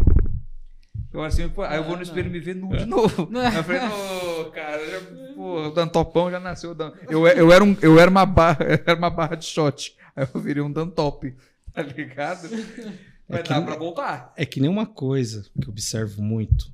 Eu 1.13 1.19
olho 1.19 1.27
assim, 1.27 1.49
pô, 1.49 1.61
aí 1.63 1.77
eu 1.77 1.83
vou 1.83 1.97
no 1.97 2.03
espelho 2.03 2.27
e 2.27 2.31
me 2.31 2.39
ver 2.39 2.55
nu 2.55 2.75
de 2.75 2.85
novo. 2.85 3.29
Aí 3.35 3.57
eu 3.57 3.63
falei, 3.63 3.81
ô, 3.81 4.45
cara, 4.51 4.89
já, 4.89 5.01
pô, 5.35 5.67
o 5.67 5.71
Dantopão 5.71 6.31
já 6.31 6.39
nasceu. 6.39 6.73
Dan- 6.73 6.93
Eu, 7.09 7.27
eu, 7.27 7.51
era 7.51 7.61
um, 7.63 7.75
eu 7.81 7.99
era 7.99 8.09
uma 8.09 8.25
barra, 8.25 8.59
era 8.85 8.95
uma 8.97 9.09
barra 9.09 9.35
de 9.35 9.43
shot. 9.45 9.93
Aí 10.15 10.25
eu 10.33 10.39
virei 10.39 10.63
um 10.63 10.71
Dantop, 10.71 11.33
tá 11.73 11.81
ligado? 11.81 12.49
Mas 13.27 13.41
que 13.41 13.49
dá 13.49 13.61
pra 13.61 13.75
voltar. 13.75 14.33
É 14.37 14.45
que 14.45 14.59
nem 14.61 14.69
uma 14.69 14.85
coisa 14.85 15.45
que 15.61 15.67
eu 15.67 15.71
observo 15.71 16.21
muito. 16.21 16.71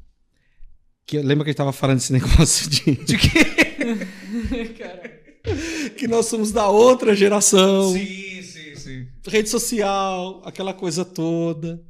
Que 1.05 1.17
eu 1.17 1.23
lembro 1.23 1.43
que 1.43 1.49
a 1.49 1.51
gente 1.51 1.57
tava 1.57 1.71
falando 1.73 1.97
desse 1.97 2.13
negócio 2.13 2.69
de, 2.69 2.95
de 2.95 3.17
Cara, 4.77 5.21
que 5.97 6.07
nós 6.07 6.25
somos 6.27 6.51
da 6.51 6.67
outra 6.67 7.15
geração. 7.15 7.93
Sim, 7.93 8.41
sim, 8.43 8.75
sim. 8.75 9.07
Rede 9.27 9.49
social, 9.49 10.41
aquela 10.45 10.73
coisa 10.73 11.05
toda. 11.05 11.81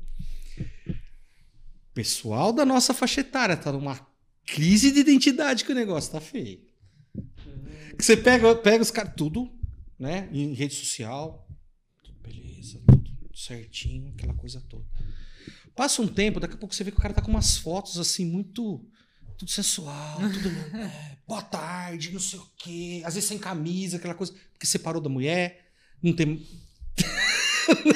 Pessoal 1.97 2.53
da 2.53 2.63
nossa 2.63 2.93
faixa 2.93 3.21
etária 3.21 3.57
tá 3.57 3.71
numa 3.71 3.99
crise 4.45 4.91
de 4.91 4.99
identidade 4.99 5.65
que 5.65 5.71
o 5.71 5.75
negócio 5.75 6.11
tá 6.11 6.21
feio. 6.21 6.61
Que 7.97 8.05
você 8.05 8.15
pega, 8.15 8.53
pega 8.53 8.83
os 8.83 8.91
caras 8.91 9.15
tudo, 9.17 9.51
né? 9.97 10.29
Em 10.31 10.53
rede 10.53 10.75
social, 10.75 11.49
tudo 12.03 12.19
beleza, 12.19 12.79
tudo 12.85 13.35
certinho, 13.35 14.13
aquela 14.15 14.35
coisa 14.35 14.61
toda. 14.69 14.85
Passa 15.75 15.99
um 16.03 16.07
tempo, 16.07 16.39
daqui 16.39 16.53
a 16.53 16.57
pouco 16.57 16.75
você 16.75 16.83
vê 16.83 16.91
que 16.91 16.99
o 16.99 17.01
cara 17.01 17.15
tá 17.15 17.21
com 17.23 17.31
umas 17.31 17.57
fotos 17.57 17.97
assim 17.97 18.27
muito 18.27 18.85
tudo 19.35 19.49
sensual, 19.49 20.19
tudo 20.19 20.49
é, 20.77 21.17
boa 21.27 21.41
tarde, 21.41 22.11
não 22.11 22.19
sei 22.19 22.37
o 22.37 22.47
quê, 22.57 23.01
às 23.05 23.15
vezes 23.15 23.27
sem 23.27 23.39
camisa, 23.39 23.97
aquela 23.97 24.13
coisa, 24.13 24.35
porque 24.53 24.67
separou 24.67 25.01
da 25.01 25.09
mulher, 25.09 25.65
não 25.99 26.13
tem 26.13 26.45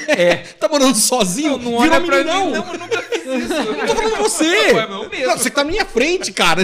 É. 0.07 0.37
Tá 0.57 0.67
morando 0.67 0.97
sozinho? 0.97 1.59
Não 1.59 1.79
Vira 1.79 1.97
olha 1.97 2.01
pra 2.03 2.17
mim, 2.17 2.23
meninão. 2.23 2.49
não, 2.49 2.73
eu 2.73 2.79
nunca 2.79 3.10
isso. 3.21 3.53
Eu 3.53 3.87
tô 3.87 3.95
falando 3.95 4.15
de 4.15 4.21
você. 4.21 4.73
Não, 4.73 4.79
é 4.79 4.87
meu 4.87 5.09
mesmo. 5.09 5.27
Não, 5.27 5.37
você 5.37 5.49
tá 5.49 5.63
na 5.63 5.71
minha 5.71 5.85
frente, 5.85 6.31
cara. 6.33 6.63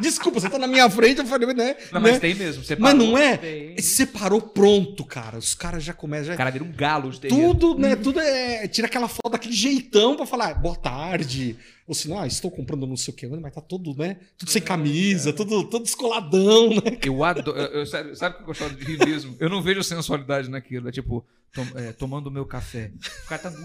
Desculpa, 0.00 0.40
você 0.40 0.50
tá 0.50 0.58
na 0.58 0.66
minha 0.66 0.88
frente, 0.90 1.18
eu 1.18 1.26
falei, 1.26 1.52
né? 1.54 1.76
Não, 1.92 2.00
mas 2.00 2.14
né? 2.14 2.18
tem 2.18 2.34
mesmo. 2.34 2.64
Você 2.64 2.76
Mas 2.76 2.94
não 2.94 3.16
é? 3.16 3.36
Tem. 3.36 3.78
Se 3.78 3.96
separou 3.96 4.40
pronto, 4.40 5.04
cara. 5.04 5.38
Os 5.38 5.54
caras 5.54 5.82
já 5.82 5.92
começam. 5.92 6.26
O 6.26 6.28
Já... 6.28 6.36
cara 6.36 6.50
vira 6.50 6.64
um 6.64 6.72
galo 6.72 7.10
de. 7.10 7.28
Tudo, 7.28 7.78
né? 7.78 7.96
Tudo 7.96 8.20
é. 8.20 8.66
Tira 8.68 8.86
aquela 8.86 9.08
foto 9.08 9.30
daquele 9.30 9.54
jeitão 9.54 10.16
pra 10.16 10.26
falar 10.26 10.54
boa 10.54 10.76
tarde. 10.76 11.56
Ou 11.86 11.94
se 11.94 12.08
não, 12.08 12.18
ah, 12.18 12.26
estou 12.26 12.50
comprando 12.50 12.84
não 12.84 12.96
sei 12.96 13.14
o 13.14 13.16
que, 13.16 13.28
mas 13.28 13.54
tá 13.54 13.60
todo, 13.60 13.94
né? 13.94 14.16
Tudo 14.36 14.50
sem 14.50 14.60
camisa, 14.60 15.32
tudo, 15.32 15.62
todo 15.64 15.84
descoladão, 15.84 16.70
né? 16.70 16.98
Eu 17.04 17.22
adoro. 17.22 17.56
Eu, 17.56 17.80
eu- 17.80 17.86
sabe, 17.86 18.16
sabe 18.16 18.34
o 18.34 18.38
que 18.38 18.42
eu 18.42 18.46
gosto 18.46 18.70
de 18.70 18.84
rir 18.84 18.98
mesmo? 19.06 19.36
Eu 19.38 19.48
não 19.48 19.62
vejo 19.62 19.84
sensualidade 19.84 20.50
naquilo. 20.50 20.88
É 20.88 20.92
tipo, 20.92 21.24
tom- 21.52 21.78
é, 21.78 21.92
tomando 21.92 22.26
o 22.28 22.30
meu 22.30 22.46
café. 22.46 22.92
O 23.24 23.28
cara 23.28 23.42
tá. 23.42 23.50
Tá 23.50 23.58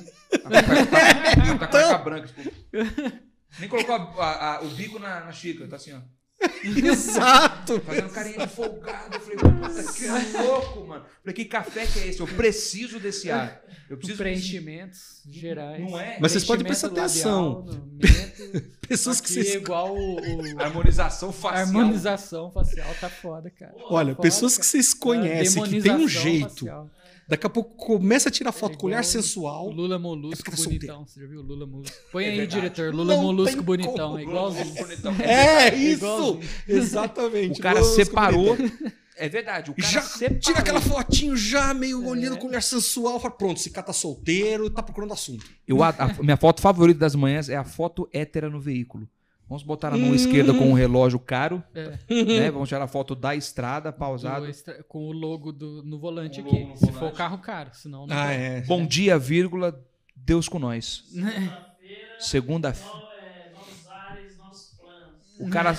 a 0.59 0.63
cueca- 0.63 0.85
tá, 0.87 1.57
tá 1.57 1.57
com 1.57 1.63
a 1.63 1.67
cueca 1.67 1.97
branca. 1.99 2.27
Tipo, 2.27 2.51
nem 3.59 3.69
colocou 3.69 3.95
a- 3.95 4.23
a- 4.23 4.55
a- 4.57 4.61
o 4.61 4.69
bico 4.69 4.97
na, 4.99 5.21
na 5.21 5.31
xícara, 5.31 5.69
tá 5.69 5.75
assim, 5.75 5.93
ó. 5.93 5.99
Exato. 6.63 7.79
Fazendo 7.81 8.09
carinha 8.09 8.47
de 8.47 8.53
folgado. 8.53 9.15
Eu 9.15 9.19
falei, 9.21 9.37
puta, 9.37 9.93
que 9.93 10.37
louco, 10.37 10.87
mano. 10.87 11.03
Eu 11.05 11.21
falei, 11.21 11.33
que 11.35 11.45
café 11.45 11.85
que 11.85 11.99
é 11.99 12.07
esse? 12.07 12.19
Eu 12.19 12.27
preciso 12.27 12.99
desse 12.99 13.29
ar. 13.29 13.61
Eu 13.89 13.97
preciso 13.97 14.17
preenchimentos 14.17 15.21
gerais. 15.29 15.79
Não 15.81 15.99
é? 15.99 16.17
Mas 16.19 16.31
vocês 16.31 16.43
podem 16.43 16.65
prestar 16.65 16.87
atenção. 16.87 17.59
labial, 17.65 17.75
no 17.75 17.91
mento. 17.97 18.71
Pessoas 18.87 19.21
que 19.21 19.27
Aqui 19.31 19.39
é 19.39 19.43
vocês. 19.43 19.55
igual 19.61 19.95
o, 19.95 20.15
o- 20.15 20.61
Harmonização 20.61 21.31
facial. 21.31 21.61
harmonização 21.67 22.51
facial 22.51 22.93
tá 22.99 23.09
foda, 23.09 23.49
cara. 23.51 23.73
Olha, 23.89 24.15
Tá 24.15 24.21
pessoas 24.21 24.53
foda, 24.53 24.61
que 24.61 24.67
vocês 24.71 24.93
cara. 24.93 24.99
conhecem, 25.03 25.63
que 25.63 25.81
tem 25.81 25.91
um 25.95 26.07
jeito. 26.07 26.49
facial. 26.49 26.89
Daqui 27.31 27.47
a 27.47 27.49
pouco 27.49 27.73
começa 27.77 28.27
a 28.27 28.31
tirar 28.31 28.51
foto 28.51 28.73
É 28.73 28.77
com 28.77 28.87
olhar 28.87 29.05
sensual. 29.05 29.69
Lula 29.69 29.95
É 29.95 29.97
Molusco 29.97 30.51
tá 30.51 30.57
bonitão. 30.57 31.07
Você 31.07 31.21
já 31.21 31.27
viu 31.27 31.39
o 31.39 31.43
Lula 31.43 31.65
Molusco? 31.65 31.95
Põe 32.11 32.25
É 32.25 32.29
aí, 32.31 32.37
verdade. 32.39 32.55
diretor. 32.61 32.93
Lula 32.93 33.15
Não 33.15 33.21
Molusco 33.23 33.63
bonitão. 33.63 33.93
como. 33.93 34.17
É 34.19 34.21
igualzinho. 34.23 34.73
Bonitão. 34.75 35.15
É 35.21 35.73
isso! 35.73 36.39
Exatamente. 36.67 37.57
O 37.59 37.63
cara 37.63 37.81
separou. 37.85 38.57
É 39.15 39.29
verdade, 39.29 39.71
o 39.71 39.75
cara 39.75 39.87
Já 39.87 40.01
separou. 40.01 40.39
tira 40.39 40.59
aquela 40.59 40.81
fotinho 40.81 41.37
já 41.37 41.73
meio 41.73 42.03
É. 42.03 42.07
olhando 42.07 42.37
com 42.37 42.47
olhar 42.47 42.61
sensual. 42.61 43.17
Fala, 43.19 43.33
pronto, 43.33 43.57
esse 43.57 43.69
cara 43.69 43.87
tá 43.87 43.93
solteiro, 43.93 44.69
tá 44.69 44.83
procurando 44.83 45.13
assunto. 45.13 45.45
Eu, 45.67 45.81
a, 45.83 45.89
a 45.89 46.23
minha 46.23 46.35
foto 46.37 46.59
favorita 46.61 46.99
das 46.99 47.15
manhãs 47.15 47.47
é 47.47 47.55
a 47.55 47.63
foto 47.63 48.09
hétera 48.11 48.49
no 48.49 48.59
veículo. 48.59 49.07
Vamos 49.51 49.63
botar 49.63 49.91
na 49.91 49.97
mão 49.97 50.15
esquerda 50.15 50.53
com 50.53 50.69
um 50.69 50.73
relógio 50.73 51.19
caro, 51.19 51.61
É. 51.75 51.89
né? 52.39 52.49
Vamos 52.49 52.69
tirar 52.69 52.81
a 52.83 52.87
foto 52.87 53.13
da 53.13 53.35
estrada, 53.35 53.91
pausado. 53.91 54.45
Extra- 54.47 54.81
com 54.83 55.09
o 55.09 55.11
logo 55.11 55.51
do, 55.51 55.83
no 55.83 55.99
volante 55.99 56.39
o 56.39 56.45
aqui. 56.45 56.63
no 56.63 56.77
Se 56.77 56.85
volante. 56.85 56.99
for 56.99 57.11
carro 57.11 57.37
caro, 57.39 57.69
senão 57.73 58.07
não. 58.07 58.15
Ah, 58.15 58.31
é. 58.31 58.61
Bom 58.61 58.85
dia, 58.85 59.19
vírgula, 59.19 59.77
Deus 60.15 60.47
com 60.47 60.57
nós. 60.57 61.03
Segunda-feira, 62.17 62.95
é, 63.21 63.51
novos 63.53 63.87
ares, 63.89 64.37
novos 64.37 64.73
planos. 64.79 65.39
O 65.39 65.49
cara, 65.49 65.73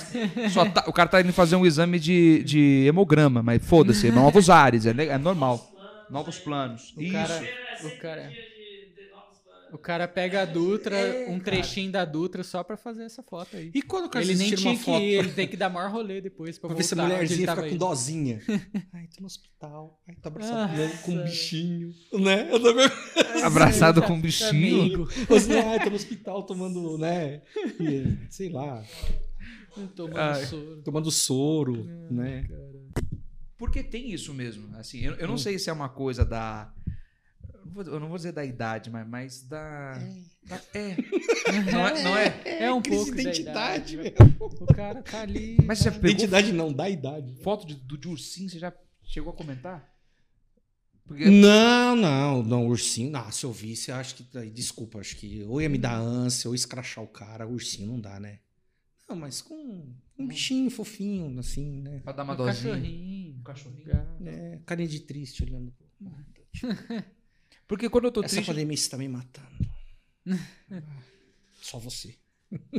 só 0.51 0.65
tá, 0.69 0.83
o 0.87 0.93
cara 0.93 1.09
tá 1.09 1.21
indo 1.21 1.33
fazer 1.33 1.55
um 1.55 1.65
exame 1.65 1.99
de, 1.99 2.43
de 2.43 2.85
hemograma, 2.87 3.41
mas 3.41 3.65
foda-se, 3.65 4.11
novos 4.11 4.49
ares, 4.49 4.85
é, 4.85 4.91
é 4.91 5.17
normal. 5.17 5.57
planos, 5.57 6.09
Novos 6.11 6.37
planos. 6.39 6.93
O 6.95 7.01
Isso. 7.01 7.11
cara- 7.13 7.33
é 7.43 7.75
sempre 7.77 7.97
cara- 7.97 8.21
um 8.21 8.27
dia 8.29 8.41
de, 8.41 8.93
de 9.03 9.09
novos 9.11 9.39
planos. 9.39 9.61
O 9.73 9.77
cara 9.79 10.07
pega 10.07 10.43
a 10.43 10.45
Dutra, 10.45 10.95
É, 10.95 11.25
um 11.29 11.39
cara. 11.39 11.43
trechinho 11.43 11.91
da 11.91 12.05
Dutra 12.05 12.43
só 12.43 12.63
pra 12.63 12.77
fazer 12.77 13.03
essa 13.03 13.23
foto 13.23 13.57
aí. 13.57 13.71
E 13.73 13.81
quando 13.81 14.05
o 14.05 14.09
cara 14.09 14.23
Ele 14.23 14.35
nem 14.35 14.53
tinha 14.53 14.69
uma 14.71 14.77
que 14.77 14.83
foto 14.85 15.01
ir, 15.01 15.13
ele 15.15 15.31
tem 15.31 15.47
que 15.47 15.57
dar 15.57 15.67
maior 15.69 15.89
rolê 15.91 16.21
depois 16.21 16.59
pra, 16.59 16.69
pra 16.69 16.77
ver 16.77 16.83
se 16.83 16.93
a 16.93 16.97
mulherzinha 17.03 17.39
fica 17.49 17.55
com 17.61 17.67
indo. 17.67 17.77
dozinha. 17.79 18.39
Ai, 18.93 19.07
tô 19.07 19.21
no 19.21 19.25
hospital. 19.25 19.99
Ai, 20.07 20.15
tá 20.15 20.29
abraçado 20.29 20.77
Nossa. 20.77 20.97
com 21.03 21.11
um 21.11 21.23
bichinho. 21.23 21.93
Né? 22.13 22.49
Eu 22.51 22.61
também. 22.61 22.87
Abraçado 23.43 24.01
com 24.03 24.13
um 24.13 24.21
bichinho. 24.21 25.07
Assim, 25.35 25.53
ai, 25.53 25.79
tô 25.83 25.89
no 25.89 25.95
hospital 25.95 26.43
tomando, 26.43 26.97
né? 26.97 27.41
e, 27.79 28.17
sei 28.29 28.49
lá, 28.49 28.83
tomando 29.95 30.17
Ai. 30.17 30.45
soro. 30.45 30.81
tomando 30.83 31.11
soro, 31.11 31.83
né? 32.11 32.45
Porque 33.57 33.81
tem 33.83 34.11
isso 34.11 34.33
mesmo. 34.33 34.75
Assim, 34.77 34.99
eu, 35.01 35.13
eu 35.15 35.27
não 35.27 35.37
sei 35.37 35.57
se 35.57 35.69
é 35.69 35.73
uma 35.73 35.89
coisa 35.89 36.23
da. 36.23 36.71
Eu 37.65 37.83
não 37.83 37.99
vou- 37.99 37.99
não 38.09 38.15
dizer 38.15 38.31
da 38.31 38.43
idade, 38.45 38.89
mas, 38.89 39.07
mas 39.07 39.41
da. 39.43 39.93
da- 40.45 40.61
é. 40.73 40.95
Não 41.71 41.87
é? 41.87 42.03
Não 42.03 42.17
é? 42.17 42.63
É 42.65 42.73
um 42.73 42.81
crise 42.81 42.97
pouco 43.05 43.11
de 43.15 43.23
da 43.23 43.29
identidade, 43.29 43.93
idade, 43.95 43.97
velho. 43.97 44.35
O 44.61 44.65
cara 44.73 45.01
tá 45.03 45.21
ali. 45.21 45.57
Mas 45.65 45.79
você 45.79 45.85
já 45.85 45.91
pegou 45.91 46.09
Identidade 46.09 46.51
não, 46.51 46.71
da 46.73 46.89
idade. 46.89 47.35
foto 47.43 47.65
de, 47.67 47.75
do, 47.75 47.97
de 47.97 48.07
ursinho? 48.07 48.49
Você 48.49 48.59
já 48.59 48.73
chegou 49.03 49.31
a 49.33 49.35
comentar? 49.35 49.91
Porque 51.05 51.29
Não, 51.29 51.95
não, 51.95 52.41
não, 52.43 52.67
ursinho. 52.67 53.15
Ah, 53.15 53.29
se 53.31 53.45
eu 53.45 53.51
visse, 53.51 53.91
acho 53.91 54.15
que. 54.15 54.23
Desculpa, 54.49 54.99
acho 54.99 55.15
que 55.17 55.43
ou 55.43 55.61
ia 55.61 55.67
me 55.69 55.77
dar 55.77 55.95
ânsia, 55.97 56.47
ou 56.49 56.55
escrachar 56.55 57.03
o 57.03 57.07
cara. 57.07 57.45
Ursinho 57.47 57.87
não 57.87 57.99
dá, 57.99 58.19
né? 58.19 58.39
Não, 59.09 59.15
mas 59.17 59.41
com 59.41 59.85
um 60.17 60.25
bichinho 60.27 60.69
fofinho, 60.71 61.37
assim, 61.39 61.81
né? 61.81 61.99
pra 62.03 62.13
dar 62.13 62.23
uma 62.23 62.33
Um 62.33 62.37
dosinha. 62.37 62.73
cachorrinho. 62.73 63.35
Um 63.37 63.43
cachorrinho. 63.43 63.91
É, 64.25 64.59
carinha 64.65 64.87
de 64.87 64.99
triste 65.01 65.43
olhando. 65.43 65.73
Porque 67.73 67.89
quando 67.89 68.05
eu 68.05 68.11
tô 68.11 68.21
Essa 68.23 68.35
triste. 68.35 68.47
pandemia 68.47 68.75
está 68.75 68.97
me 68.97 69.07
matando. 69.07 69.47
Só 71.61 71.79
você. 71.79 72.15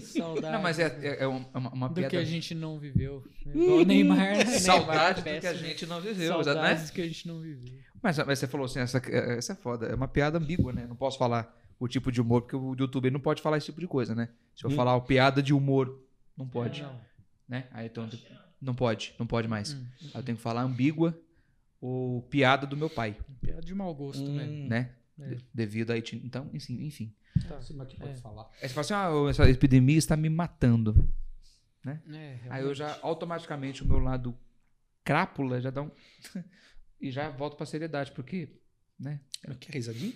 Saudade. 0.01 0.55
Não, 0.55 0.63
mas 0.63 0.79
é, 0.79 0.87
é, 1.03 1.25
é 1.25 1.27
uma, 1.27 1.49
uma 1.53 1.89
do 1.89 1.95
piada. 1.97 2.11
que 2.11 2.17
a 2.17 2.25
gente 2.25 2.55
não 2.55 2.79
viveu. 2.79 3.25
né? 3.45 3.53
Igual 3.57 3.79
o 3.79 3.85
Neymar, 3.85 4.19
né? 4.39 4.45
Saudade 4.61 5.21
do 5.21 5.25
Neymar, 5.25 5.41
que 5.41 5.47
a 5.49 5.55
gente 5.55 5.87
não 5.87 6.01
viveu, 6.01 6.39
né? 6.39 6.45
Saudades 6.45 6.91
que 6.91 7.01
a 7.03 7.07
gente 7.09 7.27
não 7.27 7.41
viveu. 7.41 7.77
Mas, 8.01 8.19
mas 8.19 8.39
você 8.39 8.47
falou 8.47 8.67
assim, 8.67 8.79
essa, 8.79 8.99
essa 9.11 9.53
é 9.55 9.57
foda. 9.57 9.87
É 9.87 9.95
uma 9.97 10.07
piada 10.07 10.39
ambígua, 10.39 10.73
né? 10.73 10.87
Não 10.87 10.95
posso 10.95 11.19
falar 11.19 11.53
o 11.81 11.89
tipo 11.89 12.13
de 12.13 12.21
humor, 12.21 12.43
porque 12.43 12.55
o 12.55 12.77
YouTube 12.79 13.11
não 13.11 13.19
pode 13.19 13.43
falar 13.43 13.57
esse 13.57 13.67
tipo 13.67 13.81
de 13.81 13.89
coisa, 13.89 14.15
né? 14.15 14.29
Se 14.55 14.65
eu 14.65 14.71
Hum. 14.71 14.77
falar 14.77 15.01
piada 15.01 15.43
de 15.43 15.53
humor, 15.53 16.01
não 16.37 16.47
pode. 16.47 16.83
Não. 16.83 17.01
Né? 17.49 17.67
Aí 17.73 17.87
então. 17.87 18.09
Não 18.63 18.77
pode, 18.77 19.13
não 19.19 19.27
pode 19.27 19.49
mais. 19.49 19.73
Hum. 19.73 19.85
Aí 20.03 20.11
eu 20.15 20.23
tenho 20.23 20.37
que 20.37 20.43
falar 20.43 20.63
ambígua 20.63 21.19
ou 21.87 22.23
piada 22.23 22.67
do 22.67 22.77
meu 22.77 22.89
pai, 22.89 23.15
Piada 23.43 23.61
de 23.61 23.75
mau 23.75 23.95
gosto 23.95 24.23
Hum. 24.25 24.37
mesmo. 24.37 24.69
né? 24.69 24.95
É. 25.21 25.29
De- 25.35 25.45
devido 25.53 25.91
aí. 25.93 26.03
Então, 26.25 26.49
enfim, 26.55 26.83
enfim. 26.85 27.15
Tá. 27.47 27.57
O 27.59 27.87
que 27.87 27.97
pode 27.99 28.13
É. 28.13 28.17
falar. 28.17 28.49
Aí 28.63 28.69
você 28.69 28.75
fala 28.75 28.81
assim, 28.81 28.95
ah, 28.95 29.31
essa 29.31 29.49
epidemia 29.51 29.99
está 29.99 30.17
me 30.17 30.29
matando. 30.31 31.09
É, 31.87 32.39
Aí 32.49 32.63
eu 32.63 32.75
já, 32.75 32.99
automaticamente, 33.03 33.83
o 33.83 33.87
meu 33.87 33.99
lado 33.99 34.35
crápula 35.05 35.61
já 35.61 35.69
dá 35.69 35.83
um... 35.83 35.91
e 36.99 37.11
já 37.11 37.29
volto 37.29 37.57
pra 37.59 37.67
seriedade, 37.67 38.11
porque, 38.13 38.49
né? 38.99 39.21
Quer 39.61 39.75
risadinha? 39.75 40.15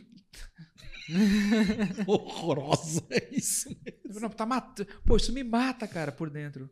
Horrorosa, 2.06 3.06
é 3.10 3.28
isso. 3.34 3.68
Não, 4.20 4.30
tá 4.30 4.46
matando. 4.46 4.88
Pô, 5.04 5.16
isso 5.16 5.32
me 5.32 5.44
mata, 5.44 5.86
cara, 5.86 6.10
por 6.10 6.30
dentro. 6.30 6.70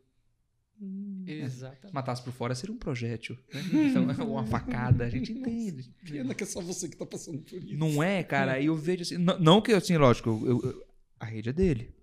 Se 0.79 1.31
Exatamente. 1.31 1.93
matasse 1.93 2.21
por 2.23 2.31
fora, 2.31 2.53
seria 2.55 2.73
um 2.73 2.77
projétil. 2.77 3.37
Né? 3.53 3.61
Então, 4.07 4.09
é 4.11 4.23
uma 4.23 4.45
facada, 4.45 5.05
a 5.05 5.09
gente 5.09 5.31
entende. 5.31 5.91
Pena 6.09 6.33
que 6.35 6.43
é 6.43 6.47
só 6.47 6.61
você 6.61 6.87
que 6.87 6.95
tá 6.95 7.05
passando 7.05 7.39
por 7.41 7.53
isso. 7.63 7.75
Não 7.75 8.01
é, 8.03 8.23
cara? 8.23 8.53
Aí 8.53 8.67
eu 8.67 8.75
vejo 8.75 9.01
assim. 9.01 9.17
Não, 9.17 9.39
não 9.39 9.61
que, 9.61 9.73
assim, 9.73 9.97
lógico, 9.97 10.29
eu- 10.45 10.61
eu- 10.63 10.87
a 11.19 11.25
rede 11.25 11.49
é 11.49 11.53
dele. 11.53 11.95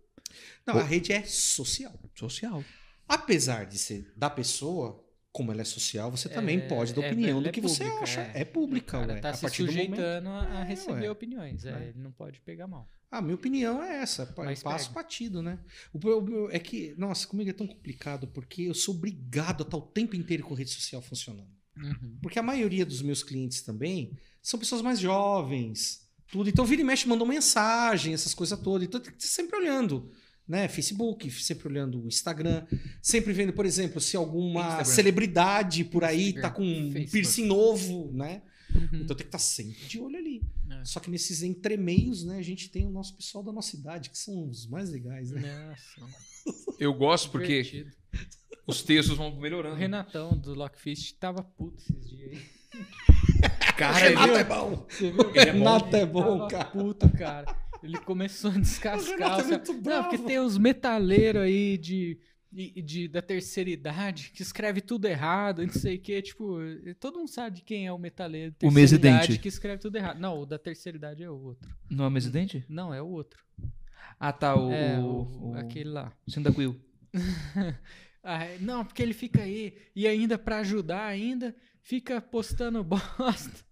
Não, 0.66 0.76
a 0.76 0.82
rede 0.82 1.12
é 1.12 1.22
social. 1.22 1.92
Social. 2.14 2.64
Apesar 3.08 3.64
de 3.66 3.78
ser 3.78 4.12
da 4.16 4.28
pessoa, 4.28 5.02
como 5.30 5.52
ela 5.52 5.60
é 5.60 5.64
social, 5.64 6.10
você 6.10 6.28
também 6.28 6.58
É, 6.58 6.66
pode 6.68 6.92
dar 6.94 7.02
é, 7.02 7.10
opinião 7.12 7.40
do 7.42 7.48
é 7.48 7.52
que 7.52 7.60
você 7.60 7.84
pública, 7.84 8.02
acha. 8.02 8.20
é. 8.20 8.40
É, 8.40 8.44
pública, 8.44 8.98
O 8.98 9.00
cara 9.02 9.12
ué. 9.14 9.20
tá 9.20 9.30
a 9.30 9.34
se 9.34 9.40
partir 9.42 9.64
do 9.64 9.72
momento. 9.72 9.90
sujeitando 9.90 10.28
a 10.30 10.62
receber 10.64 11.08
opiniões. 11.10 11.64
É, 11.64 11.70
É. 11.70 11.88
ele 11.88 11.98
não 11.98 12.10
pode 12.12 12.40
pegar 12.40 12.66
mal. 12.66 12.88
A 13.10 13.22
minha 13.22 13.34
opinião 13.34 13.82
é 13.82 14.02
essa. 14.02 14.32
Mas 14.36 14.62
passo 14.62 14.88
pega. 14.88 15.00
batido, 15.02 15.40
né? 15.42 15.58
O 15.92 15.98
meu- 16.20 16.50
é 16.50 16.58
que, 16.58 16.94
nossa, 16.98 17.26
comigo 17.26 17.48
é 17.50 17.52
tão 17.52 17.66
complicado 17.66 18.26
porque 18.28 18.62
eu 18.62 18.74
sou 18.74 18.94
obrigado 18.94 19.62
a 19.62 19.66
estar 19.66 19.76
o 19.76 19.82
tempo 19.82 20.16
inteiro 20.16 20.42
com 20.42 20.54
rede 20.54 20.70
social 20.70 21.00
funcionando. 21.00 21.48
Uhum. 21.76 22.18
Porque 22.22 22.38
a 22.38 22.42
maioria 22.42 22.84
dos 22.84 23.02
meus 23.02 23.22
clientes 23.22 23.62
também 23.62 24.16
são 24.42 24.58
pessoas 24.58 24.82
mais 24.82 24.98
jovens, 25.00 26.08
tudo. 26.28 26.48
Então, 26.48 26.64
vira 26.64 26.82
e 26.82 26.84
mexe, 26.84 27.08
mandam 27.08 27.26
mensagem, 27.26 28.14
essas 28.14 28.34
coisas 28.34 28.58
todas. 28.58 28.86
Então, 28.86 29.00
tem 29.00 29.12
que 29.12 29.18
estar 29.22 29.34
sempre 29.42 29.56
olhando, 29.58 30.10
né? 30.46 30.66
Facebook, 30.68 31.30
sempre 31.30 31.68
olhando 31.68 32.02
o 32.02 32.08
Instagram, 32.08 32.64
sempre 33.02 33.32
vendo, 33.32 33.52
por 33.52 33.64
exemplo, 33.66 34.00
se 34.00 34.16
alguma 34.16 34.60
Instagram. 34.62 34.84
celebridade 34.84 35.84
por 35.84 36.02
aí 36.04 36.26
Instagram, 36.30 36.42
tá 36.42 36.50
com 36.50 36.62
um 36.64 36.90
Facebook. 36.92 37.10
piercing 37.10 37.46
novo, 37.46 38.10
né? 38.12 38.42
Uhum. 38.74 38.88
Então, 39.02 39.16
tem 39.16 39.18
que 39.18 39.22
estar 39.24 39.38
sempre 39.38 39.86
de 39.86 40.00
olho 40.00 40.16
ali. 40.16 40.42
É. 40.70 40.84
Só 40.84 40.98
que 41.00 41.10
nesses 41.10 41.42
entremeios, 41.42 42.24
né, 42.24 42.38
a 42.38 42.42
gente 42.42 42.70
tem 42.70 42.86
o 42.86 42.90
nosso 42.90 43.14
pessoal 43.16 43.44
da 43.44 43.52
nossa 43.52 43.76
idade, 43.76 44.10
que 44.10 44.18
são 44.18 44.48
os 44.48 44.66
mais 44.66 44.90
legais, 44.90 45.30
né? 45.30 45.68
Nossa, 45.98 46.14
Eu 46.80 46.92
gosto 46.94 47.30
divertido. 47.38 47.90
os 48.66 48.82
textos 48.82 49.16
vão 49.16 49.28
O 49.28 49.40
melhorando. 49.40 49.76
Renatão 49.76 50.36
do 50.36 50.54
Lockfist 50.54 51.16
tava 51.18 51.42
puto 51.42 51.78
esses 51.82 52.08
dias 52.08 52.32
aí. 52.32 52.42
Cara, 53.76 54.06
ele- 54.06 54.32
é 54.38 54.44
bom. 54.44 54.86
Você 54.88 55.10
viu? 55.10 55.30
Renato 55.32 55.96
é 55.96 56.06
bom, 56.06 56.38
Tava 56.38 56.48
cara. 56.48 56.64
puto, 56.66 57.08
cara. 57.10 57.56
Ele 57.82 57.98
começou 57.98 58.50
a 58.50 58.54
O 58.54 58.60
descascar. 58.60 59.18
Renato 59.18 59.40
é 59.40 59.42
os- 59.42 59.48
muito 59.50 59.72
Não, 59.74 59.80
bravo. 59.82 60.08
porque 60.08 60.24
tem 60.24 60.40
uns 60.40 60.56
metaleiros 60.56 61.42
aí 61.42 61.76
de, 61.76 62.18
de, 62.54 62.82
de- 62.82 63.08
da 63.08 63.20
terceira 63.20 63.68
idade 63.68 64.30
que 64.32 64.42
escreve 64.42 64.80
tudo 64.80 65.06
errado, 65.06 65.66
não 65.66 65.72
sei 65.72 65.96
o 65.96 66.00
que. 66.00 66.22
Tipo, 66.22 66.58
todo 67.00 67.18
mundo 67.18 67.28
sabe 67.28 67.56
de 67.56 67.62
quem 67.62 67.86
é 67.86 67.92
o 67.92 67.98
metaleiro. 67.98 68.52
O 68.52 68.54
terceira 68.54 68.74
Mesidente. 68.80 69.24
idade 69.24 69.38
Que 69.38 69.48
escreve 69.48 69.82
tudo 69.82 69.96
errado. 69.96 70.18
Não, 70.20 70.40
o 70.40 70.46
da 70.46 70.58
terceira 70.58 70.96
idade 70.96 71.22
é 71.24 71.28
o 71.30 71.34
outro. 71.38 71.68
Não 71.90 72.04
é 72.04 72.08
o 72.08 72.10
Mesidente? 72.10 72.64
Não, 72.68 72.94
é 72.94 73.02
o 73.02 73.06
outro. 73.08 73.42
Ah, 74.20 74.32
tá. 74.32 74.54
O, 74.54 74.70
é, 74.70 74.98
o, 74.98 75.50
o, 75.50 75.54
aquele 75.56 75.90
lá. 75.90 76.12
Cyndaquil. 76.28 76.80
Ah, 78.26 78.38
não, 78.58 78.82
porque 78.86 79.02
ele 79.02 79.12
fica 79.12 79.42
aí 79.42 79.76
e 79.94 80.06
ainda 80.06 80.38
pra 80.38 80.60
ajudar 80.60 81.04
ainda 81.04 81.54
fica 81.82 82.22
postando 82.22 82.82
bosta. 82.84 83.64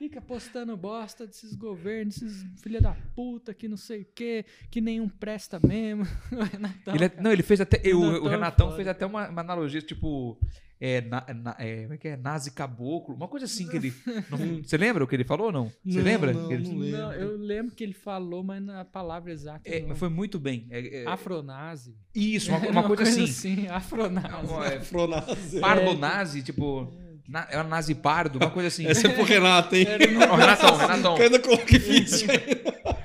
Fica 0.00 0.18
postando 0.18 0.74
bosta 0.78 1.26
desses 1.26 1.54
governos, 1.54 2.16
esses 2.22 2.46
filha 2.62 2.80
da 2.80 2.96
puta 3.14 3.52
que 3.52 3.68
não 3.68 3.76
sei 3.76 4.00
o 4.00 4.06
que, 4.14 4.46
que 4.70 4.80
nenhum 4.80 5.06
presta 5.06 5.60
mesmo. 5.62 6.04
O 6.32 6.42
Renatão, 6.42 6.94
Ele 6.94 7.04
é- 7.04 7.08
cara. 7.10 7.22
não, 7.22 7.30
ele 7.30 7.42
fez 7.42 7.60
até. 7.60 7.78
eu- 7.84 8.00
Renatão 8.00 8.22
o 8.24 8.26
é 8.26 8.30
Renatão 8.30 8.66
foda. 8.68 8.76
fez 8.76 8.88
até 8.88 9.04
uma, 9.04 9.28
uma 9.28 9.40
analogia, 9.42 9.82
tipo. 9.82 10.40
É, 10.82 11.02
na, 11.02 11.26
na- 11.34 11.56
é, 11.58 11.82
como 11.82 11.92
é 11.92 11.98
que 11.98 12.08
é? 12.08 12.16
Nazi 12.16 12.50
caboclo. 12.52 13.14
Uma 13.14 13.28
coisa 13.28 13.44
assim 13.44 13.68
que 13.68 13.76
ele. 13.76 13.92
não- 14.30 14.62
você 14.62 14.78
lembra 14.78 15.04
o 15.04 15.06
que 15.06 15.14
ele 15.14 15.24
falou 15.24 15.48
ou 15.48 15.52
não? 15.52 15.66
Você 15.84 15.98
Não, 15.98 16.02
lembra? 16.04 16.32
não, 16.32 16.50
Ele- 16.50 16.66
não 16.66 16.78
lembro. 16.78 16.98
Não, 16.98 17.12
eu 17.12 17.36
lembro 17.36 17.74
que 17.74 17.84
ele 17.84 17.92
falou, 17.92 18.42
mas 18.42 18.62
na 18.62 18.82
palavra 18.86 19.30
exata. 19.30 19.60
É, 19.68 19.82
mas 19.82 19.98
foi 19.98 20.08
muito 20.08 20.38
bem. 20.38 20.66
É, 20.70 21.02
é- 21.02 21.06
Afronazi. 21.06 21.94
isso, 22.14 22.50
uma, 22.50 22.58
uma 22.70 22.84
coisa, 22.84 23.02
assim. 23.02 23.66
Afronazi. 23.68 24.46
Uma- 24.50 24.66
é, 24.66 24.80
Fronase. 24.80 25.60
pardo 25.60 25.92
nazi, 25.98 26.42
tipo. 26.42 26.90
Na, 27.30 27.46
é 27.48 27.56
uma 27.56 27.64
nazi 27.64 27.94
pardo, 27.94 28.38
uma 28.38 28.50
coisa 28.50 28.66
assim. 28.68 28.86
Essa 28.86 29.06
é 29.06 29.10
pro 29.14 29.22
Renato, 29.22 29.76
hein? 29.76 29.86
Ó, 30.30 30.34
Renatão, 30.34 30.76
Renatão. 30.76 31.14
Que 31.14 31.22
ainda 31.22 31.38
coloquei 31.38 31.78
vídeo 31.78 32.28
aí. 32.28 32.96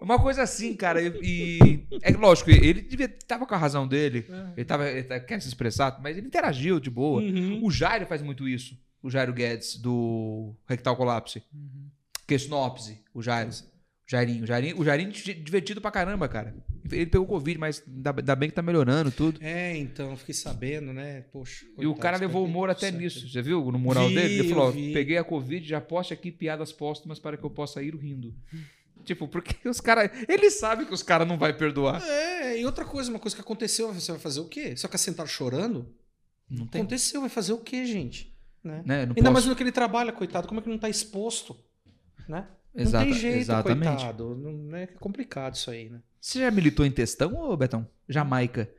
Uma 0.00 0.18
coisa 0.20 0.42
assim, 0.42 0.74
cara. 0.74 1.00
E, 1.02 1.08
e- 1.20 1.86
é 2.02 2.12
lógico, 2.12 2.50
ele 2.50 2.80
devia, 2.82 3.08
tava 3.08 3.44
com 3.46 3.54
a 3.54 3.58
razão 3.58 3.86
dele. 3.86 4.24
É. 4.30 4.44
Ele, 4.58 4.64
tava, 4.64 4.88
ele 4.88 5.02
tá- 5.02 5.18
quer 5.20 5.40
se 5.42 5.48
expressar, 5.48 5.98
mas 6.00 6.16
ele 6.16 6.26
interagiu 6.28 6.78
de 6.78 6.90
boa. 6.90 7.20
Uhum. 7.22 7.60
O 7.64 7.70
Jairo 7.70 8.06
faz 8.06 8.22
muito 8.22 8.48
isso. 8.48 8.76
O 9.02 9.10
Jairo 9.10 9.32
Guedes, 9.32 9.76
do 9.76 10.54
Rectal 10.68 10.96
Colapse. 10.96 11.42
Uhum. 11.52 11.88
Que 12.26 12.34
é 12.34 12.36
Snopse, 12.36 12.98
o 13.12 13.20
Jairo. 13.20 13.50
O 13.50 14.10
Jairinho. 14.10 14.44
O 14.44 14.46
Jairinho, 14.46 14.78
o 14.80 14.84
Jairinho 14.84 15.10
di- 15.12 15.34
divertido 15.34 15.80
pra 15.80 15.90
caramba, 15.90 16.28
cara. 16.28 16.54
Ele 16.90 17.06
pegou 17.06 17.26
Covid, 17.26 17.58
mas 17.58 17.82
ainda, 17.86 18.34
bem 18.36 18.48
que 18.48 18.54
tá 18.54 18.62
melhorando 18.62 19.10
tudo. 19.10 19.38
É, 19.42 19.76
então, 19.76 20.16
fiquei 20.16 20.34
sabendo, 20.34 20.92
né? 20.92 21.24
Poxa. 21.32 21.64
E 21.64 21.68
o 21.68 21.74
coitado, 21.94 22.00
cara 22.00 22.16
levou 22.18 22.44
que 22.44 22.50
humor 22.50 22.70
até 22.70 22.90
tudo 22.90 23.00
nisso. 23.00 23.20
certo. 23.20 23.32
Você 23.32 23.42
viu 23.42 23.70
no 23.70 23.78
mural 23.78 24.08
Vi, 24.08 24.14
dele? 24.14 24.38
Ele 24.40 24.48
falou: 24.48 24.68
ó, 24.70 24.72
peguei 24.72 25.16
a 25.16 25.24
Covid, 25.24 25.66
já 25.66 25.80
poste 25.80 26.12
aqui 26.12 26.30
piadas 26.32 26.72
póstumas 26.72 27.18
para 27.18 27.36
que 27.36 27.44
eu 27.44 27.50
possa 27.50 27.82
ir 27.82 27.94
rindo. 27.94 28.34
Tipo, 29.04 29.28
porque 29.28 29.56
os 29.68 29.80
caras. 29.80 30.10
Ele 30.28 30.50
sabe 30.50 30.84
que 30.86 30.94
os 30.94 31.02
caras 31.02 31.26
não 31.26 31.38
vai 31.38 31.52
perdoar. 31.52 32.02
É, 32.06 32.58
e 32.60 32.64
outra 32.66 32.84
coisa, 32.84 33.10
uma 33.10 33.18
coisa 33.18 33.34
que 33.36 33.42
aconteceu, 33.42 33.92
você 33.92 34.12
vai 34.12 34.20
fazer 34.20 34.40
o 34.40 34.46
quê? 34.46 34.68
Vai 34.68 34.76
ficar 34.76 34.98
sentado 34.98 35.28
chorando? 35.28 35.86
Não 36.50 36.66
tem. 36.66 36.80
Aconteceu, 36.80 37.20
vai 37.20 37.30
fazer 37.30 37.52
o 37.52 37.58
quê, 37.58 37.84
gente? 37.86 38.32
Né? 38.62 38.82
Né? 38.84 39.00
Ainda 39.02 39.22
mais 39.30 39.34
posso- 39.44 39.48
no 39.48 39.56
que 39.56 39.62
ele 39.62 39.72
trabalha, 39.72 40.12
coitado, 40.12 40.46
como 40.46 40.60
é 40.60 40.62
que 40.62 40.68
não 40.68 40.78
tá 40.78 40.88
exposto? 40.88 41.56
Né? 42.28 42.46
Exata- 42.74 43.04
não 43.04 43.12
tem 43.12 43.20
jeito, 43.20 43.38
exatamente. 43.38 43.88
coitado. 43.96 44.36
Não, 44.36 44.76
é 44.76 44.86
complicado 44.86 45.54
isso 45.54 45.70
aí, 45.70 45.88
né? 45.90 46.00
Você 46.22 46.38
já 46.38 46.50
militou 46.52 46.86
em 46.86 46.90
textão, 46.92 47.34
ô 47.34 47.56
Betão? 47.56 47.84
Jamaica. 48.08 48.70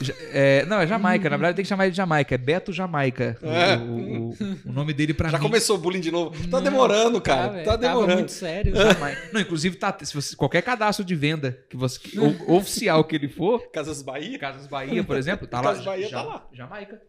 Ja- 0.00 0.14
é, 0.32 0.64
não, 0.66 0.80
é 0.80 0.86
Jamaica. 0.86 1.30
Na 1.30 1.36
verdade, 1.36 1.54
tem 1.54 1.62
que 1.62 1.68
chamar 1.68 1.84
ele 1.84 1.92
de 1.92 1.96
Jamaica. 1.96 2.34
É 2.34 2.38
Beto 2.38 2.72
Jamaica. 2.72 3.38
O- 3.40 3.46
É. 3.46 3.76
O, 3.76 4.30
o- 4.30 4.36
o 4.66 4.72
nome 4.72 4.92
dele 4.92 5.14
pra 5.14 5.28
Já 5.28 5.38
mim. 5.38 5.44
começou 5.44 5.76
o 5.76 5.78
bullying 5.78 6.00
de 6.00 6.10
novo. 6.10 6.36
Tá 6.48 6.56
Não, 6.56 6.62
demorando, 6.64 7.20
cara. 7.20 7.58
tá 7.58 7.64
tava 7.64 7.78
demorando. 7.78 8.14
muito 8.18 8.32
sério. 8.32 8.74
Jamaica. 8.74 9.28
Não, 9.32 9.40
inclusive, 9.40 9.76
tá, 9.76 9.96
se 10.02 10.12
você, 10.12 10.34
qualquer 10.34 10.62
cadastro 10.62 11.04
de 11.04 11.14
venda 11.14 11.56
que 11.70 11.76
você, 11.76 12.00
o- 12.18 12.50
oficial 12.56 13.04
que 13.04 13.14
ele 13.14 13.28
for, 13.28 13.70
Casas 13.70 14.02
Bahia? 14.02 14.36
Casas 14.36 14.66
Bahia, 14.66 15.04
por 15.04 15.16
exemplo, 15.16 15.46
tá 15.46 15.58
lá. 15.60 15.68
Casas 15.68 15.84
Bahia 15.84 16.08
Ja- 16.08 16.16
tá 16.18 16.22
lá. 16.24 16.48
Jamaica. 16.52 17.00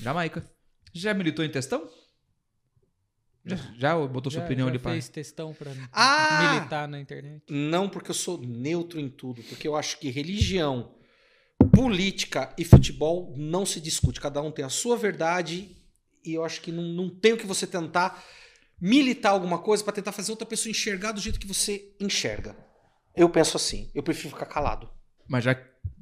Jamaica. 0.00 0.44
Já 0.94 1.12
militou 1.12 1.44
em 1.44 1.50
textão? 1.50 1.86
Já, 3.46 3.56
já 3.76 4.06
botou 4.06 4.32
sua 4.32 4.40
Já- 4.40 4.46
opinião 4.46 4.66
já 4.66 4.70
ali 4.72 4.78
pra. 4.78 4.92
fez 4.92 5.08
textão 5.08 5.52
pra 5.52 5.70
Ah! 5.92 6.54
militar 6.54 6.88
na 6.88 6.98
internet. 6.98 7.42
Não, 7.50 7.88
porque 7.88 8.10
eu 8.10 8.14
sou 8.14 8.38
neutro 8.40 8.98
em 8.98 9.08
tudo. 9.10 9.42
Porque 9.44 9.68
eu 9.68 9.76
acho 9.76 9.98
que 9.98 10.10
religião, 10.10 10.94
política 11.72 12.52
e 12.58 12.64
futebol 12.64 13.34
não 13.36 13.64
se 13.66 13.80
discute. 13.80 14.20
Cada 14.20 14.40
um 14.42 14.50
tem 14.50 14.64
a 14.64 14.68
sua 14.68 14.96
verdade 14.96 15.76
e 16.24 16.32
eu 16.34 16.44
acho 16.44 16.60
que 16.60 16.72
não, 16.72 16.82
não 16.82 17.08
tem 17.08 17.32
o 17.32 17.36
que 17.36 17.46
você 17.46 17.66
tentar 17.66 18.22
militar 18.80 19.30
alguma 19.30 19.58
coisa 19.58 19.82
pra 19.84 19.92
tentar 19.92 20.12
fazer 20.12 20.30
outra 20.32 20.46
pessoa 20.46 20.70
enxergar 20.70 21.12
do 21.12 21.20
jeito 21.20 21.38
que 21.38 21.46
você 21.46 21.94
enxerga. 22.00 22.56
Eu 23.14 23.28
penso 23.28 23.56
assim. 23.56 23.90
Eu 23.94 24.02
prefiro 24.02 24.30
ficar 24.30 24.46
calado. 24.46 24.90
Mas 25.28 25.44
já, 25.44 25.54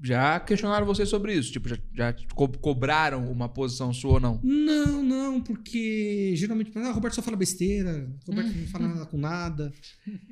já 0.02 0.40
questionaram 0.40 0.84
você 0.86 1.06
sobre 1.06 1.34
isso? 1.34 1.52
Tipo, 1.52 1.68
já, 1.68 1.78
já 1.94 2.12
co- 2.34 2.48
cobraram 2.58 3.30
uma 3.30 3.48
posição 3.48 3.92
sua 3.92 4.14
ou 4.14 4.20
não? 4.20 4.40
Não, 4.42 5.02
não, 5.02 5.40
porque 5.40 6.34
geralmente 6.36 6.72
ah, 6.76 6.90
o 6.90 6.92
Roberto 6.94 7.14
só 7.14 7.22
fala 7.22 7.36
besteira, 7.36 8.10
o 8.26 8.30
Roberto 8.30 8.56
não 8.56 8.66
fala 8.66 8.88
nada 8.88 9.06
com 9.06 9.16
nada. 9.18 9.72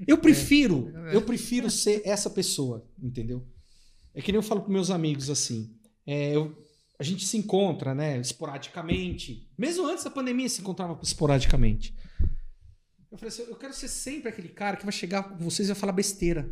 Eu 0.07 0.19
prefiro, 0.19 0.93
eu 1.13 1.23
prefiro 1.23 1.71
ser 1.71 2.03
essa 2.05 2.29
pessoa, 2.29 2.85
entendeu? 3.01 3.47
É 4.15 4.21
que 4.21 4.33
nem 4.33 4.39
eu 4.39 4.43
falo 4.43 4.61
para 4.63 4.73
meus 4.73 4.91
amigos 4.91 5.31
assim. 5.31 5.71
é, 6.07 6.35
eu- 6.35 6.57
a 6.99 7.03
gente 7.03 7.25
se 7.27 7.37
encontra, 7.39 7.95
né, 7.95 8.19
esporadicamente. 8.21 9.49
Mesmo 9.57 9.87
antes 9.87 10.05
da 10.05 10.11
pandemia 10.11 10.49
se 10.51 10.61
encontrava 10.61 10.99
esporadicamente. 11.03 11.95
Eu 13.11 13.17
falei 13.19 13.29
assim, 13.29 13.43
eu 13.49 13.57
quero 13.57 13.73
ser 13.73 13.89
sempre 13.89 14.29
aquele 14.29 14.49
cara 14.49 14.77
que 14.77 14.85
vai 14.85 14.93
chegar 14.93 15.23
com 15.23 15.37
vocês 15.39 15.69
e 15.69 15.73
vai 15.73 15.81
falar 15.81 15.93
besteira. 15.93 16.49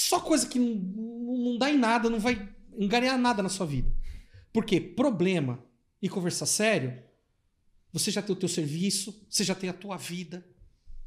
Só 0.00 0.18
coisa 0.18 0.48
que 0.48 0.58
não, 0.58 0.74
não, 0.76 1.58
dá 1.58 1.70
em 1.70 1.76
nada, 1.76 2.08
não 2.08 2.18
vai 2.18 2.48
engarear 2.78 3.18
nada 3.18 3.42
na 3.42 3.50
sua 3.50 3.66
vida. 3.66 3.92
Porque 4.50 4.80
problema 4.80 5.62
e 6.00 6.08
conversar 6.08 6.46
sério, 6.46 7.02
você 7.92 8.10
já 8.10 8.22
tem 8.22 8.34
o 8.34 8.38
teu 8.38 8.48
serviço, 8.48 9.26
você 9.28 9.44
já 9.44 9.54
tem 9.54 9.68
a 9.68 9.74
tua 9.74 9.98
vida, 9.98 10.42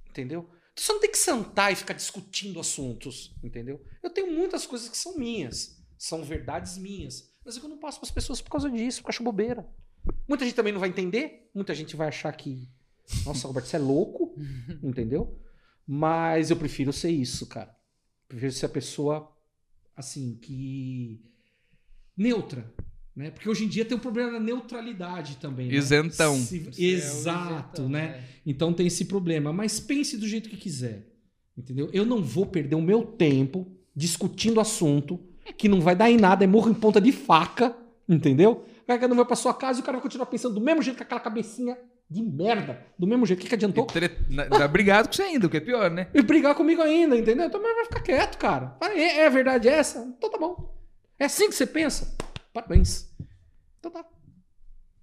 entendeu? 0.08 0.48
Você 0.76 0.94
não 0.94 1.00
tem 1.00 1.10
que 1.10 1.18
sentar 1.18 1.74
e 1.74 1.76
ficar 1.76 1.94
discutindo 1.94 2.60
assuntos, 2.60 3.36
entendeu? 3.44 3.84
Eu 4.04 4.12
tenho 4.12 4.32
muitas 4.32 4.66
coisas 4.68 4.88
que 4.88 4.98
são 4.98 5.18
minhas, 5.18 5.84
são 5.98 6.24
verdades 6.24 6.78
minhas, 6.78 7.34
mas 7.44 7.58
é 7.58 7.60
que 7.60 7.66
eu 7.66 7.70
não 7.70 7.80
passo 7.80 8.00
para 8.00 8.08
as 8.08 8.14
pessoas 8.14 8.42
por 8.42 8.52
causa 8.52 8.70
disso, 8.70 9.00
porque 9.00 9.10
eu 9.10 9.16
acho 9.16 9.24
bobeira. 9.24 9.68
Muita 10.28 10.46
gente 10.46 10.56
também 10.56 10.72
não 10.72 10.80
vai 10.80 10.90
entender, 10.90 11.50
muita 11.54 11.74
gente 11.74 11.96
vai 11.96 12.10
achar 12.10 12.32
que, 12.34 12.70
nossa, 13.26 13.48
Roberto, 13.48 13.66
você 13.66 13.76
é 13.76 13.80
louco, 13.80 14.36
entendeu? 14.84 15.40
Mas 15.86 16.52
eu 16.52 16.58
prefiro 16.58 16.94
ser 16.94 17.10
isso, 17.10 17.48
cara. 17.48 17.76
Prefiro 18.34 18.52
ser 18.52 18.66
a 18.66 18.70
pessoa, 18.70 19.32
assim, 19.96 20.40
que. 20.42 21.22
neutra. 22.18 22.66
Né? 23.16 23.30
Porque 23.30 23.48
hoje 23.48 23.64
em 23.66 23.68
dia 23.68 23.86
tem 23.86 23.96
um 23.96 24.00
problema 24.00 24.32
da 24.32 24.40
neutralidade 24.40 25.38
também. 25.38 25.68
né? 25.68 25.76
Isentão. 25.76 26.36
Se- 26.36 26.68
é 26.80 26.84
Exato, 26.84 27.54
isentão, 27.82 27.90
né? 27.90 28.24
Então 28.44 28.74
tem 28.74 28.88
esse 28.88 29.06
problema. 29.06 29.54
Mas 29.54 29.80
pense 29.80 30.18
do 30.18 30.28
jeito 30.28 30.50
que 30.50 30.58
quiser. 30.58 31.08
Entendeu? 31.56 31.92
Eu 31.94 32.08
não 32.08 32.24
vou 32.24 32.48
perder 32.48 32.74
o 32.76 32.82
meu 32.82 33.04
tempo 33.06 33.72
discutindo 33.96 34.60
assunto 34.60 35.20
que 35.56 35.70
não 35.70 35.80
vai 35.80 35.96
dar 35.96 36.10
em 36.10 36.18
nada, 36.18 36.44
é 36.44 36.48
morro 36.48 36.72
em 36.72 36.74
ponta 36.74 37.00
de 37.00 37.12
faca. 37.12 37.78
Entendeu? 38.10 38.66
O 38.82 38.86
cara 38.88 39.08
não 39.08 39.16
vai 39.16 39.26
pra 39.26 39.36
sua 39.36 39.54
casa 39.54 39.78
e 39.80 39.84
o 39.84 39.86
cara 39.86 39.98
vai 39.98 40.02
continuar 40.04 40.26
pensando 40.26 40.56
do 40.56 40.62
mesmo 40.62 40.82
jeito 40.82 40.98
com 40.98 41.04
aquela 41.04 41.22
cabecinha 41.22 41.78
de 42.10 42.22
merda. 42.22 42.86
Do 42.98 43.08
mesmo 43.08 43.26
jeito. 43.26 43.40
O 43.40 43.42
que, 43.44 43.50
que 43.50 43.56
adiantou? 43.56 43.86
Tre- 43.86 44.18
na- 44.30 44.66
Obrigado 44.66 45.08
com 45.08 45.14
você 45.14 45.24
ainda, 45.24 45.48
o 45.48 45.50
que 45.50 45.58
é 45.58 45.62
pior, 45.62 45.90
né? 45.90 46.08
E 46.14 46.22
brigar 46.22 46.54
comigo 46.56 46.82
ainda, 46.82 47.18
entendeu? 47.18 47.46
Então 47.48 47.62
mas 47.62 47.76
vai 47.76 47.86
ficar 47.86 48.00
quieto, 48.02 48.38
cara. 48.38 48.78
É, 48.82 49.20
é 49.20 49.28
a 49.28 49.30
verdade 49.30 49.68
essa? 49.68 50.00
Então 50.18 50.30
tá 50.30 50.38
bom. 50.38 50.74
É 51.20 51.26
assim 51.26 51.50
que 51.50 51.56
você 51.56 51.66
pensa? 51.66 52.16
Parabéns. 52.54 53.10
Então 53.80 53.92
tá. 53.92 54.06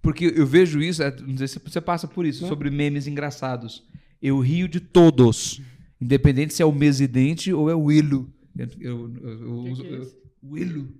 Porque 0.01 0.33
eu 0.35 0.45
vejo 0.47 0.81
isso, 0.81 1.03
é, 1.03 1.15
não 1.21 1.37
sei 1.37 1.47
se 1.47 1.59
você 1.59 1.79
passa 1.81 2.07
por 2.07 2.25
isso, 2.25 2.43
Né? 2.43 2.49
sobre 2.49 2.69
memes 2.71 3.05
engraçados. 3.07 3.83
Eu 4.21 4.39
rio 4.39 4.67
de 4.67 4.79
todos. 4.79 5.61
Independente 5.99 6.53
se 6.53 6.61
é 6.63 6.65
o 6.65 6.71
Mesidente 6.71 7.53
ou 7.53 7.69
é 7.69 7.75
o 7.75 7.83
Willo. 7.83 8.33
Eu, 8.57 8.67
eu, 8.79 9.13
eu, 9.23 9.63
Que 9.75 9.81
que 9.81 9.87
é 9.87 9.91
eu- 9.97 10.01
esse? 10.01 10.17
Willo. 10.43 10.93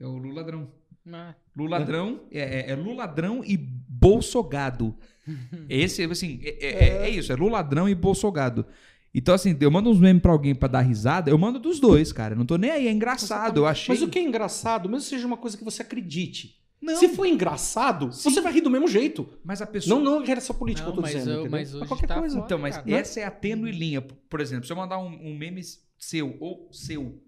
É 0.00 0.06
o 0.06 0.16
Lula 0.16 0.40
Ladrão. 0.40 0.68
Ah, 1.12 1.34
Lula 1.56 1.78
Ladrão 1.78 2.20
é, 2.30 2.40
é, 2.40 2.70
é 2.70 2.74
Lula 2.76 2.96
Ladrão 2.98 3.42
e 3.44 3.56
Bolsogado. 3.56 4.94
Esse, 5.68 6.02
assim, 6.04 6.40
é, 6.42 6.66
é- 6.66 6.84
é- 6.88 7.06
é 7.06 7.10
isso, 7.10 7.32
é 7.32 7.36
Lula 7.36 7.52
Ladrão 7.52 7.88
e 7.88 7.94
Bolsogado. 7.94 8.66
Então, 9.14 9.34
assim, 9.34 9.56
eu 9.60 9.70
mando 9.70 9.90
uns 9.90 9.98
memes 9.98 10.22
pra 10.22 10.30
alguém 10.30 10.54
pra 10.54 10.68
dar 10.68 10.82
risada, 10.82 11.30
eu 11.30 11.38
mando 11.38 11.58
dos 11.58 11.80
dois, 11.80 12.12
cara. 12.12 12.34
Não 12.36 12.46
tô 12.46 12.56
nem 12.56 12.70
aí, 12.70 12.86
é 12.86 12.92
engraçado. 12.92 13.58
Eu 13.58 13.66
achei. 13.66 13.92
Mas 13.94 14.02
o 14.02 14.08
que 14.08 14.18
é 14.18 14.22
engraçado, 14.22 14.88
mesmo 14.88 15.02
que 15.02 15.08
seja 15.10 15.26
uma 15.26 15.36
coisa 15.36 15.56
que 15.56 15.64
você 15.64 15.82
acredite. 15.82 16.58
Não, 16.80 16.96
Se 16.96 17.08
for 17.08 17.26
engraçado, 17.26 18.06
você 18.06 18.40
vai 18.40 18.52
rir 18.54 18.62
do 18.62 18.70
mesmo 18.70 18.88
jeito. 18.88 19.28
mas 19.44 19.60
a 19.60 19.66
pessoa. 19.66 19.98
Não, 20.00 20.04
não 20.18 20.22
em 20.22 20.26
relação 20.26 20.56
política 20.56 20.86
Não, 20.86 20.92
eu 20.92 20.96
tô 20.96 21.02
mas 21.02 21.10
dizendo. 21.12 21.28
eu- 21.30 21.34
entendeu? 21.40 21.50
mas 21.50 21.70
Pra 21.70 21.78
hoje 21.80 21.88
qualquer 21.88 22.06
tá 22.06 22.18
coisa. 22.18 22.34
foda. 22.36 22.46
Então, 22.46 22.58
mas 22.58 22.76
cara. 22.76 22.90
essa 22.92 23.20
é 23.20 23.24
a 23.24 23.30
tênue 23.30 23.70
linha. 23.72 24.00
Por 24.00 24.40
exemplo, 24.40 24.64
se 24.66 24.72
eu 24.72 24.76
mandar 24.76 24.98
um, 24.98 25.08
um 25.28 25.36
meme 25.36 25.60
seu 25.98 26.36
ou 26.40 26.68
seu, 26.72 27.20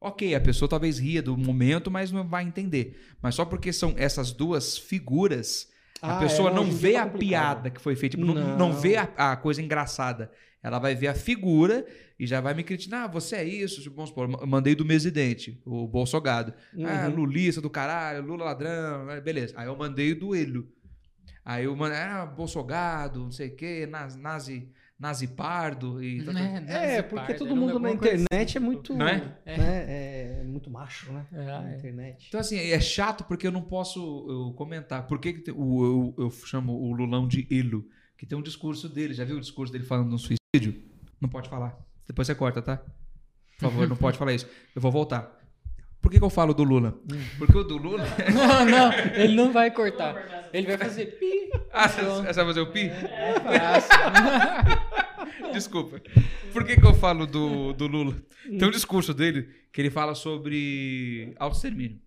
ok, 0.00 0.34
a 0.34 0.40
pessoa 0.40 0.68
talvez 0.68 0.98
ria 0.98 1.22
do 1.22 1.36
momento, 1.36 1.90
mas 1.90 2.10
não 2.12 2.26
vai 2.26 2.44
entender. 2.44 2.98
Mas 3.22 3.34
só 3.34 3.44
porque 3.44 3.72
são 3.72 3.94
essas 3.96 4.32
duas 4.32 4.76
figuras, 4.78 5.68
a 6.00 6.16
Ah, 6.16 6.20
pessoa 6.20 6.50
é, 6.50 6.54
não 6.54 6.64
vê 6.70 6.96
a 6.96 7.04
complicado. 7.04 7.18
piada 7.18 7.70
que 7.70 7.80
foi 7.80 7.96
feita, 7.96 8.16
tipo, 8.16 8.26
não. 8.26 8.34
Não. 8.34 8.58
não 8.58 8.72
vê 8.72 8.96
a, 8.96 9.08
a 9.16 9.36
coisa 9.36 9.60
engraçada. 9.62 10.30
Ela 10.62 10.78
vai 10.80 10.94
ver 10.94 11.06
a 11.08 11.14
figura 11.14 11.86
e 12.18 12.26
já 12.26 12.40
vai 12.40 12.52
me 12.52 12.64
criticar. 12.64 13.04
Ah, 13.04 13.06
você 13.06 13.36
é 13.36 13.44
isso. 13.44 13.80
Tipo, 13.80 13.94
Vamos 13.96 14.10
supor, 14.10 14.28
eu 14.40 14.46
mandei 14.46 14.74
do 14.74 14.84
Mesidente, 14.84 15.60
o 15.64 15.86
Bolsogado. 15.86 16.52
Ah, 16.84 17.06
Uhum. 17.08 17.14
Lulista 17.14 17.60
do 17.60 17.70
caralho, 17.70 18.24
Lula 18.26 18.44
ladrão, 18.44 19.08
ah, 19.08 19.20
beleza. 19.20 19.54
Aí 19.56 19.66
eu 19.68 19.76
mandei 19.76 20.12
o 20.12 20.18
do 20.18 20.34
Elho. 20.34 20.68
Aí 21.44 21.64
eu 21.64 21.74
mandei, 21.76 21.96
ah, 21.98 22.26
Bolsogado, 22.26 23.20
não 23.20 23.30
sei 23.30 23.48
o 23.48 23.56
quê, 23.56 23.86
nazi, 23.88 24.18
nazi, 24.18 24.68
nazi 24.98 25.28
pardo 25.28 26.02
e... 26.02 26.24
tal, 26.24 26.34
tal. 26.34 26.34
né, 26.34 26.64
É, 26.66 26.96
nazi 26.96 27.02
porque 27.04 27.34
todo 27.34 27.54
mundo 27.54 27.78
na 27.78 27.90
internet 27.90 28.56
é 28.56 28.60
muito. 28.60 28.94
Não 28.94 29.06
é? 29.06 29.18
né, 29.46 30.40
é 30.40 30.44
muito 30.44 30.70
macho, 30.70 31.12
né? 31.12 31.26
É, 31.32 31.44
na 31.44 31.70
é. 31.72 31.76
internet. 31.76 32.26
Então, 32.28 32.40
assim, 32.40 32.56
é 32.58 32.80
chato 32.80 33.24
porque 33.24 33.46
eu 33.46 33.52
não 33.52 33.62
posso 33.62 34.26
eu, 34.28 34.52
comentar. 34.54 35.06
Por 35.06 35.18
que, 35.20 35.34
que 35.34 35.40
tem- 35.40 35.54
o, 35.56 36.14
eu, 36.16 36.24
eu 36.24 36.30
chamo 36.30 36.72
o 36.72 36.92
Lulão 36.92 37.28
de 37.28 37.46
Elo? 37.50 37.86
Que 38.16 38.26
tem 38.26 38.36
um 38.36 38.42
discurso 38.42 38.88
dele. 38.88 39.14
Já 39.14 39.24
viu 39.24 39.36
o 39.36 39.40
discurso 39.40 39.72
dele 39.72 39.84
falando 39.84 40.10
no 40.10 40.18
suicídio? 40.18 40.82
Não 41.20 41.28
pode 41.28 41.48
falar. 41.48 41.78
Depois 42.06 42.26
você 42.26 42.34
corta, 42.34 42.60
tá? 42.60 42.78
Por 43.58 43.70
favor, 43.70 43.88
não 43.88 43.96
pode 43.96 44.16
falar 44.18 44.32
isso. 44.32 44.48
Eu 44.74 44.82
vou 44.82 44.90
voltar. 44.90 45.37
Por 46.08 46.12
que, 46.12 46.18
que 46.18 46.24
eu 46.24 46.30
falo 46.30 46.54
do 46.54 46.64
Lula? 46.64 46.98
Porque 47.36 47.58
o 47.58 47.62
do 47.62 47.76
Lula. 47.76 48.02
Não, 48.32 48.64
não, 48.64 48.92
ele 49.14 49.34
não 49.34 49.52
vai 49.52 49.70
cortar. 49.70 50.48
Ele 50.54 50.66
vai 50.66 50.78
fazer 50.78 51.04
pi. 51.18 51.50
ah, 51.70 51.86
você 51.86 52.00
você 52.02 52.32
vai 52.32 52.46
fazer 52.46 52.60
o 52.60 52.72
pi? 52.72 52.88
É 52.88 53.34
fácil. 53.40 55.52
Desculpa. 55.52 56.00
Por 56.50 56.64
que, 56.64 56.80
que 56.80 56.86
eu 56.86 56.94
falo 56.94 57.26
do, 57.26 57.74
do 57.74 57.86
Lula? 57.86 58.16
Tem 58.42 58.66
um 58.66 58.70
discurso 58.70 59.12
dele 59.12 59.50
que 59.70 59.82
ele 59.82 59.90
fala 59.90 60.14
sobre 60.14 61.34
autoextermínio 61.38 62.00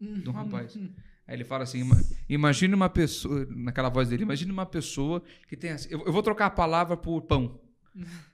de 0.00 0.28
um 0.28 0.32
rapaz. 0.32 0.76
Aí 0.76 1.36
ele 1.36 1.44
fala 1.44 1.62
assim: 1.62 1.78
ima- 1.82 2.02
imagine 2.28 2.74
uma 2.74 2.88
pessoa, 2.88 3.46
naquela 3.48 3.90
voz 3.90 4.08
dele, 4.08 4.24
imagine 4.24 4.50
uma 4.50 4.66
pessoa 4.66 5.22
que 5.48 5.56
tenha. 5.56 5.76
Eu 5.88 6.02
eu 6.04 6.12
vou 6.12 6.22
trocar 6.22 6.46
a 6.46 6.50
palavra 6.50 6.96
por 6.96 7.22
pão. 7.22 7.60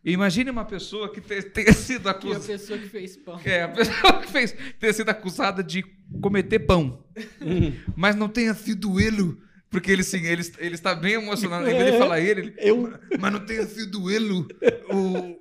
Imagine 0.04 0.50
uma 0.50 0.64
pessoa 0.64 1.10
que 1.12 1.20
te- 1.20 1.42
tenha 1.42 1.72
sido 1.72 2.02
Que 2.02 2.08
a 2.08 2.10
acusada. 2.12 2.44
pessoa 2.44 2.78
que 2.78 2.88
fez 2.88 3.16
pão. 3.16 3.40
É, 3.44 3.62
a 3.62 3.68
pessoa 3.68 4.20
que 4.20 4.30
fez, 4.30 4.54
tenha 4.78 4.92
sido 4.92 5.08
acusada 5.08 5.62
de 5.62 5.82
cometer 6.20 6.60
pão. 6.60 7.04
Mas 7.96 8.14
não 8.16 8.28
tenha 8.28 8.52
sido 8.54 9.00
ele. 9.00 9.36
Porque 9.70 9.90
ele, 9.90 10.04
sim, 10.04 10.24
ele, 10.24 10.42
ele 10.58 10.74
está 10.74 10.94
bem 10.94 11.14
emocionado. 11.14 11.66
Em 11.68 11.76
vez 11.76 11.92
de 11.92 11.98
falar 11.98 12.20
ele, 12.20 12.40
ele 12.42 12.54
Eu. 12.58 12.92
mas 13.18 13.32
não 13.32 13.40
tenha 13.44 13.66
sido 13.66 14.08
ele 14.10 14.30
o, 14.32 15.36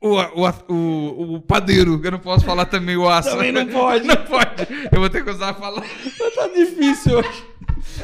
o, 0.00 0.16
o, 0.16 0.72
o, 0.74 1.34
o 1.36 1.40
padeiro. 1.40 2.00
Eu 2.02 2.10
não 2.12 2.18
posso 2.18 2.44
falar 2.44 2.66
também 2.66 2.96
o 2.96 3.08
aço. 3.08 3.30
Também 3.30 3.52
não 3.52 3.66
pode. 3.66 4.06
Não 4.08 4.16
pode. 4.16 4.66
Eu 4.92 5.00
vou 5.00 5.10
ter 5.10 5.24
que 5.24 5.30
usar 5.30 5.50
a 5.50 5.54
palavra. 5.54 5.88
Tá 6.34 6.46
difícil 6.48 7.18
hoje. 7.18 7.44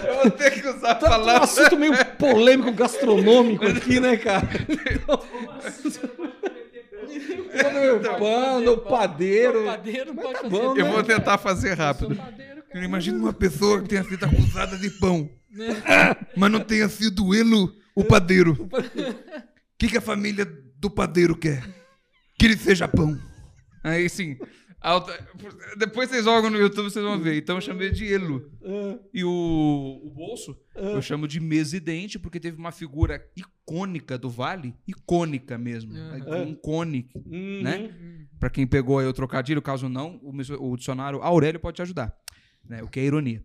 Eu 0.04 0.14
vou 0.22 0.30
ter 0.30 0.50
que 0.50 0.66
usar 0.68 0.90
a 0.90 0.94
Tá 0.96 1.06
um 1.06 1.10
palavra. 1.10 1.44
assunto 1.44 1.76
meio 1.76 1.92
polêmico, 2.18 2.72
gastronômico 2.72 3.66
aqui, 3.66 4.00
né, 4.00 4.16
cara? 4.16 4.46
Como 5.06 5.50
assim 5.64 5.82
você 5.90 6.00
pode 6.06 6.32
cometer 6.32 6.84
pão? 6.90 7.06
Come 7.06 8.02
Pode 8.02 8.18
pão, 8.18 8.52
fazer 8.54 8.64
no 8.64 8.76
pão. 8.78 8.90
padeiro. 8.98 9.64
Pode 9.64 9.92
tá 9.92 10.38
fazer 10.40 10.48
bom, 10.48 10.58
pão, 10.60 10.76
Eu 10.78 10.86
vou 10.86 10.96
né? 10.98 11.02
tentar 11.04 11.38
fazer 11.38 11.72
Eu 11.72 11.76
rápido. 11.76 12.16
padeiro, 12.16 12.62
cara. 12.72 12.84
Imagina 12.84 13.18
uma 13.18 13.32
pessoa 13.32 13.80
que 13.82 13.88
tenha 13.88 14.02
sido 14.04 14.24
acusada 14.24 14.76
de 14.76 14.90
pão, 14.90 15.30
mas 16.36 16.50
não 16.50 16.60
tenha 16.60 16.88
sido 16.88 17.34
ele 17.34 17.54
o 17.94 18.04
padeiro. 18.04 18.68
O 18.72 19.78
que, 19.78 19.88
que 19.88 19.96
a 19.98 20.00
família 20.00 20.44
do 20.78 20.90
padeiro 20.90 21.36
quer? 21.36 21.62
Que 22.38 22.46
ele 22.46 22.56
seja 22.56 22.88
pão. 22.88 23.18
Aí 23.82 24.08
sim. 24.08 24.36
alta- 24.80 25.16
Depois 25.78 26.08
vocês 26.10 26.24
jogam 26.24 26.50
no 26.50 26.58
YouTube, 26.58 26.90
vocês 26.90 27.04
vão 27.04 27.18
ver. 27.20 27.36
Então 27.38 27.56
eu 27.56 27.60
chamei 27.60 27.90
de 27.90 28.12
Elo. 28.12 28.50
E 29.12 29.24
o, 29.24 30.00
o 30.04 30.10
bolso, 30.10 30.56
eu 30.74 31.00
chamo 31.02 31.28
de 31.28 31.38
mesidente, 31.40 32.18
porque 32.18 32.40
teve 32.40 32.56
uma 32.58 32.72
figura 32.72 33.24
icônica 33.36 34.18
do 34.18 34.28
Vale, 34.28 34.74
icônica 34.86 35.56
mesmo. 35.58 35.94
Aham. 35.96 36.42
Um 36.42 36.54
cone, 36.54 37.08
Uhum. 37.14 37.62
né? 37.62 37.94
Pra 38.40 38.50
quem 38.50 38.66
pegou 38.66 38.98
aí 38.98 39.06
o 39.06 39.12
trocadilho, 39.12 39.62
caso 39.62 39.88
não, 39.88 40.20
o 40.22 40.76
dicionário 40.76 41.22
Aurélio 41.22 41.60
pode 41.60 41.76
te 41.76 41.82
ajudar. 41.82 42.14
Né? 42.68 42.82
O 42.82 42.88
que 42.88 43.00
é 43.00 43.04
ironia. 43.04 43.44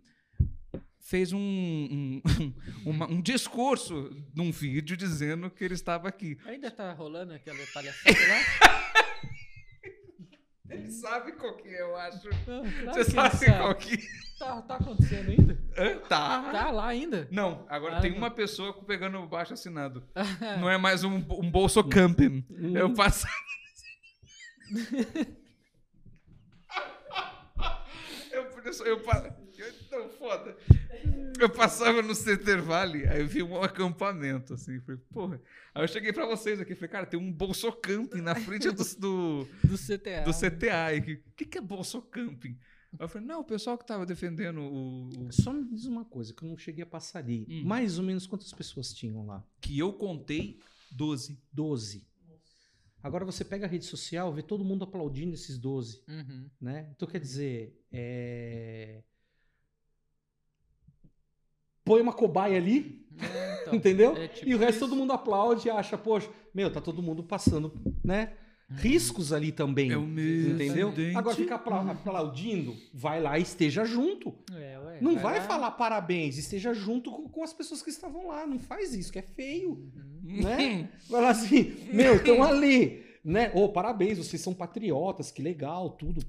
Fez 1.09 1.33
um, 1.33 1.39
um, 1.39 2.21
uma- 2.85 3.09
um 3.09 3.19
discurso 3.19 4.11
num 4.35 4.51
vídeo 4.51 4.95
dizendo 4.95 5.49
que 5.49 5.63
ele 5.63 5.73
estava 5.73 6.07
aqui. 6.07 6.37
Ainda 6.45 6.69
tá 6.69 6.93
rolando 6.93 7.33
aquela 7.33 7.57
palhaçada 7.73 8.15
lá? 8.27 8.99
Ele 10.69 10.91
sabe 10.91 11.31
qual 11.31 11.57
que 11.57 11.67
é, 11.67 11.81
eu 11.81 11.95
acho. 11.95 12.29
Ah, 12.29 12.93
Você 12.93 13.05
sabe 13.05 13.43
ele 13.43 13.53
qual 13.57 13.73
que 13.73 13.97
Tá, 14.37 14.61
tá 14.61 14.75
acontecendo 14.75 15.31
ainda? 15.31 15.59
é? 15.75 15.95
Tá. 15.95 16.51
Tá 16.51 16.69
lá 16.69 16.85
ainda? 16.89 17.27
Não, 17.31 17.65
agora 17.67 17.97
Ah, 17.97 18.01
tem 18.01 18.11
não. 18.11 18.19
uma 18.19 18.29
pessoa 18.29 18.71
pegando 18.85 19.17
o 19.17 19.27
baixo 19.27 19.51
assinado. 19.55 20.07
Não 20.61 20.69
é 20.69 20.77
mais 20.77 21.03
um, 21.03 21.15
um 21.15 21.49
bolso 21.49 21.83
camping. 21.83 22.45
Eu 22.75 22.93
passo. 22.93 23.25
eu, 28.31 28.43
eu, 28.43 28.85
eu, 28.85 29.03
eu, 29.03 29.73
não, 29.91 30.09
foda. 30.09 30.55
Eu 31.39 31.49
passava 31.49 32.01
no 32.01 32.13
Center 32.13 32.61
Valley, 32.61 33.07
aí 33.07 33.21
eu 33.21 33.27
vi 33.27 33.41
um 33.41 33.61
acampamento, 33.63 34.53
assim. 34.55 34.79
Falei, 34.81 34.99
porra. 35.11 35.41
Aí 35.73 35.83
eu 35.83 35.87
cheguei 35.87 36.11
pra 36.11 36.25
vocês 36.25 36.59
aqui, 36.59 36.75
falei, 36.75 36.89
cara, 36.89 37.05
tem 37.05 37.19
um 37.19 37.31
bolso 37.31 37.71
camping 37.71 38.21
na 38.21 38.35
frente 38.35 38.69
do, 38.71 38.83
do, 38.97 39.47
Do 39.63 39.77
CTA. 39.77 40.23
do 40.25 40.33
CTA. 40.33 41.21
O 41.31 41.33
que, 41.35 41.45
que 41.45 41.57
é 41.57 41.61
bolso 41.61 42.01
camping? 42.01 42.57
Aí 42.93 43.05
eu 43.05 43.07
falei, 43.07 43.25
não, 43.27 43.39
o 43.41 43.43
pessoal 43.45 43.77
que 43.77 43.85
tava 43.85 44.05
defendendo 44.05 44.59
o, 44.61 45.09
o- 45.09 45.31
Só 45.31 45.53
me 45.53 45.63
diz 45.63 45.85
uma 45.85 46.03
coisa, 46.03 46.33
que 46.33 46.43
eu 46.43 46.49
não 46.49 46.57
cheguei 46.57 46.83
a 46.83 46.87
passar 46.87 47.19
ali. 47.19 47.45
Hum. 47.49 47.63
Mais 47.63 47.97
ou 47.97 48.03
menos 48.03 48.25
quantas 48.27 48.51
pessoas 48.51 48.93
tinham 48.93 49.25
lá? 49.25 49.43
que 49.61 49.77
eu 49.79 49.93
contei 49.93 50.59
12. 50.91 51.39
12. 51.53 52.05
Agora 53.01 53.23
você 53.23 53.45
pega 53.45 53.65
a 53.65 53.69
rede 53.69 53.85
social, 53.85 54.33
vê 54.33 54.41
todo 54.41 54.65
mundo 54.65 54.83
aplaudindo 54.83 55.33
esses 55.33 55.57
12, 55.57 56.01
Uhum. 56.05 56.49
né? 56.59 56.89
Então 56.93 57.07
quer 57.07 57.19
dizer, 57.21 57.73
é... 57.93 59.01
põe 61.83 62.01
uma 62.01 62.13
cobaia 62.13 62.57
ali, 62.57 63.05
É, 63.19 63.61
então, 63.61 63.75
entendeu? 63.75 64.15
é 64.15 64.27
tipo 64.27 64.49
e 64.49 64.55
o 64.55 64.57
resto 64.57 64.71
isso. 64.77 64.79
todo 64.87 64.95
mundo 64.95 65.11
aplaude 65.13 65.67
e 65.67 65.71
acha, 65.71 65.97
poxa, 65.97 66.29
meu, 66.53 66.71
tá 66.71 66.79
todo 66.81 67.01
mundo 67.01 67.23
passando, 67.23 67.73
né? 68.03 68.33
Riscos 68.71 69.33
ali 69.33 69.51
também. 69.51 69.91
É 69.91 69.97
o 69.97 70.03
meu 70.05 70.51
Entendeu? 70.51 70.91
dente. 70.91 71.17
Agora 71.17 71.35
fica 71.35 71.55
apla- 71.55 71.91
aplaudindo, 71.91 72.75
vai 72.93 73.19
lá 73.19 73.39
e 73.39 73.41
esteja 73.41 73.83
junto. 73.83 74.31
É, 74.53 74.77
ué, 74.77 74.99
Não 75.01 75.17
vai 75.17 75.39
lá. 75.39 75.45
falar 75.45 75.71
parabéns, 75.71 76.37
esteja 76.37 76.71
junto 76.71 77.09
com, 77.11 77.27
com 77.27 77.43
as 77.43 77.51
pessoas 77.51 77.81
que 77.81 77.89
estavam 77.89 78.27
lá. 78.27 78.45
Não 78.45 78.59
faz 78.59 78.93
isso, 78.93 79.11
que 79.11 79.17
é 79.17 79.23
feio. 79.23 79.71
Uhum. 80.23 80.43
né? 80.43 80.87
Vai 81.09 81.21
lá 81.21 81.29
assim, 81.31 81.75
meu, 81.91 82.17
estão 82.17 82.43
ali, 82.43 83.03
né? 83.25 83.51
Ô, 83.55 83.69
parabéns, 83.69 84.19
vocês 84.19 84.39
são 84.39 84.53
patriotas, 84.53 85.31
que 85.31 85.41
legal, 85.41 85.89
tudo. 85.89 86.21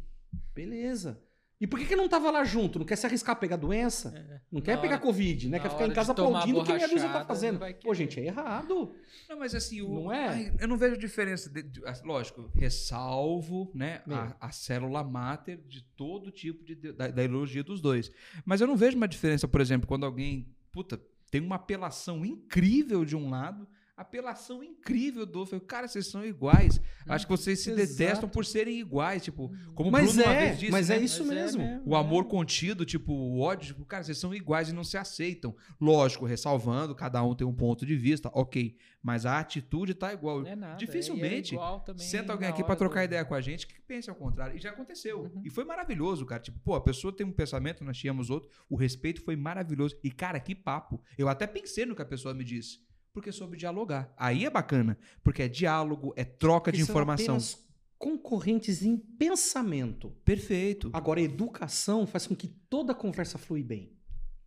Beleza. 0.55 1.23
E 1.61 1.67
por 1.67 1.79
que, 1.79 1.85
que 1.85 1.95
não 1.95 2.09
tava 2.09 2.31
lá 2.31 2.43
junto? 2.43 2.79
Não 2.79 2.87
quer 2.87 2.97
se 2.97 3.05
arriscar 3.05 3.35
a 3.35 3.39
pegar 3.39 3.57
doença? 3.57 4.09
É. 4.17 4.41
Não 4.51 4.63
quer 4.63 4.77
Na 4.77 4.81
pegar 4.81 4.95
hora- 4.95 5.03
Covid, 5.03 5.49
né? 5.51 5.61
Quer 5.61 5.69
ficar 5.71 5.87
em 5.87 5.93
casa 5.93 6.13
aplaudindo 6.13 6.61
o 6.61 6.65
que 6.65 6.73
a 6.73 6.77
meia 6.77 6.89
dúzia 6.89 7.09
tá 7.11 7.25
fazendo. 7.25 7.61
Pô, 7.83 7.93
gente, 7.95 8.19
é 8.19 8.25
errado. 8.25 8.95
Não, 9.29 9.39
mas 9.39 9.55
assim, 9.55 9.83
o, 9.83 10.05
Não 10.05 10.11
é? 10.13 10.29
ai, 10.29 10.55
eu 10.59 10.67
não 10.67 10.79
vejo 10.79 10.97
diferença. 10.97 11.51
de- 11.51 11.63
de- 11.63 11.83
lógico, 12.03 12.51
ressalvo 12.55 13.71
né, 13.75 14.01
a, 14.09 14.49
a 14.49 14.51
célula 14.51 15.05
máter 15.05 15.59
de 15.69 15.83
todo 15.97 16.31
tipo 16.31 16.65
de, 16.65 16.75
da, 16.75 17.09
da 17.09 17.23
ideologia 17.25 17.63
dos 17.63 17.81
dois. 17.81 18.11
Mas 18.45 18.61
eu 18.63 18.67
não 18.67 18.77
vejo 18.77 18.97
uma 18.97 19.07
diferença, 19.09 19.47
por 19.47 19.61
exemplo, 19.61 19.87
quando 19.87 20.05
alguém 20.07 20.49
puta, 20.73 20.99
tem 21.31 21.41
uma 21.41 21.57
apelação 21.57 22.25
incrível 22.25 23.05
de 23.05 23.15
um 23.17 23.29
lado, 23.29 23.69
apelação 24.01 24.63
incrível 24.63 25.25
do. 25.27 25.47
Eu, 25.53 25.61
Cara, 25.61 25.87
vocês 25.89 26.07
são 26.07 26.25
iguais. 26.25 26.81
Acho 27.09 27.27
que 27.27 27.31
vocês 27.33 27.61
se 27.61 27.71
Exato. 27.71 27.89
detestam 27.89 28.29
por 28.29 28.45
serem 28.45 28.79
iguais. 28.79 29.23
Tipo, 29.23 29.51
como 29.75 29.89
o 29.89 29.93
Mas 29.93 30.13
Bruno 30.15 30.23
uma 30.25 30.33
é, 30.35 30.47
vez 30.47 30.59
disse, 30.61 30.73
mas 30.73 30.89
né? 30.89 30.97
é 30.97 31.01
isso 31.01 31.25
Mas 31.25 31.37
é 31.37 31.43
mesmo. 31.43 31.63
mesmo, 31.63 31.83
O 31.87 31.95
amor 31.97 32.25
é. 32.25 32.29
contido, 32.29 32.85
tipo, 32.85 33.13
o 33.13 33.41
ódio, 33.41 33.69
tipo, 33.69 33.85
cara, 33.85 34.03
vocês 34.05 34.19
são 34.19 34.35
iguais 34.35 34.69
e 34.69 34.73
não 34.73 34.85
se 34.85 34.97
aceitam. 34.97 35.55
Lógico, 35.81 36.25
ressalvando, 36.25 36.95
cada 36.95 37.23
um 37.23 37.35
tem 37.35 37.47
um 37.47 37.55
ponto 37.55 37.85
de 37.87 37.97
vista, 37.97 38.31
ok. 38.35 38.77
Mas 39.03 39.25
a 39.25 39.39
atitude 39.41 39.95
tá 39.95 40.13
igual. 40.13 40.45
É 40.47 40.55
nada, 40.55 40.77
Dificilmente 40.77 41.55
é 41.55 41.57
igual 41.57 41.81
também 41.81 42.05
Senta 42.07 42.33
alguém 42.33 42.49
aqui 42.49 42.63
pra 42.63 42.73
hora 42.73 42.77
trocar 42.79 43.01
do- 43.01 43.05
ideia 43.07 43.25
com 43.25 43.35
a 43.35 43.41
gente 43.41 43.67
que 43.67 43.81
pense 43.81 44.11
ao 44.11 44.17
contrário. 44.17 44.57
E 44.57 44.61
já 44.61 44.71
aconteceu. 44.71 45.23
Uhum. 45.23 45.43
E 45.45 45.49
foi 45.51 45.65
maravilhoso, 45.65 46.27
cara. 46.27 46.43
Tipo, 46.43 46.59
pô, 46.61 46.75
a 46.75 46.81
pessoa 46.83 47.11
tem 47.15 47.27
um 47.27 47.33
pensamento, 47.33 47.83
nós 47.83 47.97
tínhamos 47.97 48.29
outro. 48.29 48.51
O 48.69 48.77
respeito 48.77 49.23
foi 49.23 49.37
maravilhoso. 49.37 49.97
E, 50.05 50.11
cara, 50.11 50.39
que 50.39 50.55
papo. 50.55 51.01
Eu 51.17 51.29
até 51.31 51.47
pensei 51.47 51.87
no 51.87 51.97
que 51.97 52.03
a 52.03 52.07
pessoa 52.07 52.35
me 52.35 52.45
disse. 52.45 52.79
Porque 53.13 53.33
soube 53.33 53.57
dialogar. 53.57 54.13
Aí 54.17 54.45
é 54.45 54.51
bacana. 54.51 54.97
Porque 55.23 55.43
é 55.43 55.49
diálogo, 55.49 56.13
é 56.17 56.25
troca 56.25 56.71
de 56.71 56.79
Porque 56.79 56.87
são 56.87 56.95
informação. 56.95 57.35
apenas 57.37 57.71
concorrentes 57.99 58.83
em 58.83 58.97
pensamento. 58.97 60.11
Perfeito. 60.25 60.91
Agora, 60.93 61.21
a 61.21 61.23
educação 61.23 62.07
faz 62.07 62.27
com 62.27 62.35
que 62.35 62.49
toda 62.49 62.95
conversa 62.95 63.37
flui 63.37 63.63
bem. 63.63 63.93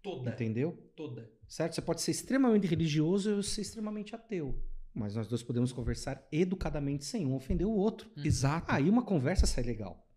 Toda. 0.01 0.31
Entendeu? 0.31 0.71
Toda. 0.95 1.31
Certo? 1.47 1.75
Você 1.75 1.81
pode 1.81 2.01
ser 2.01 2.11
extremamente 2.11 2.65
religioso 2.65 3.35
ou 3.35 3.43
ser 3.43 3.61
extremamente 3.61 4.15
ateu. 4.15 4.59
Mas 4.93 5.15
nós 5.15 5.27
dois 5.27 5.43
podemos 5.43 5.71
conversar 5.71 6.25
educadamente 6.31 7.05
sem 7.05 7.25
um 7.25 7.35
ofender 7.35 7.67
o 7.67 7.71
outro. 7.71 8.09
Hum. 8.17 8.21
Exato. 8.23 8.71
Aí 8.71 8.89
uma 8.89 9.03
conversa 9.03 9.45
sai 9.45 9.63
legal, 9.63 10.07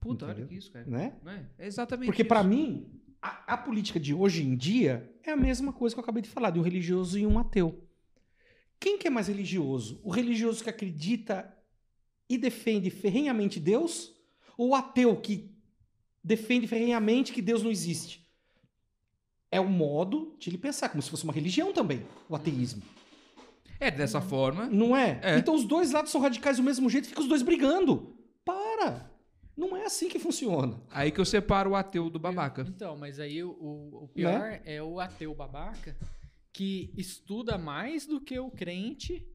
Puta, 0.00 0.26
olha 0.26 0.46
que 0.46 0.54
isso, 0.54 0.70
cara. 0.72 0.86
né? 0.86 1.16
É? 1.58 1.64
É 1.64 1.66
exatamente 1.66 2.06
Porque 2.06 2.22
pra 2.24 2.42
mim, 2.44 3.00
a, 3.20 3.54
a 3.54 3.56
política 3.56 3.98
de 3.98 4.12
hoje 4.14 4.42
em 4.44 4.56
dia 4.56 5.10
é 5.24 5.32
a 5.32 5.36
mesma 5.36 5.72
coisa 5.72 5.94
que 5.94 5.98
eu 5.98 6.02
acabei 6.02 6.22
de 6.22 6.28
falar, 6.28 6.50
de 6.50 6.58
um 6.58 6.62
religioso 6.62 7.18
e 7.18 7.26
um 7.26 7.38
ateu. 7.38 7.85
Quem 8.78 8.98
que 8.98 9.06
é 9.08 9.10
mais 9.10 9.28
religioso? 9.28 10.00
O 10.04 10.10
religioso 10.10 10.62
que 10.62 10.70
acredita 10.70 11.52
e 12.28 12.36
defende 12.36 12.90
ferrenhamente 12.90 13.58
Deus 13.60 14.12
ou 14.58 14.70
o 14.70 14.74
ateu 14.74 15.16
que 15.16 15.50
defende 16.22 16.66
ferrenhamente 16.66 17.32
que 17.32 17.40
Deus 17.42 17.62
não 17.62 17.70
existe? 17.70 18.26
É 19.50 19.60
o 19.60 19.68
modo 19.68 20.34
de 20.38 20.50
ele 20.50 20.58
pensar, 20.58 20.88
como 20.88 21.00
se 21.02 21.08
fosse 21.10 21.24
uma 21.24 21.32
religião 21.32 21.72
também, 21.72 22.04
o 22.28 22.34
ateísmo. 22.36 22.82
É 23.78 23.90
dessa 23.90 24.20
forma. 24.20 24.66
Não 24.66 24.96
é? 24.96 25.20
É. 25.22 25.38
Então 25.38 25.54
os 25.54 25.64
dois 25.64 25.92
lados 25.92 26.10
são 26.10 26.20
radicais 26.20 26.56
do 26.56 26.62
mesmo 26.62 26.88
jeito, 26.90 27.08
fica 27.08 27.20
os 27.20 27.28
dois 27.28 27.42
brigando. 27.42 28.16
Para! 28.44 29.10
Não 29.56 29.74
é 29.76 29.86
assim 29.86 30.08
que 30.08 30.18
funciona. 30.18 30.78
Aí 30.90 31.10
que 31.10 31.18
eu 31.20 31.24
separo 31.24 31.70
o 31.70 31.74
ateu 31.76 32.10
do 32.10 32.18
babaca. 32.18 32.66
Então, 32.68 32.96
mas 32.96 33.18
aí 33.18 33.42
o, 33.42 33.50
o- 33.52 34.04
o 34.04 34.08
pior 34.08 34.60
é 34.64 34.82
o 34.82 35.00
ateu 35.00 35.34
babaca 35.34 35.96
que 36.56 36.90
estuda 36.96 37.58
mais 37.58 38.06
do 38.06 38.18
que 38.20 38.38
o 38.38 38.50
crente 38.50 39.26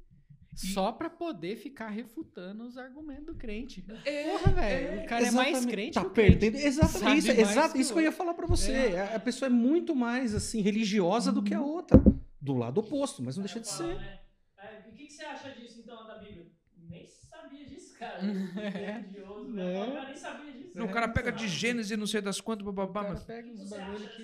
só 0.56 0.92
pra 0.92 1.10
poder 1.10 1.56
ficar 1.56 1.90
refutando 1.90 2.64
os 2.66 2.78
argumentos 2.78 3.28
do 3.28 3.36
crente. 3.36 3.82
Porra, 3.84 4.52
velho. 4.54 5.02
o 5.04 5.06
cara 5.06 5.28
é 5.28 5.32
mais 5.32 5.66
crente 5.66 5.94
Tá 5.94 6.02
que 6.02 6.08
o 6.08 6.10
crente. 6.12 6.30
perdendo. 6.40 6.56
Exatamente. 6.58 7.20
Isso, 7.20 7.32
exato, 7.32 7.74
que 7.76 7.82
isso 7.82 7.94
que 7.94 8.00
eu 8.00 8.04
ia 8.04 8.12
falar 8.12 8.34
pra 8.34 8.48
você. 8.48 8.72
É. 8.72 9.16
A, 9.16 9.20
pessoa 9.20 9.48
é 9.48 9.50
muito 9.52 9.96
mais 9.96 10.34
assim 10.36 10.62
religiosa 10.62 11.32
do 11.32 11.44
que 11.44 11.54
a 11.54 11.62
outra. 11.62 12.02
Do 12.42 12.54
lado 12.58 12.80
oposto, 12.80 13.22
mas 13.22 13.38
não 13.38 13.44
deixa 13.44 13.60
de 13.60 13.68
Fala, 13.70 13.78
ser. 13.94 13.96
né? 14.00 14.20
É, 14.58 14.90
o 14.90 14.92
que, 14.94 15.06
que 15.06 15.14
você 15.14 15.24
acha 15.24 15.50
disso 15.52 15.80
então 15.80 16.08
da 16.08 16.18
Bíblia? 16.18 16.48
Nem 16.90 17.06
sabia 17.08 17.66
disso, 17.66 17.94
cara. 18.00 18.20
É. 18.60 18.92
Religioso, 18.98 19.50
É. 19.52 19.54
né? 19.54 19.84
O 19.88 19.92
cara 19.94 20.06
nem 20.08 20.16
sabia 20.18 20.52
disso. 20.54 20.72
Não, 20.78 20.86
o 20.88 20.92
cara 20.92 21.08
pega 21.08 21.32
de 21.32 21.48
Gênesis 21.48 21.96
não 21.98 22.08
sei 22.08 22.20
das 22.20 22.42
quantas, 22.42 22.66
bababá, 22.66 23.02
cara 23.04 23.14
mas. 23.14 23.24
pega 23.24 23.48
uns 23.48 23.70
bagulho 23.70 24.10
que... 24.10 24.24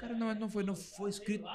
Cara, 0.00 0.14
não, 0.14 0.30
é 0.30 0.34
não 0.34 0.48
foi- 0.48 0.62
não 0.64 0.74
foi 0.74 1.10
escrito-. 1.10 1.46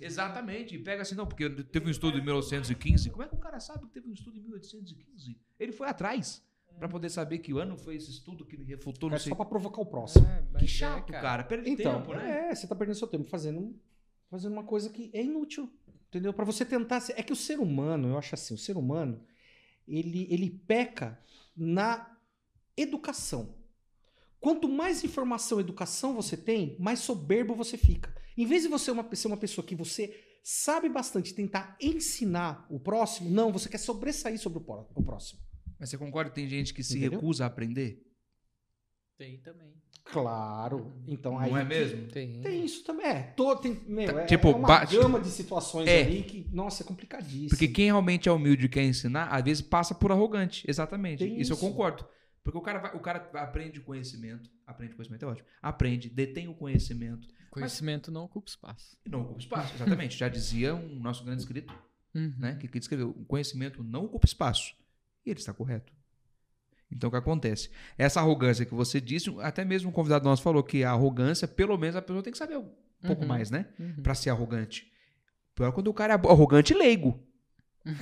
Exatamente. 0.00 0.74
E 0.74 0.78
pega 0.78 1.02
assim, 1.02 1.14
não, 1.14 1.26
porque 1.26 1.48
teve 1.64 1.86
um 1.86 1.90
estudo 1.90 2.18
em 2.18 2.22
1915. 2.22 3.10
Como 3.10 3.22
é 3.22 3.28
que 3.28 3.34
o 3.34 3.38
cara 3.38 3.60
sabe 3.60 3.86
que 3.86 3.92
teve 3.92 4.08
um 4.08 4.12
estudo 4.12 4.38
em 4.38 4.42
1815? 4.42 5.36
Ele 5.58 5.72
foi 5.72 5.88
atrás 5.88 6.42
pra 6.78 6.88
poder 6.88 7.10
saber 7.10 7.38
que 7.38 7.52
ano 7.52 7.76
foi 7.76 7.96
esse 7.96 8.10
estudo 8.10 8.44
que 8.46 8.56
ele 8.56 8.64
refutou, 8.64 9.10
É 9.10 9.12
não 9.12 9.18
sei. 9.18 9.28
só 9.28 9.34
pra 9.36 9.44
provocar 9.44 9.82
o 9.82 9.86
próximo. 9.86 10.26
É, 10.26 10.58
Que 10.58 10.64
é, 10.64 10.68
chato, 10.68 11.12
cara. 11.12 11.44
Perde 11.44 11.68
Então, 11.68 12.00
tempo, 12.00 12.14
né? 12.14 12.48
é, 12.50 12.54
você 12.54 12.66
tá 12.66 12.74
perdendo 12.74 12.96
seu 12.96 13.06
tempo 13.08 13.24
fazendo, 13.28 13.78
fazendo 14.30 14.52
uma 14.52 14.64
coisa 14.64 14.88
que 14.88 15.10
é 15.12 15.22
inútil. 15.22 15.70
Entendeu? 16.08 16.32
Pra 16.32 16.44
você 16.44 16.64
tentar. 16.64 17.02
É 17.14 17.22
que 17.22 17.32
o 17.32 17.36
ser 17.36 17.60
humano, 17.60 18.08
eu 18.08 18.18
acho 18.18 18.34
assim, 18.34 18.54
o 18.54 18.58
ser 18.58 18.76
humano, 18.76 19.22
ele, 19.86 20.26
ele 20.30 20.50
peca 20.50 21.20
na 21.56 22.16
educação. 22.76 23.54
Quanto 24.40 24.68
mais 24.68 25.04
informação 25.04 25.58
e 25.58 25.62
educação 25.62 26.14
você 26.14 26.36
tem, 26.36 26.76
mais 26.78 27.00
soberbo 27.00 27.54
você 27.54 27.76
fica. 27.76 28.14
Em 28.36 28.46
vez 28.46 28.62
de 28.62 28.68
você 28.68 28.90
uma, 28.90 29.06
ser 29.14 29.26
uma 29.28 29.36
pessoa 29.36 29.66
que 29.66 29.74
você 29.74 30.18
sabe 30.42 30.88
bastante 30.88 31.34
tentar 31.34 31.76
ensinar 31.80 32.66
o 32.70 32.80
próximo, 32.80 33.28
não, 33.28 33.52
você 33.52 33.68
quer 33.68 33.78
sobressair 33.78 34.38
sobre 34.38 34.58
o 34.58 34.86
o 34.94 35.02
próximo. 35.02 35.40
Mas 35.78 35.90
você 35.90 35.98
concorda 35.98 36.30
que 36.30 36.36
tem 36.36 36.48
gente 36.48 36.72
que 36.72 36.82
se 36.82 36.96
Entendeu? 36.98 37.18
recusa 37.20 37.44
a 37.44 37.46
aprender? 37.48 38.02
Tem 39.18 39.38
também. 39.38 39.74
Claro. 40.04 40.94
Então 41.06 41.38
aí 41.38 41.50
Não 41.50 41.58
é 41.58 41.62
que- 41.62 41.68
mesmo? 41.68 42.08
Tem. 42.08 42.40
Tem 42.40 42.64
isso 42.64 42.82
também. 42.84 43.06
É, 43.06 43.22
todo, 43.36 43.60
tem, 43.60 43.78
meu, 43.86 44.18
é, 44.18 44.24
Tipo, 44.24 44.48
é 44.48 44.54
uma 44.54 44.66
bate- 44.68 44.96
gama 44.96 45.20
de 45.20 45.28
situações 45.28 45.86
É. 45.88 46.00
ali 46.02 46.22
que, 46.22 46.48
nossa, 46.50 46.82
é 46.82 46.86
complicadíssimo. 46.86 47.50
Porque 47.50 47.68
quem 47.68 47.84
realmente 47.86 48.28
é 48.28 48.32
humilde 48.32 48.64
e 48.66 48.68
quer 48.68 48.82
ensinar, 48.84 49.26
às 49.28 49.44
vezes 49.44 49.62
passa 49.62 49.94
por 49.94 50.10
arrogante. 50.10 50.64
Exatamente. 50.68 51.18
Tem 51.18 51.38
isso, 51.38 51.52
eu 51.52 51.56
isso. 51.56 51.64
concordo. 51.66 52.06
Porque 52.42 52.58
o 52.58 52.62
cara, 52.62 52.78
vai- 52.78 52.94
o 52.96 53.00
cara 53.00 53.30
aprende 53.34 53.80
conhecimento. 53.80 54.50
Aprende 54.66 54.94
conhecimento 54.94 55.24
é 55.24 55.28
ótimo. 55.28 55.46
Aprende, 55.60 56.08
detém 56.08 56.48
o 56.48 56.54
conhecimento. 56.54 57.28
Conhecimento 57.50 58.10
não 58.10 58.24
ocupa 58.24 58.48
espaço. 58.48 58.96
Não 59.06 59.22
ocupa 59.22 59.40
espaço. 59.40 59.74
Exatamente. 59.74 60.16
Já 60.16 60.28
dizia 60.28 60.74
um 60.74 61.00
nosso 61.00 61.24
grande 61.24 61.42
escrito, 61.42 61.72
Uhum. 62.14 62.34
né? 62.38 62.56
Que, 62.56 62.66
que 62.68 62.78
escreveu: 62.78 63.10
o 63.10 63.24
conhecimento 63.24 63.82
não 63.84 64.04
ocupa 64.04 64.26
espaço. 64.26 64.74
E 65.26 65.30
ele 65.30 65.38
está 65.40 65.52
correto. 65.52 65.92
Então 66.90 67.08
o 67.08 67.10
que 67.10 67.16
acontece? 67.18 67.70
Essa 67.98 68.20
arrogância 68.20 68.64
que 68.64 68.74
você 68.74 69.00
disse, 69.00 69.30
até 69.40 69.64
mesmo 69.64 69.90
um 69.90 69.92
convidado 69.92 70.24
nosso 70.24 70.42
falou 70.42 70.62
que 70.62 70.82
a 70.82 70.90
arrogância, 70.90 71.46
pelo 71.46 71.76
menos 71.76 71.94
a 71.94 72.02
pessoa 72.02 72.22
tem 72.22 72.32
que 72.32 72.38
saber 72.38 72.56
um 72.56 72.68
pouco 73.06 73.22
Uhum. 73.22 73.28
mais, 73.28 73.50
né? 73.50 73.66
Uhum. 73.78 74.02
Pra 74.02 74.14
ser 74.14 74.30
arrogante. 74.30 74.90
Pior 75.54 75.68
é 75.68 75.72
quando 75.72 75.88
o 75.88 75.94
cara 75.94 76.14
é 76.14 76.16
arrogante 76.16 76.72
e 76.72 76.76
leigo. 76.76 77.22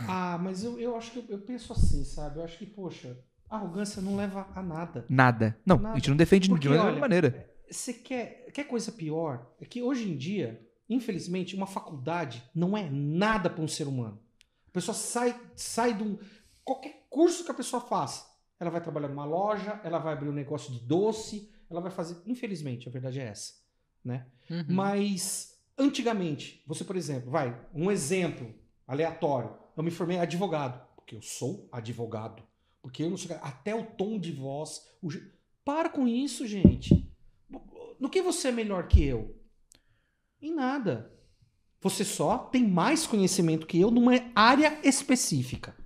Ah, 0.09 0.39
mas 0.39 0.62
eu, 0.65 0.78
eu 0.78 0.97
acho 0.97 1.10
que 1.12 1.19
eu, 1.19 1.24
eu 1.28 1.39
penso 1.40 1.73
assim, 1.73 2.05
sabe? 2.05 2.39
Eu 2.39 2.44
acho 2.44 2.56
que, 2.59 2.66
poxa, 2.66 3.19
arrogância 3.57 4.03
não 4.03 4.16
leva 4.16 4.47
a 4.55 4.62
nada. 4.62 5.05
Nada. 5.09 5.59
Não, 5.65 5.79
Nada. 5.79 5.95
a 5.95 5.97
gente 5.97 6.11
não 6.11 6.16
defende 6.16 6.49
Porque, 6.49 6.62
de 6.62 6.69
nenhuma 6.69 6.91
olha, 6.91 7.01
maneira. 7.01 7.51
Você 7.70 7.93
quer, 7.93 8.51
quer 8.53 8.65
coisa 8.65 8.93
pior? 8.93 9.47
É 9.61 9.65
que 9.65 9.83
hoje 9.83 10.11
em 10.11 10.16
dia, 10.16 10.66
infelizmente, 10.89 11.55
uma 11.55 11.66
faculdade 11.66 12.43
não 12.55 12.77
é 12.77 12.89
nada 12.91 13.51
para 13.51 13.62
um 13.62 13.69
ser 13.69 13.87
humano. 13.87 14.20
A 14.66 14.70
pessoa 14.70 14.95
sai, 14.95 15.39
sai 15.57 15.95
de 15.95 16.03
um. 16.03 16.19
Qualquer 16.65 17.07
curso 17.09 17.45
que 17.45 17.51
a 17.51 17.55
pessoa 17.55 17.81
faça, 17.81 18.27
ela 18.61 18.70
vai 18.70 18.81
trabalhar 18.81 19.09
numa 19.09 19.25
loja, 19.25 19.81
ela 19.83 19.99
vai 19.99 20.12
abrir 20.12 20.29
um 20.29 20.33
negócio 20.33 20.73
de 20.73 20.81
doce, 20.81 21.51
ela 21.70 21.81
vai 21.81 21.91
fazer. 21.91 22.16
Infelizmente, 22.27 22.89
a 22.89 22.93
verdade 22.93 23.20
é 23.20 23.25
essa. 23.25 23.55
Né? 24.05 24.27
Uhum. 24.51 24.65
Mas, 24.69 25.59
antigamente, 25.77 26.62
você, 26.66 26.85
por 26.85 26.97
exemplo, 26.97 27.31
vai, 27.31 27.59
um 27.75 27.91
exemplo 27.91 28.55
aleatório. 28.87 29.55
Eu 29.77 29.83
me 29.83 29.91
formei 29.91 30.19
advogado, 30.19 30.81
porque 30.97 31.15
eu 31.15 31.23
sou 31.23 31.69
advogado. 31.70 32.43
Porque 32.89 33.02
eu 33.02 33.10
não 33.10 33.19
sou. 33.19 33.36
Até 33.43 33.74
o 33.74 33.85
tom 33.85 34.19
de 34.19 34.32
voz. 34.32 34.81
o 35.02 35.10
Para 35.62 35.90
com 35.90 36.09
isso, 36.09 36.47
gente. 36.47 37.06
No 38.01 38.09
que 38.09 38.23
você 38.23 38.48
é 38.48 38.52
melhor 38.52 38.89
que 38.89 39.05
eu? 39.05 39.36
Em 40.40 40.55
nada. 40.55 41.12
Você 41.82 42.02
só 42.02 42.39
tem 42.39 42.66
mais 42.66 43.06
conhecimento 43.06 43.66
que 43.66 43.78
eu 43.78 43.90
numa 43.90 44.12
área 44.35 44.78
específica. 44.82 45.77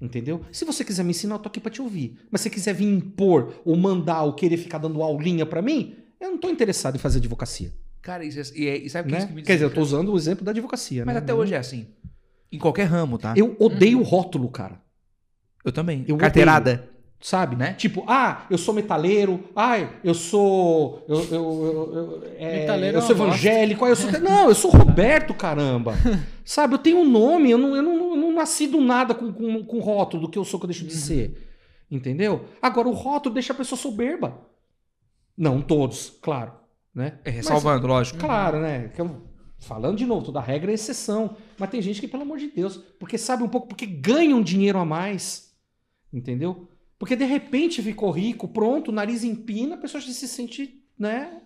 Entendeu? 0.00 0.44
Se 0.50 0.64
você 0.64 0.84
quiser 0.84 1.04
me 1.04 1.10
ensinar, 1.10 1.36
eu 1.36 1.38
tô 1.38 1.48
aqui 1.48 1.60
pra 1.60 1.70
te 1.70 1.80
ouvir. 1.80 2.18
Mas 2.28 2.40
se 2.40 2.48
você 2.48 2.50
quiser 2.50 2.74
vir 2.74 2.86
impor 2.92 3.54
ou 3.64 3.76
mandar 3.76 4.24
ou 4.24 4.34
querer 4.34 4.56
ficar 4.56 4.78
dando 4.78 5.00
aulinha 5.00 5.46
pra 5.46 5.62
mim, 5.62 5.94
eu 6.20 6.32
não 6.32 6.38
tô 6.38 6.50
interessado 6.50 6.96
em 6.96 6.98
fazer 6.98 7.18
advocacia. 7.18 7.72
Cara, 8.00 8.24
isso 8.24 8.40
é- 8.40 8.58
e, 8.58 8.66
é- 8.66 8.76
e 8.78 8.90
sabe 8.90 9.06
o 9.06 9.08
que 9.10 9.12
né? 9.12 9.18
isso 9.20 9.28
que 9.28 9.34
me 9.34 9.42
Quer 9.42 9.52
dizer, 9.54 9.64
eu 9.66 9.72
tô 9.72 9.80
usando 9.80 10.12
o 10.12 10.16
exemplo 10.16 10.44
da 10.44 10.50
advocacia, 10.50 11.04
Mas 11.06 11.14
né? 11.14 11.20
até 11.20 11.32
hoje 11.32 11.54
é 11.54 11.58
assim. 11.58 11.86
Em 12.50 12.58
qualquer 12.58 12.84
ramo, 12.84 13.16
tá? 13.16 13.32
Eu 13.36 13.56
odeio 13.60 14.00
o 14.00 14.02
rótulo, 14.02 14.50
cara. 14.50 14.81
Eu 15.64 15.72
também. 15.72 16.04
Eu 16.08 16.16
Carteirada. 16.16 16.90
Sabe? 17.20 17.54
Né? 17.54 17.74
Tipo, 17.74 18.04
ah, 18.08 18.46
eu 18.50 18.58
sou 18.58 18.74
metaleiro, 18.74 19.44
ai, 19.54 19.88
eu 20.02 20.12
sou. 20.12 21.04
Eu, 21.08 21.20
eu, 21.20 21.30
eu, 21.30 21.94
eu- 21.94 22.22
é, 22.36 22.60
Metaleiro 22.60 22.96
eu 22.96 22.98
é 22.98 23.02
sou 23.02 23.14
evangélico, 23.14 23.84
ai, 23.84 23.92
eu 23.92 23.96
sou. 23.96 24.10
Não, 24.20 24.48
eu 24.48 24.54
sou 24.56 24.72
Roberto, 24.72 25.32
caramba. 25.32 25.94
Sabe, 26.44 26.74
eu 26.74 26.78
tenho 26.78 26.98
um 26.98 27.08
nome, 27.08 27.48
eu 27.48 27.58
não, 27.58 27.76
eu 27.76 27.82
não, 27.82 27.94
eu 28.10 28.16
não 28.16 28.32
nasci 28.34 28.66
do 28.66 28.80
nada 28.80 29.14
com, 29.14 29.32
com, 29.32 29.64
com 29.64 29.78
rótulo 29.78 30.22
do 30.22 30.28
que 30.28 30.36
eu 30.36 30.44
sou, 30.44 30.58
que 30.58 30.64
eu 30.64 30.70
deixo 30.70 30.84
de 30.84 30.96
ser. 30.96 31.48
Entendeu? 31.88 32.46
Agora, 32.60 32.88
o 32.88 32.92
rótulo 32.92 33.34
deixa 33.34 33.52
a 33.52 33.56
pessoa 33.56 33.78
soberba. 33.78 34.40
Não 35.38 35.62
todos, 35.62 36.18
claro. 36.20 36.52
Né? 36.92 37.18
É, 37.24 37.30
ressalvando, 37.30 37.86
lógico. 37.86 38.18
Claro, 38.18 38.58
né? 38.58 38.90
Falando 39.60 39.96
de 39.96 40.04
novo, 40.04 40.26
toda 40.26 40.40
regra 40.40 40.72
é 40.72 40.74
exceção. 40.74 41.36
Mas 41.56 41.70
tem 41.70 41.80
gente 41.80 42.00
que, 42.00 42.08
pelo 42.08 42.24
amor 42.24 42.38
de 42.38 42.48
Deus, 42.48 42.78
porque 42.98 43.16
sabe 43.16 43.44
um 43.44 43.48
pouco, 43.48 43.68
porque 43.68 43.86
ganham 43.86 44.42
dinheiro 44.42 44.78
a 44.78 44.84
mais. 44.84 45.51
Entendeu? 46.12 46.68
Porque 46.98 47.16
de 47.16 47.24
repente 47.24 47.82
ficou 47.82 48.10
rico, 48.10 48.46
pronto, 48.48 48.88
o 48.90 48.94
nariz 48.94 49.24
empina, 49.24 49.74
a 49.74 49.78
pessoa 49.78 50.00
já 50.00 50.12
se 50.12 50.28
sente, 50.28 50.82
né? 50.98 51.40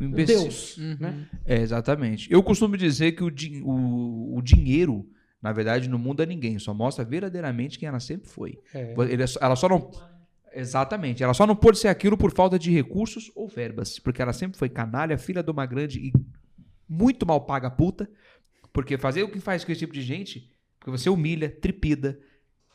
O 0.00 0.04
imbecil. 0.04 0.42
Deus. 0.42 0.76
Uhum. 0.78 0.96
Né? 1.00 1.28
É, 1.44 1.60
exatamente. 1.60 2.30
Eu 2.32 2.42
costumo 2.42 2.76
dizer 2.76 3.12
que 3.12 3.22
o, 3.24 3.30
din- 3.30 3.62
o- 3.64 4.36
o 4.36 4.42
dinheiro, 4.42 5.08
na 5.42 5.52
verdade, 5.52 5.88
não 5.88 5.98
muda 5.98 6.24
ninguém. 6.24 6.58
Só 6.58 6.72
mostra 6.72 7.04
verdadeiramente 7.04 7.78
quem 7.78 7.88
ela 7.88 8.00
sempre 8.00 8.28
foi. 8.28 8.58
É. 8.74 8.92
É 8.92 8.96
ela 9.40 9.56
só 9.56 9.68
não. 9.68 9.90
Exatamente. 10.52 11.22
Ela 11.22 11.34
só 11.34 11.46
não 11.46 11.54
pôde 11.56 11.78
ser 11.78 11.88
aquilo 11.88 12.16
por 12.16 12.32
falta 12.32 12.58
de 12.58 12.70
recursos 12.70 13.30
ou 13.34 13.48
verbas. 13.48 13.98
Porque 13.98 14.22
ela 14.22 14.32
sempre 14.32 14.58
foi 14.58 14.68
canalha, 14.68 15.18
filha 15.18 15.42
de 15.42 15.50
uma 15.50 15.66
grande 15.66 15.98
e 16.00 16.12
muito 16.88 17.26
mal 17.26 17.40
paga 17.44 17.70
puta. 17.70 18.08
Porque 18.72 18.96
fazer 18.98 19.22
o 19.24 19.28
que 19.30 19.40
faz 19.40 19.64
com 19.64 19.72
esse 19.72 19.80
tipo 19.80 19.92
de 19.92 20.02
gente, 20.02 20.48
porque 20.78 20.90
você 20.90 21.10
humilha, 21.10 21.50
tripida, 21.50 22.18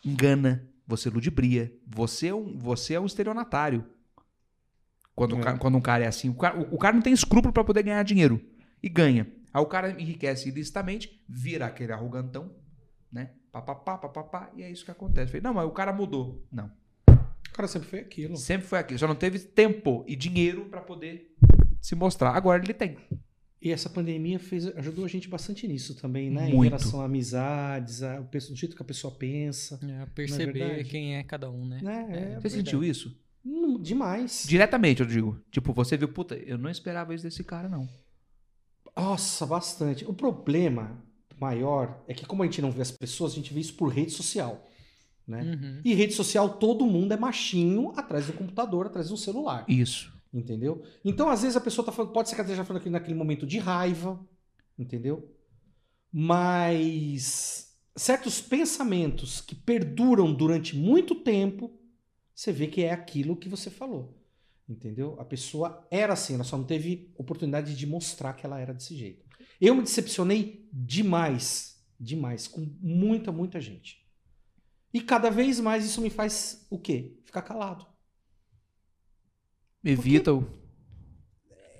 engana, 0.05 0.67
você 0.85 1.09
ludibria, 1.09 1.73
você 1.87 2.27
é 2.27 2.35
um, 2.35 2.57
você 2.57 2.93
é 2.95 2.99
um 2.99 3.05
estelionatário. 3.05 3.85
Quando, 5.15 5.35
o 5.35 5.39
É. 5.39 5.43
ca- 5.43 5.57
quando 5.57 5.75
um 5.77 5.81
cara 5.81 6.03
é 6.03 6.07
assim, 6.07 6.29
o 6.29 6.33
cara, 6.35 6.59
o- 6.59 6.75
o 6.75 6.77
cara 6.77 6.95
não 6.95 7.01
tem 7.01 7.13
escrúpulo 7.13 7.53
pra 7.53 7.63
poder 7.63 7.83
ganhar 7.83 8.03
dinheiro. 8.03 8.41
E 8.81 8.89
ganha. 8.89 9.31
Aí 9.53 9.61
o 9.61 9.65
cara 9.67 9.91
enriquece 10.01 10.49
ilicitamente, 10.49 11.23
vira 11.29 11.67
aquele 11.67 11.93
arrogantão, 11.93 12.51
né? 13.11 13.31
Papapá, 13.51 13.97
papapá, 13.97 14.51
e 14.55 14.63
é 14.63 14.71
isso 14.71 14.83
que 14.83 14.89
acontece. 14.91 15.27
Falei, 15.27 15.41
não, 15.43 15.53
mas 15.53 15.65
o 15.67 15.71
cara 15.71 15.93
mudou. 15.93 16.43
Não. 16.51 16.71
O 17.07 17.53
cara 17.55 17.67
sempre 17.67 17.87
foi 17.87 17.99
aquilo. 17.99 18.35
Sempre 18.35 18.65
foi 18.65 18.79
aquilo. 18.79 18.99
Só 18.99 19.07
não 19.07 19.13
teve 19.15 19.37
tempo 19.37 20.03
e 20.07 20.15
dinheiro 20.15 20.65
pra 20.65 20.81
poder 20.81 21.35
se 21.79 21.93
mostrar. 21.93 22.31
Agora 22.35 22.63
ele 22.63 22.73
tem. 22.73 22.97
E 23.63 23.71
essa 23.71 23.89
pandemia 23.89 24.37
fez, 24.39 24.67
ajudou 24.75 25.05
a 25.05 25.07
gente 25.07 25.29
bastante 25.29 25.65
nisso 25.65 25.95
também, 25.95 26.29
né? 26.29 26.49
Em 26.49 26.53
Muito. 26.53 26.69
relação 26.69 26.99
a 26.99 27.05
amizades, 27.05 28.03
a, 28.03 28.19
o 28.19 28.55
jeito 28.55 28.75
que 28.75 28.81
a 28.81 28.85
pessoa 28.85 29.15
pensa. 29.15 29.79
É, 29.81 30.05
perceber 30.07 30.51
verdade? 30.51 30.89
quem 30.89 31.15
é 31.15 31.23
cada 31.23 31.49
um, 31.49 31.65
né? 31.65 31.79
Né? 31.81 32.01
É, 32.01 32.05
Você 32.09 32.25
verdade. 32.25 32.49
sentiu 32.55 32.83
isso? 32.83 33.17
Hum, 33.45 33.81
Demais. 33.81 34.43
Diretamente, 34.45 34.99
eu 34.99 35.07
digo. 35.07 35.39
Tipo, 35.49 35.71
você 35.71 35.95
viu, 35.95 36.09
puta, 36.09 36.35
eu 36.35 36.57
não 36.57 36.69
esperava 36.69 37.15
isso 37.15 37.23
desse 37.23 37.41
cara, 37.41 37.69
não. 37.69 37.87
Nossa, 38.97 39.45
bastante. 39.45 40.03
O 40.03 40.13
problema 40.13 41.01
maior 41.39 42.03
é 42.05 42.13
que, 42.13 42.25
como 42.25 42.43
a 42.43 42.45
gente 42.45 42.61
não 42.61 42.69
vê 42.69 42.81
as 42.81 42.91
pessoas, 42.91 43.31
a 43.31 43.35
gente 43.35 43.53
vê 43.53 43.61
isso 43.61 43.75
por 43.75 43.87
rede 43.87 44.11
social. 44.11 44.67
Né? 45.25 45.41
Uhum. 45.41 45.81
E 45.85 45.93
rede 45.93 46.13
social, 46.13 46.57
todo 46.57 46.85
mundo 46.85 47.13
é 47.13 47.17
machinho 47.17 47.93
atrás 47.95 48.27
do 48.27 48.33
computador, 48.33 48.87
atrás 48.87 49.07
do 49.07 49.15
celular. 49.15 49.63
Isso. 49.69 50.11
Entendeu? 50.33 50.83
Então, 51.05 51.29
às 51.29 51.43
vezes, 51.43 51.55
a 51.55 51.61
pessoa 51.61 51.85
tá 51.85 51.91
falando, 51.91 52.11
pode 52.11 52.27
ser 52.27 52.35
que 52.35 52.41
ela 52.41 52.49
esteja 52.49 52.65
falando 52.65 52.89
naquele 52.89 53.13
momento 53.13 53.45
de 53.45 53.59
raiva, 53.59 54.19
entendeu? 54.77 55.31
Mas 56.11 57.77
certos 57.95 58.41
pensamentos 58.41 59.41
que 59.41 59.53
perduram 59.53 60.33
durante 60.33 60.75
muito 60.75 61.13
tempo, 61.13 61.71
você 62.33 62.51
vê 62.51 62.67
que 62.67 62.81
é 62.83 62.91
aquilo 62.91 63.37
que 63.37 63.47
você 63.47 63.69
falou. 63.69 64.19
Entendeu? 64.67 65.15
A 65.19 65.25
pessoa 65.25 65.85
era 65.91 66.13
assim, 66.13 66.33
ela 66.33 66.43
só 66.43 66.57
não 66.57 66.65
teve 66.65 67.13
oportunidade 67.15 67.75
de 67.75 67.85
mostrar 67.85 68.33
que 68.33 68.45
ela 68.45 68.59
era 68.59 68.73
desse 68.73 68.95
jeito. 68.95 69.25
Eu 69.61 69.75
me 69.75 69.83
decepcionei 69.83 70.67
demais, 70.73 71.85
demais, 71.99 72.47
com 72.47 72.61
muita, 72.81 73.31
muita 73.31 73.61
gente. 73.61 74.03
E 74.93 75.01
cada 75.01 75.29
vez 75.29 75.59
mais 75.59 75.85
isso 75.85 76.01
me 76.01 76.09
faz 76.09 76.65
o 76.69 76.79
quê? 76.79 77.17
Ficar 77.23 77.41
calado. 77.41 77.85
Evita 79.83 80.33
o. 80.33 80.47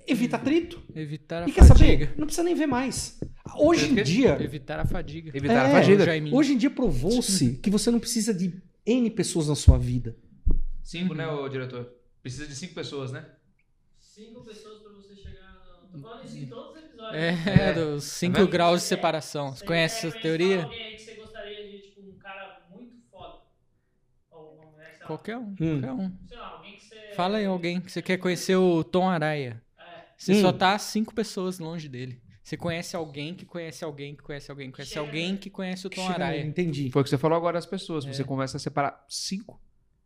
Evita 0.06 0.36
atrito. 0.36 0.82
Evitar 0.94 1.42
a 1.44 1.48
E 1.48 1.52
quer 1.52 1.64
fadiga. 1.64 2.04
saber? 2.06 2.18
Não 2.18 2.26
precisa 2.26 2.42
nem 2.44 2.54
ver 2.54 2.66
mais. 2.66 3.18
Hoje 3.56 3.90
em 3.90 3.94
Quer- 3.94 4.04
dia, 4.04 4.42
Evitar 4.42 4.78
a 4.80 4.84
fadiga. 4.84 5.30
Evitar 5.34 5.64
a 5.66 5.68
É, 5.68 5.72
fadiga. 5.72 6.04
Jaiminho. 6.04 6.36
hoje 6.36 6.52
em 6.52 6.58
dia 6.58 6.70
provou-se 6.70 7.56
que 7.62 7.70
você 7.70 7.90
não 7.90 7.98
precisa 7.98 8.34
de 8.34 8.62
N 8.84 9.10
pessoas 9.10 9.48
na 9.48 9.54
sua 9.54 9.78
vida. 9.78 10.14
Cinco, 10.82 11.14
né, 11.14 11.26
ô 11.26 11.48
diretor? 11.48 11.90
Precisa 12.20 12.46
de 12.46 12.54
cinco 12.54 12.74
pessoas, 12.74 13.10
né? 13.12 13.24
Cinco 13.98 14.44
pessoas 14.44 14.82
pra 14.82 14.92
você 14.92 15.14
chegar. 15.16 15.54
Tô 15.90 15.98
falando 15.98 16.24
isso 16.26 16.36
em 16.36 16.46
todos 16.46 16.76
os 16.76 16.84
episódios. 16.84 17.14
É, 17.14 17.68
É. 17.70 17.72
dos 17.72 18.04
5 18.04 18.36
vendo? 18.38 18.48
graus 18.48 18.82
de 18.82 18.86
separação. 18.88 19.54
Você 19.56 19.64
conhece 19.64 20.06
essa 20.06 20.18
teoria? 20.20 20.64
Alguém 20.64 20.82
aí 20.84 20.96
que 20.96 21.02
você 21.02 21.14
gostaria 21.14 21.70
de, 21.70 21.78
tipo, 21.82 22.00
um 22.02 22.18
cara 22.18 22.62
muito 22.70 22.94
foda. 23.10 23.38
Ou 24.30 24.54
uma 24.60 24.70
mulher. 24.72 24.98
Qualquer 25.06 25.36
um, 25.38 25.48
Hum. 25.60 25.80
qualquer 25.80 25.92
um. 25.92 26.12
Sei 26.28 26.36
lá, 26.38 26.58
você. 26.58 26.63
Fala 27.16 27.38
aí 27.38 27.46
alguém 27.46 27.80
que 27.80 27.90
você 27.90 28.02
quer 28.02 28.18
conhecer 28.18 28.56
o 28.56 28.82
Tom 28.84 29.08
Araya. 29.08 29.60
É. 29.78 29.82
Você 30.16 30.32
Hum. 30.34 30.40
só 30.40 30.52
tá 30.52 30.78
cinco 30.78 31.14
pessoas 31.14 31.58
longe 31.58 31.88
dele. 31.88 32.20
Você 32.42 32.56
conhece 32.58 32.94
alguém 32.94 33.34
que 33.34 33.46
conhece 33.46 33.82
alguém 33.84 34.14
que 34.14 34.22
conhece 34.22 34.50
alguém 34.50 34.70
que 34.70 34.74
conhece 34.76 34.98
alguém 34.98 35.36
que 35.36 35.48
conhece 35.50 35.86
o 35.86 35.90
Tom 35.90 36.06
Araya. 36.08 36.42
Entendi. 36.44 36.90
Foi 36.90 37.00
o 37.00 37.04
que 37.04 37.08
você 37.10 37.16
falou 37.16 37.36
agora 37.38 37.58
as 37.58 37.64
pessoas. 37.66 38.04
É. 38.04 38.12
Você 38.12 38.22
começa 38.22 38.56
a 38.58 38.60
separar 38.60 39.02
cinco. 39.08 39.58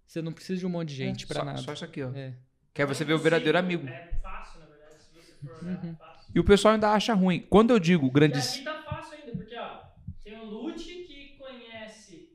Você 0.07 0.23
não 0.23 0.33
precisa 0.33 0.61
de 0.61 0.65
um 0.67 0.69
monte 0.71 0.91
de 0.91 0.95
gente 0.95 1.27
pra 1.27 1.41
só, 1.41 1.45
nada. 1.45 1.59
só 1.59 1.73
isso 1.73 1.85
aqui, 1.85 2.03
ó. 2.03 2.11
É. 2.15 2.35
Quer 2.73 2.87
você 2.87 3.05
ver 3.05 3.15
o 3.15 3.19
verdadeiro 3.19 3.59
amigo. 3.59 3.89
É 3.89 4.13
fácil, 4.23 4.61
na 4.61 4.67
verdade, 4.67 5.03
se 5.03 5.13
você 5.13 5.33
for 5.37 5.65
Uhum. 5.67 5.97
Fácil. 5.97 6.33
E 6.33 6.39
o 6.41 6.45
pessoal 6.45 6.75
ainda 6.75 6.91
acha 6.93 7.13
ruim. 7.13 7.41
Quando 7.51 7.71
eu 7.73 7.79
digo 7.81 8.07
E 8.07 8.11
grandes. 8.11 8.55
aqui 8.55 8.63
tá 8.63 8.83
fácil 8.85 9.19
ainda, 9.19 9.33
porque 9.37 9.57
ó, 9.57 9.81
tem 10.23 10.39
o 10.39 10.45
Lute 10.45 10.85
que 11.09 11.37
conhece 11.39 12.29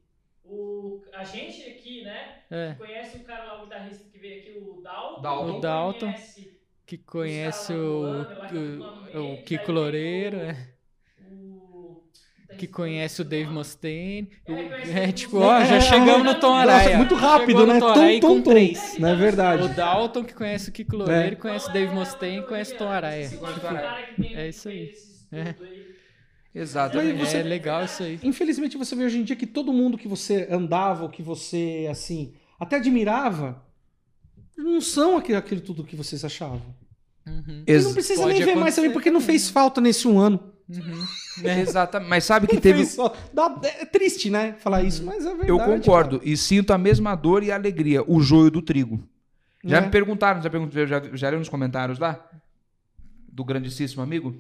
o. 0.44 1.02
A 1.16 1.24
gente 1.24 1.62
aqui, 1.70 2.04
né? 2.04 2.40
É, 2.50 2.74
Conhece 2.78 3.18
o 3.18 3.24
cara 3.24 3.44
lá, 3.46 3.60
o 3.62 3.64
guitarrista 3.66 4.04
que 4.12 4.18
veio 4.18 4.40
aqui, 4.42 4.52
o 4.60 4.82
Dalton. 4.82 5.22
Dalton. 5.22 5.58
O 5.58 5.60
Dalton. 5.62 6.06
Conhece 6.14 6.54
que 6.86 6.98
conhece 6.98 7.74
o, 7.74 8.26
tá 8.26 8.48
o, 8.52 9.18
o 9.18 9.20
ambiente, 9.32 9.44
Kiko 9.44 9.66
tem 9.66 9.76
Loureiro, 9.76 10.38
o- 10.38 10.42
é, 10.42 10.68
o. 11.32 12.04
que 12.58 12.68
conhece 12.68 13.22
o 13.22 13.26
Dave 13.26 13.50
Mustaine. 13.52 14.30
É, 14.46 14.52
o- 14.52 14.58
É, 14.98 15.10
o 15.10 15.14
tipo, 15.14 15.38
ó, 15.38 15.64
já 15.64 15.76
É, 15.76 15.82
chegamos 15.82 16.24
no 16.24 16.36
Tom 16.40 16.50
nossa, 16.50 16.72
Araya. 16.72 16.98
muito 16.98 17.16
rápido, 17.16 17.66
né? 17.66 17.80
Tom 18.20 18.42
três. 18.42 18.98
Não 19.00 19.10
é 19.10 19.16
verdade. 19.16 19.64
O 19.64 19.70
Dalton 19.70 20.24
que 20.24 20.34
conhece 20.34 20.70
o 20.70 20.74
Kiko 20.74 20.96
Loureiro, 20.98 21.38
conhece 21.38 21.70
o 21.70 21.74
Dave 21.74 21.92
é, 21.92 21.96
Mustaine, 21.96 22.46
conhece 22.46 22.74
o 22.74 22.78
Tom. 22.78 22.90
Araya. 22.90 23.30
Você 23.30 23.38
gosta 23.38 23.56
Tom 23.56 23.62
do 23.62 23.68
Araya. 23.68 23.88
cara 23.90 24.04
que 24.08 24.22
tem- 24.22 24.36
É 24.36 24.50
isso 24.50 24.68
aí. 24.70 24.88
fez 24.88 25.28
esse 26.54 26.78
É. 26.78 27.14
você- 27.14 27.38
É 27.38 27.44
legal 27.44 27.84
isso 27.86 28.04
aí. 28.04 28.20
Infelizmente 28.24 28.78
você 28.78 28.96
vê 28.96 29.06
hoje 29.06 29.20
em 29.20 29.24
dia 29.24 29.36
que 29.36 29.48
todo 29.48 29.74
mundo 29.74 29.98
que 29.98 30.08
você 30.08 30.48
andava, 30.52 31.04
ou 31.04 31.10
que 31.10 31.22
você, 31.24 31.88
assim, 31.90 32.34
até 32.60 32.76
admirava, 32.76 33.64
não 34.58 34.80
são 34.82 35.18
aquilo, 35.18 35.38
aquilo 35.40 35.62
tudo 35.62 35.84
que 35.84 35.96
vocês 35.96 36.24
achavam. 36.24 36.62
Uhum. 37.26 37.64
Ex- 37.66 37.86
não 37.86 37.94
precisa 37.94 38.22
pode 38.22 38.34
nem 38.34 38.44
ver 38.46 38.56
mais 38.56 38.76
também, 38.76 38.92
porque 38.92 39.10
não 39.10 39.22
fez 39.22 39.50
falta 39.50 39.80
nesse 39.82 40.08
um 40.08 40.20
ano. 40.20 40.52
Uhum. 40.70 41.06
Exatamente. 41.60 42.10
Mas 42.10 42.24
sabe 42.24 42.48
que 42.48 42.54
Não 42.56 42.62
teve. 42.62 42.86
Dá- 43.34 43.60
é 43.64 43.86
triste, 43.86 44.30
né? 44.30 44.54
Falar 44.60 44.82
isso, 44.84 45.04
mas 45.04 45.26
é 45.26 45.30
verdade. 45.30 45.50
Eu 45.50 45.60
concordo. 45.60 46.22
E 46.24 46.38
sinto 46.38 46.72
a 46.72 46.78
mesma 46.78 47.16
dor 47.16 47.44
e 47.44 47.52
alegria. 47.52 48.04
O 48.10 48.22
joio 48.22 48.50
do 48.52 48.62
trigo. 48.62 49.04
Já 49.64 49.80
Né? 49.80 49.88
me 49.88 49.92
perguntaram, 49.92 50.42
já, 50.42 50.50
perguntaram, 50.50 50.88
já, 50.88 51.02
já 51.14 51.28
leram 51.28 51.40
nos 51.40 51.50
comentários 51.50 51.98
lá? 52.00 52.30
Do 53.32 53.44
grandíssimo 53.44 54.02
amigo? 54.04 54.36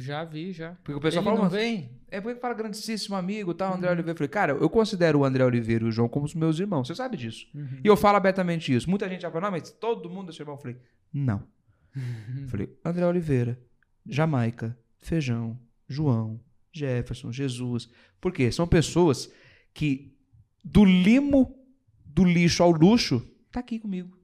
Já 0.00 0.24
vi, 0.24 0.52
já. 0.52 0.74
Porque 0.84 0.94
o 0.94 1.00
pessoal 1.00 1.22
Ele 1.24 1.30
fala, 1.30 1.36
não 1.36 1.50
"Mas 1.50 1.52
vem? 1.52 1.90
É 2.08 2.20
porque 2.20 2.40
fala 2.40 2.54
grandíssimo 2.54 3.16
amigo, 3.16 3.52
tá? 3.52 3.70
O 3.70 3.74
André 3.74 3.90
Oliveira. 3.90 4.12
Eu 4.12 4.16
falei, 4.16 4.28
cara, 4.28 4.52
eu 4.52 4.70
considero 4.70 5.18
o 5.18 5.24
André 5.24 5.44
Oliveira 5.44 5.84
e 5.84 5.88
o 5.88 5.90
João 5.90 6.08
como 6.08 6.24
os 6.24 6.34
meus 6.34 6.60
irmãos. 6.60 6.86
Você 6.86 6.94
sabe 6.94 7.16
disso. 7.16 7.46
Uhum. 7.54 7.80
E 7.82 7.86
eu 7.88 7.96
falo 7.96 8.16
abertamente 8.16 8.72
isso. 8.72 8.88
Muita 8.88 9.08
gente 9.08 9.22
já 9.22 9.30
fala, 9.30 9.46
não, 9.46 9.50
mas 9.50 9.70
todo 9.72 10.08
mundo 10.08 10.30
é 10.30 10.32
seu 10.32 10.44
irmão. 10.44 10.54
Eu 10.54 10.60
falei, 10.60 10.76
não. 11.12 11.42
Uhum. 11.96 12.46
Falei, 12.48 12.78
André 12.84 13.06
Oliveira, 13.06 13.58
Jamaica, 14.06 14.78
Feijão, 14.98 15.58
João, 15.88 16.40
Jefferson, 16.72 17.32
Jesus. 17.32 17.90
Por 18.20 18.32
quê? 18.32 18.52
São 18.52 18.68
pessoas 18.68 19.32
que 19.74 20.14
do 20.64 20.84
limo 20.84 21.56
do 22.04 22.24
lixo 22.24 22.62
ao 22.62 22.70
luxo, 22.70 23.20
tá 23.50 23.60
aqui 23.60 23.78
comigo. 23.78 24.17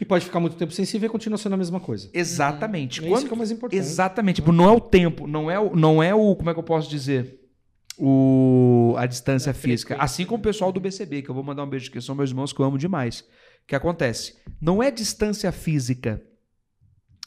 E 0.00 0.04
pode 0.04 0.24
ficar 0.24 0.40
muito 0.40 0.56
tempo 0.56 0.72
sem 0.72 0.84
se 0.86 0.98
ver, 0.98 1.10
continua 1.10 1.36
sendo 1.36 1.52
a 1.52 1.56
mesma 1.58 1.78
coisa. 1.78 2.08
Exatamente. 2.14 3.00
É 3.00 3.02
Quando- 3.08 3.16
isso 3.18 3.26
que 3.26 3.32
é 3.32 3.34
o 3.34 3.38
mais 3.38 3.50
importante. 3.50 3.78
Exatamente. 3.78 4.36
Tipo, 4.36 4.50
não 4.50 4.66
é 4.68 4.72
o 4.72 4.80
tempo, 4.80 5.26
não 5.26 5.50
é 5.50 5.60
o, 5.60 5.76
não 5.76 6.02
é 6.02 6.14
o, 6.14 6.34
como 6.34 6.48
é 6.48 6.54
que 6.54 6.58
eu 6.58 6.64
posso 6.64 6.88
dizer? 6.88 7.38
O, 7.98 8.94
a 8.96 9.04
distância 9.04 9.50
A 9.50 9.54
física. 9.54 9.96
Assim 9.98 10.24
como 10.24 10.38
o 10.40 10.42
pessoal 10.42 10.72
do 10.72 10.80
BCB, 10.80 11.20
que 11.22 11.28
eu 11.28 11.34
vou 11.34 11.44
mandar 11.44 11.64
um 11.64 11.68
beijo 11.68 11.90
que 11.90 12.00
são 12.00 12.14
meus 12.14 12.30
irmãos 12.30 12.50
que 12.52 12.58
eu 12.60 12.64
amo 12.64 12.78
demais. 12.78 13.20
O 13.20 13.24
que 13.66 13.74
acontece? 13.76 14.36
Não 14.58 14.82
é 14.82 14.90
distância 14.90 15.52
física. 15.52 16.22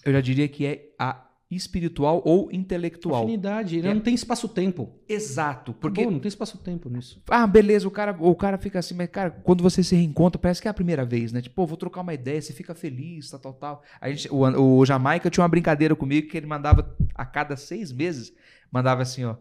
Eu 0.04 0.12
já 0.12 0.20
diria 0.20 0.48
que 0.48 0.66
é 0.66 0.90
a 0.98 1.24
espiritual 1.56 2.22
ou 2.26 2.50
intelectual. 2.52 3.24
Afinidade, 3.24 3.78
ele 3.78 3.88
É. 3.88 3.94
não 3.94 4.02
tem 4.02 4.14
espaço-tempo. 4.14 4.90
Exato. 5.08 5.74
Porque 5.74 6.02
Porque 6.02 6.12
não 6.12 6.20
tem 6.20 6.28
espaço-tempo 6.30 6.90
nisso. 6.90 7.22
ah, 7.30 7.46
beleza, 7.48 7.88
o 7.88 7.92
cara, 7.92 8.16
o 8.20 8.36
cara 8.36 8.58
fica 8.58 8.80
assim, 8.80 8.94
mas, 8.94 9.10
cara, 9.10 9.32
quando 9.32 9.62
você 9.62 9.84
se 9.84 9.96
reencontra, 9.96 10.40
parece 10.40 10.62
que 10.62 10.68
é 10.68 10.72
a 10.72 10.74
primeira 10.74 11.06
vez, 11.06 11.32
né? 11.32 11.42
Tipo, 11.42 11.66
vou 11.66 11.78
trocar 11.78 12.02
uma 12.02 12.14
ideia, 12.14 12.42
você 12.42 12.54
fica 12.54 12.74
feliz, 12.76 13.30
tal, 13.30 13.40
tal, 13.40 13.54
tal. 13.54 13.84
A 14.02 14.10
gente, 14.10 14.28
o, 14.32 14.78
o 14.80 14.86
Jamaica 14.86 15.30
tinha 15.30 15.44
uma 15.44 15.50
brincadeira 15.50 15.96
comigo 15.96 16.28
que 16.30 16.38
ele 16.38 16.48
mandava, 16.48 16.96
a 17.16 17.26
cada 17.26 17.56
seis 17.56 17.92
meses, 17.92 18.34
mandava 18.72 19.02
assim, 19.02 19.24
ó, 19.24 19.36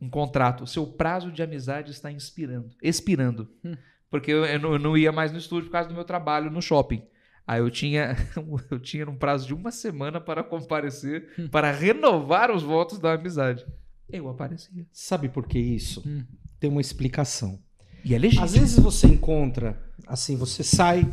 um 0.00 0.08
contrato, 0.10 0.64
o 0.64 0.66
seu 0.66 0.86
prazo 0.86 1.30
de 1.30 1.42
amizade 1.42 1.90
está 1.92 2.10
inspirando, 2.10 2.70
expirando. 2.82 3.48
Hum. 3.64 3.74
Porque 4.10 4.30
eu, 4.32 4.44
eu 4.44 4.58
não, 4.60 4.72
eu 4.72 4.78
não 4.78 4.96
ia 4.96 5.10
mais 5.12 5.32
no 5.32 5.38
estúdio 5.38 5.66
por 5.66 5.72
causa 5.72 5.88
do 5.88 5.94
meu 5.94 6.04
trabalho 6.04 6.50
no 6.50 6.62
shopping. 6.62 7.02
Aí 7.46 7.60
eu 7.60 7.70
tinha, 7.70 8.16
eu 8.70 8.80
tinha 8.80 9.08
um 9.08 9.16
prazo 9.16 9.46
de 9.46 9.54
uma 9.54 9.70
semana 9.70 10.20
para 10.20 10.42
comparecer, 10.42 11.28
Hum. 11.38 11.48
para 11.48 11.70
renovar 11.70 12.50
os 12.50 12.62
votos 12.62 12.98
da 12.98 13.12
amizade. 13.12 13.64
Eu 14.10 14.28
aparecia. 14.28 14.86
Sabe 14.92 15.28
por 15.28 15.46
que 15.46 15.58
isso? 15.58 16.02
Hum. 16.06 16.24
Tem 16.58 16.70
uma 16.70 16.80
explicação. 16.80 17.58
E 18.04 18.14
é 18.14 18.18
legítimo. 18.18 18.44
Às 18.44 18.54
vezes 18.54 18.78
você 18.78 19.06
encontra, 19.06 19.80
assim, 20.06 20.36
você 20.36 20.62
sai 20.62 21.04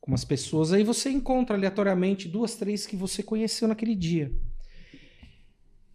com 0.00 0.10
umas 0.12 0.24
pessoas, 0.24 0.72
aí 0.72 0.82
você 0.82 1.10
encontra 1.10 1.56
aleatoriamente 1.56 2.28
duas, 2.28 2.54
três 2.54 2.86
que 2.86 2.96
você 2.96 3.22
conheceu 3.22 3.68
naquele 3.68 3.94
dia. 3.94 4.32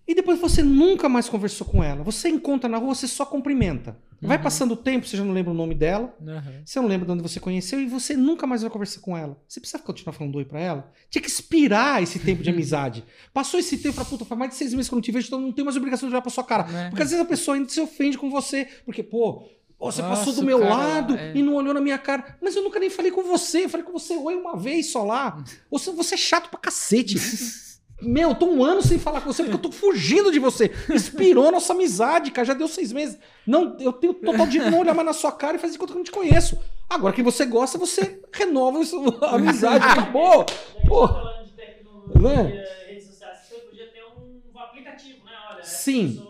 E 0.08 0.14
depois 0.14 0.40
você 0.40 0.62
nunca 0.62 1.10
mais 1.10 1.28
conversou 1.28 1.66
com 1.66 1.84
ela. 1.84 2.04
Você 2.04 2.30
encontra 2.30 2.70
na 2.70 2.78
rua, 2.78 2.94
você 2.94 3.08
só 3.08 3.26
cumprimenta. 3.26 3.98
Vai 4.22 4.38
Uhum. 4.38 4.44
passando 4.44 4.72
o 4.74 4.78
tempo, 4.78 5.06
você 5.08 5.18
já 5.18 5.24
não 5.26 5.34
lembra 5.34 5.52
o 5.52 5.56
nome 5.56 5.76
dela, 5.76 6.16
Aham. 6.26 6.62
você 6.64 6.80
não 6.80 6.88
lembra 6.88 7.06
de 7.06 7.12
onde 7.12 7.22
você 7.24 7.40
conheceu 7.40 7.80
e 7.82 7.88
você 7.88 8.16
nunca 8.16 8.48
mais 8.48 8.62
vai 8.62 8.70
conversar 8.72 9.02
com 9.02 9.16
ela. 9.18 9.38
Você 9.48 9.60
precisa 9.60 9.82
continuar 9.84 10.14
falando 10.14 10.36
oi 10.36 10.46
pra 10.46 10.60
ela? 10.60 10.92
Tinha 11.10 11.22
que 11.22 11.28
expirar 11.28 12.02
esse 12.02 12.20
tempo 12.20 12.42
de 12.42 12.50
amizade. 12.52 13.04
Passou 13.34 13.60
esse 13.60 13.78
tempo, 13.78 13.96
fala, 13.96 14.08
puta, 14.08 14.24
faz 14.26 14.40
mais 14.40 14.52
de 14.52 14.58
seis 14.58 14.74
meses 14.74 14.88
que 14.88 14.94
eu 14.94 14.98
não 14.98 15.02
te 15.02 15.12
vejo, 15.12 15.28
então 15.28 15.40
não 15.42 15.52
tenho 15.52 15.66
mais 15.66 15.76
obrigação 15.76 16.08
de 16.08 16.14
olhar 16.16 16.22
pra 16.22 16.32
sua 16.32 16.44
cara. 16.44 16.64
Né? 16.64 16.90
Porque 16.90 17.04
às 17.04 17.10
vezes 17.10 17.24
a 17.26 17.28
pessoa 17.28 17.58
ainda 17.58 17.68
se 17.70 17.82
ofende 17.82 18.18
com 18.18 18.30
você, 18.30 18.68
porque, 18.86 19.04
pô, 19.04 19.44
você 19.80 20.02
Nossa, 20.02 20.04
passou 20.04 20.34
do 20.34 20.44
meu 20.44 20.60
cara 20.60 20.76
lado 20.76 21.16
é. 21.18 21.34
e 21.36 21.44
não 21.44 21.54
olhou 21.56 21.74
na 21.74 21.82
minha 21.82 21.98
cara. 21.98 22.38
Mas 22.42 22.56
eu 22.56 22.64
nunca 22.64 22.80
nem 22.80 22.90
falei 22.90 23.12
com 23.12 23.22
você, 23.24 23.66
eu 23.66 23.70
falei 23.70 23.86
com 23.86 23.92
você 23.92 24.16
oi 24.16 24.34
uma 24.36 24.56
vez 24.56 24.92
só 24.92 25.04
lá. 25.04 25.44
Ou 25.70 25.78
se- 25.78 25.92
você 25.92 26.16
é 26.16 26.18
chato 26.18 26.50
pra 26.50 26.60
cacete. 26.60 27.16
Meu, 28.02 28.30
eu 28.30 28.36
tô 28.36 28.46
um 28.48 28.64
ano 28.64 28.82
sem 28.82 29.00
falar 29.00 29.22
com 29.22 29.32
você 29.32 29.44
porque 29.44 29.56
eu 29.56 29.62
tô 29.62 29.72
fugindo 29.72 30.32
de 30.32 30.40
você. 30.40 30.72
Inspirou 30.90 31.52
nossa 31.52 31.74
amizade, 31.74 32.30
cara. 32.32 32.46
Já 32.46 32.54
deu 32.54 32.68
seis 32.68 32.92
meses. 32.92 33.18
Não, 33.48 33.78
eu 33.80 33.94
tenho 33.94 34.14
total 34.14 34.46
direito 34.46 34.66
de 34.66 34.72
não 34.72 34.80
olhar 34.82 34.94
mais 34.94 35.06
na 35.06 35.14
sua 35.14 35.32
cara 35.32 35.56
e 35.56 35.60
fazer 35.60 35.74
de 35.74 35.80
conta 35.80 35.94
que 35.94 35.98
eu 35.98 36.00
não 36.00 36.04
te 36.04 36.12
conheço. 36.12 36.60
Agora, 36.90 37.14
quem 37.14 37.24
você 37.24 37.46
gosta, 37.46 37.78
você 37.78 38.22
renova 38.32 38.80
a 39.22 39.36
amizade. 39.36 39.86
Acabou. 39.86 40.44
Que 40.46 40.88
Pô. 40.88 41.08
falando 41.08 41.46
de 41.46 41.52
tecnologia, 41.54 42.44
Né? 42.44 42.66
redes 42.88 43.08
sociais, 43.08 43.40
você 43.48 43.56
podia 43.56 43.88
ter 43.88 44.04
um, 44.04 44.42
um 44.54 44.60
aplicativo, 44.60 45.26
né? 45.26 45.32
Olha, 45.50 45.60
essas 45.60 45.80
Sim. 45.80 46.28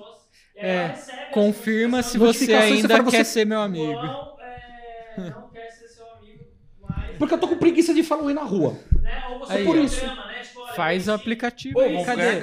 e 0.55 0.65
É, 0.65 0.75
ela 0.75 0.87
recebe 0.87 1.21
as 1.23 1.29
Confirma 1.31 2.03
se 2.03 2.17
você 2.17 2.53
ainda 2.53 3.03
você 3.03 3.17
quer 3.17 3.23
ser 3.25 3.45
meu 3.45 3.59
amigo. 3.59 4.07
João, 4.07 4.37
é, 4.39 5.29
não 5.31 5.49
quer 5.49 5.69
ser 5.71 5.87
seu 5.89 6.05
amigo 6.13 6.45
mais. 6.79 7.17
Porque 7.17 7.33
eu 7.33 7.37
tô 7.39 7.47
com 7.47 7.57
preguiça 7.57 7.93
de 7.93 8.03
falar 8.03 8.23
oi 8.23 8.33
na 8.33 8.43
rua. 8.43 8.77
Né? 9.01 9.23
Ou 9.31 9.39
você 9.39 9.53
Aí, 9.53 9.67
ó. 9.67 9.71
programa, 9.71 10.25
né? 10.27 10.34
Faz 10.75 11.07
o 11.07 11.11
aplicativo 11.13 11.79
aí. 11.79 12.03
Cadê? 12.03 12.41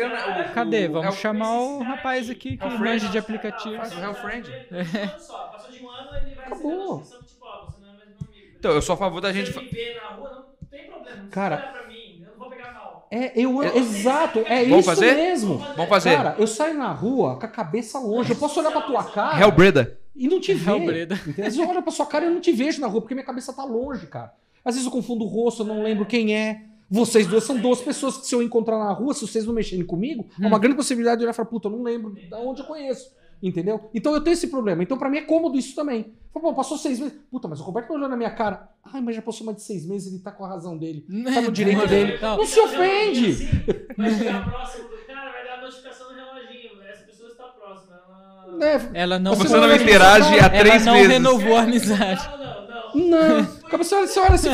Cadê? 0.54 0.88
Vamos 0.88 1.06
é 1.06 1.10
o- 1.10 1.12
chamar 1.20 1.60
o 1.60 1.82
rapaz 1.82 2.30
aqui 2.30 2.56
que 2.56 2.64
É 2.64 2.66
o 2.66 2.78
manja 2.78 3.09
de 3.09 3.18
aplicativo. 3.18 3.76
Faz 3.76 3.92
o 3.92 3.96
Real 4.00 4.14
Friend. 4.14 4.50
Passou 4.50 5.18
só, 5.20 5.38
passou 5.48 5.70
de 5.72 5.84
um 5.84 5.90
ano, 5.90 6.09
ele 6.26 6.34
vai 6.34 6.46
Acabou. 6.46 6.72
a 6.72 6.94
notificação, 6.96 7.22
tipo, 7.26 7.44
ó, 7.46 7.64
você 7.66 7.80
não 7.80 7.88
é 7.88 7.92
mais 7.96 8.09
meu 8.09 8.28
amigo. 8.28 8.46
Então, 8.59 8.70
eu 8.72 8.82
sou 8.82 8.94
a 8.94 8.96
favor 8.96 9.20
da 9.20 9.32
gente. 9.32 9.46
Se 9.48 9.52
você 9.52 9.60
me 9.60 9.68
ver 9.70 9.96
na 10.02 10.09
rua, 10.16 10.30
não 10.60 10.68
tem 10.68 10.86
problema. 10.90 11.22
Não 11.22 11.28
Cara- 11.30 11.56
precisa 11.56 11.72
olhar 11.78 11.82
pra 11.84 11.92
mim, 11.92 12.20
eu 12.24 12.30
não 12.32 12.38
vou 12.38 12.48
pegar 12.50 12.72
mal. 12.74 13.09
É, 13.10 13.32
eu, 13.40 13.62
É- 13.62 13.76
exato, 13.76 14.38
é 14.46 14.62
Vamos 14.64 14.78
isso 14.78 14.88
fazer? 14.88 15.14
mesmo. 15.14 15.59
Vamos 15.59 15.88
fazer. 15.88 16.16
Cara, 16.16 16.34
eu 16.38 16.46
saio 16.46 16.74
na 16.78 16.92
rua 16.92 17.38
com 17.38 17.44
a 17.46 17.48
cabeça 17.48 17.98
longe. 17.98 18.30
Eu 18.32 18.36
posso 18.36 18.59
olhar 18.60 18.70
pra 18.70 18.80
tua 18.82 19.04
cara 19.04 19.40
Hellbreda. 19.40 19.98
e 20.16 20.28
não 20.28 20.40
te 20.40 20.54
ver. 20.54 21.09
Às 21.12 21.34
vezes 21.36 21.59
eu 21.59 21.68
olho 21.68 21.82
pra 21.82 21.92
sua 21.92 22.06
cara 22.06 22.24
e 22.24 22.28
eu 22.28 22.32
não 22.34 22.40
te 22.40 22.52
vejo 22.52 22.80
na 22.80 22.86
rua, 22.86 23.00
porque 23.02 23.14
minha 23.14 23.26
cabeça 23.26 23.52
tá 23.52 23.64
longe, 23.64 24.06
cara. 24.06 24.32
Às 24.64 24.74
vezes 24.76 24.86
eu 24.86 24.92
confundo 24.92 25.24
o 25.24 25.28
rosto, 25.28 25.62
eu 25.62 25.66
não 25.66 25.82
lembro 25.82 26.06
quem 26.06 26.34
é. 26.36 26.62
Vocês 26.93 27.27
duas 27.27 27.43
são 27.44 27.56
duas 27.56 27.81
pessoas 27.81 28.19
que, 28.19 28.27
se 28.27 28.35
eu 28.35 28.43
encontrar 28.43 28.78
na 28.78 28.93
rua, 28.93 29.14
se 29.14 29.27
vocês 29.27 29.47
não 29.47 29.55
mexerem 29.55 29.85
comigo, 29.85 30.27
há 30.43 30.47
uma 30.47 30.59
grande 30.59 30.77
possibilidade 30.77 31.19
de 31.20 31.24
olhar 31.24 31.32
e 31.32 31.35
falar, 31.35 31.48
puta, 31.48 31.69
eu 31.69 31.73
não 31.73 31.82
lembro 31.82 32.12
de 32.12 32.28
onde 32.35 32.60
eu 32.60 32.66
conheço. 32.66 33.10
Entendeu? 33.43 33.90
Então 33.93 34.14
eu 34.14 34.20
tenho 34.20 34.35
esse 34.35 34.47
problema. 34.47 34.82
Então 34.82 34.97
pra 34.97 35.09
mim 35.09 35.16
é 35.19 35.23
cômodo 35.23 35.59
isso 35.59 35.74
também. 35.74 36.14
Fala, 36.32 36.47
Pô, 36.47 36.55
passou 36.55 36.78
seis 36.78 37.01
meses. 37.01 37.19
Puta, 37.31 37.48
mas 37.48 37.59
o 37.60 37.64
Roberto 37.64 37.89
não 37.89 37.97
olhou 37.97 38.09
na 38.09 38.16
minha 38.16 38.31
cara. 38.31 38.69
Ai, 38.85 39.01
mas 39.01 39.16
já 39.16 39.23
passou 39.23 39.44
mais 39.44 39.56
de 39.56 39.64
seis 39.64 39.85
meses, 39.85 40.12
ele 40.12 40.23
tá 40.23 40.31
com 40.31 40.44
a 40.44 40.48
razão 40.48 40.78
dele. 40.78 41.05
Tá 41.24 41.40
no 41.40 41.51
direito 41.51 41.86
dele. 41.89 42.19
Não. 42.20 42.36
Não 42.36 42.47
se 42.47 42.60
ofende! 42.60 43.32
Assim, 43.32 43.48
vai 43.97 44.10
chegar 44.10 44.48
próximo 44.48 44.89
cara, 45.06 45.32
vai 45.32 45.44
dar 45.44 45.59
a 45.59 45.62
notificação 45.62 46.09
no 46.10 46.14
reloginho. 46.14 46.82
Essa 46.89 47.05
pessoa 47.05 47.28
está 47.31 47.44
próxima. 47.44 47.94
Ela... 47.97 48.56
Né? 48.59 48.90
Ela 48.94 49.19
não, 49.19 49.35
Você 49.35 49.56
não 49.56 49.74
interage 49.74 50.35
há 50.35 50.47
ela 50.47 50.51
três 50.51 50.85
não 50.85 50.93
meses. 50.94 51.09
renovou 51.09 51.56
a 51.56 51.62
amizade. 51.62 52.28
Não, 52.31 52.39
não, 52.39 52.69
não. 52.69 53.40
Não. 53.40 53.61
Cara, 53.72 53.82
você 53.84 53.94
olha, 53.94 54.06
você 54.06 54.20
olha 54.20 54.34
assim. 54.34 54.50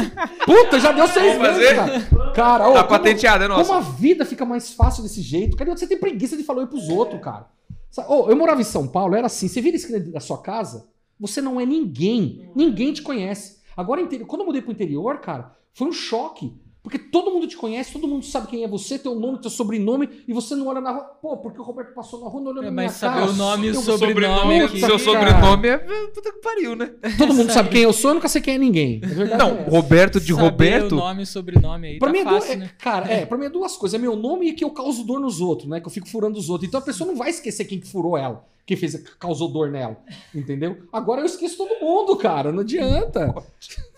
Puta, 0.47 0.79
já 0.81 0.93
deu 0.93 1.09
seis 1.09 1.37
Vamos 1.37 1.57
meses, 1.59 1.77
fazer? 1.77 2.07
cara. 2.09 2.33
Cara, 2.33 2.69
ô, 2.69 2.73
Tá 2.75 2.79
como- 2.85 2.89
patenteada, 2.91 3.45
é 3.45 3.49
Como 3.49 3.61
a 3.73 3.81
nossa. 3.81 3.91
vida 3.93 4.25
fica 4.25 4.45
mais 4.45 4.71
fácil 4.73 5.03
desse 5.03 5.21
jeito? 5.21 5.57
Cara, 5.57 5.77
você 5.77 5.87
tem 5.89 5.99
preguiça 5.99 6.37
de 6.37 6.45
falar 6.45 6.61
oi 6.61 6.67
pros 6.69 6.89
outros, 6.89 7.21
cara. 7.21 7.47
Sabe, 7.91 8.07
ô, 8.13 8.31
eu 8.31 8.37
morava 8.37 8.61
em 8.61 8.65
São 8.65 8.87
Paulo, 8.87 9.15
era 9.17 9.27
assim: 9.27 9.49
você 9.49 9.61
vira 9.61 9.75
a 9.77 9.79
esquina 9.79 9.99
da 9.99 10.21
sua 10.21 10.39
casa, 10.39 10.87
você 11.19 11.41
não 11.41 11.61
é 11.61 11.67
ninguém. 11.67 12.49
Ninguém 12.55 12.93
te 12.93 13.03
conhece. 13.03 13.59
Agora, 13.77 14.07
quando 14.27 14.43
eu 14.43 14.47
mudei 14.47 14.63
pro 14.63 14.71
interior, 14.73 15.19
cara, 15.19 15.53
foi 15.75 15.89
um 15.89 15.93
choque. 15.93 16.55
Porque 16.83 16.99
todo 16.99 17.31
mundo 17.33 17.47
te 17.47 17.57
conhece, 17.57 17.93
todo 17.93 18.09
mundo 18.09 18.25
sabe 18.25 18.47
quem 18.47 18.65
é 18.65 18.69
você, 18.69 18.99
teu 18.99 19.15
nome, 19.15 19.39
teu 19.41 19.51
sobrenome, 19.51 20.09
e 20.27 20.33
você 20.33 20.55
não 20.55 20.69
olha 20.69 20.81
na 20.81 20.91
rua. 20.93 21.05
Pô, 21.21 21.37
porque 21.37 21.61
o 21.61 21.63
Roberto 21.65 21.93
passou 21.93 22.21
na 22.21 22.29
rua, 22.29 22.41
não 22.41 22.51
olhou 22.51 22.63
É, 22.63 22.67
na 22.67 22.73
minha 22.73 22.85
mas 22.85 22.93
saber 22.95 23.19
cara. 23.21 23.31
o 23.31 23.35
nome 23.35 23.67
e 23.67 23.71
o 23.71 23.75
sobrenome 23.83 24.61
aqui. 24.61 24.79
Seu 24.81 24.89
cara. 24.91 24.99
sobrenome 25.01 25.69
é 25.69 25.79
puta 25.79 26.33
que 26.33 26.39
pariu, 26.41 26.75
né? 26.77 26.95
Todo 27.19 27.35
mundo 27.35 27.51
sabe 27.53 27.69
quem 27.69 27.83
eu 27.83 27.93
sou, 27.93 28.13
eu 28.13 28.15
nunca 28.15 28.29
sei 28.29 28.41
quem 28.41 28.55
é 28.55 28.59
ninguém. 28.59 29.01
Não, 29.39 29.51
é. 29.59 29.69
Roberto 29.69 30.19
de 30.21 30.33
Saber 30.33 30.43
Roberto. 30.43 30.93
o 30.93 30.97
nome 30.97 31.23
e 31.25 31.27
sobrenome 31.27 31.89
aí 31.89 31.99
Pra 31.99 32.09
tá 32.09 32.13
mim 32.13 32.19
é, 32.21 32.25
duas, 32.25 32.45
fácil, 32.45 32.53
é- 32.53 32.57
né? 32.57 32.71
cara, 32.79 33.13
é, 33.13 33.27
pra 33.27 33.37
mim 33.37 33.47
é 33.47 33.51
duas 33.51 33.77
coisas. 33.77 33.99
É 33.99 34.01
meu 34.01 34.17
nome 34.17 34.49
e 34.49 34.53
que 34.55 34.65
eu 34.65 34.71
causo 34.71 35.05
dor 35.05 35.21
nos 35.21 35.41
outros, 35.41 35.69
né? 35.69 35.81
Que 35.81 35.87
eu 35.87 35.91
fico 35.93 36.09
furando 36.09 36.39
os 36.39 36.49
outros. 36.49 36.69
Então 36.69 36.81
a 36.81 36.85
pessoa 36.85 37.07
não 37.09 37.17
vai 37.17 37.29
esquecer 37.31 37.65
quem 37.67 37.79
que 37.81 37.87
furou 37.87 38.17
ela, 38.17 38.45
quem 38.65 38.77
fez, 38.77 38.95
causou 39.19 39.49
dor 39.49 39.71
nela. 39.71 39.97
Entendeu? 40.35 40.79
Agora 40.93 41.21
eu 41.21 41.27
esqueço 41.27 41.59
todo 41.59 41.81
mundo, 41.85 42.17
cara. 42.17 42.51
Não 42.51 42.61
adianta. 42.61 43.35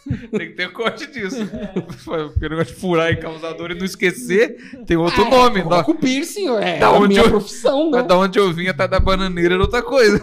Tem 0.30 0.48
que 0.48 0.54
ter 0.54 0.72
corte 0.72 1.06
disso. 1.06 1.36
Porque 2.04 2.46
o 2.46 2.48
negócio 2.48 2.74
de 2.74 2.80
furar 2.80 3.10
e 3.12 3.16
causar 3.16 3.52
dor 3.52 3.70
e 3.70 3.74
não 3.78 3.84
esquecer, 3.84 4.84
tem 4.86 4.96
outro 4.96 5.24
Ah, 5.24 5.30
nome. 5.30 5.62
Da, 5.62 5.80
o 5.80 5.94
piercing, 5.94 6.48
é 6.56 6.78
Da 6.78 6.86
a 6.88 6.92
onde 6.92 7.08
minha 7.08 7.20
eu- 7.22 7.28
profissão, 7.30 7.90
né? 7.90 8.02
da 8.04 8.16
onde 8.16 8.38
eu 8.38 8.52
vinha 8.52 8.72
tá 8.74 8.86
da 8.86 8.98
bananeira 8.98 9.54
era 9.54 9.62
outra 9.62 9.82
coisa. 9.82 10.20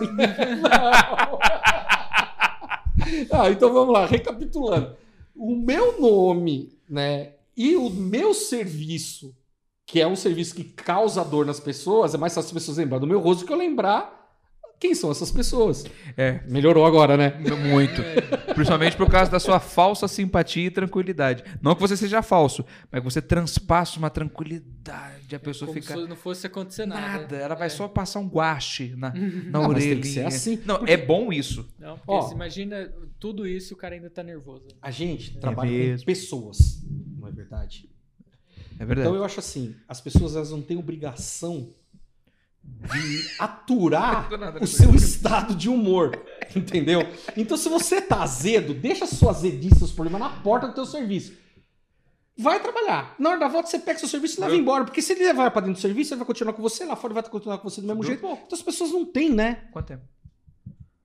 ah, 3.31 3.49
então 3.51 3.71
vamos 3.73 3.93
lá, 3.93 4.05
recapitulando. 4.05 4.95
O 5.35 5.55
meu 5.55 5.99
nome, 5.99 6.73
né, 6.89 7.31
e 7.55 7.75
o 7.75 7.89
meu 7.89 8.33
serviço, 8.33 9.35
que 9.85 10.01
é 10.01 10.07
um 10.07 10.15
serviço 10.15 10.55
que 10.55 10.63
causa 10.63 11.23
dor 11.23 11.45
nas 11.45 11.59
pessoas, 11.59 12.13
é 12.13 12.17
mais 12.17 12.33
fácil 12.33 12.47
as 12.49 12.53
pessoas 12.53 12.77
lembrar 12.77 12.99
do 12.99 13.07
meu 13.07 13.19
rosto 13.19 13.41
do 13.41 13.47
que 13.47 13.53
eu 13.53 13.57
lembrar 13.57 14.16
quem 14.79 14.93
são 14.93 15.09
essas 15.09 15.31
pessoas. 15.31 15.85
É, 16.15 16.41
Melhorou 16.47 16.85
agora, 16.85 17.17
né? 17.17 17.33
muito. 17.69 18.01
Principalmente 18.53 18.95
por 18.95 19.09
causa 19.09 19.29
da 19.31 19.39
sua 19.39 19.59
falsa 19.59 20.07
simpatia 20.07 20.67
e 20.67 20.71
tranquilidade. 20.71 21.43
Não 21.61 21.73
que 21.73 21.81
você 21.81 21.97
seja 21.97 22.21
falso, 22.21 22.63
mas 22.91 23.01
que 23.01 23.05
você 23.05 23.21
transpassa 23.21 23.97
uma 23.97 24.09
tranquilidade. 24.09 25.35
A 25.35 25.39
pessoa 25.39 25.67
Como 25.67 25.81
fica. 25.81 25.95
se 25.95 26.07
não 26.07 26.15
fosse 26.15 26.47
acontecer 26.47 26.85
nada. 26.85 27.01
Nada, 27.21 27.35
ela 27.37 27.55
vai 27.55 27.69
só 27.69 27.87
passar 27.87 28.19
um 28.19 28.27
guache 28.27 28.93
na, 28.95 29.11
na 29.13 29.19
Não, 29.49 29.61
mas 29.63 29.69
orelha. 29.69 29.91
tem 29.93 30.01
que 30.01 30.07
ser 30.07 30.25
assim. 30.25 30.59
Não, 30.65 30.83
é 30.85 30.95
bom 30.95 31.33
isso. 31.33 31.67
Não, 31.79 31.97
porque 31.97 32.11
Ó. 32.11 32.21
você 32.21 32.35
imagina 32.35 32.91
tudo 33.19 33.47
isso 33.47 33.73
e 33.73 33.75
o 33.75 33.77
cara 33.77 33.95
ainda 33.95 34.09
tá 34.09 34.21
nervoso. 34.23 34.67
A 34.81 34.91
gente 34.91 35.37
trabalha 35.39 35.97
com 35.97 36.03
pessoas, 36.05 36.83
não 37.19 37.27
é 37.27 37.31
verdade? 37.31 37.89
É 38.79 38.85
verdade. 38.85 39.07
Então 39.07 39.15
eu 39.15 39.23
acho 39.23 39.39
assim, 39.39 39.75
as 39.87 39.99
pessoas 39.99 40.35
elas 40.35 40.51
não 40.51 40.61
têm 40.61 40.77
obrigação 40.77 41.69
de 42.67 43.29
aturar 43.39 44.29
nada, 44.37 44.63
o 44.63 44.67
seu 44.67 44.93
estado 44.95 45.55
de 45.55 45.69
humor, 45.69 46.11
entendeu? 46.55 47.01
Então 47.35 47.57
se 47.57 47.67
você 47.69 48.01
tá 48.01 48.23
azedo, 48.23 48.73
deixa 48.73 49.05
a 49.05 49.07
sua 49.07 49.31
azedice, 49.31 49.79
seus 49.79 49.91
problemas 49.91 50.21
na 50.21 50.29
porta 50.29 50.67
do 50.67 50.73
teu 50.73 50.85
serviço. 50.85 51.33
Vai 52.39 52.61
trabalhar. 52.61 53.15
Na 53.17 53.31
hora 53.31 53.39
da 53.39 53.47
volta 53.47 53.67
você 53.67 53.79
pega 53.79 53.97
seu 53.97 54.07
serviço 54.07 54.39
e 54.39 54.41
leva 54.41 54.53
Eu- 54.53 54.59
embora, 54.59 54.83
porque 54.85 55.01
se 55.01 55.11
ele 55.13 55.23
levar 55.25 55.49
pra 55.49 55.59
dentro 55.61 55.79
do 55.79 55.81
serviço, 55.81 56.13
ele 56.13 56.19
vai 56.19 56.27
continuar 56.27 56.53
com 56.53 56.61
você, 56.61 56.85
lá 56.85 56.95
fora 56.95 57.13
ele 57.13 57.21
vai 57.21 57.29
continuar 57.29 57.57
com 57.57 57.67
você 57.69 57.81
do 57.81 57.87
mesmo 57.87 58.01
Deu 58.01 58.09
jeito. 58.09 58.21
pouco. 58.21 58.43
Então 58.45 58.55
as 58.57 58.63
pessoas 58.63 58.91
não 58.91 59.03
têm, 59.05 59.31
né? 59.31 59.67
Quanto 59.71 59.87
tempo? 59.87 60.03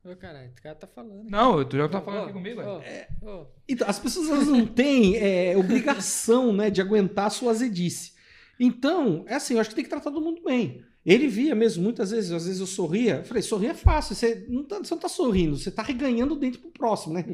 Ô, 0.04 0.16
caralho, 0.16 0.50
o 0.50 0.62
cara 0.62 0.74
tá 0.74 0.86
falando. 0.86 1.30
Não, 1.30 1.64
tu 1.64 1.76
já 1.76 1.88
tá 1.88 2.00
falando 2.00 2.20
ô, 2.20 2.24
aqui 2.24 2.32
comigo. 2.32 2.60
ô, 2.60 2.80
é. 2.80 3.08
ô. 3.22 3.46
Então, 3.68 3.88
as 3.88 3.98
pessoas 4.00 4.28
elas 4.28 4.48
não 4.48 4.66
têm 4.66 5.16
é, 5.16 5.56
obrigação 5.56 6.52
né, 6.52 6.70
de 6.70 6.80
aguentar 6.80 7.26
a 7.26 7.30
sua 7.30 7.52
azedice. 7.52 8.12
Então, 8.58 9.24
é 9.28 9.36
assim, 9.36 9.54
eu 9.54 9.60
acho 9.60 9.70
que 9.70 9.76
tem 9.76 9.84
que 9.84 9.90
tratar 9.90 10.10
todo 10.10 10.20
mundo 10.20 10.42
bem. 10.44 10.84
Ele 11.04 11.26
via 11.26 11.54
mesmo, 11.54 11.82
muitas 11.82 12.12
vezes, 12.12 12.30
às 12.30 12.46
vezes 12.46 12.60
eu 12.60 12.66
sorria. 12.66 13.16
Eu 13.16 13.24
falei, 13.24 13.42
sorrir 13.42 13.68
é 13.68 13.74
fácil, 13.74 14.14
você 14.14 14.46
não 14.48 14.64
tá, 14.64 14.78
você 14.78 14.94
não 14.94 15.00
tá 15.00 15.08
sorrindo, 15.08 15.56
você 15.56 15.70
tá 15.70 15.82
reganhando 15.82 16.34
o 16.34 16.38
dente 16.38 16.58
pro 16.58 16.70
próximo, 16.70 17.14
né? 17.14 17.24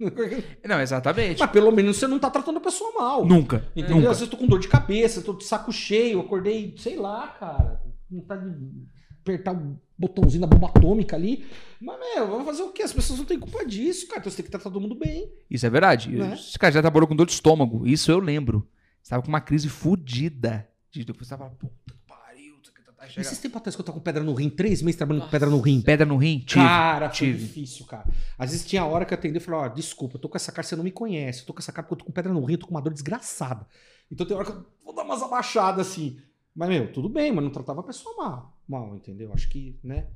Não, 0.66 0.80
exatamente. 0.80 1.38
Mas 1.38 1.50
pelo 1.52 1.70
menos 1.70 1.96
você 1.96 2.08
não 2.08 2.18
tá 2.18 2.28
tratando 2.28 2.56
a 2.56 2.60
pessoa 2.60 2.92
mal. 2.92 3.24
Nunca. 3.24 3.68
Entendeu? 3.76 3.98
Nunca. 3.98 4.10
Às 4.10 4.18
vezes 4.18 4.32
eu 4.32 4.36
tô 4.36 4.36
com 4.36 4.48
dor 4.48 4.58
de 4.58 4.66
cabeça, 4.66 5.22
tô 5.22 5.32
de 5.32 5.44
saco 5.44 5.70
cheio, 5.70 6.18
acordei, 6.18 6.74
sei 6.76 6.96
lá, 6.96 7.28
cara. 7.28 7.80
Não 8.10 8.20
tá 8.22 8.34
de 8.34 8.52
apertar 9.20 9.54
o 9.54 9.80
botãozinho 9.96 10.40
da 10.40 10.46
bomba 10.48 10.66
atômica 10.66 11.14
ali. 11.14 11.46
Mas, 11.80 12.00
meu, 12.00 12.26
vamos 12.26 12.46
fazer 12.46 12.62
o 12.62 12.72
quê? 12.72 12.82
As 12.82 12.92
pessoas 12.92 13.20
não 13.20 13.26
têm 13.26 13.38
culpa 13.38 13.64
disso, 13.64 14.08
cara. 14.08 14.18
Então 14.18 14.30
você 14.32 14.38
tem 14.38 14.44
que 14.44 14.50
tratar 14.50 14.70
todo 14.70 14.80
mundo 14.80 14.96
bem. 14.96 15.32
Isso 15.48 15.64
é 15.64 15.70
verdade. 15.70 16.10
Né? 16.10 16.34
Esse 16.34 16.58
cara 16.58 16.72
já 16.72 16.80
trabalhou 16.80 17.06
com 17.06 17.14
dor 17.14 17.26
de 17.26 17.32
estômago. 17.32 17.86
Isso 17.86 18.10
eu 18.10 18.18
lembro. 18.18 18.68
Você 19.00 19.10
tava 19.10 19.22
com 19.22 19.28
uma 19.28 19.40
crise 19.40 19.68
fodida. 19.68 20.68
De 20.90 21.04
depois 21.04 21.28
você 21.28 21.36
tava, 21.36 21.48
puta 21.50 21.81
chegando. 23.10 23.26
Esses 23.26 23.38
tempos 23.38 23.56
atrás 23.58 23.74
que 23.76 23.80
eu 23.80 23.84
tava 23.86 23.98
com 23.98 24.02
pedra 24.04 24.22
no 24.22 24.34
rim, 24.34 24.50
três 24.50 24.82
meses 24.82 24.96
trabalhando 24.96 25.24
com 25.24 25.30
pedra 25.30 25.48
no 25.50 25.60
rim. 25.60 25.80
Pedra 25.80 26.06
no 26.06 26.16
rim? 26.16 26.38
Tive. 26.40 26.64
cara, 26.64 27.08
foi 27.08 27.16
tive. 27.16 27.38
difícil, 27.46 27.86
cara. 27.86 28.08
Às 28.38 28.50
vezes 28.50 28.66
tinha 28.66 28.84
hora 28.84 29.04
que 29.04 29.12
eu 29.14 29.18
atendi 29.18 29.36
e 29.36 29.40
falava, 29.40 29.66
ó, 29.66 29.68
desculpa, 29.74 30.16
eu 30.16 30.20
tô 30.20 30.28
com 30.28 30.36
essa 30.36 30.50
cara, 30.52 30.66
você 30.66 30.76
não 30.76 30.84
me 30.84 30.92
conhece. 30.92 31.40
Eu 31.40 31.46
tô 31.46 31.52
com 31.54 31.60
essa 31.60 31.72
cara 31.72 31.86
porque 31.86 31.94
eu 31.94 31.98
tô 31.98 32.04
com 32.06 32.12
pedra 32.12 32.32
no 32.32 32.44
rim, 32.44 32.54
eu 32.54 32.58
tô 32.58 32.66
com 32.66 32.74
uma 32.74 32.82
dor 32.82 32.92
desgraçada. 32.92 33.66
Então 34.10 34.26
tem 34.26 34.36
hora 34.36 34.44
que 34.46 34.52
eu 34.52 34.66
vou 34.84 34.94
dar 34.94 35.02
umas 35.04 35.22
abaixadas 35.22 35.88
assim. 35.88 36.18
Mas, 36.54 36.68
meu, 36.68 36.92
tudo 36.92 37.08
bem, 37.08 37.32
mas 37.32 37.42
não 37.42 37.50
tratava 37.50 37.80
a 37.80 37.84
pessoa 37.84 38.14
mal. 38.16 38.58
Mal, 38.68 38.94
entendeu? 38.94 39.32
Acho 39.32 39.48
que, 39.48 39.78
né? 39.82 40.06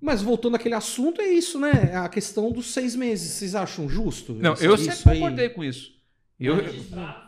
Mas 0.00 0.20
voltando 0.22 0.56
àquele 0.56 0.74
assunto, 0.74 1.20
é 1.20 1.28
isso, 1.28 1.58
né? 1.58 1.94
A 1.96 2.08
questão 2.08 2.50
dos 2.52 2.72
seis 2.72 2.94
meses. 2.94 3.32
Vocês 3.32 3.54
acham 3.54 3.88
justo? 3.88 4.34
Não, 4.34 4.52
Isso- 4.54 4.64
eu 4.64 4.76
sempre 4.76 5.14
concordei 5.14 5.48
com 5.48 5.62
isso. 5.64 5.92
Eu, 6.38 6.56
Tá 6.90 7.23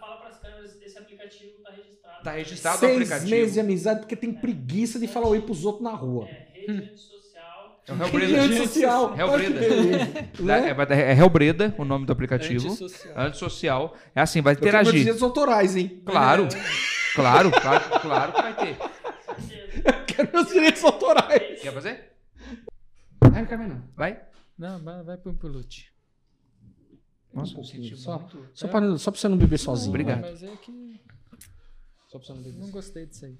tá 2.31 2.37
registrado. 2.37 2.79
Seis 2.79 2.93
aplicativo. 2.97 3.31
meses 3.31 3.55
de 3.55 3.61
amizade 3.61 4.01
porque 4.01 4.17
tem 4.17 4.33
preguiça 4.33 4.99
de 4.99 5.07
falar 5.09 5.29
oi 5.29 5.41
pros 5.41 5.65
outros 5.65 5.83
na 5.85 5.91
rua. 5.93 6.27
É, 6.29 6.73
rede 6.73 6.99
social. 6.99 7.85
É 7.87 7.93
o 7.93 7.97
Rede 7.97 8.33
Hellbreda. 8.35 8.57
social. 8.67 9.15
Beleza, 9.17 10.43
né? 10.43 10.71
É, 10.71 10.75
vai 10.75 10.87
dar- 10.87 10.97
é 10.97 11.13
Hellbreda 11.17 11.75
o 11.79 11.85
nome 11.85 12.05
do 12.07 12.13
aplicativo. 12.13 12.67
Antissocial. 12.67 13.15
Antissocial. 13.17 13.97
É 14.15 14.21
assim, 14.21 14.41
vai 14.43 14.55
Eu 14.55 14.59
quero 14.59 14.73
meus 14.73 14.81
interagir. 14.89 15.01
direitos 15.01 15.23
autorais, 15.23 15.77
hein? 15.77 16.03
Claro. 16.05 16.49
Claro, 17.15 17.51
claro, 17.51 18.01
claro 18.01 18.33
que 18.33 18.43
vai 18.43 18.57
ter. 18.57 18.77
Quero 20.07 20.31
meus 20.33 20.49
direitos 20.49 20.83
autorais. 20.85 21.61
Quer 21.61 21.73
fazer? 21.73 22.13
Ai, 23.23 23.41
não 23.43 23.47
quero 23.47 23.59
mais 23.59 23.71
não. 23.73 23.83
Vai. 23.97 24.21
Não, 24.59 24.79
vai, 24.83 25.03
vai 25.03 25.17
pro 25.17 25.31
Impulute. 25.31 25.93
Nossa, 27.33 27.51
Um 27.51 27.53
eu 27.53 27.63
pouquinho, 27.63 27.83
senti 27.85 27.97
só. 27.97 28.19
muito. 28.19 28.49
Só 28.55 28.67
pra, 28.69 28.99
só 28.99 29.11
pra 29.11 29.21
você 29.21 29.29
não 29.29 29.37
beber 29.37 29.59
sozinho. 29.59 29.91
Obrigado. 29.91 30.23
vai. 30.23 30.31
Mas 30.33 30.43
é 30.43 30.49
que 30.63 31.01
Só 32.09 32.19
pra 32.19 32.27
você 32.27 32.33
não 32.35 32.43
beber. 32.43 32.59
não 32.59 32.71
gostei 32.71 33.07
disso 33.07 33.25
aí. 33.27 33.39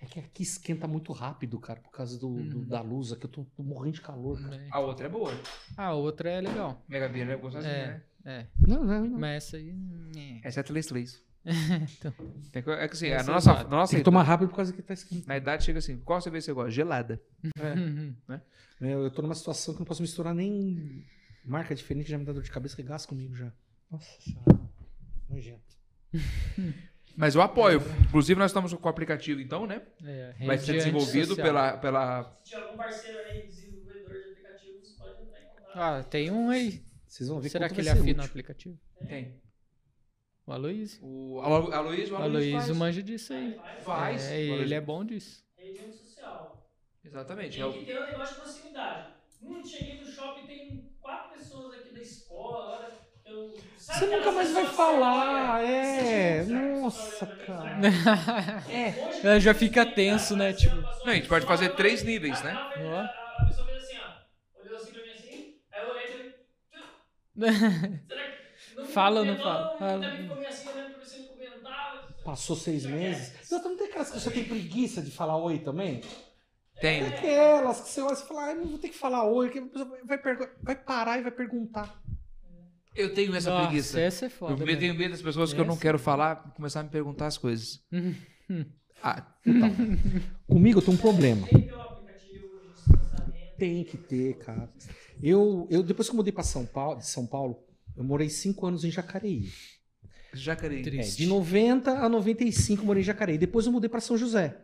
É 0.00 0.06
que 0.06 0.20
aqui 0.20 0.42
esquenta 0.42 0.86
muito 0.86 1.12
rápido, 1.12 1.58
cara, 1.58 1.80
por 1.80 1.90
causa 1.90 2.18
do, 2.18 2.42
do- 2.44 2.64
da 2.64 2.80
luz. 2.80 3.12
Aqui 3.12 3.26
eu 3.26 3.30
tô, 3.30 3.44
tô 3.56 3.62
morrendo 3.62 3.94
de 3.96 4.00
calor. 4.02 4.40
cara. 4.40 4.56
É. 4.56 4.68
A 4.70 4.78
outra 4.80 5.06
é 5.06 5.08
boa. 5.08 5.32
A 5.76 5.92
outra 5.94 6.30
é 6.30 6.40
legal. 6.40 6.82
Mega 6.88 7.08
Bia 7.08 7.24
é 7.24 7.36
gostosinha, 7.36 7.72
É. 7.72 7.86
né? 7.88 8.02
É. 8.24 8.46
Não, 8.66 8.84
não, 8.84 9.04
não. 9.06 9.18
Mas 9.18 9.44
essa 9.44 9.56
aí. 9.56 9.74
é. 10.16 10.40
Essa 10.48 10.60
é 10.60 10.62
a 10.62 10.64
3 10.64 10.90
Então. 11.98 12.12
Tem 12.52 12.62
que, 12.62 12.70
é 12.70 12.88
que 12.88 12.94
assim, 12.94 13.06
a 13.06 13.16
Essa 13.16 13.30
é 13.30 13.34
nossa, 13.34 13.50
exato. 13.52 13.70
nossa 13.70 13.90
Tem 13.92 14.00
que 14.00 14.04
tomar 14.04 14.22
rápido 14.22 14.48
por 14.48 14.56
causa 14.56 14.72
que 14.72 14.82
tá 14.82 14.94
esquentando. 14.94 15.28
na 15.28 15.36
idade 15.36 15.64
chega 15.64 15.78
assim, 15.78 15.98
qual 16.00 16.20
cerveja 16.20 16.46
você 16.46 16.52
gosta? 16.52 16.70
Gelada. 16.70 17.20
É, 18.78 18.92
eu 18.92 19.10
tô 19.10 19.22
numa 19.22 19.34
situação 19.34 19.72
que 19.72 19.80
não 19.80 19.86
posso 19.86 20.02
misturar 20.02 20.34
nem 20.34 21.02
marca 21.42 21.74
diferente, 21.74 22.10
já 22.10 22.18
me 22.18 22.26
dá 22.26 22.32
dor 22.34 22.42
de 22.42 22.50
cabeça, 22.50 22.76
regaça 22.76 23.08
comigo 23.08 23.34
já. 23.34 23.50
Nossa 23.90 24.20
senhora. 24.20 24.60
Nojento. 25.30 25.75
Mas 27.16 27.34
eu 27.34 27.40
apoio. 27.42 27.80
Inclusive, 28.08 28.38
nós 28.38 28.50
estamos 28.50 28.72
com 28.74 28.86
o 28.86 28.90
aplicativo, 28.90 29.40
então, 29.40 29.66
né? 29.66 29.80
É, 30.04 30.34
Vai 30.44 30.58
ser 30.58 30.74
desenvolvido 30.74 31.34
pela, 31.36 31.76
pela. 31.78 32.24
Se 32.44 32.50
tiver 32.50 32.62
algum 32.62 32.76
parceiro 32.76 33.18
aí, 33.30 33.46
desenvolvedor 33.46 34.10
de 34.10 34.26
aplicativos, 34.26 34.90
pode 34.98 35.22
entrar 35.22 35.42
em 35.42 35.46
contato. 35.48 35.70
Ah, 35.74 36.02
tem 36.04 36.30
um 36.30 36.50
aí. 36.50 36.84
Vocês 37.06 37.28
vão 37.28 37.40
ver 37.40 37.48
Será 37.48 37.68
que 37.68 37.80
ele 37.80 37.88
afina 37.88 38.08
o 38.08 38.10
útil. 38.12 38.24
aplicativo? 38.24 38.78
Tem. 39.06 39.40
O 40.46 40.52
Aloysio? 40.52 40.98
O 41.02 41.40
Alo- 41.40 41.72
Aloysio, 41.72 42.14
O 42.14 42.18
o 42.18 42.22
Aloysio 42.22 42.22
Aloysio 42.22 42.66
faz. 42.68 42.78
manja 42.78 43.02
disso 43.02 43.32
aí. 43.32 43.60
Vai, 43.84 44.12
Faz. 44.18 44.22
É, 44.30 44.34
O 44.34 44.62
ele 44.62 44.74
é 44.74 44.80
bom 44.80 45.04
disso. 45.04 45.44
Rede 45.58 45.92
social. 45.96 46.70
Exatamente. 47.04 47.60
É 47.60 47.64
Tem 47.64 47.72
o- 47.72 47.78
que 47.78 47.86
ter 47.86 47.98
um 47.98 48.06
negócio 48.06 48.34
de 48.34 48.40
proximidade. 48.42 49.08
Hum, 49.42 49.64
cheguei 49.64 50.00
no 50.04 50.06
shopping, 50.06 50.46
tem 50.46 50.92
quatro 51.00 51.38
pessoas 51.38 51.80
aqui 51.80 51.92
da 51.94 52.00
escola. 52.00 52.78
Olha, 52.80 52.92
eu... 53.26 53.54
Você 53.76 54.06
nunca 54.06 54.32
mais 54.32 54.52
vai 54.52 54.66
falar, 54.66 55.62
é. 55.62 56.44
Nossa, 56.44 57.26
pra 57.26 57.36
cara. 57.46 57.76
É. 58.70 59.20
Ela 59.22 59.40
já 59.40 59.54
fica 59.54 59.84
tenso, 59.86 60.36
né? 60.36 60.52
Tipo. 60.52 60.76
Não, 60.76 61.12
a 61.12 61.14
gente 61.14 61.28
pode 61.28 61.46
fazer 61.46 61.70
três 61.76 62.02
níveis, 62.02 62.42
né? 62.42 62.52
A, 62.52 63.44
pessoa 63.46 63.66
fez 63.66 63.84
assim, 63.84 63.96
ó. 63.98 64.64
Olhou 64.64 64.76
assim 64.76 64.92
pra 64.92 65.02
mim 65.02 65.10
assim, 65.10 65.54
aí 65.72 65.82
eu 65.82 65.90
olhei 65.90 66.04
e 66.04 66.08
falei. 66.08 66.34
Será 68.08 68.22
que. 68.30 68.46
Não 68.76 68.84
Fala 68.84 69.20
ou 69.20 69.26
não 69.26 69.38
fala? 69.38 69.76
Assim, 70.48 71.24
comentava. 71.28 72.14
Passou 72.22 72.56
seis 72.56 72.84
meses. 72.84 73.50
Não, 73.50 73.62
não 73.62 73.76
tem 73.76 73.86
aquelas 73.86 74.10
que 74.10 74.20
você 74.20 74.30
tem 74.30 74.44
preguiça 74.44 75.00
de 75.00 75.10
falar 75.10 75.38
oi 75.38 75.58
também? 75.60 76.02
Tem. 76.80 77.04
Tem 77.04 77.14
aquelas 77.14 77.80
que 77.80 77.88
você 77.88 78.02
olha 78.02 78.12
e 78.12 78.16
fala, 78.16 78.50
ah, 78.50 78.54
não 78.54 78.66
vou 78.66 78.78
ter 78.78 78.90
que 78.90 78.98
falar 78.98 79.24
oi, 79.24 79.48
que 79.48 79.58
a 79.58 79.62
pessoa 79.62 79.98
vai, 80.04 80.18
vai 80.62 80.76
parar 80.76 81.18
e 81.18 81.22
vai 81.22 81.32
perguntar. 81.32 82.02
Eu 82.96 83.12
tenho 83.14 83.34
essa 83.34 83.50
Nossa, 83.50 83.66
preguiça. 83.66 84.00
essa 84.00 84.24
é 84.24 84.26
Eu 84.26 84.30
foda. 84.30 84.64
mesmo. 84.64 84.80
tenho 84.80 84.94
medo 84.94 85.10
das 85.10 85.22
pessoas 85.22 85.52
que 85.52 85.60
eu 85.60 85.64
não 85.64 85.74
Essa- 85.74 85.82
quero 85.82 85.98
falar 85.98 86.36
começar 86.54 86.80
a 86.80 86.82
me 86.82 86.88
perguntar 86.90 87.26
as 87.26 87.38
coisas. 87.38 87.80
Ah, 89.02 89.26
Comigo 90.48 90.78
eu 90.78 90.82
tenho 90.82 90.96
um 90.96 91.00
problema. 91.00 91.46
Tem 91.46 91.60
que 91.60 91.66
ter 91.68 91.74
um 91.76 91.80
aplicativo 91.82 92.48
de 92.60 92.72
distanciamento. 92.72 93.56
Tem 93.58 93.84
que 93.84 93.96
ter, 93.98 94.38
cara. 94.38 94.72
Eu, 95.22 95.66
eu 95.70 95.82
depois 95.82 96.08
que 96.08 96.12
eu 96.14 96.16
mudei 96.16 96.32
para 96.32 96.42
São 96.42 96.64
Paulo, 96.64 96.98
de 96.98 97.06
São 97.06 97.26
Paulo, 97.26 97.62
eu 97.94 98.02
morei 98.02 98.30
cinco 98.30 98.66
anos 98.66 98.84
em 98.84 98.90
Jacareí. 98.90 99.50
Jacareí. 100.32 100.80
É, 100.98 101.02
de 101.02 101.26
90 101.26 101.90
a 101.92 102.08
95 102.08 102.82
eu 102.82 102.86
morei 102.86 103.02
em 103.02 103.04
Jacareí. 103.04 103.36
Depois 103.36 103.66
eu 103.66 103.72
mudei 103.72 103.88
pra 103.90 104.00
São 104.00 104.16
José. 104.16 104.56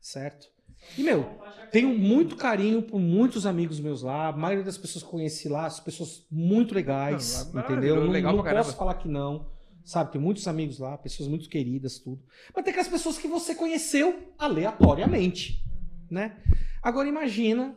Certo? 0.00 0.48
E, 0.96 1.02
meu, 1.02 1.38
tenho 1.72 1.88
muito 1.96 2.36
carinho 2.36 2.82
por 2.82 3.00
muitos 3.00 3.46
amigos 3.46 3.80
meus 3.80 4.02
lá. 4.02 4.28
A 4.28 4.32
maioria 4.32 4.64
das 4.64 4.78
pessoas 4.78 5.02
que 5.04 5.10
conheci 5.10 5.48
lá, 5.48 5.68
são 5.68 5.84
pessoas 5.84 6.26
muito 6.30 6.74
legais, 6.74 7.50
Não, 7.52 7.60
entendeu? 7.62 7.96
Não, 7.96 8.10
legal 8.10 8.36
não 8.36 8.42
caramba. 8.42 8.64
posso 8.64 8.76
falar 8.76 8.94
que 8.94 9.08
não. 9.08 9.52
Sabe, 9.84 10.12
tem 10.12 10.20
muitos 10.20 10.48
amigos 10.48 10.78
lá, 10.78 10.96
pessoas 10.96 11.28
muito 11.28 11.48
queridas, 11.48 11.98
tudo. 11.98 12.22
Mas 12.54 12.64
tem 12.64 12.70
aquelas 12.70 12.88
pessoas 12.88 13.18
que 13.18 13.28
você 13.28 13.54
conheceu 13.54 14.32
aleatoriamente, 14.38 15.62
né? 16.10 16.36
Agora 16.82 17.06
imagina 17.06 17.76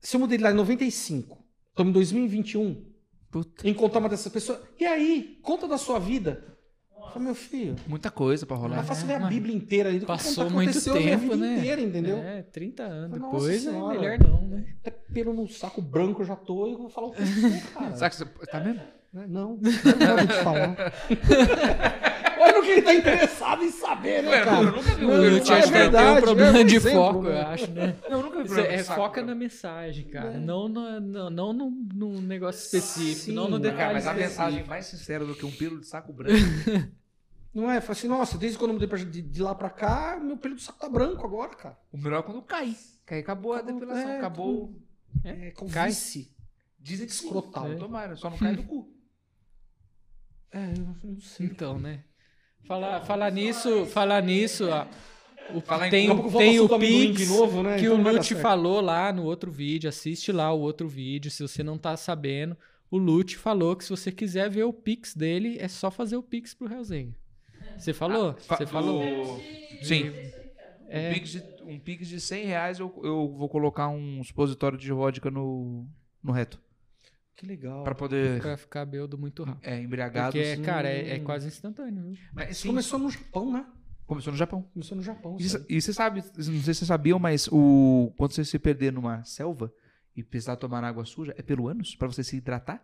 se 0.00 0.16
eu 0.16 0.20
mudei 0.20 0.36
de 0.38 0.44
lá 0.44 0.50
em 0.50 0.54
95, 0.54 1.38
estamos 1.70 1.90
em 1.90 1.92
2021, 1.94 2.84
Puta. 3.30 3.68
encontrar 3.68 4.00
uma 4.00 4.08
dessas 4.08 4.32
pessoas. 4.32 4.60
E 4.78 4.84
aí, 4.84 5.38
conta 5.42 5.66
da 5.66 5.78
sua 5.78 5.98
vida. 5.98 6.57
Fala, 7.12 7.24
meu 7.24 7.34
filho, 7.34 7.76
Muita 7.86 8.10
coisa 8.10 8.44
pra 8.46 8.56
é 8.56 8.60
rolar. 8.60 8.82
fácil 8.84 9.06
ver 9.06 9.14
a 9.14 9.20
mas 9.20 9.28
Bíblia 9.28 9.54
inteira 9.54 9.88
ali 9.88 9.98
do 9.98 10.02
que 10.02 10.06
passou 10.06 10.44
contar 10.44 10.54
muito 10.54 10.78
a 10.78 10.92
tempo, 10.92 11.18
vida 11.22 11.36
né? 11.36 11.56
inteira, 11.58 11.80
entendeu? 11.80 12.18
É, 12.18 12.42
30 12.42 12.82
anos 12.82 13.18
Nossa 13.20 13.48
depois 13.48 13.66
é 13.66 13.72
melhor 13.72 14.18
não, 14.18 14.42
né? 14.42 14.64
Até 14.80 14.90
pelo 14.90 15.32
no 15.32 15.48
saco 15.48 15.80
branco 15.82 16.22
eu 16.22 16.26
já 16.26 16.36
tô 16.36 16.66
e 16.66 16.72
eu 16.72 16.78
vou 16.78 16.88
falar 16.88 17.08
o 17.08 17.12
que 17.12 17.24
for, 17.24 17.72
cara. 17.80 17.96
Sabe 17.96 18.10
que 18.10 18.16
você. 18.16 18.46
Tá 18.46 18.58
vendo? 18.58 18.80
Né? 19.12 19.24
Não, 19.26 19.56
não 19.56 20.16
dá 20.16 20.26
te 20.26 20.42
falar. 20.44 20.76
Olha 22.40 22.52
no 22.56 22.62
que 22.62 22.70
ele 22.70 22.82
tá 22.82 22.94
interessado 22.94 23.64
em 23.64 23.70
saber, 23.70 24.22
né, 24.22 24.30
Ué, 24.30 24.44
cara? 24.44 24.56
eu 24.58 24.72
nunca 24.72 24.94
vi 24.94 25.04
um 25.04 25.08
O 25.08 25.36
é 25.36 25.40
que 25.40 25.70
verdade, 25.70 26.18
um 26.18 26.22
problema 26.22 26.58
é 26.58 26.62
um 26.62 26.66
de 26.66 26.76
exemplo, 26.76 26.98
foco, 27.00 27.22
né? 27.22 27.30
eu 27.42 27.46
acho, 27.48 27.70
né? 27.72 27.96
Não, 28.08 28.10
eu 28.18 28.22
nunca 28.22 28.38
vi 28.42 28.44
problema 28.44 28.68
é, 28.72 28.76
de 28.76 28.82
saco 28.84 29.00
foca 29.00 29.22
na 29.22 29.34
mensagem, 29.34 30.04
cara. 30.04 30.34
É. 30.34 30.38
Não, 30.38 30.68
no, 30.68 31.00
não, 31.00 31.30
não 31.30 31.52
no, 31.52 31.70
num 31.94 32.20
negócio 32.20 32.60
específico, 32.64 33.24
Sim, 33.26 33.32
não 33.32 33.48
no 33.48 33.58
detalhe 33.58 33.78
Cara, 33.78 33.94
mas 33.94 34.06
a 34.06 34.10
específico. 34.12 34.40
mensagem 34.42 34.68
mais 34.68 34.86
sincera 34.86 35.24
do 35.24 35.34
que 35.34 35.44
um 35.46 35.50
pelo 35.50 35.80
de 35.80 35.86
saco 35.86 36.12
branco. 36.12 36.38
Não 37.60 37.70
é? 37.70 37.80
Fala 37.80 37.92
assim, 37.92 38.08
nossa, 38.08 38.38
desde 38.38 38.58
quando 38.58 38.70
eu 38.70 38.74
mudei 38.74 38.88
pra- 38.88 38.98
de, 38.98 39.22
de 39.22 39.42
lá 39.42 39.54
pra 39.54 39.68
cá, 39.70 40.18
meu 40.22 40.36
pelo 40.36 40.54
do 40.54 40.60
saco 40.60 40.78
tá 40.78 40.88
branco 40.88 41.24
agora, 41.26 41.54
cara. 41.56 41.78
o 41.92 41.98
melhor 41.98 42.20
é 42.20 42.22
quando 42.22 42.42
cai. 42.42 42.76
Cai, 43.04 43.20
acabou 43.20 43.52
a 43.52 43.58
Acabou, 43.58 43.74
depilação, 43.80 44.10
é, 44.10 44.16
acabou. 44.18 44.82
É, 45.24 45.50
com 45.52 45.68
Cai. 45.68 45.88
vice. 45.88 46.34
Dizem 46.78 47.06
que 47.06 47.12
Escrotal. 47.12 47.68
Sim. 47.70 47.78
Tomara, 47.78 48.14
só 48.16 48.30
não 48.30 48.38
cai 48.38 48.54
do 48.54 48.62
cu. 48.62 48.92
É, 50.50 50.72
eu 50.72 51.10
não 51.10 51.20
sei. 51.20 51.46
Então, 51.46 51.78
né? 51.78 52.04
Falar, 52.64 53.00
falar 53.02 53.30
nisso, 53.30 53.84
falar 53.86 54.22
nisso, 54.22 54.66
ó, 54.68 54.86
o, 55.54 55.60
tem, 55.90 56.10
a 56.10 56.38
tem 56.38 56.58
o 56.60 56.68
Pix 56.78 57.16
de 57.18 57.26
novo, 57.26 57.62
né? 57.62 57.78
que 57.78 57.84
Então 57.86 57.98
o 57.98 58.02
Lute 58.12 58.34
falou 58.34 58.80
lá 58.80 59.12
no 59.12 59.24
outro 59.24 59.50
vídeo, 59.50 59.88
assiste 59.88 60.32
lá 60.32 60.50
o 60.52 60.60
outro 60.60 60.88
vídeo, 60.88 61.30
se 61.30 61.42
você 61.42 61.62
não 61.62 61.76
tá 61.78 61.96
sabendo. 61.96 62.56
O 62.90 62.96
Lute 62.96 63.36
falou 63.36 63.76
que 63.76 63.84
se 63.84 63.90
você 63.90 64.10
quiser 64.10 64.48
ver 64.48 64.64
o 64.64 64.72
Pix 64.72 65.14
dele, 65.14 65.58
é 65.60 65.68
só 65.68 65.90
fazer 65.90 66.16
o 66.16 66.22
Pix 66.22 66.54
pro 66.54 66.66
Realzinho. 66.66 67.14
Você 67.78 67.92
falou? 67.92 68.34
Fa- 68.34 68.56
Você 68.56 68.66
falou? 68.66 69.00
do- 69.36 69.84
Sim. 69.84 70.10
É. 70.88 71.10
Um, 71.10 71.14
pix 71.14 71.30
de, 71.30 71.42
um 71.64 71.78
pix 71.78 72.08
de 72.08 72.20
100 72.20 72.44
reais 72.46 72.78
eu, 72.78 72.92
eu 73.04 73.34
vou 73.36 73.48
colocar 73.48 73.88
um 73.88 74.22
supositório 74.24 74.78
de 74.78 74.90
vodka 74.92 75.30
no, 75.30 75.86
no 76.22 76.32
reto. 76.32 76.58
Que 77.36 77.46
legal. 77.46 77.84
Pra 77.84 77.94
poder. 77.94 78.40
Pra 78.40 78.56
ficar 78.56 78.84
bêbado 78.84 79.16
muito 79.16 79.44
rápido. 79.44 79.64
É, 79.68 79.80
embriagado. 79.80 80.32
Porque, 80.32 80.56
sim. 80.56 80.62
cara, 80.62 80.88
é, 80.88 81.14
é 81.14 81.18
quase 81.20 81.46
instantâneo, 81.46 82.02
viu? 82.02 82.16
Mas, 82.32 82.50
Isso 82.50 82.62
sim, 82.62 82.68
começou 82.68 82.98
no 82.98 83.10
Japão, 83.10 83.52
né? 83.52 83.66
começou 84.06 84.32
no 84.32 84.38
Japão. 84.38 84.62
Começou 84.72 84.96
no 84.96 85.02
Japão. 85.02 85.36
E. 85.38 85.76
E 85.76 85.80
você 85.82 85.92
sabe, 85.92 86.22
não 86.22 86.42
sei 86.42 86.44
se 86.44 86.62
vocês 86.74 86.78
sabiam, 86.88 87.18
mas 87.18 87.46
o, 87.52 88.12
quando 88.16 88.32
você 88.32 88.44
se 88.44 88.58
perder 88.58 88.90
numa 88.92 89.22
selva 89.22 89.70
e 90.16 90.22
precisar 90.24 90.56
tomar 90.56 90.82
água 90.82 91.04
suja, 91.04 91.34
é 91.36 91.42
pelo 91.42 91.68
ânus? 91.68 91.94
Pra 91.94 92.08
você 92.08 92.24
se 92.24 92.36
hidratar? 92.38 92.82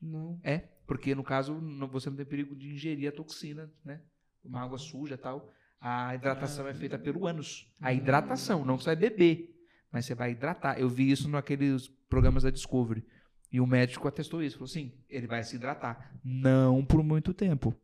Não. 0.00 0.38
É, 0.44 0.68
porque 0.86 1.14
no 1.14 1.22
caso 1.24 1.54
não- 1.60 1.88
você 1.88 2.10
não 2.10 2.16
tem 2.16 2.26
perigo 2.26 2.54
de 2.54 2.72
ingerir 2.72 3.08
a 3.08 3.12
toxina, 3.12 3.70
né? 3.84 4.00
Uma 4.44 4.62
água 4.62 4.78
suja 4.78 5.14
e 5.14 5.18
tal. 5.18 5.52
A 5.80 6.14
hidratação 6.14 6.66
é 6.68 6.74
feita 6.74 6.98
pelo 6.98 7.26
ânus. 7.26 7.68
A 7.80 7.92
hidratação, 7.92 8.64
não 8.64 8.78
você 8.78 8.86
vai 8.86 8.96
beber, 8.96 9.54
mas 9.90 10.04
você 10.06 10.14
vai 10.14 10.30
hidratar. 10.32 10.78
Eu 10.78 10.88
vi 10.88 11.10
isso 11.10 11.28
naqueles 11.28 11.88
programas 12.08 12.42
da 12.44 12.50
Discovery. 12.50 13.04
E 13.50 13.60
o 13.60 13.66
médico 13.66 14.06
atestou 14.08 14.42
isso. 14.42 14.56
Falou 14.56 14.66
assim: 14.70 14.92
ele 15.08 15.26
vai 15.26 15.42
se 15.44 15.56
hidratar. 15.56 16.12
Não 16.24 16.84
por 16.84 17.02
muito 17.02 17.34
tempo. 17.34 17.74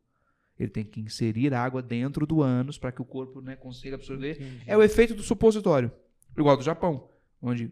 Ele 0.57 0.69
tem 0.69 0.83
que 0.83 0.99
inserir 0.99 1.53
água 1.53 1.81
dentro 1.81 2.25
do 2.25 2.41
ânus 2.41 2.77
para 2.77 2.91
que 2.91 3.01
o 3.01 3.05
corpo 3.05 3.39
né, 3.39 3.55
consiga 3.55 3.95
absorver. 3.95 4.31
Entendi. 4.33 4.63
É 4.65 4.75
o 4.75 4.83
efeito 4.83 5.13
do 5.13 5.21
supositório. 5.23 5.91
Igual 6.37 6.57
do 6.57 6.63
Japão. 6.63 7.09
Onde 7.41 7.71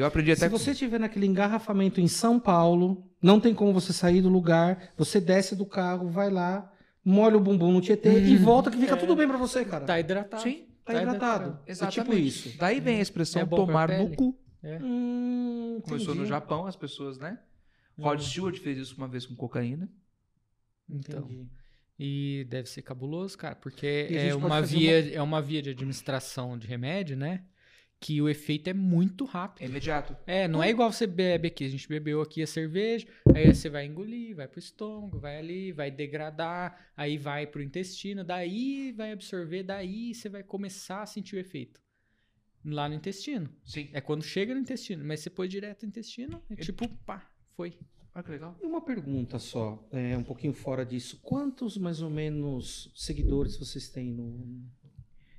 eu 0.00 0.06
aprendi 0.06 0.30
até 0.30 0.40
Se 0.40 0.48
você 0.48 0.70
estiver 0.72 1.00
naquele 1.00 1.26
engarrafamento 1.26 2.00
em 2.00 2.08
São 2.08 2.38
Paulo, 2.38 3.04
não 3.20 3.40
tem 3.40 3.54
como 3.54 3.72
você 3.72 3.92
sair 3.92 4.22
do 4.22 4.28
lugar, 4.28 4.92
você 4.96 5.20
desce 5.20 5.56
do 5.56 5.66
carro, 5.66 6.08
vai 6.10 6.30
lá, 6.30 6.72
molha 7.04 7.36
o 7.36 7.40
bumbum 7.40 7.72
no 7.72 7.80
Tietê 7.80 8.20
e 8.20 8.36
volta 8.36 8.70
que 8.70 8.78
fica 8.78 8.96
tudo 8.96 9.16
bem 9.16 9.26
pra 9.26 9.36
você, 9.36 9.64
cara. 9.64 9.84
Tá 9.84 9.98
hidratado. 9.98 10.42
Sim, 10.42 10.66
Tá 10.84 11.02
hidratado. 11.02 11.58
É 11.66 11.72
Exatamente. 11.72 12.00
tipo 12.00 12.14
isso. 12.14 12.58
Daí 12.58 12.78
vem 12.78 12.98
a 12.98 13.02
expressão 13.02 13.42
É 13.42 13.46
tomar 13.46 13.88
no 13.88 14.14
cu. 14.14 14.38
Hum, 14.62 15.80
Começou 15.82 16.14
no. 16.14 16.24
Japão, 16.24 16.66
as 16.66 16.76
pessoas, 16.76 17.18
né? 17.18 17.38
Rod 17.98 18.20
Stewart 18.20 18.58
fez 18.58 18.78
isso 18.78 18.96
uma 18.96 19.08
vez 19.08 19.26
com 19.26 19.34
cocaína. 19.34 19.88
Então. 20.88 21.24
Entendi. 21.24 21.48
E 21.98 22.46
deve 22.50 22.68
ser 22.68 22.82
cabuloso, 22.82 23.38
cara, 23.38 23.56
porque 23.56 24.06
é 24.10 24.34
uma, 24.34 24.60
via, 24.60 25.14
é 25.14 25.22
uma 25.22 25.40
via 25.40 25.62
de 25.62 25.70
administração 25.70 26.58
de 26.58 26.66
remédio, 26.66 27.16
né? 27.16 27.42
Que 27.98 28.20
o 28.20 28.28
efeito 28.28 28.68
é 28.68 28.74
muito 28.74 29.24
É 29.24 29.28
rápido. 29.28 29.68
imediato. 29.68 30.16
É, 30.26 30.46
não 30.46 30.62
é 30.62 30.68
igual 30.68 30.92
você 30.92 31.06
bebe 31.06 31.48
aqui. 31.48 31.64
A 31.64 31.68
gente 31.68 31.88
bebeu 31.88 32.20
aqui 32.20 32.42
a 32.42 32.46
cerveja, 32.46 33.06
aí 33.34 33.52
você 33.54 33.70
vai 33.70 33.86
engolir, 33.86 34.36
vai 34.36 34.46
pro 34.46 34.58
estômago, 34.58 35.18
vai 35.18 35.38
ali, 35.38 35.72
vai 35.72 35.90
degradar, 35.90 36.90
aí 36.96 37.16
vai 37.16 37.46
pro 37.46 37.62
intestino, 37.62 38.22
daí 38.22 38.92
vai 38.92 39.12
absorver, 39.12 39.62
daí 39.62 40.14
você 40.14 40.28
vai 40.28 40.42
começar 40.42 41.02
a 41.02 41.06
sentir 41.06 41.36
o 41.36 41.38
efeito. 41.38 41.80
Lá 42.64 42.88
no 42.88 42.94
intestino. 42.94 43.48
Sim. 43.64 43.88
É 43.92 44.00
quando 44.00 44.22
chega 44.24 44.52
no 44.52 44.60
intestino, 44.60 45.04
mas 45.04 45.20
você 45.20 45.30
pôs 45.30 45.48
direto 45.48 45.82
no 45.84 45.88
intestino, 45.88 46.42
é 46.50 46.56
tipo, 46.56 46.86
pá, 47.06 47.30
foi. 47.56 47.78
Olha 48.14 48.22
que 48.24 48.30
legal. 48.30 48.58
E 48.62 48.66
uma 48.66 48.80
pergunta 48.80 49.38
só, 49.38 49.86
é, 49.90 50.16
um 50.16 50.24
pouquinho 50.24 50.52
fora 50.52 50.84
disso. 50.84 51.18
Quantos, 51.22 51.78
mais 51.78 52.02
ou 52.02 52.10
menos, 52.10 52.90
seguidores 52.94 53.56
vocês 53.56 53.88
têm 53.88 54.12
no, 54.12 54.64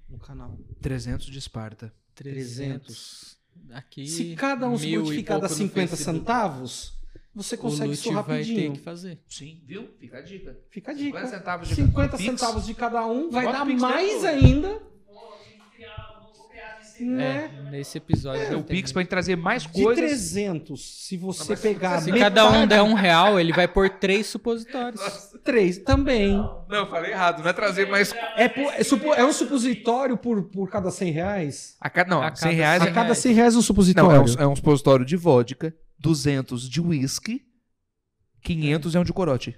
no 0.09 0.17
canal? 0.17 0.57
300 0.81 1.25
de 1.27 1.37
Esparta. 1.37 1.93
300. 2.17 3.37
Aqui. 3.71 4.07
Se 4.07 4.35
cada 4.35 4.67
um 4.69 4.77
se 4.77 4.95
multiplicar 4.97 5.39
das 5.39 5.51
no 5.51 5.57
50 5.57 5.87
Facebook. 5.89 6.19
centavos, 6.19 6.93
você 7.33 7.57
consegue 7.57 7.93
isso 7.93 8.09
Lute 8.09 8.15
vai 8.15 8.23
ter 8.23 8.31
rapidinho. 8.31 8.73
que 8.73 8.79
fazer. 8.79 9.19
Sim, 9.27 9.61
viu? 9.65 9.89
Fica 9.99 10.17
a 10.17 10.21
dica. 10.21 10.57
Fica 10.69 10.91
a 10.91 10.95
50 10.95 11.17
dica. 11.19 11.37
centavos 11.37 11.67
de 11.67 11.75
50 11.75 12.17
Pix. 12.17 12.23
centavos 12.29 12.65
de 12.65 12.73
cada 12.73 13.05
um 13.05 13.29
vai 13.29 13.45
Bota 13.45 13.57
dar 13.59 13.65
mais 13.65 14.23
ainda, 14.25 14.81
Vou 15.05 15.39
criar, 15.75 16.29
vou 16.35 16.47
criar 16.47 16.79
esse 16.81 16.86
né? 17.05 17.51
É, 17.67 17.69
nesse 17.71 17.97
episódio. 17.97 18.41
É, 18.41 18.45
vai 18.49 18.55
o 18.55 18.63
Pix 18.63 18.91
gente 18.91 19.07
trazer 19.07 19.35
mais 19.35 19.63
De 19.63 19.69
coisas. 19.83 20.03
300, 20.05 21.05
se 21.05 21.17
você 21.17 21.55
pegar 21.55 22.01
Se 22.01 22.11
metade, 22.11 22.35
cada 22.35 22.49
um 22.51 22.65
der 22.67 22.81
um 22.81 22.93
real, 22.93 23.39
ele 23.39 23.51
vai 23.53 23.67
pôr 23.67 23.89
três 23.89 24.27
supositórios. 24.27 25.01
três 25.43 25.77
também. 25.77 26.33
Não, 26.67 26.79
eu 26.79 26.89
falei 26.89 27.11
errado. 27.11 27.41
Não 27.41 27.49
é 27.49 27.53
trazer 27.53 27.87
mais. 27.87 28.13
É, 28.35 28.47
por- 28.49 28.73
é 28.73 28.83
supo- 28.83 29.13
é 29.13 29.25
um 29.25 29.31
supositório 29.33 30.17
por, 30.17 30.43
por 30.43 30.69
cada 30.69 30.91
100 30.91 31.11
reais? 31.11 31.75
A 31.79 31.89
cada, 31.89 32.09
não, 32.09 32.21
A 32.21 32.33
100 32.35 32.41
cada 32.49 32.53
reais. 32.55 32.81
A 32.81 32.85
é- 32.87 32.91
cada 32.91 33.15
100 33.15 33.33
reais 33.33 33.53
um 33.53 33.57
Não, 33.57 33.63
supositório. 33.63 34.11
é 34.15 34.19
um, 34.19 34.43
é 34.43 34.47
um 34.47 34.55
supositório 34.55 35.05
de 35.05 35.15
vodka, 35.15 35.73
200 35.99 36.69
de 36.69 36.81
whisky, 36.81 37.41
500 38.41 38.95
é 38.95 38.99
um 38.99 39.03
de 39.03 39.13
corote. 39.13 39.55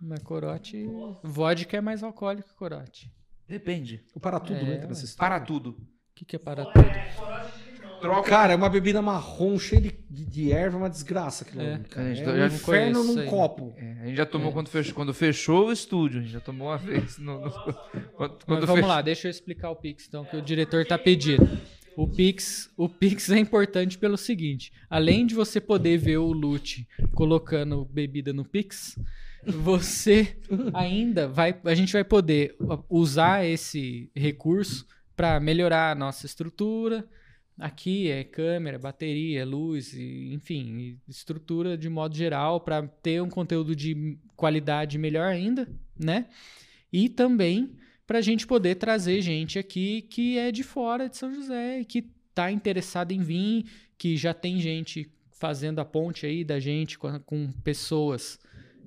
Mas 0.00 0.20
corote. 0.22 0.84
Vodka 1.22 1.76
é 1.76 1.80
mais 1.80 2.02
alcoólico 2.02 2.48
que 2.48 2.54
corote. 2.54 3.10
Depende. 3.48 4.02
O 4.14 4.20
para 4.20 4.40
tudo 4.40 4.58
É, 4.58 4.74
entra 4.74 4.88
nessa 4.88 5.04
história. 5.04 5.36
Para 5.36 5.44
tudo. 5.46 5.76
O 6.12 6.14
que, 6.14 6.24
que 6.24 6.36
é 6.36 6.38
para 6.38 6.64
tudo? 6.66 6.84
Troca. 8.00 8.28
Cara, 8.28 8.52
é 8.52 8.56
uma 8.56 8.68
bebida 8.68 9.00
marrom 9.00 9.56
cheia 9.58 9.80
de, 9.80 9.92
de, 10.10 10.24
de 10.26 10.52
erva, 10.52 10.76
uma 10.76 10.90
desgraça 10.90 11.44
aquilo. 11.44 11.62
É. 11.62 11.78
cara. 11.88 12.08
A 12.10 12.14
gente 12.14 12.28
É 12.28 12.36
já 12.36 12.42
um 12.42 12.46
inferno 12.46 13.04
num 13.04 13.18
aí. 13.20 13.26
copo. 13.28 13.74
É, 13.76 13.92
a 14.02 14.06
gente 14.06 14.16
já 14.16 14.26
tomou 14.26 14.50
É. 14.50 14.52
quando, 14.52 14.68
fechou, 14.68 14.94
quando 14.94 15.14
fechou 15.14 15.68
o 15.68 15.72
estúdio. 15.72 16.18
A 16.18 16.22
gente 16.22 16.32
já 16.32 16.40
tomou 16.40 16.68
uma 16.68 16.78
vez. 16.78 17.16
No, 17.18 17.40
no- 17.40 17.50
quando 18.16 18.44
quando 18.44 18.66
vamos 18.66 18.74
fechou- 18.74 18.88
lá, 18.88 19.00
deixa 19.02 19.28
eu 19.28 19.30
explicar 19.30 19.70
o 19.70 19.76
Pix, 19.76 20.06
então, 20.08 20.24
que 20.24 20.36
o 20.36 20.42
diretor 20.42 20.84
tá 20.84 20.98
pedindo. 20.98 21.48
O 21.96 22.08
Pix, 22.08 22.70
o 22.76 22.88
Pix 22.88 23.30
é 23.30 23.38
importante 23.38 23.96
pelo 23.98 24.16
seguinte: 24.16 24.72
além 24.90 25.24
de 25.24 25.34
você 25.34 25.60
poder 25.60 25.96
ver 25.98 26.16
o 26.16 26.32
Lute 26.32 26.88
colocando 27.14 27.84
bebida 27.84 28.32
no 28.32 28.44
Pix, 28.44 28.98
você 29.46 30.36
ainda 30.74 31.28
vai. 31.28 31.54
A 31.64 31.74
gente 31.74 31.92
vai 31.92 32.02
poder 32.02 32.56
usar 32.88 33.44
esse 33.46 34.10
recurso 34.16 34.86
para 35.22 35.38
melhorar 35.38 35.92
a 35.92 35.94
nossa 35.94 36.26
estrutura. 36.26 37.08
Aqui 37.56 38.10
é 38.10 38.24
câmera, 38.24 38.76
bateria, 38.76 39.46
luz, 39.46 39.94
enfim, 39.94 40.98
estrutura 41.06 41.78
de 41.78 41.88
modo 41.88 42.16
geral 42.16 42.60
para 42.60 42.88
ter 42.88 43.22
um 43.22 43.30
conteúdo 43.30 43.76
de 43.76 44.18
qualidade 44.34 44.98
melhor 44.98 45.28
ainda, 45.28 45.68
né? 45.96 46.26
E 46.92 47.08
também 47.08 47.76
para 48.04 48.18
a 48.18 48.20
gente 48.20 48.48
poder 48.48 48.74
trazer 48.74 49.22
gente 49.22 49.60
aqui 49.60 50.02
que 50.02 50.36
é 50.36 50.50
de 50.50 50.64
fora 50.64 51.08
de 51.08 51.16
São 51.16 51.32
José 51.32 51.82
e 51.82 51.84
que 51.84 52.04
está 52.30 52.50
interessado 52.50 53.12
em 53.12 53.20
vir, 53.20 53.66
que 53.96 54.16
já 54.16 54.34
tem 54.34 54.58
gente 54.58 55.08
fazendo 55.38 55.78
a 55.78 55.84
ponte 55.84 56.26
aí 56.26 56.42
da 56.42 56.58
gente 56.58 56.98
com, 56.98 57.20
com 57.20 57.52
pessoas 57.62 58.40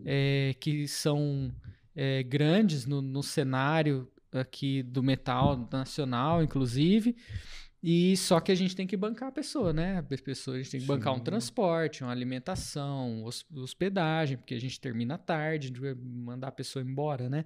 é, 0.04 0.54
que 0.60 0.86
são 0.86 1.50
é, 1.96 2.24
grandes 2.24 2.86
no, 2.86 3.02
no 3.02 3.24
cenário 3.24 4.12
aqui 4.36 4.84
do 4.84 5.02
metal 5.04 5.68
nacional, 5.72 6.44
inclusive. 6.44 7.16
E 7.88 8.18
só 8.18 8.40
que 8.40 8.52
a 8.52 8.56
gente 8.56 8.76
tem 8.76 8.88
que 8.88 8.98
bancar 8.98 9.30
a 9.30 9.32
pessoa, 9.32 9.72
né? 9.72 10.00
A 10.00 10.04
pessoa, 10.04 10.56
a 10.56 10.60
gente 10.60 10.72
tem 10.72 10.80
que 10.80 10.88
bancar 10.88 11.14
um 11.14 11.18
Sim. 11.18 11.24
transporte, 11.24 12.04
uma 12.04 12.12
alimentação, 12.12 13.24
hos- 13.24 13.46
hospedagem, 13.56 14.38
porque 14.38 14.56
a 14.56 14.60
gente 14.60 14.80
termina 14.80 15.18
tarde, 15.20 15.66
a 15.66 15.70
gente 15.70 15.80
vai 15.80 15.94
mandar 15.94 16.48
a 16.48 16.52
pessoa 16.52 16.84
embora, 16.84 17.30
né? 17.30 17.46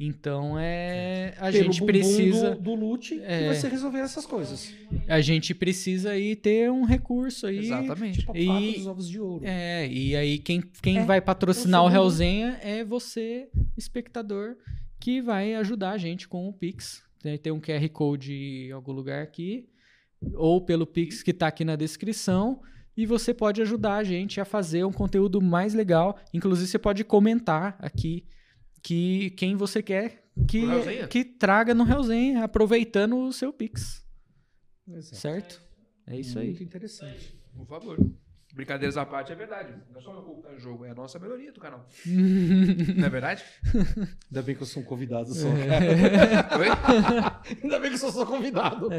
Então 0.00 0.58
é 0.58 1.34
a 1.38 1.50
Pelo 1.52 1.64
gente 1.72 1.84
precisa 1.84 2.50
do, 2.56 2.60
do 2.62 2.74
Lute 2.74 3.20
É. 3.22 3.54
você 3.54 3.68
resolver 3.68 4.00
essas 4.00 4.26
coisas. 4.26 4.74
a 5.06 5.20
gente 5.20 5.54
precisa 5.54 6.10
aí 6.10 6.34
ter 6.34 6.70
um 6.72 6.84
recurso 6.84 7.46
aí. 7.46 7.58
Exatamente. 7.58 8.20
Tipo 8.20 8.32
a 8.32 8.38
E- 8.38 8.74
dos 8.74 8.86
ovos 8.86 9.08
de 9.08 9.20
ouro. 9.20 9.44
É, 9.46 9.86
e 9.88 10.16
aí 10.16 10.38
quem, 10.38 10.60
quem 10.82 10.98
É, 10.98 11.04
vai 11.04 11.20
patrocinar 11.20 11.84
o 11.84 11.90
Hellzenha 11.90 12.58
é 12.62 12.82
você, 12.84 13.48
espectador, 13.76 14.56
que 15.02 15.20
vai 15.20 15.52
ajudar 15.54 15.90
a 15.90 15.98
gente 15.98 16.28
com 16.28 16.48
o 16.48 16.52
Pix. 16.52 17.02
Tem, 17.20 17.36
tem 17.36 17.52
um 17.52 17.60
QR 17.60 17.88
Code 17.88 18.32
em 18.32 18.70
algum 18.70 18.92
lugar 18.92 19.20
aqui, 19.20 19.68
ou 20.34 20.64
pelo 20.64 20.86
Pix 20.86 21.24
que 21.24 21.32
tá 21.32 21.48
aqui 21.48 21.64
na 21.64 21.74
descrição. 21.74 22.62
E 22.96 23.04
você 23.04 23.34
pode 23.34 23.60
ajudar 23.60 23.96
a 23.96 24.04
gente 24.04 24.40
a 24.40 24.44
fazer 24.44 24.84
um 24.84 24.92
conteúdo 24.92 25.42
mais 25.42 25.74
legal. 25.74 26.16
Inclusive, 26.32 26.68
você 26.68 26.78
pode 26.78 27.02
comentar 27.02 27.76
aqui 27.80 28.24
que 28.80 29.30
quem 29.30 29.56
você 29.56 29.82
quer 29.82 30.22
que, 30.46 30.62
que 31.08 31.24
traga 31.24 31.74
no 31.74 31.84
Hellzenha, 31.84 32.44
aproveitando 32.44 33.18
o 33.18 33.32
seu 33.32 33.52
Pix. 33.52 34.06
Exato. 34.86 35.16
Certo? 35.16 35.62
É 36.06 36.16
isso 36.16 36.38
aí. 36.38 36.48
Muito 36.50 36.62
interessante. 36.62 37.36
Por 37.56 37.66
favor. 37.66 37.98
Brincadeiras 38.52 38.98
à 38.98 39.06
parte, 39.06 39.32
é 39.32 39.34
verdade. 39.34 39.72
Não 39.90 39.98
é 39.98 40.02
só 40.02 40.12
meu 40.12 40.22
tá 40.42 40.52
em 40.52 40.58
jogo, 40.58 40.84
é 40.84 40.90
a 40.90 40.94
nossa 40.94 41.18
melhoria 41.18 41.50
do 41.52 41.58
canal. 41.60 41.86
Não 42.06 43.06
é 43.06 43.08
verdade? 43.08 43.42
Ainda 44.30 44.42
bem 44.42 44.54
que 44.54 44.62
eu 44.62 44.66
sou 44.66 44.82
um 44.82 44.86
convidado 44.86 45.30
É. 45.30 45.34
só. 45.34 45.48
Oi? 46.58 46.68
Ainda 47.62 47.80
bem 47.80 47.88
que 47.90 47.94
eu 47.94 47.98
sou 47.98 48.12
só 48.12 48.26
convidado. 48.26 48.90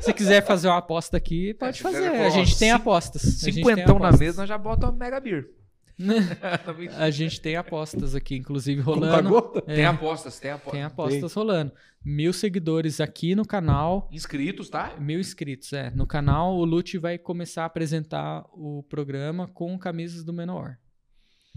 Se 0.00 0.12
quiser 0.12 0.44
fazer 0.46 0.68
uma 0.68 0.78
aposta 0.78 1.16
aqui, 1.16 1.54
pode 1.54 1.76
se 1.78 1.82
fazer. 1.82 2.06
A 2.08 2.30
gente 2.30 2.70
apostas. 2.70 3.24
A 3.24 3.28
gente 3.30 3.42
tem 3.42 3.52
Cinquentão 3.64 3.98
na 3.98 4.06
apostas. 4.08 4.20
mesa, 4.20 4.42
nós 4.42 4.48
já 4.48 4.58
bota 4.58 4.86
uma 4.86 4.92
Mega 4.96 5.18
Beer. 5.18 5.48
A 6.98 7.10
gente 7.10 7.40
tem 7.40 7.56
apostas 7.56 8.14
aqui, 8.14 8.36
inclusive 8.36 8.80
rolando. 8.80 9.52
É, 9.66 9.76
Tem 9.76 9.84
apostas, 9.84 10.38
tem 10.40 10.50
apostas. 10.50 10.72
tem 10.72 10.82
apostas 10.82 11.32
rolando. 11.34 11.72
Mil 12.04 12.32
seguidores 12.32 13.00
aqui 13.00 13.34
no 13.34 13.46
canal. 13.46 14.08
Inscritos, 14.12 14.68
tá? 14.68 14.96
Mil 14.98 15.20
inscritos, 15.20 15.72
é. 15.72 15.90
No 15.90 16.06
canal, 16.06 16.56
o 16.56 16.64
Lute 16.64 16.98
vai 16.98 17.16
começar 17.16 17.62
a 17.62 17.66
apresentar 17.66 18.44
o 18.52 18.82
programa 18.88 19.46
com 19.48 19.78
camisas 19.78 20.24
do 20.24 20.32
Menor. 20.32 20.76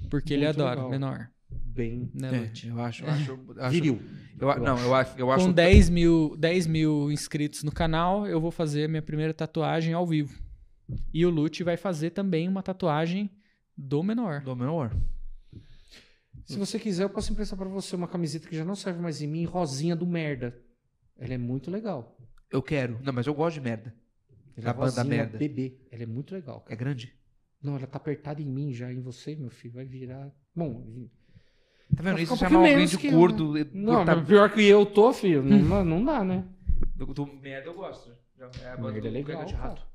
Porque 0.09 0.33
ele 0.33 0.45
Muito 0.45 0.61
adora 0.61 0.75
legal. 0.75 0.87
o 0.87 0.91
Menor, 0.91 1.29
Bem 1.49 2.11
né, 2.13 2.51
É, 2.53 2.69
eu 2.69 2.79
acho, 2.81 3.03
eu 3.03 3.09
acho, 3.09 3.31
eu 3.31 3.55
acho 3.63 3.71
viril. 3.71 4.01
Eu, 4.39 4.59
não, 4.59 4.77
eu 4.79 4.93
acho, 4.93 5.17
eu 5.17 5.31
acho 5.31 5.45
Com 5.45 5.51
10 5.51 5.89
mil, 5.89 6.35
10 6.37 6.67
mil 6.67 7.11
inscritos 7.11 7.63
no 7.63 7.71
canal, 7.71 8.27
eu 8.27 8.41
vou 8.41 8.51
fazer 8.51 8.85
a 8.85 8.87
minha 8.87 9.01
primeira 9.01 9.33
tatuagem 9.33 9.93
ao 9.93 10.05
vivo. 10.05 10.37
E 11.13 11.25
o 11.25 11.29
Lute 11.29 11.63
vai 11.63 11.77
fazer 11.77 12.11
também 12.11 12.47
uma 12.47 12.61
tatuagem 12.61 13.31
do 13.77 14.01
Menor. 14.03 14.41
do 14.41 14.55
menor. 14.55 14.95
Se 16.45 16.57
você 16.57 16.79
quiser, 16.79 17.03
eu 17.03 17.09
posso 17.09 17.31
emprestar 17.31 17.57
pra 17.57 17.67
você 17.67 17.95
uma 17.95 18.07
camiseta 18.07 18.47
que 18.47 18.55
já 18.55 18.63
não 18.63 18.75
serve 18.75 18.99
mais 19.01 19.21
em 19.21 19.27
mim, 19.27 19.43
rosinha 19.45 19.95
do 19.95 20.05
merda. 20.07 20.57
Ela 21.17 21.33
é 21.33 21.37
muito 21.37 21.69
legal. 21.69 22.17
Eu 22.49 22.61
quero. 22.61 22.99
Não, 23.03 23.11
mas 23.11 23.27
eu 23.27 23.33
gosto 23.33 23.55
de 23.55 23.61
merda. 23.61 23.93
Ela 24.55 24.69
A 24.69 24.71
é 24.71 24.73
banda 24.73 25.03
merda. 25.03 25.37
bebê. 25.37 25.77
Ela 25.91 26.03
é 26.03 26.05
muito 26.05 26.33
legal. 26.33 26.57
É 26.65 26.69
Cara. 26.69 26.75
grande. 26.75 27.13
Não, 27.61 27.75
ela 27.75 27.85
tá 27.87 27.97
apertada 27.97 28.41
em 28.41 28.45
mim 28.45 28.71
já, 28.73 28.91
em 28.91 29.01
você, 29.01 29.35
meu 29.35 29.49
filho. 29.49 29.73
Vai 29.73 29.85
virar. 29.85 30.31
Bom, 30.55 31.07
Tá 31.95 32.03
vendo? 32.03 32.19
Isso 32.19 32.33
um 32.33 32.37
chama 32.37 32.51
pouquinho 32.51 32.71
alguém 32.73 32.85
de 32.87 32.97
que 32.97 33.07
eu, 33.07 33.11
gordo. 33.13 33.53
não, 33.73 34.05
tá- 34.05 34.15
mas 34.17 34.27
pior 34.27 34.51
que 34.51 34.61
eu 34.63 34.85
tô, 34.85 35.11
filho. 35.13 35.41
Não, 35.43 35.83
não 35.85 36.03
dá, 36.03 36.23
né? 36.23 36.45
do, 36.95 37.05
do 37.13 37.25
merda 37.25 37.67
eu 37.69 37.73
gosto. 37.73 38.11
É 38.39 38.43
a 38.69 38.77
banda 38.77 38.91
Merda 38.93 38.97
é 38.99 39.01
do 39.01 39.13
legal, 39.13 39.41
Muqueca 39.41 39.45
de 39.45 39.53
Rato. 39.55 39.87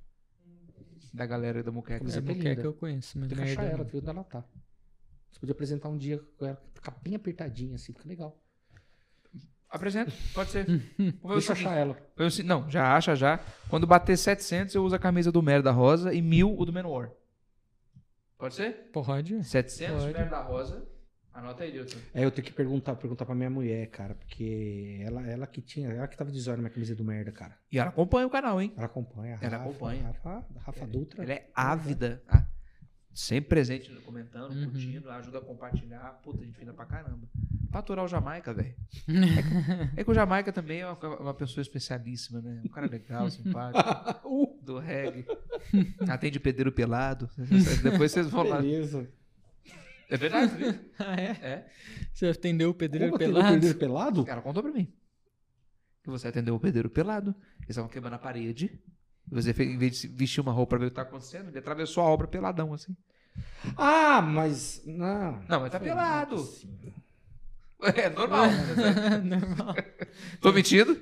Da 1.13 1.27
galera 1.27 1.63
da 1.63 1.71
Muqueca. 1.71 2.05
É 2.09 2.21
porque 2.21 2.49
linda. 2.49 2.61
que 2.61 2.67
eu 2.67 2.73
conheço, 2.73 3.19
mas 3.19 3.29
Tem 3.29 3.37
que 3.37 3.45
achar 3.45 3.65
ela, 3.65 3.85
viu 3.85 4.01
onde 4.01 4.09
ela 4.09 4.25
tá. 4.25 4.43
Você 5.31 5.41
podia 5.41 5.53
apresentar 5.53 5.89
um 5.89 5.97
dia 5.97 6.21
com 6.39 6.47
ela, 6.47 6.63
ficar 6.75 6.93
bem 7.03 7.15
apertadinha 7.15 7.75
assim, 7.75 7.93
fica 7.93 8.09
legal. 8.09 8.39
Apresenta, 9.69 10.13
pode 10.35 10.51
ser. 10.51 10.67
Vamos 10.67 10.83
ver 10.99 11.13
o 11.25 11.29
Deixa 11.33 11.35
eu 11.35 11.41
seguinte. 11.41 11.67
achar 11.67 11.77
ela. 11.77 11.97
Eu 12.17 12.45
não, 12.45 12.71
já 12.71 12.95
acha 12.95 13.15
já. 13.17 13.41
Quando 13.71 13.87
bater 13.87 14.17
700, 14.19 14.75
eu 14.75 14.85
uso 14.85 14.95
a 14.95 14.99
camisa 14.99 15.33
do 15.33 15.43
Merda 15.43 15.71
Rosa 15.71 16.13
e 16.13 16.21
1000 16.21 16.59
o 16.59 16.65
do 16.65 16.73
Menor. 16.73 17.11
Pode 18.37 18.55
ser? 18.55 18.91
Pode. 18.93 19.43
700 19.43 20.03
Pode. 20.03 20.13
Merda 20.13 20.41
Rosa. 20.43 20.87
Anota 21.35 21.65
aí, 21.65 21.73
Dilton. 21.73 21.99
É, 22.13 22.25
eu 22.25 22.31
tenho 22.31 22.47
que 22.47 22.53
perguntar, 22.53 22.95
perguntar 22.97 23.25
pra 23.25 23.35
minha 23.35 23.49
mulher, 23.49 23.87
cara, 23.89 24.15
porque 24.15 25.01
ela, 25.03 25.23
ela 25.27 25.47
que 25.47 25.63
tinha, 25.63 25.89
ela 25.91 26.07
que 26.07 26.17
tava 26.17 26.31
de 26.31 26.39
zóio 26.39 26.59
na 26.59 26.63
minha 26.65 26.71
camisa 26.73 26.95
do 26.95 27.03
merda, 27.05 27.33
cara. 27.33 27.57
E 27.71 27.79
ela 27.79 27.89
acompanha 27.89 28.27
o 28.27 28.31
canal, 28.31 28.61
hein? 28.61 28.73
Ela 28.77 28.85
acompanha. 28.87 29.39
a 29.41 29.45
Ela 29.47 29.57
Rafa, 29.57 29.71
acompanha. 29.71 30.03
Rafa, 30.05 30.47
Rafa 30.59 30.87
Dutra. 30.87 31.23
Ela 31.23 31.33
é 31.33 31.49
ávida. 31.55 32.23
ah, 32.29 32.45
Sempre 33.15 33.49
presente, 33.51 33.91
comentando, 34.07 34.53
Uhum. 34.55 34.65
curtindo, 34.71 35.11
ajuda 35.11 35.39
a 35.39 35.41
compartilhar. 35.43 36.19
Puta, 36.23 36.43
gente 36.45 36.57
fina 36.59 36.73
pra 36.73 36.87
caramba. 36.87 37.27
Pra 37.71 37.81
aturar 37.81 38.05
o 38.05 38.09
Jamaica, 38.09 38.53
velho. 38.55 38.75
É 39.97 40.03
que 40.05 40.11
o 40.11 40.15
Jamaica 40.15 40.51
também 40.53 40.81
é 40.81 40.87
uma, 40.87 41.19
uma 41.19 41.35
pessoa 41.35 41.61
especialíssima, 41.63 42.41
né? 42.41 42.63
Um 42.65 42.69
cara 42.69 42.87
legal, 42.87 43.29
simpático. 43.31 44.29
Uh, 44.29 44.59
do 44.63 44.79
reggae. 44.79 45.27
Atende 46.09 46.41
pedreiro 46.41 46.73
pelado. 46.73 47.29
Depois 47.83 48.13
vocês 48.13 48.29
vão 48.29 48.45
lá. 48.45 48.61
beleza. 48.61 49.07
É 50.13 50.17
verdade, 50.19 50.55
viu? 50.57 50.75
Ah, 50.99 51.15
é? 51.21 51.31
É. 51.43 51.67
Você 52.13 52.27
atendeu 52.27 52.71
o 52.71 52.75
pedreiro 52.75 53.13
Como 53.13 53.17
atendeu 53.17 53.35
pelado? 53.35 53.49
o 53.51 53.55
pedreiro 53.55 53.79
pelado? 53.79 54.25
Ela 54.29 54.43
contou 54.43 54.63
pra 54.63 54.73
mim. 54.73 54.93
Que 56.03 56.11
você 56.11 56.29
atendeu 56.29 56.55
o 56.55 56.61
pedreiro 56.61 56.91
pelado. 56.91 57.35
Eles 57.59 57.71
estavam 57.71 57.89
queimando 57.89 58.17
a 58.17 58.19
parede. 58.19 58.79
E 59.31 59.35
você, 59.35 59.55
fez, 59.55 59.71
em 59.71 59.79
vez 59.79 60.01
de 60.03 60.09
vestir 60.09 60.41
uma 60.41 60.53
roupa 60.53 60.71
pra 60.71 60.79
ver 60.81 60.87
o 60.87 60.89
que 60.91 60.97
tá 60.97 61.03
acontecendo, 61.03 61.49
ele 61.49 61.59
atravessou 61.59 62.03
a 62.03 62.07
obra 62.09 62.27
peladão, 62.27 62.75
assim. 62.75 62.95
Ah, 63.77 64.21
mas. 64.21 64.83
Não. 64.85 65.41
Não, 65.49 65.61
mas 65.61 65.73
tá 65.73 65.81
pelado. 65.81 66.35
assim. 66.37 66.69
É 67.97 68.09
normal. 68.11 68.47
né? 68.47 69.17
Normal. 69.41 69.75
Tô 70.41 70.53
mentindo? 70.53 70.93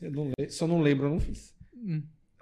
Eu 0.00 0.12
não 0.12 0.30
eu 0.38 0.68
não 0.68 0.80
lembro, 0.80 1.06
eu 1.06 1.10
não 1.10 1.18
fiz. 1.18 1.52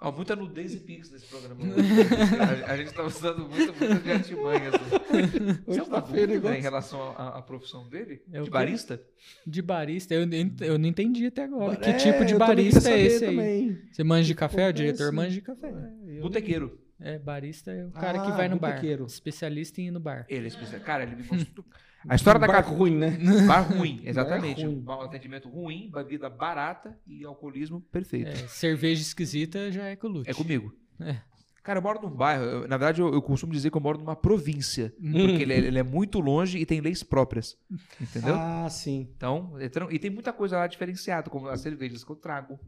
Ó, 0.03 0.11
muita 0.11 0.35
nudez 0.35 0.73
e 0.73 0.77
pix 0.77 1.09
nesse 1.11 1.25
programa. 1.27 1.61
a, 2.67 2.71
a 2.73 2.77
gente 2.77 2.93
tá 2.93 3.03
usando 3.03 3.47
muito, 3.47 3.73
muito 3.73 4.03
de 4.03 4.11
artimanhas. 4.11 4.73
Né? 4.73 5.59
Hoje 5.65 5.79
Você 5.79 5.89
tá 5.89 6.01
feio 6.01 6.39
o 6.39 6.43
né, 6.43 6.59
em 6.59 6.61
relação 6.61 6.99
à, 7.17 7.37
à 7.37 7.41
profissão 7.41 7.87
dele? 7.87 8.21
É 8.31 8.41
de 8.41 8.49
barista? 8.49 9.01
De 9.47 9.61
barista, 9.61 10.13
eu, 10.13 10.27
eu 10.61 10.77
não 10.77 10.87
entendi 10.89 11.25
até 11.27 11.45
agora. 11.45 11.77
Que 11.77 11.89
É, 11.89 11.93
tipo 11.93 12.25
de 12.25 12.35
barista 12.35 12.89
é 12.89 12.99
esse 13.01 13.23
aí? 13.25 13.35
também. 13.35 13.81
Você 13.91 14.03
manja 14.03 14.27
de 14.27 14.35
café? 14.35 14.57
O 14.57 14.69
acontece? 14.69 14.83
diretor 14.83 15.11
manja 15.13 15.31
de 15.31 15.41
café. 15.41 15.67
É, 16.07 16.19
Botequeiro. 16.19 16.79
É, 16.99 17.17
barista 17.19 17.71
é 17.71 17.85
o 17.85 17.91
cara 17.91 18.19
que 18.19 18.31
Ah, 18.31 18.35
vai 18.35 18.47
no 18.49 18.57
bar. 18.59 18.71
botequeiro. 18.71 19.05
Especialista 19.05 19.79
em 19.81 19.87
ir 19.87 19.91
no 19.91 19.99
bar. 19.99 20.25
Ele 20.29 20.45
é 20.45 20.47
especial. 20.47 20.81
Cara, 20.81 21.03
ele 21.03 21.15
me 21.15 21.23
mostrou. 21.23 21.65
A 22.09 22.15
história 22.15 22.39
da 22.39 22.47
Bar 22.47 22.61
ruim, 22.61 22.95
né? 22.97 23.17
Bar 23.47 23.61
ruim, 23.61 24.01
exatamente. 24.05 24.63
ruim. 24.65 24.83
Um 24.85 24.91
atendimento 25.01 25.47
ruim, 25.49 25.89
bebida 25.91 26.29
barata 26.29 26.97
e 27.07 27.23
alcoolismo 27.25 27.81
perfeito. 27.91 28.29
É, 28.29 28.35
cerveja 28.47 29.01
esquisita 29.01 29.71
já 29.71 29.83
é 29.85 29.95
com 29.95 30.07
o 30.07 30.09
Lute. 30.11 30.29
É, 30.29 30.33
comigo. 30.33 30.73
É. 30.99 31.17
Cara, 31.63 31.79
eu 31.79 31.83
moro 31.83 32.01
num 32.01 32.09
bairro. 32.13 32.43
eu- 32.43 32.61
na 32.67 32.75
verdade, 32.75 32.99
eu, 33.01 33.13
eu 33.13 33.21
costumo 33.21 33.53
dizer 33.53 33.71
que 33.71 33.77
eu 33.77 33.81
moro 33.81 33.97
numa 33.97 34.17
província. 34.17 34.93
Hum. 35.01 35.11
Porque 35.13 35.43
ele, 35.43 35.53
é- 35.53 35.57
ele 35.59 35.79
é 35.79 35.83
muito 35.83 36.19
longe 36.19 36.57
e 36.57 36.65
tem 36.65 36.81
leis 36.81 37.03
próprias. 37.03 37.55
Entendeu? 38.01 38.35
Ah, 38.35 38.67
sim. 38.69 39.09
Então, 39.15 39.57
é 39.59 39.69
tran- 39.69 39.87
e 39.89 39.97
tem 39.97 40.11
muita 40.11 40.33
coisa 40.33 40.57
lá 40.57 40.67
diferenciada, 40.67 41.29
como 41.29 41.47
as 41.47 41.61
cervejas 41.61 42.03
que 42.03 42.11
eu 42.11 42.17
trago, 42.17 42.59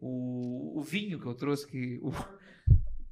o, 0.00 0.80
o 0.80 0.82
vinho 0.82 1.20
que 1.20 1.26
eu 1.26 1.34
trouxe, 1.34 1.66
que 1.66 1.98
o 2.02 2.10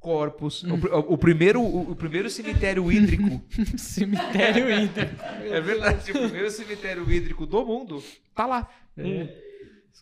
Corpus, 0.03 0.63
o, 0.63 0.77
pr- 0.77 0.93
o 0.93 1.17
primeiro, 1.17 1.61
o, 1.61 1.91
o 1.91 1.95
primeiro 1.95 2.29
cemitério 2.29 2.91
hídrico, 2.91 3.41
Cemitério 3.77 4.69
Inter. 4.69 5.09
é 5.49 5.61
verdade, 5.61 6.11
o 6.11 6.13
primeiro 6.13 6.51
cemitério 6.51 7.09
hídrico 7.09 7.45
do 7.45 7.65
mundo, 7.65 8.03
tá 8.35 8.45
lá. 8.45 8.69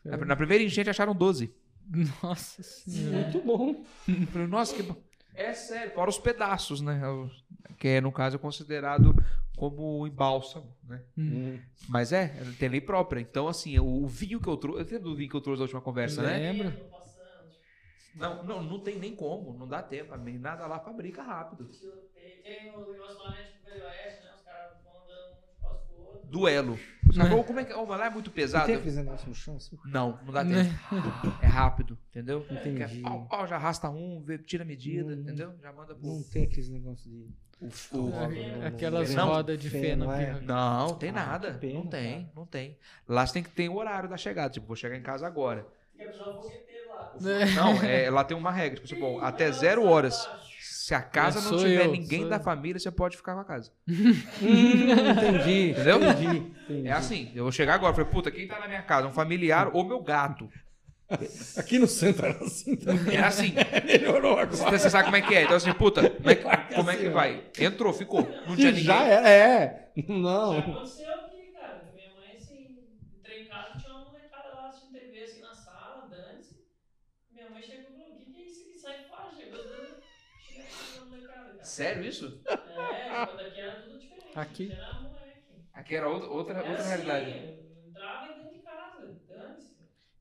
Na, 0.03 0.18
na 0.18 0.36
primeira 0.36 0.64
enchente 0.64 0.90
acharam 0.90 1.14
12. 1.14 1.53
Nossa 2.23 2.64
senhora. 2.64 3.18
Muito 3.18 3.41
bom. 3.41 3.84
Eu 4.07 4.28
falei, 4.28 4.48
Nossa, 4.48 4.73
que 4.76 4.82
bom. 4.84 4.95
É 5.36 5.53
sério, 5.53 5.94
fora 5.94 6.10
os 6.10 6.18
pedaços, 6.18 6.82
né? 6.82 7.07
Os- 7.07 7.44
Que 7.78 7.88
é, 7.90 8.02
no 8.02 8.11
caso, 8.11 8.36
é 8.38 8.40
considerado 8.40 9.15
como 9.56 10.07
em 10.07 10.10
bálsamo, 10.10 10.76
né? 10.90 11.02
Hum. 11.18 11.60
Mas 11.88 12.11
é, 12.11 12.34
tem 12.57 12.69
lei 12.69 12.82
própria. 12.82 13.19
Então, 13.22 13.48
assim, 13.48 13.78
o, 13.78 13.86
o 14.03 14.07
vinho 14.07 14.40
que 14.40 14.48
eu 14.48 14.57
trouxe. 14.57 14.80
Eu 14.82 14.86
lembro 14.86 15.10
do 15.11 15.15
vinho 15.15 15.30
que 15.30 15.36
eu 15.36 15.41
trouxe 15.41 15.60
da 15.60 15.64
última 15.64 15.82
conversa, 15.82 16.22
né? 16.23 16.38
Lembro. 16.52 16.73
Não, 18.16 18.44
não, 18.44 18.62
não 18.64 18.80
tem 18.80 19.00
nem 19.00 19.16
como, 19.16 19.58
não 19.58 19.68
dá 19.68 19.82
tempo. 19.82 20.14
amigo. 20.14 20.40
Nada 20.40 20.68
lá 20.68 20.80
fabrica 20.80 21.22
rápido. 21.24 21.70
Tem, 22.44 22.72
o 22.76 22.92
negócio 22.92 23.18
lá, 23.20 23.32
né, 23.32 23.44
tipo, 23.44 23.66
Velho 23.66 23.86
Oeste, 23.86 24.24
né? 24.24 24.32
Os 24.36 24.42
caras 24.42 24.72
vão 24.84 24.94
andando 25.04 25.32
um 25.32 25.42
de 25.54 25.60
costas 25.62 25.88
pro 25.88 26.04
outro. 26.04 26.28
Duelo. 26.30 26.80
Sacou? 27.14 27.44
Como 27.44 27.60
é 27.60 27.66
que. 27.66 27.74
Oh, 27.74 27.86
mas 27.86 28.00
lá 28.00 28.06
é 28.08 28.10
muito 28.10 28.32
pesado. 28.32 28.66
Tem 28.66 28.76
aqueles 28.76 28.96
negócios 28.96 29.28
no 29.28 29.36
chão 29.36 29.56
assim? 29.58 29.78
Não, 29.86 30.20
não 30.24 30.34
dá 30.34 30.44
tempo. 30.46 30.70
É 31.42 31.46
rápido, 31.48 31.98
entendeu? 32.10 32.46
Entendi. 32.50 33.00
É 33.00 33.02
pau, 33.02 33.26
pau, 33.30 33.48
já 33.48 33.56
arrasta 33.58 33.90
um, 33.90 34.22
vê- 34.22 34.38
tira 34.38 34.64
a 34.64 34.66
medida, 34.68 35.14
Hum. 35.14 35.20
entendeu? 35.22 35.54
Já 35.62 35.72
manda 35.74 35.94
pro. 35.96 36.06
Não 36.08 36.24
tem 36.24 36.44
aqueles 36.44 36.70
negócios 36.70 37.04
de. 37.10 37.28
O, 37.60 37.68
o- 37.98 38.66
Aquelas 38.66 39.14
Não, 39.14 39.28
rodas 39.28 39.60
de 39.60 39.70
feno 39.70 40.12
é. 40.12 40.40
Não, 40.42 40.96
tem 40.96 41.10
Ah, 41.10 41.14
nada. 41.14 41.54
pena, 41.54 41.74
não 41.76 41.88
tem, 41.88 42.14
cara. 42.22 42.32
não 42.36 42.46
tem. 42.46 42.78
Lá 43.08 43.26
você 43.28 43.34
tem 43.34 43.44
que 43.44 43.50
ter 43.52 43.70
o 43.70 43.76
horário 43.76 44.10
da 44.10 44.18
chegada. 44.18 44.52
Tipo, 44.52 44.66
vou 44.68 44.76
chegar 44.76 44.96
em 44.98 45.02
casa 45.04 45.28
agora. 45.28 45.68
O 45.94 45.98
fogueteiro 45.98 46.18
lá. 46.26 46.70
Não, 47.56 47.84
é, 47.84 48.10
lá 48.10 48.23
tem 48.23 48.36
uma 48.38 48.52
regra. 48.52 48.80
Tipo, 48.80 48.91
assim, 48.94 48.99
bom, 49.02 49.19
até 49.22 49.52
zero 49.52 49.84
horas. 49.86 50.28
Se 50.60 50.94
a 50.95 51.02
casa 51.02 51.40
É, 51.40 51.41
não 51.44 51.49
sou 51.49 51.60
tiver 51.60 51.86
eu, 51.86 51.91
ninguém 51.91 52.28
da 52.28 52.38
eu. 52.38 52.40
família, 52.44 52.80
você 52.80 52.91
pode 52.91 53.15
ficar 53.15 53.34
com 53.36 53.40
a 53.41 53.45
casa. 53.45 53.72
Entendi. 54.41 55.72
Entendeu? 55.72 56.03
Entendi, 56.03 56.38
entendi. 56.64 56.88
É 56.88 56.91
assim, 56.91 57.32
eu 57.36 57.44
vou 57.44 57.52
chegar 57.52 57.76
agora, 57.76 57.94
falei, 57.94 58.10
puta, 58.10 58.32
quem 58.32 58.48
tá 58.48 58.60
na 58.60 58.68
minha 58.68 58.82
casa? 58.82 59.07
Um 59.07 59.11
familiar 59.14 59.69
ou 59.73 59.84
meu 59.84 60.02
gato? 60.02 60.49
Aqui 61.57 61.78
no 61.78 61.88
centro 61.88 62.26
era 62.26 62.44
assim 62.44 62.76
também. 62.78 63.18
É 63.18 63.22
assim. 63.23 63.53
Melhorou 63.86 64.40
agora. 64.40 64.48
Você 64.72 64.80
você 64.80 64.90
sabe 64.90 65.03
como 65.06 65.18
é 65.18 65.22
que 65.22 65.36
é? 65.36 65.44
Então 65.44 65.57
assim, 65.57 65.73
puta, 65.73 66.10
como 66.10 66.30
é 66.30 66.36
que, 66.36 66.76
como 66.76 66.90
é 66.90 66.95
que 66.95 67.10
vai? 67.10 67.44
Entrou, 67.60 67.91
ficou. 67.94 68.22
Não 68.48 68.56
tinha 68.56 68.69
ninguém. 68.72 68.84
Já 68.86 69.03
era, 69.03 69.30
é. 69.30 69.91
Já 69.98 70.03
Não. 70.14 70.57
aconteceu 70.57 71.10
aqui, 71.15 71.52
cara. 71.53 71.82
que 71.86 71.95
Minha 71.98 72.15
mãe, 72.15 72.38
assim, 72.38 72.78
entrei 73.19 73.41
em 73.44 73.45
casa, 73.48 73.78
tinha 73.78 73.94
uma 73.94 74.06
molecada 74.06 74.48
lá 74.56 74.69
assistindo 74.69 74.94
TV, 74.94 75.23
assim, 75.23 75.41
na 75.41 75.53
sala, 75.53 76.07
dane-se. 76.10 76.56
Minha 77.34 77.49
mãe 77.49 77.61
chegou 77.61 77.82
e 77.90 77.94
falou, 77.99 78.07
o 78.07 78.15
que 78.15 78.32
que 78.32 78.41
é 78.41 78.45
isso 78.45 78.61
aqui? 78.69 78.80
Sai 78.80 78.95
fora, 79.10 79.32
chegou 79.36 79.57
dando... 79.68 79.99
Chega 80.48 80.64
aqui 80.64 80.98
na 80.98 81.06
molecada, 81.07 81.36
cara. 81.44 81.51
Sério 81.62 82.04
isso? 82.04 82.42
É, 82.48 83.26
quando 83.26 83.40
aqui 83.42 83.62
era 83.62 83.82
tudo 83.82 84.00
diferente. 84.00 84.32
Aqui? 84.36 84.72
Era 84.72 84.94
moleque. 85.00 85.42
Aqui 85.74 85.96
era 85.96 86.10
outra, 86.10 86.30
outra, 86.30 86.54
Era 86.60 86.70
outra 86.70 86.84
assim, 86.84 86.90
realidade. 87.04 87.56
Entrava 87.88 88.28
dentro 88.34 88.50
de 88.52 88.60
casa. 88.60 89.18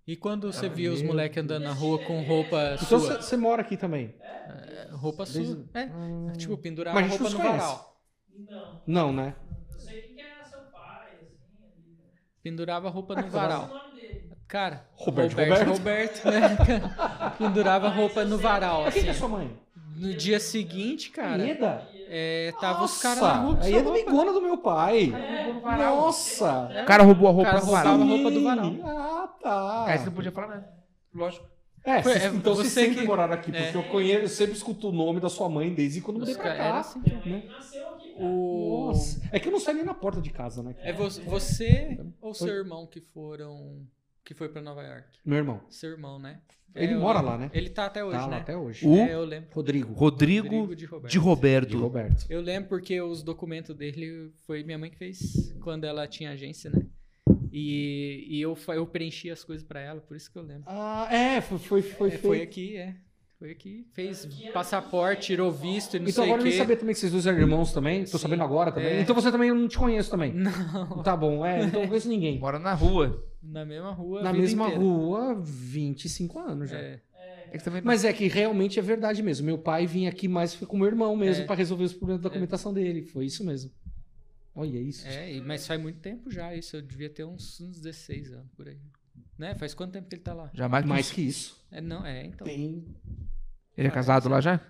E 0.07 0.17
quando 0.17 0.53
você 0.53 0.67
Ah, 0.67 0.69
via 0.71 0.93
os 0.93 1.03
moleques 1.03 1.39
andando 1.43 1.63
na 1.65 1.73
rua 1.73 1.99
com 2.05 2.21
roupa 2.23 2.75
Então 2.75 2.87
sua? 2.87 2.99
você 3.01 3.17
você 3.17 3.37
mora 3.37 3.63
aqui 3.63 3.77
também? 3.77 4.15
É, 4.47 4.89
roupa 4.93 5.25
Desde- 5.25 5.45
sua. 5.55 5.65
É. 5.75 5.85
Ah. 5.85 6.33
Tipo, 6.37 6.57
pendurava 6.59 7.01
Mas 7.01 7.11
roupa 7.11 7.31
no 7.31 7.39
varal. 7.39 8.03
Não. 8.37 8.83
Não, 8.87 9.13
né? 9.13 9.37
Eu 9.73 9.79
sei 9.79 10.01
quem 10.03 10.15
que 10.17 10.21
era 10.23 10.45
seu 10.45 10.61
pai, 10.73 11.11
assim, 11.23 11.37
ali. 11.63 11.97
né? 11.97 12.05
Pendurava 12.43 12.89
a 12.89 12.91
roupa 12.91 13.15
no 13.15 13.23
Qual 13.23 13.27
é 13.27 13.29
o 13.29 13.33
varal. 13.33 13.69
nome 13.69 14.01
dele? 14.01 14.31
Cara, 14.49 14.89
Roberto, 14.95 15.31
Roberto, 15.33 15.69
Roberto. 15.69 15.79
Roberto, 15.79 16.25
né? 16.31 16.41
Pendurava 17.39 17.87
a 17.87 17.91
roupa 17.91 18.25
no 18.25 18.37
varal, 18.39 18.85
Quem 18.91 19.03
que 19.03 19.09
é 19.09 19.11
assim. 19.11 19.21
sua 19.21 19.29
mãe? 19.29 19.57
No 20.01 20.15
dia 20.15 20.41
seguinte, 20.41 21.11
cara, 21.11 21.43
Ieda? 21.45 21.89
é, 22.09 22.53
tava 22.61 22.85
os 22.85 23.01
caras 23.01 23.21
Nossa, 23.21 23.35
na 23.35 23.41
rua 23.41 23.59
a 23.61 23.67
Ieda 23.67 23.91
é 23.99 24.33
do 24.33 24.41
meu 24.43 24.59
pai. 24.59 25.13
É, 25.15 25.53
Nossa. 25.79 26.69
O 26.83 26.87
cara 26.87 27.03
roubou 27.03 27.29
a 27.29 27.33
roupa 27.33 27.61
do 27.61 27.67
varal. 27.67 28.01
a 28.01 28.05
roupa 28.05 28.31
do 28.31 28.43
varal. 28.43 28.73
Ah, 28.85 29.29
tá. 29.43 29.85
Aí 29.87 29.99
você 29.99 30.07
não 30.07 30.13
podia 30.13 30.33
falar 30.33 30.49
nada. 30.49 30.73
Lógico. 31.15 31.47
É, 31.83 32.03
Foi- 32.03 32.13
vocês- 32.13 32.25
é, 32.25 32.29
então 32.37 32.55
vocês 32.55 32.73
você 32.73 32.81
sempre 32.83 33.01
que- 33.01 33.07
moraram 33.07 33.33
aqui, 33.33 33.51
porque 33.51 33.65
é. 33.65 33.75
eu 33.75 33.83
conheço, 33.85 34.23
eu 34.25 34.29
sempre 34.29 34.53
escuto 34.55 34.89
o 34.91 34.93
nome 34.93 35.19
da 35.19 35.31
sua 35.31 35.49
mãe 35.49 35.73
desde 35.73 36.03
quando 36.03 36.19
mudei 36.21 36.35
pra 36.35 36.45
cá. 36.45 36.65
era 36.65 36.79
assim. 36.81 37.01
Né? 37.01 37.45
nasceu 37.49 37.89
aqui, 37.89 38.13
cara. 38.13 38.25
O... 38.27 38.87
Nossa. 38.89 39.21
É 39.33 39.41
que 39.41 39.49
eu 39.49 39.53
não 39.53 39.59
saio 39.61 39.79
nem 39.79 39.87
na 39.87 39.95
porta 39.95 40.21
de 40.21 40.29
casa, 40.31 40.63
né? 40.63 40.75
É 40.81 40.93
vo- 40.93 41.09
você 41.09 41.99
ou 42.21 42.35
seu 42.35 42.49
irmão 42.49 42.87
que 42.87 43.01
foram. 43.01 43.87
que 44.23 44.35
foi 44.35 44.49
pra 44.51 44.61
Nova 44.61 44.83
York? 44.83 45.09
Meu 45.25 45.39
irmão. 45.39 45.61
Seu 45.71 45.91
irmão, 45.91 46.19
né? 46.19 46.41
Ele 46.75 46.93
É, 46.93 46.97
mora 46.97 47.19
lembro. 47.21 47.33
lá, 47.33 47.39
né? 47.39 47.51
Ele 47.53 47.69
tá 47.71 47.87
até 47.87 48.05
hoje, 48.05 48.17
tá 48.17 48.25
lá 48.27 48.31
né? 48.31 48.37
até 48.39 48.57
hoje. 48.57 48.87
O- 48.87 48.97
É, 48.97 49.15
eu 49.15 49.25
lembro. 49.25 49.49
Rodrigo. 49.53 49.93
Rodrigo 49.93 50.77
de 50.77 50.85
Roberto. 50.87 51.13
de 51.13 51.19
Roberto. 51.19 51.69
De 51.71 51.77
Roberto. 51.77 52.27
Eu 52.31 52.41
lembro 52.41 52.69
porque 52.69 53.01
os 53.01 53.23
documentos 53.23 53.75
dele 53.75 54.31
foi 54.47 54.63
minha 54.63 54.79
mãe 54.79 54.91
que 54.91 54.97
fez 54.97 55.53
quando 55.63 55.85
ela 55.85 56.07
tinha 56.07 56.31
agência, 56.31 56.71
né? 56.71 56.83
E, 57.53 58.27
e 58.29 58.41
eu, 58.41 58.57
eu 58.69 58.87
preenchi 58.87 59.31
as 59.31 59.43
coisas 59.43 59.65
pra 59.67 59.81
ela, 59.81 60.01
por 60.01 60.17
isso 60.17 60.31
que 60.31 60.39
eu 60.39 60.43
lembro. 60.43 60.65
Ah, 60.67 61.09
é, 61.11 61.41
foi, 61.41 61.59
foi, 61.59 61.83
foi, 61.83 62.09
É, 62.09 62.19
foi 62.19 62.43
aqui, 62.43 62.77
é. 62.77 62.95
Foi 63.39 63.51
aqui. 63.53 63.87
Fez 63.95 64.29
passaporte, 64.53 65.29
tirou 65.29 65.51
visto 65.51 65.97
e 65.97 65.99
não 65.99 66.09
Então 66.09 66.23
sei 66.23 66.31
agora 66.31 66.43
o 66.43 66.47
eu 66.47 66.51
nem 66.51 66.59
sabia 66.59 66.77
também 66.77 66.93
que 66.95 67.01
vocês 67.01 67.11
dois 67.11 67.27
eram 67.27 67.39
irmãos 67.39 67.73
também. 67.73 68.03
Tô 68.05 68.11
Sim. 68.11 68.19
sabendo 68.19 68.43
agora 68.43 68.71
também. 68.71 68.91
É. 68.91 69.01
Então 69.01 69.15
você 69.15 69.33
também 69.33 69.49
eu 69.49 69.55
não 69.55 69.67
te 69.67 69.79
conheço 69.79 70.11
também. 70.11 70.31
Não, 70.35 71.03
Tá 71.03 71.17
bom, 71.17 71.45
é. 71.45 71.63
Então 71.65 71.81
eu 71.81 71.83
não 71.85 71.89
conheço 71.89 72.09
ninguém. 72.09 72.39
Mora 72.39 72.59
na 72.59 72.75
rua. 72.75 73.25
Na 73.43 73.65
mesma 73.65 73.91
rua. 73.93 74.23
Na 74.23 74.33
mesma 74.33 74.67
inteira. 74.67 74.83
rua, 74.85 75.35
25 75.43 76.39
anos 76.39 76.71
já. 76.71 76.79
É. 76.79 77.01
É 77.53 77.59
que 77.59 77.65
também 77.65 77.83
Mas 77.83 78.05
é 78.05 78.13
que 78.13 78.29
realmente 78.29 78.79
é 78.79 78.83
verdade 78.83 79.23
mesmo. 79.23 79.45
Meu 79.45 79.59
pai 79.59 79.85
vinha 79.87 80.09
aqui 80.09 80.29
mais 80.29 80.55
foi 80.55 80.69
com 80.69 80.77
meu 80.79 80.87
irmão 80.87 81.17
mesmo 81.17 81.43
É. 81.43 81.47
pra 81.47 81.57
resolver 81.57 81.83
os 81.85 81.93
problemas 81.93 82.23
da 82.23 82.29
documentação 82.29 82.73
dele. 82.73 83.03
Foi 83.03 83.27
isso 83.27 83.45
mesmo. 83.45 83.73
Olha 84.55 84.79
isso. 84.79 85.05
É, 85.07 85.41
mas 85.41 85.67
faz 85.67 85.81
muito 85.81 85.99
tempo 85.99 86.31
já 86.31 86.55
isso. 86.55 86.77
Eu 86.77 86.83
devia 86.83 87.11
ter 87.11 87.25
uns, 87.25 87.61
uns 87.61 87.81
16 87.81 88.33
anos 88.33 88.51
por 88.57 88.69
aí. 88.69 88.79
Né? 89.37 89.55
Faz 89.57 89.75
quanto 89.75 89.93
tempo 89.93 90.09
que 90.09 90.15
ele 90.15 90.23
tá 90.23 90.33
lá? 90.35 90.49
jamais 90.55 90.85
Mais 90.85 91.11
que 91.11 91.23
isso. 91.23 91.61
É, 91.73 91.81
não, 91.81 92.05
é, 92.07 92.25
então. 92.27 92.47
Tem. 92.47 92.85
Ele 93.77 93.89
é 93.89 93.91
casado 93.91 94.29
lá 94.29 94.41
já? 94.41 94.61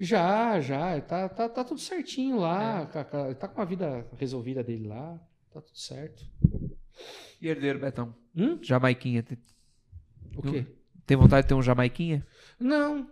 Já, 0.00 0.58
já. 0.60 1.00
Tá, 1.02 1.28
tá, 1.28 1.48
tá 1.48 1.62
tudo 1.62 1.78
certinho 1.80 2.38
lá. 2.40 2.86
ca- 2.86 3.04
ca- 3.04 3.34
Tá 3.34 3.46
com 3.46 3.60
a 3.60 3.64
vida 3.64 4.06
resolvida 4.18 4.64
dele 4.64 4.88
lá. 4.88 5.20
Tá 5.52 5.60
tudo 5.60 5.78
certo. 5.78 6.24
E 7.40 7.48
herdeiro, 7.48 7.78
Betão? 7.78 8.14
Hum? 8.36 8.58
Jamaiquinha. 8.62 9.24
O 10.36 10.42
quê? 10.42 10.66
Tem 11.06 11.16
vontade 11.16 11.44
de 11.44 11.48
ter 11.48 11.54
um 11.54 11.62
Jamaiquinha? 11.62 12.26
Não. 12.58 13.10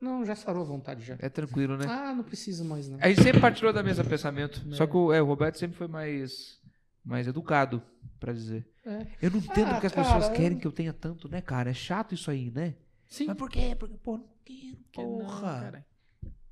Não, 0.00 0.24
já 0.24 0.34
sarou 0.34 0.62
a 0.62 0.66
vontade 0.66 1.04
já. 1.04 1.16
É 1.18 1.28
tranquilo, 1.28 1.76
né? 1.76 1.84
Ah, 1.88 2.14
não 2.14 2.24
preciso 2.24 2.64
mais, 2.64 2.88
não. 2.88 2.98
A 3.00 3.08
gente 3.08 3.22
sempre 3.22 3.40
partilhou 3.40 3.72
da 3.72 3.82
mesma 3.82 4.02
pensamento. 4.04 4.62
Só 4.74 4.86
que 4.86 4.96
o, 4.96 5.12
é, 5.12 5.20
o 5.20 5.26
Roberto 5.26 5.58
sempre 5.58 5.76
foi 5.76 5.86
mais, 5.88 6.58
mais 7.04 7.26
educado, 7.28 7.82
pra 8.18 8.32
dizer. 8.32 8.66
É. 8.84 9.06
Eu 9.20 9.30
não 9.30 9.38
entendo 9.38 9.68
Ah, 9.68 9.72
porque 9.74 9.86
as 9.86 9.92
cara, 9.92 10.06
pessoas 10.06 10.28
eu- 10.28 10.32
querem 10.34 10.58
que 10.58 10.66
eu 10.66 10.72
tenha 10.72 10.92
tanto, 10.92 11.28
né, 11.28 11.40
cara? 11.42 11.70
É 11.70 11.74
chato 11.74 12.14
isso 12.14 12.30
aí, 12.30 12.50
né? 12.50 12.74
Sim. 13.08 13.26
Mas 13.26 13.36
por 13.36 13.50
quê? 13.50 13.76
Porque, 13.78 13.96
pô, 13.98 14.16
não 14.16 14.24
quero, 14.44 14.76
Que 14.90 15.02
não, 15.02 15.18
porra. 15.18 15.60
cara. 15.60 15.86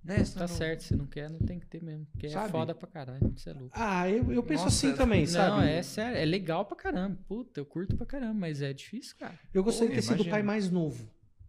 Né? 0.09 0.25
Tá 0.25 0.41
não- 0.41 0.49
certo, 0.49 0.81
se 0.83 0.97
não 0.97 1.07
quer, 1.07 1.31
não 1.31 1.39
tem 1.39 1.61
que 1.61 1.67
ter 1.67 1.83
mesmo. 1.83 2.07
Porque 2.07 2.29
Sabe? 2.29 2.49
é 2.49 2.51
foda 2.51 2.75
pra 2.75 2.89
caralho. 2.89 3.33
Isso 3.37 3.49
é 3.49 3.53
louco. 3.53 3.71
Ah, 3.73 4.09
eu, 4.09 4.33
eu 4.33 4.43
penso 4.43 4.65
Nossa, 4.65 4.87
assim 4.87 4.97
também, 4.97 5.27
sabe? 5.27 5.51
Não, 5.51 5.63
é 5.63 5.83
sério. 5.83 6.17
É 6.17 6.25
legal 6.25 6.65
pra 6.65 6.77
caramba. 6.77 7.19
Puta, 7.29 7.61
eu 7.61 7.67
curto 7.67 7.97
pra 7.97 8.07
caramba, 8.07 8.35
mas 8.35 8.63
é 8.63 8.73
difícil, 8.73 9.17
cara. 9.19 9.39
Eu 9.53 9.63
gostaria 9.63 9.91
Pô, 9.95 10.01
de 10.01 10.07
ter 10.07 10.13
sido 10.15 10.27
o 10.27 10.31
pai 10.31 10.43
mais 10.43 10.71
novo. 10.71 10.99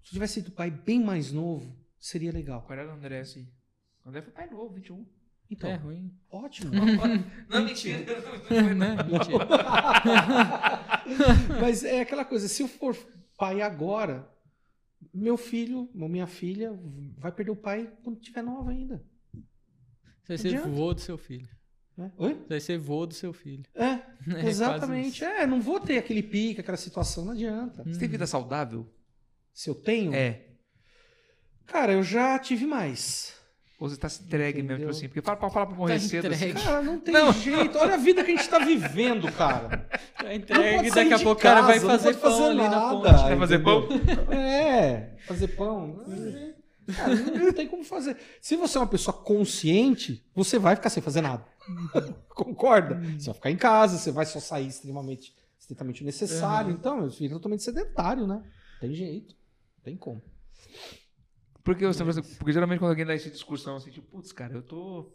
Se 0.03 0.09
eu 0.09 0.13
tivesse 0.13 0.33
sido 0.35 0.49
o 0.49 0.51
pai 0.51 0.69
bem 0.69 1.01
mais 1.03 1.31
novo, 1.31 1.75
seria 1.99 2.31
legal. 2.31 2.61
Qual 2.63 2.77
era 2.77 2.87
o 2.87 2.91
André, 2.93 3.19
assim? 3.19 3.47
O 4.05 4.09
André 4.09 4.21
foi 4.21 4.31
pai 4.33 4.49
novo, 4.49 4.73
21. 4.73 5.05
Então, 5.51 5.67
É 5.69 5.75
ruim. 5.77 6.13
ótimo. 6.29 6.71
Não, 7.49 7.63
mentira. 7.65 7.97
né? 8.75 8.95
Mentira. 9.09 9.47
Mas 11.59 11.83
é 11.83 12.01
aquela 12.01 12.25
coisa, 12.25 12.47
se 12.47 12.61
eu 12.61 12.67
for 12.67 12.95
pai 13.37 13.61
agora, 13.61 14.27
meu 15.13 15.37
filho, 15.37 15.89
ou 15.99 16.07
minha 16.09 16.27
filha, 16.27 16.71
vai 17.17 17.31
perder 17.31 17.51
o 17.51 17.55
pai 17.55 17.91
quando 18.03 18.19
tiver 18.19 18.41
nova 18.41 18.71
ainda. 18.71 19.03
Você 20.23 20.27
vai 20.27 20.37
ser 20.37 20.47
Adianta. 20.49 20.69
vô 20.69 20.93
do 20.93 21.01
seu 21.01 21.17
filho. 21.17 21.49
né? 21.97 22.11
Oi? 22.17 22.33
Você 22.35 22.47
vai 22.49 22.59
ser 22.59 22.77
vô 22.77 23.05
do 23.05 23.13
seu 23.13 23.33
filho. 23.33 23.63
É, 23.73 23.99
É 24.45 24.47
exatamente. 24.47 25.23
É, 25.23 25.47
não 25.47 25.59
vou 25.61 25.79
ter 25.79 25.97
aquele 25.97 26.21
pique, 26.21 26.61
aquela 26.61 26.77
situação, 26.77 27.25
não 27.25 27.31
adianta. 27.33 27.83
Você 27.83 27.99
tem 27.99 28.07
vida 28.09 28.27
saudável? 28.27 28.87
Se 29.53 29.69
eu 29.69 29.75
tenho, 29.75 30.13
É. 30.13 30.45
cara, 31.65 31.93
eu 31.93 32.03
já 32.03 32.37
tive 32.39 32.65
mais. 32.65 33.33
Ou 33.79 33.87
você 33.87 33.95
tá 33.95 34.09
se 34.09 34.21
entregue 34.23 34.57
mesmo, 34.61 34.67
tipo 34.67 34.73
Entendeu? 34.73 34.89
assim? 34.89 35.07
Porque 35.07 35.21
fala 35.21 35.37
pra 35.37 35.49
falar 35.49 35.65
pra 35.67 35.75
morrer 35.75 35.93
Tá 35.93 35.99
cedo 36.01 36.27
assim. 36.27 36.53
Cara, 36.53 36.81
não 36.81 36.99
tem 36.99 37.13
Não. 37.13 37.31
jeito. 37.31 37.77
Olha 37.77 37.93
a 37.93 37.97
vida 37.97 38.23
que 38.25 38.31
a 38.31 38.35
gente 38.35 38.49
tá 38.49 38.59
vivendo, 38.59 39.31
cara. 39.31 39.87
Tá 40.17 40.23
Não 40.23 40.33
entregue, 40.33 40.91
daqui 40.91 41.13
a 41.13 41.19
pouco 41.19 41.39
o 41.39 41.43
cara 41.43 41.61
vai 41.61 41.79
não 41.79 41.87
fazer 41.87 42.13
pão 42.17 42.45
ali 42.49 42.57
na 42.57 42.69
nada, 42.69 42.89
ponte. 42.89 43.03
Vai 43.23 43.37
fazer 43.37 43.55
entendeu? 43.55 43.87
pão? 43.87 44.33
É, 44.35 45.15
fazer 45.25 45.47
pão. 45.49 46.03
Cara, 46.93 47.15
não, 47.15 47.35
não 47.45 47.53
tem 47.53 47.67
como 47.67 47.83
fazer. 47.85 48.17
Se 48.41 48.57
você 48.57 48.77
é 48.77 48.81
uma 48.81 48.87
pessoa 48.87 49.15
consciente, 49.15 50.25
você 50.35 50.59
vai 50.59 50.75
ficar 50.75 50.89
sem 50.89 51.01
fazer 51.01 51.21
nada. 51.21 51.45
Concorda? 52.35 52.95
Você 53.17 53.27
vai 53.27 53.35
ficar 53.35 53.51
em 53.51 53.57
casa, 53.57 53.97
você 53.97 54.11
vai 54.11 54.25
só 54.25 54.39
sair 54.41 54.67
extremamente, 54.67 55.33
estritamente 55.57 56.03
necessário. 56.03 56.71
Então, 56.71 57.01
eu 57.03 57.11
fico 57.11 57.35
totalmente 57.35 57.63
sedentário, 57.63 58.27
né? 58.27 58.43
Tem 58.81 58.93
jeito. 58.93 59.35
Tem 59.83 59.95
como. 59.95 60.21
Porque, 61.63 61.85
você, 61.85 62.03
porque 62.37 62.53
geralmente 62.53 62.79
quando 62.79 62.91
alguém 62.91 63.05
dá 63.05 63.13
essa 63.13 63.29
discussão 63.29 63.75
assim, 63.75 63.91
tipo, 63.91 64.07
putz, 64.07 64.31
cara, 64.31 64.53
eu 64.53 64.61
tô. 64.61 65.11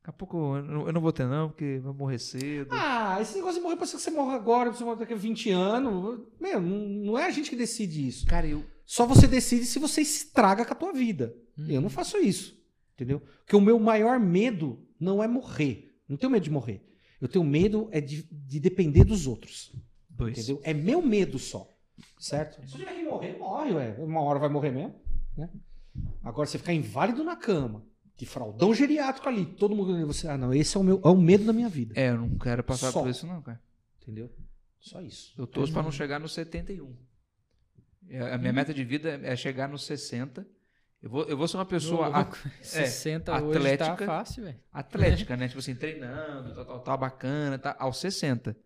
Daqui 0.00 0.10
a 0.10 0.12
pouco 0.12 0.56
eu 0.56 0.62
não, 0.62 0.86
eu 0.86 0.92
não 0.92 1.00
vou 1.00 1.12
ter, 1.12 1.26
não, 1.26 1.48
porque 1.48 1.80
vai 1.82 1.92
morrer 1.92 2.18
cedo. 2.18 2.68
Ah, 2.70 3.18
esse 3.20 3.34
negócio 3.34 3.56
de 3.56 3.62
morrer, 3.62 3.76
pode 3.76 3.90
ser 3.90 3.96
que 3.96 4.02
você 4.02 4.10
morra 4.10 4.34
agora, 4.34 4.72
você 4.72 4.84
morre 4.84 5.00
daqui 5.00 5.12
a 5.12 5.16
20 5.16 5.50
anos. 5.50 6.20
Meu, 6.40 6.60
não, 6.60 6.78
não 6.78 7.18
é 7.18 7.26
a 7.26 7.30
gente 7.30 7.50
que 7.50 7.56
decide 7.56 8.06
isso. 8.06 8.26
Cara, 8.26 8.46
eu. 8.46 8.64
Só 8.84 9.04
você 9.04 9.26
decide 9.26 9.64
se 9.64 9.80
você 9.80 10.00
estraga 10.00 10.64
com 10.64 10.72
a 10.72 10.76
tua 10.76 10.92
vida. 10.92 11.34
Eu 11.68 11.80
não 11.80 11.90
faço 11.90 12.18
isso. 12.18 12.56
Entendeu? 12.94 13.20
Porque 13.40 13.56
o 13.56 13.60
meu 13.60 13.78
maior 13.78 14.20
medo 14.20 14.78
não 14.98 15.22
é 15.22 15.26
morrer. 15.26 15.94
Não 16.08 16.16
tenho 16.16 16.30
medo 16.30 16.44
de 16.44 16.50
morrer. 16.50 16.82
Eu 17.20 17.28
tenho 17.28 17.44
medo 17.44 17.88
é 17.90 18.00
de, 18.00 18.28
de 18.30 18.60
depender 18.60 19.04
dos 19.04 19.26
outros. 19.26 19.72
Dois. 20.08 20.38
Entendeu? 20.38 20.60
É 20.62 20.72
meu 20.72 21.02
medo 21.02 21.38
só. 21.38 21.76
Certo? 22.18 22.66
Se 22.66 22.74
eu 22.74 22.80
tiver 22.80 22.94
que 22.94 23.04
morrer, 23.04 23.38
morre, 23.38 23.72
ué. 23.72 23.96
Uma 23.98 24.22
hora 24.22 24.38
vai 24.38 24.48
morrer 24.48 24.70
mesmo. 24.70 24.94
Né? 25.36 25.48
Agora, 26.22 26.46
você 26.46 26.58
ficar 26.58 26.72
inválido 26.72 27.22
na 27.24 27.36
cama, 27.36 27.84
de 28.16 28.24
fraldão 28.26 28.74
geriátrico 28.74 29.28
ali, 29.28 29.44
todo 29.46 29.74
mundo. 29.74 30.06
Você, 30.06 30.26
ah, 30.28 30.38
não, 30.38 30.52
esse 30.54 30.76
é 30.76 30.80
o, 30.80 30.82
meu, 30.82 31.00
é 31.04 31.08
o 31.08 31.16
medo 31.16 31.44
da 31.44 31.52
minha 31.52 31.68
vida. 31.68 31.94
É, 31.98 32.10
eu 32.10 32.18
não 32.18 32.38
quero 32.38 32.62
passar 32.64 32.90
Só. 32.90 33.00
por 33.02 33.10
isso, 33.10 33.26
não, 33.26 33.42
cara. 33.42 33.60
Entendeu? 34.02 34.30
Só 34.80 35.00
isso. 35.00 35.34
Eu 35.36 35.46
torço 35.46 35.72
pra 35.72 35.82
não 35.82 35.90
chegar 35.92 36.18
nos 36.18 36.32
71. 36.32 36.94
É, 38.08 38.32
A 38.34 38.38
minha 38.38 38.52
meta 38.52 38.72
de 38.72 38.84
vida 38.84 39.20
é 39.22 39.34
chegar 39.36 39.68
nos 39.68 39.84
60. 39.84 40.46
Eu 41.02 41.10
vou, 41.10 41.24
eu 41.24 41.36
vou 41.36 41.46
ser 41.46 41.56
uma 41.56 41.66
pessoa 41.66 42.08
Ô, 42.08 42.12
louco, 42.12 42.38
60 42.62 43.32
hoje 43.42 43.52
tá 43.52 43.58
atlética. 43.58 44.06
fácil, 44.06 44.44
velho. 44.44 44.60
atlética, 44.72 45.36
né? 45.36 45.48
Tipo 45.48 45.58
assim, 45.60 45.74
treinando, 45.74 46.54
tal, 46.54 46.64
tal, 46.64 46.80
tal, 46.80 46.98
bacana, 46.98 47.58
tá, 47.58 47.76
aos 47.78 47.98
60. 47.98 48.56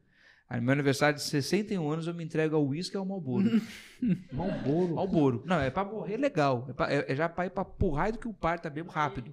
Aí 0.50 0.58
no 0.58 0.66
meu 0.66 0.72
aniversário 0.72 1.16
de 1.16 1.22
61 1.22 1.88
anos 1.90 2.06
eu 2.08 2.12
me 2.14 2.24
entrego 2.24 2.56
ao 2.56 2.66
uísque 2.66 2.96
e 2.96 2.98
ao 2.98 3.06
Malboro. 3.06 3.62
Malboro. 4.32 4.94
Malboro. 4.96 5.42
Não, 5.46 5.60
é 5.60 5.70
pra 5.70 5.84
morrer 5.84 6.16
legal. 6.16 6.66
É, 6.68 6.72
pra- 6.72 6.92
é- 6.92 7.12
é 7.12 7.14
já 7.14 7.28
pra 7.28 7.46
ir 7.46 7.50
pra 7.50 7.64
porrar 7.64 8.10
do 8.12 8.18
que 8.18 8.26
o 8.26 8.34
par 8.34 8.58
tá 8.58 8.68
mesmo 8.68 8.90
rápido. 8.90 9.32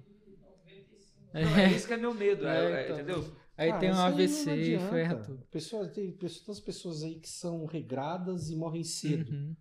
Não, 1.34 1.40
é 1.56 1.64
É. 1.64 1.70
isso 1.72 1.86
que 1.88 1.92
é 1.92 1.96
meu 1.96 2.14
medo, 2.14 2.46
é- 2.46 2.56
É, 2.56 2.70
é, 2.80 2.84
então. 2.84 2.96
entendeu? 2.96 3.34
Aí 3.56 3.68
Cara, 3.70 3.80
tem 3.80 3.90
um 3.90 3.98
AVC 3.98 4.78
ferra 4.90 5.16
tudo. 5.16 5.44
Pessoas, 5.50 5.90
tem 5.90 6.12
pessoas, 6.12 6.40
tantas 6.46 6.60
pessoas 6.60 7.02
aí 7.02 7.16
que 7.16 7.28
são 7.28 7.66
regradas 7.66 8.48
e 8.50 8.56
morrem 8.56 8.84
cedo. 8.84 9.32
Uhum. 9.32 9.56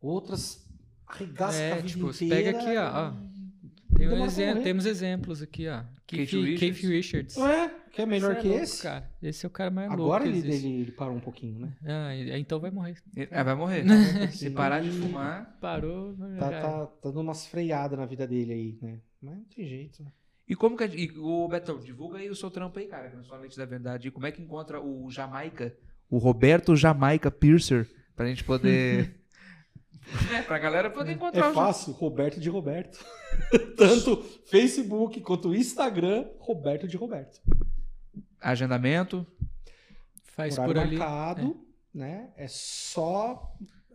Outras 0.00 0.64
arregaçam 1.06 1.60
É, 1.60 1.72
a 1.72 1.76
vida 1.76 1.88
tipo, 1.88 2.08
inteira. 2.10 2.34
pega 2.36 2.58
aqui, 2.58 2.76
ó, 2.78 3.08
ó. 3.08 3.96
Tem 3.96 4.08
um 4.08 4.24
exemplo, 4.24 4.62
temos 4.62 4.86
exemplos 4.86 5.42
aqui, 5.42 5.66
ó. 5.68 5.82
Keith, 6.06 6.30
Keith 6.30 6.58
Keith 6.58 6.74
Richards. 6.76 6.88
Richards. 6.88 7.36
Ué, 7.36 7.74
que 7.92 8.02
é 8.02 8.06
melhor 8.06 8.34
Cê 8.36 8.40
que 8.42 8.48
louco, 8.48 8.62
esse? 8.62 8.82
cara. 8.82 9.10
Esse 9.22 9.44
é 9.44 9.48
o 9.48 9.50
cara 9.50 9.70
mais 9.70 9.90
Agora 9.90 10.24
louco. 10.24 10.36
ele, 10.36 10.42
que 10.42 10.48
existe. 10.48 10.66
ele, 10.66 10.80
ele 10.82 10.92
parou 10.92 11.16
um 11.16 11.20
pouquinho, 11.20 11.58
né? 11.60 11.72
Ah, 11.84 12.14
então 12.38 12.58
vai 12.60 12.70
morrer. 12.70 12.96
É, 13.16 13.26
vai 13.44 13.54
morrer. 13.54 13.84
Se 14.32 14.50
parar 14.50 14.80
de 14.80 14.90
fumar. 14.90 15.58
Parou. 15.60 16.14
Tá, 16.38 16.50
tá, 16.50 16.86
tá 16.86 17.08
dando 17.10 17.20
umas 17.20 17.46
freadas 17.46 17.98
na 17.98 18.06
vida 18.06 18.26
dele 18.26 18.52
aí, 18.52 18.78
né? 18.80 18.98
Mas 19.22 19.34
não 19.36 19.44
tem 19.44 19.66
jeito. 19.66 20.02
né? 20.02 20.10
E 20.48 20.54
como 20.56 20.76
que. 20.76 20.84
a- 20.84 20.86
E, 20.86 21.10
o 21.18 21.46
Betão, 21.48 21.78
divulga 21.78 22.18
aí 22.18 22.28
o 22.30 22.34
seu 22.34 22.50
trampo 22.50 22.78
aí, 22.78 22.86
cara, 22.86 23.08
que 23.08 23.14
não 23.16 23.22
é 23.22 23.24
só 23.26 23.34
a 23.34 23.38
Leite 23.38 23.56
da 23.58 23.64
Verdade. 23.66 24.08
E 24.08 24.10
como 24.10 24.26
é 24.26 24.32
que 24.32 24.42
encontra 24.42 24.80
o 24.80 25.10
Jamaica, 25.10 25.76
o 26.08 26.18
Roberto 26.18 26.74
Jamaica 26.74 27.30
Piercer, 27.30 27.88
pra 28.16 28.26
gente 28.26 28.42
poder. 28.44 29.14
é, 30.34 30.42
pra 30.42 30.58
galera 30.58 30.90
poder 30.90 31.12
encontrar 31.12 31.46
É 31.46 31.50
o 31.50 31.54
fácil, 31.54 31.92
Roberto 31.92 32.40
de 32.40 32.48
Roberto. 32.48 33.04
Tanto 33.76 34.16
Facebook 34.50 35.20
quanto 35.20 35.54
Instagram, 35.54 36.26
Roberto 36.38 36.88
de 36.88 36.96
Roberto. 36.96 37.40
Agendamento. 38.40 39.26
Faz 40.36 40.58
Horário 40.58 40.74
por 40.74 40.80
ali. 40.80 40.96
marcado, 40.96 41.60
né? 41.94 42.30
É 42.36 42.46
só 42.48 43.54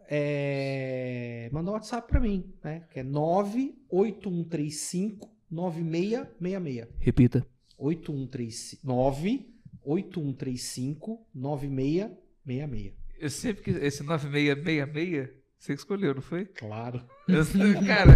é, 0.10 1.50
mandar 1.52 1.72
um 1.72 1.74
WhatsApp 1.74 2.08
pra 2.08 2.20
mim, 2.20 2.54
né? 2.64 2.84
Que 2.92 3.00
é 3.00 3.04
98135 3.04 5.28
9666. 5.50 6.88
Repita. 7.00 7.44
8135 7.78 8.86
98135 8.86 11.26
9666. 11.34 12.94
Eu 13.18 13.30
sempre 13.30 13.64
que. 13.64 13.72
Esse 13.72 14.04
9666, 14.04 15.30
você 15.58 15.74
escolheu, 15.74 16.14
não 16.16 16.22
foi? 16.22 16.46
Claro. 16.46 17.02
Eu- 17.28 17.46
cara, 17.88 18.12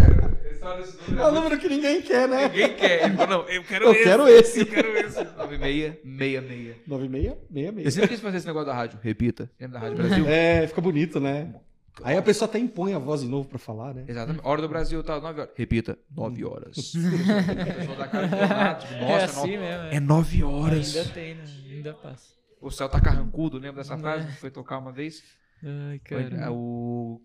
esse. 0.52 1.20
É 1.20 1.26
o 1.26 1.32
número 1.32 1.58
que 1.60 1.68
ninguém 1.70 2.02
quer, 2.02 2.28
né? 2.28 2.48
Ninguém 2.50 2.76
quer. 2.76 3.04
Ele 3.06 3.16
falou, 3.16 3.44
não, 3.44 3.50
eu 3.50 3.64
quero 3.64 3.86
Eu 3.86 3.92
esse. 3.94 4.04
quero 4.04 4.28
esse. 4.28 4.60
Eu 4.60 4.66
quero 4.66 4.98
esse. 4.98 5.24
9666. 5.24 6.68
Eu 6.78 6.84
9666. 6.88 7.94
sempre 7.94 8.10
quis 8.10 8.20
fazer 8.20 8.38
esse 8.38 8.48
negócio 8.48 8.68
da 8.68 8.74
rádio. 8.74 9.00
Repita. 9.02 9.50
Lembra 9.60 9.80
da 9.80 9.86
Rádio 9.88 9.98
Brasil? 10.04 10.26
É, 10.28 10.68
fica 10.68 10.82
bonito, 10.82 11.20
né? 11.20 11.54
Aí 12.02 12.16
a 12.16 12.22
pessoa 12.22 12.48
até 12.48 12.58
impõe 12.58 12.94
a 12.94 13.00
voz 13.00 13.22
de 13.22 13.28
novo 13.28 13.50
pra 13.50 13.60
falar, 13.60 13.94
né? 13.94 14.06
Exatamente. 14.08 14.42
Hora 14.46 14.62
do 14.62 14.70
Brasil, 14.70 15.04
tá? 15.04 15.20
9 15.20 15.42
horas. 15.42 15.54
Repita. 15.56 15.98
9 16.16 16.46
horas. 16.46 16.94
A 16.96 17.76
pessoa 17.76 17.98
dá 17.98 18.08
cara 18.08 18.26
de 18.28 18.36
borrado, 18.38 18.82
tipo, 18.86 18.94
Nossa, 19.02 19.12
é 19.12 19.24
assim 19.26 19.38
nove- 19.42 19.58
mesmo. 19.58 19.84
é 19.92 20.00
9 20.00 20.44
horas. 20.44 20.96
Ainda 20.96 21.10
tem, 21.10 21.36
né? 21.36 21.44
Ainda 21.70 21.94
passa. 21.94 22.34
O 22.62 22.72
céu 22.72 22.88
tá 22.88 23.02
carrancudo, 23.02 23.58
lembra 23.58 23.82
dessa 23.84 23.98
frase 23.98 24.28
que 24.28 24.34
foi 24.40 24.50
tocar 24.50 24.78
uma 24.78 24.92
vez? 24.94 25.24
Ai, 25.62 26.00
cara. 26.00 26.22
é, 26.46 26.50
o... 26.50 27.20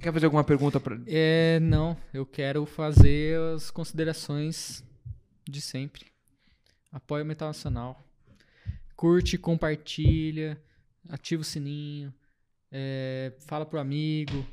Quer 0.00 0.12
fazer 0.12 0.26
alguma 0.26 0.44
pergunta 0.44 0.78
pra. 0.78 0.98
É, 1.06 1.58
não. 1.60 1.96
Eu 2.12 2.26
quero 2.26 2.64
fazer 2.66 3.38
as 3.54 3.70
considerações 3.70 4.84
de 5.48 5.60
sempre. 5.60 6.06
Apoia 6.92 7.24
o 7.24 7.26
Metal 7.26 7.48
Nacional. 7.48 8.02
Curte, 8.96 9.36
compartilha, 9.36 10.60
ativa 11.08 11.42
o 11.42 11.44
sininho, 11.44 12.14
é, 12.70 13.32
fala 13.40 13.66
pro 13.66 13.80
amigo, 13.80 14.46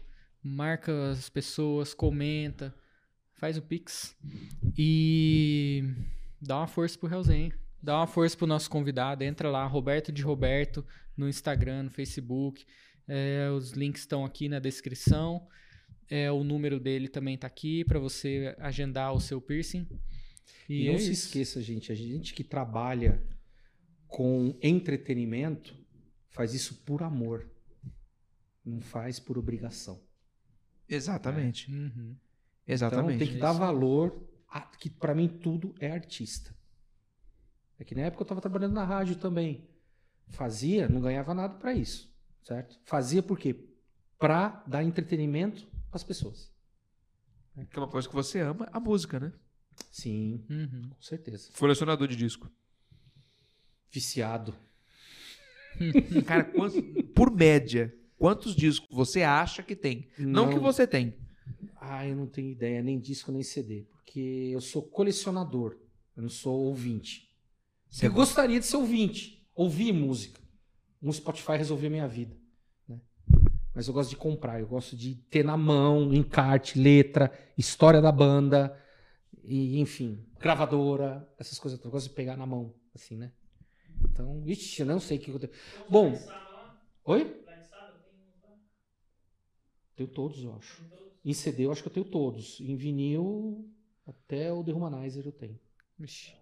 marca 0.44 1.12
as 1.12 1.30
pessoas, 1.30 1.94
comenta, 1.94 2.74
faz 3.34 3.58
o 3.58 3.62
Pix 3.62 4.16
e 4.78 5.84
dá 6.42 6.58
uma 6.58 6.68
força 6.68 6.98
pro 6.98 7.08
Realzinho. 7.08 7.54
Dá 7.84 7.98
uma 7.98 8.08
força 8.08 8.38
pro 8.38 8.46
nosso 8.46 8.70
convidado. 8.70 9.24
Entra 9.24 9.50
lá, 9.50 9.66
Roberto 9.66 10.12
de 10.12 10.22
Roberto, 10.22 10.86
no 11.18 11.28
Instagram, 11.28 11.84
no 11.84 11.90
Facebook. 11.90 12.64
É, 13.14 13.50
os 13.50 13.72
links 13.72 14.04
estão 14.04 14.24
aqui 14.24 14.48
na 14.48 14.58
descrição. 14.58 15.46
É, 16.10 16.32
o 16.32 16.46
número 16.46 16.80
dele 16.80 17.10
também 17.10 17.38
tá 17.38 17.46
aqui 17.46 17.84
para 17.84 18.00
você 18.00 18.56
agendar 18.58 19.14
o 19.14 19.20
seu 19.20 19.42
piercing. 19.42 19.86
E, 20.70 20.84
E, 20.84 20.88
não 20.88 20.96
é 20.96 20.98
se 20.98 21.12
isso. 21.12 21.26
esqueça, 21.28 21.62
gente, 21.62 21.92
a 21.92 21.96
gente 21.96 22.34
que 22.34 22.44
trabalha 22.44 23.22
com 24.08 24.58
entretenimento 24.62 25.76
faz 26.30 26.54
isso 26.54 26.76
por 26.86 27.04
amor. 27.04 27.50
Não 28.64 28.80
faz 28.80 29.20
por 29.20 29.38
obrigação. 29.38 30.02
Exatamente. 30.88 31.70
Uhum. 31.70 32.16
Exatamente. 32.68 33.16
Então 33.16 33.26
tem 33.26 33.36
que 33.36 33.42
dar 33.42 33.54
valor 33.54 34.26
a, 34.48 34.62
que 34.62 34.90
para 34.90 35.16
mim 35.16 35.28
tudo 35.28 35.74
é 35.80 35.92
artista. 35.92 36.56
É 37.80 37.84
que 37.84 37.96
na 37.96 38.04
época 38.04 38.22
eu 38.22 38.26
estava 38.26 38.42
trabalhando 38.42 38.74
na 38.74 38.86
rádio 38.86 39.16
também. 39.16 39.68
Fazia, 40.30 40.88
não 40.88 41.02
ganhava 41.02 41.34
nada 41.34 41.56
para 41.56 41.74
isso, 41.74 42.11
certo? 42.44 42.80
Fazia 42.86 43.22
por 43.24 43.38
quê? 43.40 43.56
Para 44.18 44.64
dar 44.68 44.84
entretenimento 44.84 45.68
as 45.92 46.04
pessoas. 46.04 46.52
Que 47.70 47.78
é 47.78 47.80
uma 47.82 47.88
coisa 47.88 48.08
que 48.08 48.16
você 48.16 48.40
ama, 48.40 48.68
a 48.72 48.80
música, 48.80 49.20
né? 49.20 49.32
Sim, 49.92 50.46
Uhum. 50.50 50.90
com 50.90 51.02
certeza. 51.02 51.50
Colecionador 51.58 52.08
de 52.08 52.16
disco. 52.16 52.50
Viciado. 53.92 54.56
Cara, 56.26 56.44
quanto- 56.46 56.82
por 57.14 57.32
média, 57.32 57.94
quantos 58.18 58.56
discos 58.56 58.88
você 58.92 59.24
acha 59.24 59.64
que 59.64 59.76
tem? 59.76 60.08
Não, 60.18 60.50
que 60.50 60.60
você 60.60 60.86
tem. 60.88 61.18
Ah, 61.76 62.08
eu 62.08 62.16
não 62.16 62.28
tenho 62.28 62.50
ideia, 62.52 62.82
nem 62.82 63.00
disco 63.00 63.32
nem 63.32 63.44
CD, 63.44 63.86
porque 63.92 64.20
eu 64.54 64.62
sou 64.62 64.84
colecionador, 64.84 65.78
eu 66.16 66.22
não 66.24 66.30
sou 66.30 66.60
ouvinte. 66.66 67.30
Você 67.90 68.08
eu 68.08 68.14
gostaria 68.14 68.60
de 68.60 68.66
ser 68.66 68.78
ouvinte, 68.78 69.46
ouvir 69.56 69.92
música. 69.92 70.40
Um 71.02 71.12
Spotify 71.12 71.54
resolveu 71.54 71.90
minha 71.90 72.08
vida, 72.08 72.36
né? 72.88 73.00
Mas 73.74 73.88
eu 73.88 73.94
gosto 73.94 74.10
de 74.10 74.16
comprar, 74.16 74.60
eu 74.60 74.68
gosto 74.68 74.96
de 74.96 75.16
ter 75.16 75.44
na 75.44 75.58
mão, 75.58 76.14
encarte, 76.14 76.78
letra, 76.78 77.32
história 77.58 78.02
da 78.02 78.12
banda, 78.12 78.78
e 79.44 79.80
enfim, 79.80 80.24
gravadora, 80.40 81.28
essas 81.40 81.58
coisas. 81.58 81.84
Eu 81.84 81.90
gosto 81.90 82.10
de 82.10 82.16
pegar 82.16 82.38
na 82.38 82.46
mão, 82.46 82.74
assim, 82.94 83.18
né? 83.18 83.32
Então, 84.04 84.44
ixi, 84.46 84.82
eu 84.82 84.86
não 84.86 85.00
sei 85.00 85.18
o 85.18 85.22
que 85.22 85.32
eu 85.32 85.40
tenho. 85.40 85.54
Bom, 85.90 86.20
oi? 87.06 87.44
Tenho 89.96 90.10
todos, 90.10 90.44
eu 90.44 90.56
acho. 90.56 90.84
Em 91.24 91.34
CD 91.34 91.66
eu 91.66 91.72
acho 91.72 91.82
que 91.82 91.88
eu 91.88 91.94
tenho 91.94 92.06
todos. 92.06 92.60
Em 92.60 92.76
vinil, 92.76 93.70
até 94.06 94.52
o 94.52 94.64
The 94.64 94.74
Humanizer 94.74 95.26
eu 95.26 95.32
tenho. 95.32 95.60
Ixi, 96.00 96.34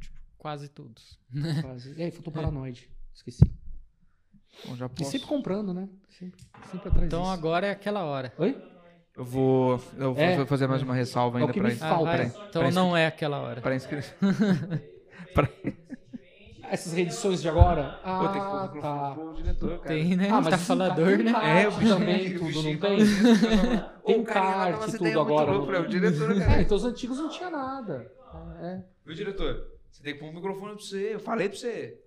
tipo, 0.00 0.16
quase 0.36 0.68
todos. 0.68 1.18
Quase. 1.60 1.94
E 1.98 2.02
aí, 2.02 2.10
faltou 2.10 2.32
Paranoide. 2.32 2.88
Esqueci. 3.12 3.42
Bom, 4.66 4.76
já 4.76 4.86
E 4.86 4.88
posso. 4.88 5.10
sempre 5.10 5.26
comprando, 5.28 5.72
né? 5.72 5.88
Sempre, 6.08 6.40
sempre 6.70 6.88
atrás 6.88 7.06
Então 7.06 7.20
disso. 7.22 7.32
agora 7.32 7.66
é 7.66 7.70
aquela 7.70 8.04
hora. 8.04 8.32
Oi? 8.38 8.56
Eu 9.16 9.24
vou, 9.24 9.80
eu 9.96 10.14
vou 10.14 10.22
É. 10.24 10.46
fazer 10.46 10.66
mais 10.68 10.82
uma 10.82 10.94
ressalva 10.94 11.38
É 11.38 11.42
ainda 11.42 11.52
para 11.52 11.68
Ah, 11.68 11.76
Falta, 11.76 12.16
né? 12.16 12.24
Então 12.48 12.62
Parece 12.62 12.74
não 12.74 12.96
é 12.96 13.06
aquela 13.06 13.38
hora. 13.40 13.60
para 13.60 13.74
inscrição. 13.74 14.14
Essas 16.70 16.92
reedições 16.92 17.40
de 17.40 17.48
agora? 17.48 17.98
Vou 18.04 18.28
ter 18.28 18.40
que 18.40 18.44
pôr 18.46 18.54
o 18.54 18.58
Ah, 18.58 18.62
microfone 18.64 18.80
tá. 18.82 19.14
pro 19.14 19.32
diretor, 19.34 19.78
cara. 19.78 19.88
Tem, 19.94 20.16
né? 20.16 20.28
Ah, 20.30 20.40
mas 20.42 20.48
tá 20.50 20.58
falador, 20.58 21.06
tem 21.16 21.24
né? 21.24 21.62
É, 21.62 21.68
o 21.68 21.72
bicho 21.72 21.94
também, 21.94 22.34
tudo, 22.38 22.62
não 22.62 22.62
tem? 22.62 22.78
Tem 22.78 23.06
fala, 23.06 24.00
"Ô, 24.02 24.22
cara, 24.22 24.70
encarte, 24.70 24.84
essa 24.88 24.98
tudo 24.98 25.06
é 25.08 25.12
agora, 25.12 25.50
louca". 25.52 25.72
não- 25.72 25.80
O 25.80 25.88
diretor, 25.88 26.30
É, 26.36 26.40
cara. 26.44 26.60
então 26.62 26.76
os 26.76 26.84
antigos 26.84 27.18
não 27.18 27.28
tinha 27.30 27.48
nada. 27.48 28.12
É. 28.60 28.80
Viu, 29.06 29.14
diretor? 29.14 29.66
Você 29.90 30.02
tem 30.02 30.12
que 30.12 30.20
pôr 30.20 30.26
um 30.28 30.34
microfone 30.34 30.74
pra 30.74 30.82
você. 30.84 31.14
Eu 31.14 31.20
falei 31.20 31.48
pra 31.48 31.56
você. 31.56 31.98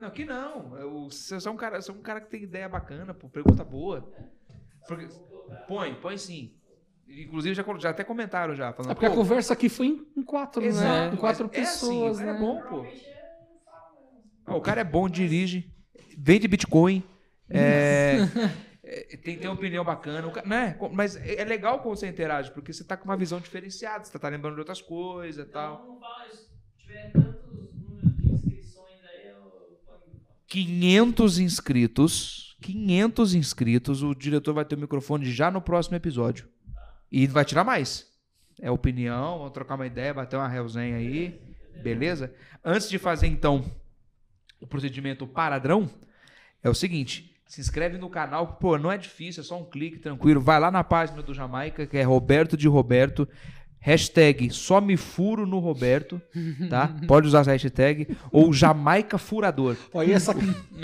Não, 0.00 0.08
aqui 0.08 0.24
não. 0.24 0.76
Eu, 0.78 1.04
você 1.10 1.34
é 1.46 1.50
um 1.50 1.56
cara, 1.56 1.80
você 1.80 1.90
é 1.90 1.94
um 1.94 2.00
cara 2.02 2.20
que 2.20 2.30
tem 2.30 2.42
ideia 2.42 2.68
bacana, 2.68 3.12
pô, 3.12 3.28
pergunta 3.28 3.64
boa. 3.64 4.08
Porque- 4.86 5.08
põe, 5.66 5.94
põe 5.96 6.16
sim. 6.16 6.54
Inclusive 7.08 7.54
já, 7.54 7.64
já 7.78 7.90
até 7.90 8.04
comentaram 8.04 8.54
já. 8.54 8.72
Falando, 8.72 8.92
É 8.92 8.94
porque 8.94 9.06
a 9.06 9.10
conversa 9.14 9.54
aqui 9.54 9.68
foi 9.68 9.86
em, 9.86 10.06
em 10.16 10.22
quatro, 10.22 10.60
né? 10.60 10.68
Exato, 10.68 11.14
Em 11.14 11.18
quatro 11.18 11.46
mas 11.46 11.56
é 11.58 11.62
assim, 11.62 11.70
pessoas, 11.88 12.16
o 12.16 12.20
cara 12.20 12.32
né? 12.32 12.36
é 12.36 12.40
bom, 12.40 12.62
pô. 12.62 12.86
Ah, 14.46 14.56
o 14.56 14.60
cara 14.60 14.80
é 14.80 14.84
bom, 14.84 15.08
dirige, 15.08 15.74
vende 16.16 16.46
Bitcoin, 16.48 17.02
é, 17.50 18.18
é, 18.82 19.16
tem, 19.18 19.38
tem 19.38 19.48
uma 19.48 19.54
opinião 19.54 19.84
bacana, 19.84 20.30
né? 20.46 20.78
Mas 20.92 21.16
é 21.16 21.40
é 21.40 21.44
legal 21.44 21.80
quando 21.80 21.96
você 21.98 22.06
interage, 22.06 22.50
porque 22.52 22.72
você 22.72 22.84
tá 22.84 22.96
com 22.96 23.04
uma 23.04 23.16
visão 23.16 23.40
diferenciada, 23.40 24.04
você 24.04 24.18
tá 24.18 24.28
lembrando 24.28 24.54
de 24.54 24.60
outras 24.60 24.80
coisas 24.80 25.46
e 25.46 25.50
tal. 25.50 25.74
Então 25.82 25.86
não 25.94 26.00
fala 26.00 26.26
isso. 26.28 26.48
Se 26.76 26.78
tiver 26.86 27.12
tantos 27.12 27.74
números 27.74 28.16
de 28.16 28.32
inscrições 28.32 29.02
aí, 29.04 29.28
eu 29.28 29.42
ponho. 29.86 30.20
500 30.48 31.38
inscritos, 31.38 32.56
500 32.62 33.34
inscritos, 33.34 34.02
o 34.02 34.14
diretor 34.14 34.54
vai 34.54 34.64
ter 34.64 34.74
o 34.74 34.80
microfone 34.80 35.30
já 35.30 35.50
no 35.50 35.60
próximo 35.60 35.96
episódio. 35.96 36.48
E 37.12 37.26
vai 37.26 37.44
tirar 37.44 37.64
mais. 37.64 38.06
é 38.60 38.70
opinião, 38.70 39.38
vamos 39.38 39.52
trocar 39.52 39.76
uma 39.76 39.86
ideia, 39.86 40.12
bater 40.12 40.36
uma 40.36 40.48
resenha 40.48 40.96
aí, 40.96 41.40
beleza? 41.82 42.34
Antes 42.64 42.88
de 42.88 42.98
fazer 42.98 43.26
então 43.26 43.64
o 44.60 44.66
procedimento 44.66 45.26
paradrão, 45.26 45.88
é 46.62 46.68
o 46.68 46.74
seguinte, 46.74 47.36
se 47.46 47.60
inscreve 47.60 47.96
no 47.96 48.10
canal, 48.10 48.56
pô, 48.56 48.76
não 48.76 48.90
é 48.90 48.98
difícil, 48.98 49.42
é 49.42 49.44
só 49.44 49.58
um 49.60 49.64
clique 49.64 49.98
tranquilo, 49.98 50.40
vai 50.40 50.58
lá 50.58 50.70
na 50.70 50.82
página 50.82 51.22
do 51.22 51.32
Jamaica, 51.32 51.86
que 51.86 51.96
é 51.96 52.02
Roberto 52.02 52.56
de 52.56 52.66
Roberto, 52.66 53.28
hashtag 53.80 54.50
só 54.50 54.80
me 54.80 54.96
furo 54.96 55.46
no 55.46 55.58
Roberto, 55.58 56.20
tá? 56.68 56.94
Pode 57.06 57.26
usar 57.26 57.40
essa 57.40 57.52
hashtag, 57.52 58.16
ou 58.32 58.52
Jamaica 58.52 59.18
Furador. 59.18 59.76
Olha 59.94 60.14
essa. 60.14 60.32
O 60.32 60.34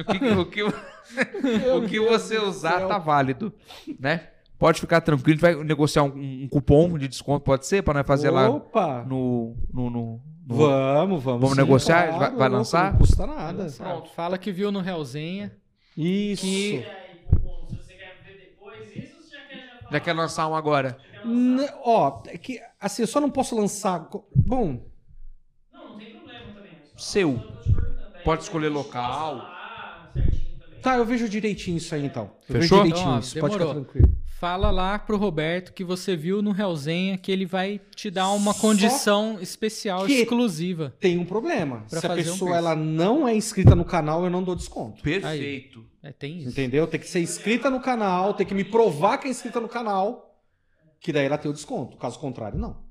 que, 0.05 0.27
o 0.33 0.47
que, 0.47 0.63
o 0.63 1.83
que 1.89 2.01
você 2.01 2.39
usar 2.39 2.87
tá 2.87 2.99
válido, 2.99 3.53
né? 3.99 4.29
Pode 4.59 4.81
ficar 4.81 5.01
tranquilo, 5.01 5.39
a 5.45 5.49
gente 5.51 5.57
vai 5.57 5.65
negociar 5.65 6.05
um, 6.05 6.45
um 6.45 6.49
cupom 6.49 6.97
de 6.97 7.09
desconto, 7.09 7.45
pode 7.45 7.67
ser, 7.67 7.83
para 7.83 7.95
nós 7.99 8.07
fazer 8.07 8.31
lá 8.31 8.49
Opa! 8.49 9.05
no, 9.07 9.57
no, 9.73 9.91
no, 9.91 10.21
no- 10.47 10.57
Vamos, 10.57 11.23
vamos. 11.23 11.41
Vamos 11.41 11.57
negociar? 11.57 12.11
Vai- 12.13 12.19
vai 12.19 12.31
louco, 12.31 12.57
lançar? 12.57 12.93
Não 12.93 12.99
custa 13.01 13.27
nada. 13.27 13.67
Pronto, 13.77 14.11
fala 14.11 14.39
que 14.39 14.53
viu 14.53 14.71
no 14.71 14.81
Realzenha. 14.81 15.53
Isso. 15.97 16.43
Que- 16.43 16.85
aí, 16.87 17.17
cupom, 17.29 17.67
se 17.69 17.77
você 17.77 17.95
quer 17.95 18.23
ver 18.25 18.39
depois 18.39 18.97
isso, 18.97 19.17
você 19.29 19.37
já 19.91 20.01
quer 20.01 20.13
lançar 20.13 20.47
um 20.49 20.55
agora? 20.55 20.97
Ó, 21.83 22.23
é 22.27 22.39
que 22.39 22.61
assim, 22.85 23.03
eu 23.03 23.07
só 23.09 23.21
não 23.21 23.31
posso 23.31 23.57
lançar. 23.57 24.09
Bom, 24.35 24.87
Não, 25.73 25.91
não 25.91 25.99
tem 25.99 26.15
problema 26.17 26.53
também. 26.55 26.73
só- 26.95 26.99
Seu. 27.05 27.35
Daí 28.13 28.23
Pode 28.25 28.43
escolher 28.43 28.69
local. 28.69 29.43
tá, 30.83 30.97
eu 30.97 31.05
vejo 31.05 31.29
direitinho 31.29 31.77
isso 31.79 31.95
aí 31.95 32.05
então. 32.05 32.31
Eu 32.49 32.61
Fechou? 32.61 32.79
vejo 32.79 32.95
direitinho 32.95 33.03
Então, 33.03 33.17
ó, 33.17 33.19
isso, 33.21 33.39
pode 33.41 33.53
ficar 33.55 33.67
tranquilo. 33.73 34.15
Fala 34.39 34.71
lá 34.71 34.99
pro 34.99 35.17
Roberto 35.17 35.73
que 35.73 35.83
você 35.85 36.15
viu 36.15 36.43
no 36.43 36.51
Realzenha 36.51 37.17
que 37.17 37.33
ele 37.33 37.47
vai 37.47 37.81
te 37.95 38.11
dar 38.11 38.31
uma 38.33 38.53
Só 38.53 38.61
condição 38.61 39.39
especial, 39.41 40.07
exclusiva. 40.07 40.95
Tem 41.01 41.17
um 41.17 41.25
problema. 41.25 41.85
Pra 41.89 42.01
Se 42.01 42.07
a 42.07 42.09
fazer 42.11 42.21
um 42.23 42.33
pessoa 42.33 42.51
piercing. 42.51 42.67
ela 42.67 42.77
não 42.77 43.27
é 43.27 43.35
inscrita 43.35 43.75
no 43.75 43.85
canal, 43.85 44.23
eu 44.25 44.29
não 44.31 44.43
dou 44.43 44.55
desconto. 44.55 45.03
Perfeito. 45.03 45.85
É, 46.03 46.13
tem 46.13 46.39
isso. 46.41 46.51
Entendeu? 46.51 46.87
Tem 46.87 47.01
que 47.01 47.07
ser 47.09 47.21
inscrita 47.21 47.71
no 47.71 47.81
canal, 47.81 48.35
tem 48.35 48.47
que 48.47 48.53
me 48.55 48.65
provar 48.65 49.17
que 49.17 49.27
é 49.29 49.31
inscrita 49.31 49.59
no 49.61 49.69
canal, 49.69 50.34
que 51.05 51.13
daí 51.13 51.27
ela 51.27 51.37
tem 51.37 51.51
o 51.51 51.55
desconto. 51.55 51.99
Caso 51.99 52.19
contrário, 52.19 52.59
não. 52.59 52.83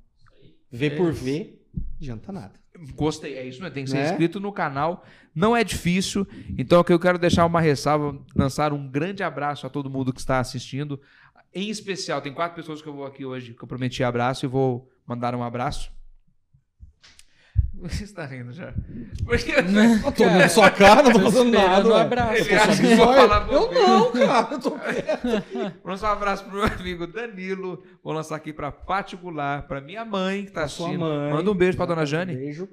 Vê 0.72 0.92
por 0.92 1.12
isso. 1.12 1.24
ver, 1.24 1.66
adianta 2.00 2.32
nada. 2.32 2.54
Gostei, 2.94 3.34
é 3.34 3.44
isso 3.44 3.60
mesmo. 3.60 3.74
Tem 3.74 3.84
que 3.86 3.90
ser 3.90 3.98
Né? 3.98 4.06
inscrito 4.12 4.40
no 4.40 4.52
canal. 4.52 5.04
Não 5.34 5.58
é 5.58 5.64
difícil. 5.64 6.28
Então, 6.56 6.80
aqui 6.80 6.94
eu 6.94 7.00
quero 7.00 7.18
deixar 7.18 7.44
uma 7.44 7.60
ressalva, 7.60 8.16
lançar 8.36 8.72
um 8.72 8.88
grande 8.88 9.24
abraço 9.24 9.66
a 9.66 9.70
todo 9.70 9.90
mundo 9.90 10.14
que 10.14 10.20
está 10.20 10.40
assistindo. 10.40 11.02
Em 11.52 11.70
especial, 11.70 12.22
tem 12.22 12.32
quatro 12.32 12.56
pessoas 12.56 12.84
que 12.84 12.88
eu 12.88 12.94
vou 12.94 13.06
aqui 13.06 13.26
hoje 13.26 13.56
que 13.56 13.64
eu 13.64 13.68
prometi 13.68 14.04
abraço 14.04 14.46
e 14.46 14.48
vou 14.48 14.88
mandar 15.08 15.34
um 15.34 15.42
abraço. 15.44 15.92
Você 17.84 18.06
está 18.06 18.26
rindo 18.26 18.54
já. 18.54 18.74
Porque 19.26 19.52
Eu 19.52 20.12
tô 20.14 20.24
olhando 20.24 20.50
sua 20.50 20.72
cara, 20.72 21.04
não 21.04 21.12
tô 21.12 21.20
fazendo 21.20 21.52
nada. 21.52 21.88
um 21.90 21.94
abraço. 21.94 22.36
Ele 22.42 22.56
acha 22.56 22.82
que 22.82 22.96
vou 22.96 23.14
falar 23.14 23.48
Eu 23.52 23.72
não, 23.72 24.12
cara. 24.12 24.48
Eu 24.54 24.60
tô 24.60 24.72
quieto. 24.80 25.28
Vou 25.84 25.92
lançar 25.92 26.10
um 26.10 26.14
abraço 26.14 26.46
pro 26.46 26.54
meu 26.56 26.64
amigo 26.66 27.06
Danilo. 27.06 27.84
Vou 28.02 28.14
lançar 28.14 28.38
aqui 28.38 28.54
pra 28.54 28.72
particular, 28.72 29.68
pra 29.68 29.82
minha 29.82 30.06
mãe 30.06 30.46
que 30.46 30.52
tá 30.52 30.62
Pra 30.62 30.68
sua 30.70 30.88
assistindo. 30.88 31.06
mãe. 31.06 31.34
Manda 31.34 31.52
um 31.52 31.54
beijo 31.56 31.76
pra 31.76 31.86
dona 31.86 32.06
Jane. 32.06 32.36
Beijo. 32.36 32.70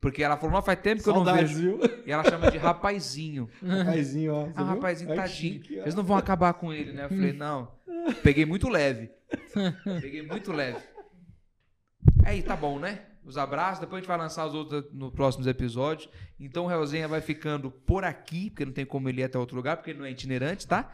Porque 0.00 0.22
ela 0.22 0.36
falou, 0.36 0.54
não, 0.54 0.62
faz 0.62 0.78
tempo 0.80 1.02
que 1.02 1.08
eu 1.08 1.14
não 1.14 1.24
vejo. 1.24 1.54
viu? 1.58 1.80
E 2.06 2.12
ela 2.12 2.24
chama 2.24 2.50
de 2.50 2.56
rapazinho. 2.58 3.48
Rapazinho, 3.62 4.34
ó. 4.34 4.42
Ah, 4.54 4.62
viu? 4.62 4.64
rapazinho, 4.66 5.10
Ai, 5.10 5.16
tadinho. 5.16 5.36
chique. 5.62 5.74
Eles 5.76 5.94
não 5.94 6.04
vão 6.04 6.16
acabar 6.16 6.52
com 6.54 6.72
ele, 6.72 6.92
né? 6.92 7.04
Eu 7.04 7.08
falei, 7.08 7.32
não. 7.32 7.68
Peguei 8.22 8.46
muito 8.46 8.68
leve. 8.68 9.10
Peguei 10.00 10.22
muito 10.22 10.52
leve. 10.52 10.78
Aí, 12.24 12.42
tá 12.42 12.56
bom, 12.56 12.78
né? 12.78 13.00
Os 13.26 13.36
abraços, 13.36 13.80
depois 13.80 13.98
a 13.98 14.00
gente 14.00 14.08
vai 14.08 14.16
lançar 14.16 14.46
os 14.46 14.54
outros 14.54 14.84
nos 14.92 15.12
próximos 15.12 15.48
episódios. 15.48 16.08
Então 16.38 16.64
o 16.64 16.68
Realzinha 16.68 17.08
vai 17.08 17.20
ficando 17.20 17.70
por 17.70 18.04
aqui, 18.04 18.50
porque 18.50 18.64
não 18.64 18.72
tem 18.72 18.86
como 18.86 19.08
ele 19.08 19.20
ir 19.20 19.24
até 19.24 19.36
outro 19.36 19.56
lugar, 19.56 19.76
porque 19.76 19.90
ele 19.90 19.98
não 19.98 20.06
é 20.06 20.10
itinerante, 20.12 20.64
tá? 20.66 20.92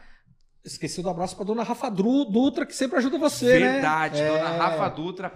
Esqueci 0.65 1.03
do 1.03 1.09
abraço 1.09 1.35
pra 1.35 1.45
dona 1.45 1.61
Rafa 1.61 1.89
Dutra, 1.89 2.65
que 2.65 2.75
sempre 2.75 2.97
ajuda 2.97 3.19
você, 3.19 3.59
né? 3.59 3.73
Verdade, 3.73 4.19
É. 4.19 4.27
dona 4.27 4.49
Rafa 4.57 4.89
Dutra, 4.89 5.31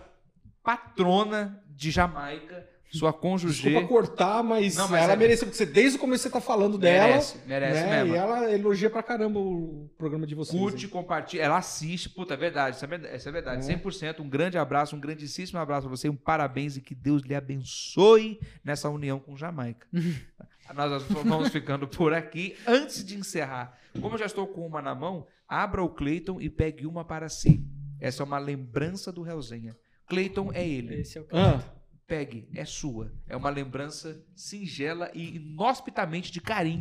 patrona 0.64 1.64
de 1.70 1.92
Jamaica, 1.92 2.68
sua 2.90 3.12
cônjuge. 3.14 3.64
Desculpa 3.64 3.88
cortar, 3.88 4.44
mas, 4.44 4.76
Não, 4.76 4.88
mas 4.88 5.04
ela 5.04 5.14
é- 5.14 5.16
mereceu, 5.16 5.46
porque 5.48 5.58
você 5.58 5.66
desde 5.66 5.98
o 5.98 6.00
começo 6.00 6.24
você 6.24 6.30
tá 6.30 6.40
falando 6.42 6.78
dela. 6.78 7.08
Merece, 7.08 7.38
merece 7.46 7.82
né? 7.82 8.04
mesmo. 8.04 8.16
E 8.16 8.18
ela 8.18 8.52
elogia 8.52 8.90
pra 8.90 9.04
caramba 9.04 9.40
o 9.40 9.90
programa 9.98 10.26
de 10.26 10.34
vocês. 10.36 10.58
Curte, 10.58 10.88
compartilha, 10.88 11.42
ela 11.44 11.58
assiste, 11.58 12.10
puta, 12.10 12.34
é 12.34 12.38
verdade, 12.38 12.76
isso 12.78 12.86
é 12.86 12.88
verdade, 12.88 13.28
é 13.28 13.32
verdade. 13.32 13.72
É. 13.72 13.76
100%, 13.78 14.20
um 14.22 14.30
grande 14.30 14.58
abraço, 14.58 14.96
um 14.96 15.00
grandíssimo 15.00 15.60
abraço 15.60 15.88
pra 15.88 15.96
você, 15.96 16.08
um 16.10 16.16
parabéns 16.16 16.78
e 16.78 16.82
que 16.82 16.96
Deus 16.96 17.22
lhe 17.24 17.36
abençoe 17.36 18.40
nessa 18.64 18.90
união 18.90 19.20
com 19.20 19.36
Jamaica. 19.36 19.86
Nós 20.76 21.04
vamos 21.04 21.50
ficando 21.50 21.88
por 21.88 22.14
aqui. 22.14 22.56
Antes 22.68 23.04
de 23.06 23.16
encerrar, 23.18 23.78
como 24.02 24.16
eu 24.16 24.20
já 24.20 24.26
estou 24.26 24.46
com 24.48 24.66
uma 24.68 24.82
na 24.82 24.94
mão, 24.94 25.26
abra 25.48 25.82
o 25.82 25.90
Clayton 25.90 26.42
e 26.42 26.50
pegue 26.50 26.86
uma 26.86 27.06
para 27.06 27.30
si. 27.30 27.64
Essa 28.00 28.22
é 28.22 28.26
uma 28.26 28.38
lembrança 28.38 29.12
do 29.12 29.22
Realzenha. 29.22 29.76
Clayton 30.08 30.52
é 30.54 30.68
ele. 30.68 30.96
Esse 31.02 31.18
é 31.18 31.22
o 31.22 31.28
Ah, 31.32 31.64
Pegue, 32.08 32.48
é 32.56 32.64
sua. 32.64 33.12
É 33.28 33.36
uma 33.36 33.50
lembrança 33.50 34.24
singela 34.34 35.12
e 35.14 35.36
inhospitamente 35.36 36.32
de 36.32 36.40
carinho 36.40 36.80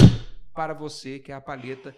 para 0.54 0.72
você, 0.72 1.18
que 1.18 1.32
é 1.32 1.34
a 1.34 1.40
palheta, 1.40 1.92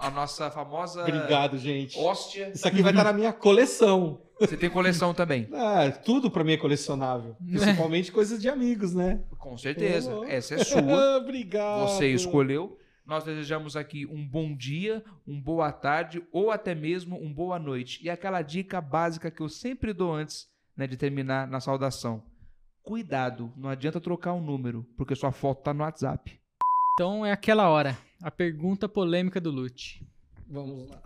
a 0.00 0.10
nossa 0.10 0.50
famosa 0.50 1.02
obrigado, 1.02 1.56
gente. 1.58 1.96
hóstia. 1.96 2.50
Isso 2.52 2.66
aqui 2.66 2.82
vai 2.82 2.90
estar 2.90 3.04
na 3.04 3.12
minha 3.12 3.32
coleção. 3.32 4.20
Você 4.40 4.56
tem 4.56 4.68
coleção 4.68 5.14
também. 5.14 5.48
Ah, 5.52 5.90
tudo 6.04 6.28
pra 6.28 6.42
mim 6.42 6.52
é 6.54 6.56
colecionável. 6.56 7.36
Principalmente 7.48 8.10
coisas 8.10 8.42
de 8.42 8.48
amigos, 8.48 8.92
né? 8.92 9.22
Com 9.38 9.56
certeza. 9.56 10.12
Oh. 10.12 10.24
Essa 10.24 10.56
é 10.56 10.58
sua. 10.64 11.18
obrigado. 11.18 11.88
Você 11.88 12.08
escolheu. 12.08 12.76
Nós 13.06 13.22
desejamos 13.22 13.76
aqui 13.76 14.04
um 14.06 14.26
bom 14.26 14.52
dia, 14.52 15.04
um 15.24 15.40
boa 15.40 15.70
tarde 15.70 16.20
ou 16.32 16.50
até 16.50 16.74
mesmo 16.74 17.16
um 17.16 17.32
boa 17.32 17.60
noite. 17.60 18.00
E 18.02 18.10
aquela 18.10 18.42
dica 18.42 18.80
básica 18.80 19.30
que 19.30 19.40
eu 19.40 19.48
sempre 19.48 19.92
dou 19.92 20.12
antes 20.12 20.48
né, 20.76 20.88
de 20.88 20.96
terminar 20.96 21.46
na 21.46 21.60
saudação. 21.60 22.24
Cuidado, 22.86 23.52
não 23.56 23.68
adianta 23.68 24.00
trocar 24.00 24.32
um 24.32 24.40
número, 24.40 24.86
porque 24.96 25.16
sua 25.16 25.32
foto 25.32 25.60
tá 25.64 25.74
no 25.74 25.82
WhatsApp. 25.82 26.38
Então 26.94 27.26
é 27.26 27.32
aquela 27.32 27.68
hora. 27.68 27.98
A 28.22 28.30
pergunta 28.30 28.88
polêmica 28.88 29.40
do 29.40 29.50
Lute. 29.50 30.06
Vamos 30.48 30.88
lá. 30.88 31.02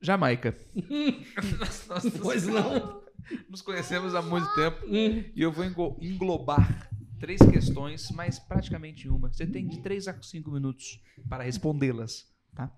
Jamaica. 0.00 0.56
nós, 1.58 1.86
nós- 1.88 2.18
Pois 2.22 2.46
não. 2.46 3.02
nos 3.50 3.62
conhecemos 3.62 4.14
há 4.14 4.22
muito 4.22 4.46
tempo 4.54 4.86
Hum. 4.86 5.24
e 5.34 5.42
eu 5.42 5.50
vou 5.50 5.64
englobar 6.00 6.88
três 7.18 7.40
questões, 7.42 8.08
mas 8.12 8.38
praticamente 8.38 9.08
uma. 9.08 9.28
Você 9.32 9.44
tem 9.44 9.66
de 9.66 9.80
três 9.80 10.06
a 10.06 10.16
cinco 10.22 10.52
minutos 10.52 11.02
para 11.28 11.42
respondê-las, 11.42 12.32
tá? 12.54 12.70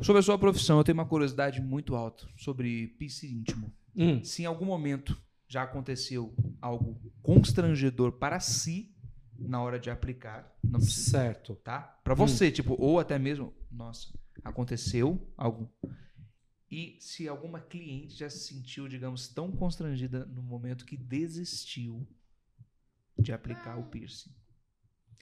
Sobre 0.00 0.20
a 0.20 0.22
sua 0.22 0.38
profissão, 0.38 0.78
eu 0.78 0.84
tenho 0.84 0.96
uma 0.96 1.04
curiosidade 1.06 1.60
muito 1.60 1.94
alta 1.94 2.26
sobre 2.38 2.86
pisse 2.98 3.30
íntimo. 3.30 3.70
Hum. 3.94 4.24
Se 4.24 4.42
em 4.42 4.46
algum 4.46 4.64
momento 4.64 5.14
já 5.48 5.62
aconteceu 5.62 6.34
algo 6.60 7.00
constrangedor 7.22 8.12
para 8.12 8.40
si 8.40 8.94
na 9.38 9.62
hora 9.62 9.78
de 9.78 9.90
aplicar, 9.90 10.56
não 10.62 10.80
precisa, 10.80 11.10
Certo. 11.10 11.54
tá? 11.56 11.80
Para 12.02 12.14
você, 12.14 12.50
tipo, 12.50 12.74
ou 12.78 12.98
até 12.98 13.18
mesmo, 13.18 13.52
nossa, 13.70 14.08
aconteceu 14.42 15.30
algo. 15.36 15.70
E 16.70 16.96
se 17.00 17.28
alguma 17.28 17.60
cliente 17.60 18.14
já 18.16 18.28
se 18.28 18.40
sentiu, 18.40 18.88
digamos, 18.88 19.28
tão 19.28 19.52
constrangida 19.52 20.24
no 20.24 20.42
momento 20.42 20.84
que 20.84 20.96
desistiu 20.96 22.06
de 23.18 23.32
aplicar 23.32 23.78
o 23.78 23.84
piercing? 23.84 24.34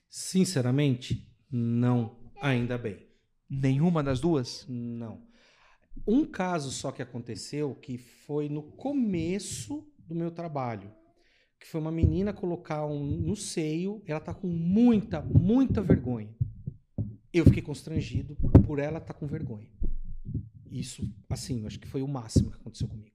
Sinceramente, 0.08 1.28
não. 1.50 2.32
Ainda 2.40 2.78
bem. 2.78 3.06
Nenhuma 3.48 4.02
das 4.02 4.20
duas? 4.20 4.64
Não. 4.68 5.26
Um 6.06 6.24
caso 6.24 6.70
só 6.70 6.90
que 6.90 7.02
aconteceu 7.02 7.74
que 7.74 7.98
foi 7.98 8.48
no 8.48 8.62
começo 8.62 9.86
do 10.06 10.14
meu 10.14 10.30
trabalho. 10.30 10.90
Que 11.58 11.66
foi 11.66 11.80
uma 11.80 11.92
menina 11.92 12.32
colocar 12.32 12.84
um 12.86 13.04
no 13.04 13.36
seio, 13.36 14.02
ela 14.06 14.20
tá 14.20 14.34
com 14.34 14.46
muita, 14.46 15.22
muita 15.22 15.80
vergonha. 15.80 16.34
Eu 17.32 17.44
fiquei 17.44 17.62
constrangido 17.62 18.36
por 18.66 18.78
ela 18.78 18.98
estar 18.98 19.14
com 19.14 19.26
vergonha. 19.26 19.68
Isso, 20.70 21.08
assim, 21.30 21.66
acho 21.66 21.78
que 21.78 21.88
foi 21.88 22.02
o 22.02 22.08
máximo 22.08 22.50
que 22.50 22.56
aconteceu 22.56 22.88
comigo. 22.88 23.13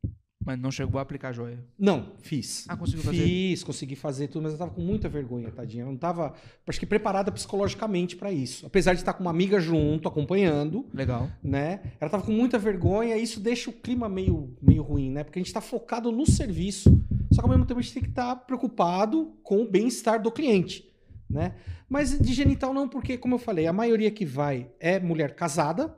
Mas 0.50 0.60
não 0.60 0.72
chegou 0.72 0.98
a 0.98 1.04
aplicar 1.04 1.32
joia. 1.32 1.64
Não, 1.78 2.14
fiz. 2.24 2.66
Ah, 2.68 2.76
conseguiu 2.76 3.04
fazer? 3.04 3.22
Fiz, 3.22 3.64
consegui 3.64 3.96
fazer 3.96 4.30
tudo, 4.30 4.42
mas 4.42 4.54
eu 4.54 4.58
tava 4.58 4.72
com 4.72 4.82
muita 4.82 5.08
vergonha, 5.08 5.52
tadinha. 5.52 5.84
Ela 5.84 5.92
não 5.92 5.98
tava, 6.00 6.34
acho 6.66 6.80
que 6.80 6.88
preparada 6.88 7.32
psicologicamente 7.32 8.16
para 8.16 8.32
isso. 8.32 8.66
Apesar 8.66 8.94
de 8.94 9.02
estar 9.02 9.14
com 9.14 9.22
uma 9.22 9.30
amiga 9.30 9.60
junto, 9.60 10.08
acompanhando, 10.08 10.88
Legal. 10.92 11.30
né? 11.44 11.82
Ela 12.02 12.10
tava 12.10 12.24
com 12.24 12.32
muita 12.32 12.58
vergonha 12.58 13.16
e 13.16 13.22
isso 13.22 13.40
deixa 13.40 13.70
o 13.70 13.74
clima 13.74 14.10
meio, 14.10 14.58
meio 14.60 14.82
ruim, 14.82 15.12
né? 15.12 15.24
Porque 15.24 15.38
a 15.38 15.42
gente 15.44 15.54
tá 15.54 15.62
focado 15.62 16.12
no 16.12 16.26
serviço, 16.26 17.00
só 17.32 17.44
que 17.44 17.46
ao 17.46 17.50
mesmo 17.50 17.68
tempo 17.68 17.80
a 17.80 17.84
gente 17.84 17.94
tem 17.94 18.02
que 18.02 18.10
estar 18.10 18.36
preocupado 18.38 19.38
com 19.44 19.62
o 19.62 19.70
bem-estar 19.70 20.20
do 20.20 20.32
cliente, 20.32 20.92
né? 21.30 21.54
Mas 21.88 22.18
de 22.18 22.34
genital 22.34 22.74
não, 22.74 22.90
porque, 22.90 23.20
como 23.20 23.36
eu 23.36 23.40
falei, 23.40 23.68
a 23.68 23.74
maioria 23.74 24.10
que 24.10 24.26
vai 24.26 24.72
é 24.80 25.00
mulher 25.00 25.36
casada, 25.36 25.96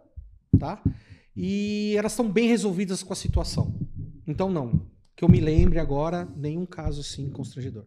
tá? 0.59 0.83
E 1.33 1.95
elas 1.97 2.11
estão 2.11 2.29
bem 2.29 2.49
resolvidas 2.49 3.01
com 3.01 3.13
a 3.13 3.15
situação. 3.15 3.73
Então 4.27 4.49
não. 4.51 4.81
Que 5.15 5.23
eu 5.23 5.29
me 5.29 5.39
lembre 5.39 5.79
agora, 5.79 6.27
nenhum 6.35 6.65
caso 6.65 7.01
assim 7.01 7.29
constrangedor. 7.29 7.85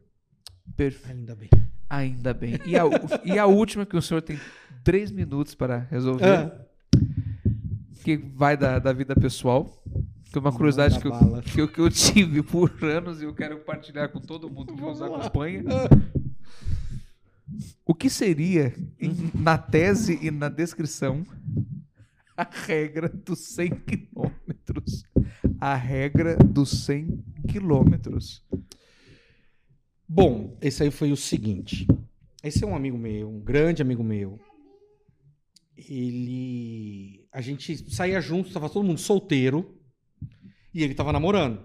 Perfeito. 0.76 1.16
Ainda 1.16 1.34
bem. 1.34 1.50
Ainda 1.90 2.34
bem. 2.34 2.58
E 2.66 2.76
a, 2.76 2.82
e 3.24 3.38
a 3.38 3.46
última 3.46 3.84
que 3.86 3.96
o 3.96 4.02
senhor 4.02 4.20
tem 4.22 4.38
três 4.82 5.10
minutos 5.10 5.54
para 5.54 5.78
resolver, 5.90 6.24
Ah, 6.26 6.66
que 8.02 8.16
vai 8.16 8.56
da, 8.56 8.78
da 8.78 8.92
vida 8.92 9.14
pessoal. 9.14 9.82
Que 10.30 10.38
é 10.38 10.40
uma 10.40 10.52
curiosidade 10.52 10.98
que 10.98 11.06
eu, 11.06 11.12
que, 11.42 11.60
eu, 11.60 11.68
que 11.68 11.80
eu 11.80 11.90
tive 11.90 12.42
por 12.42 12.72
anos 12.84 13.22
e 13.22 13.24
eu 13.24 13.32
quero 13.32 13.58
compartilhar 13.58 14.08
com 14.08 14.20
todo 14.20 14.50
mundo 14.50 14.74
que 14.74 14.80
nos 14.80 15.00
acompanha. 15.00 15.62
O 17.86 17.94
que 17.94 18.10
seria, 18.10 18.74
em- 18.98 19.30
na 19.34 19.56
tese 19.56 20.18
e 20.20 20.30
na 20.30 20.48
descrição, 20.48 21.24
a 22.36 22.42
regra 22.66 23.08
dos 23.08 23.38
100 23.54 23.70
quilômetros? 23.70 25.04
A 25.64 25.76
regra 25.76 26.36
dos 26.36 26.84
100 26.84 27.24
quilômetros. 27.48 28.44
Bom, 30.06 30.58
esse 30.60 30.82
aí 30.82 30.90
foi 30.90 31.10
o 31.10 31.16
seguinte. 31.16 31.88
Esse 32.42 32.62
é 32.62 32.66
um 32.66 32.76
amigo 32.76 32.98
meu, 32.98 33.30
um 33.30 33.40
grande 33.40 33.80
amigo 33.80 34.04
meu. 34.04 34.38
Ele. 35.74 37.26
A 37.32 37.40
gente 37.40 37.90
saía 37.90 38.20
junto, 38.20 38.52
tava 38.52 38.68
todo 38.68 38.84
mundo 38.84 39.00
solteiro. 39.00 39.74
E 40.74 40.82
ele 40.82 40.92
tava 40.92 41.14
namorando. 41.14 41.64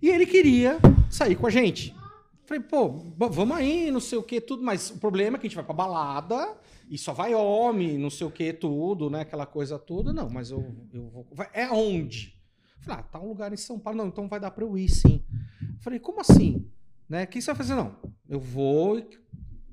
E 0.00 0.08
ele 0.08 0.24
queria 0.24 0.78
sair 1.10 1.36
com 1.36 1.46
a 1.46 1.50
gente. 1.50 1.94
Falei, 2.46 2.62
pô, 2.62 2.88
vamos 3.28 3.58
aí, 3.58 3.90
não 3.90 4.00
sei 4.00 4.16
o 4.16 4.22
que, 4.22 4.40
tudo. 4.40 4.62
Mas 4.62 4.88
o 4.88 4.96
problema 4.96 5.36
é 5.36 5.38
que 5.38 5.46
a 5.46 5.50
gente 5.50 5.56
vai 5.56 5.66
pra 5.66 5.74
balada 5.74 6.56
e 6.88 6.96
só 6.96 7.12
vai 7.12 7.34
homem, 7.34 7.98
não 7.98 8.08
sei 8.08 8.26
o 8.26 8.30
que, 8.30 8.54
tudo, 8.54 9.10
né? 9.10 9.20
Aquela 9.20 9.44
coisa 9.44 9.78
toda. 9.78 10.14
Não, 10.14 10.30
mas 10.30 10.50
eu, 10.50 10.74
eu 10.94 11.10
vou. 11.10 11.26
É 11.52 11.68
onde? 11.68 12.35
Falei, 12.86 13.00
ah, 13.00 13.02
tá 13.02 13.20
um 13.20 13.28
lugar 13.28 13.52
em 13.52 13.56
São 13.56 13.80
Paulo. 13.80 13.98
Não, 13.98 14.06
então 14.06 14.28
vai 14.28 14.38
dar 14.38 14.52
pra 14.52 14.64
eu 14.64 14.78
ir, 14.78 14.88
sim. 14.88 15.24
Falei, 15.80 15.98
como 15.98 16.20
assim? 16.20 16.70
Né? 17.08 17.24
O 17.24 17.26
que 17.26 17.42
você 17.42 17.46
vai 17.46 17.56
fazer? 17.56 17.74
Não, 17.74 17.96
eu 18.28 18.38
vou, 18.38 19.04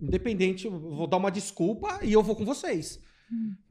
independente, 0.02 0.66
eu 0.66 0.80
vou 0.80 1.06
dar 1.06 1.18
uma 1.18 1.30
desculpa 1.30 2.00
e 2.02 2.12
eu 2.12 2.24
vou 2.24 2.36
com 2.36 2.44
vocês. 2.44 3.00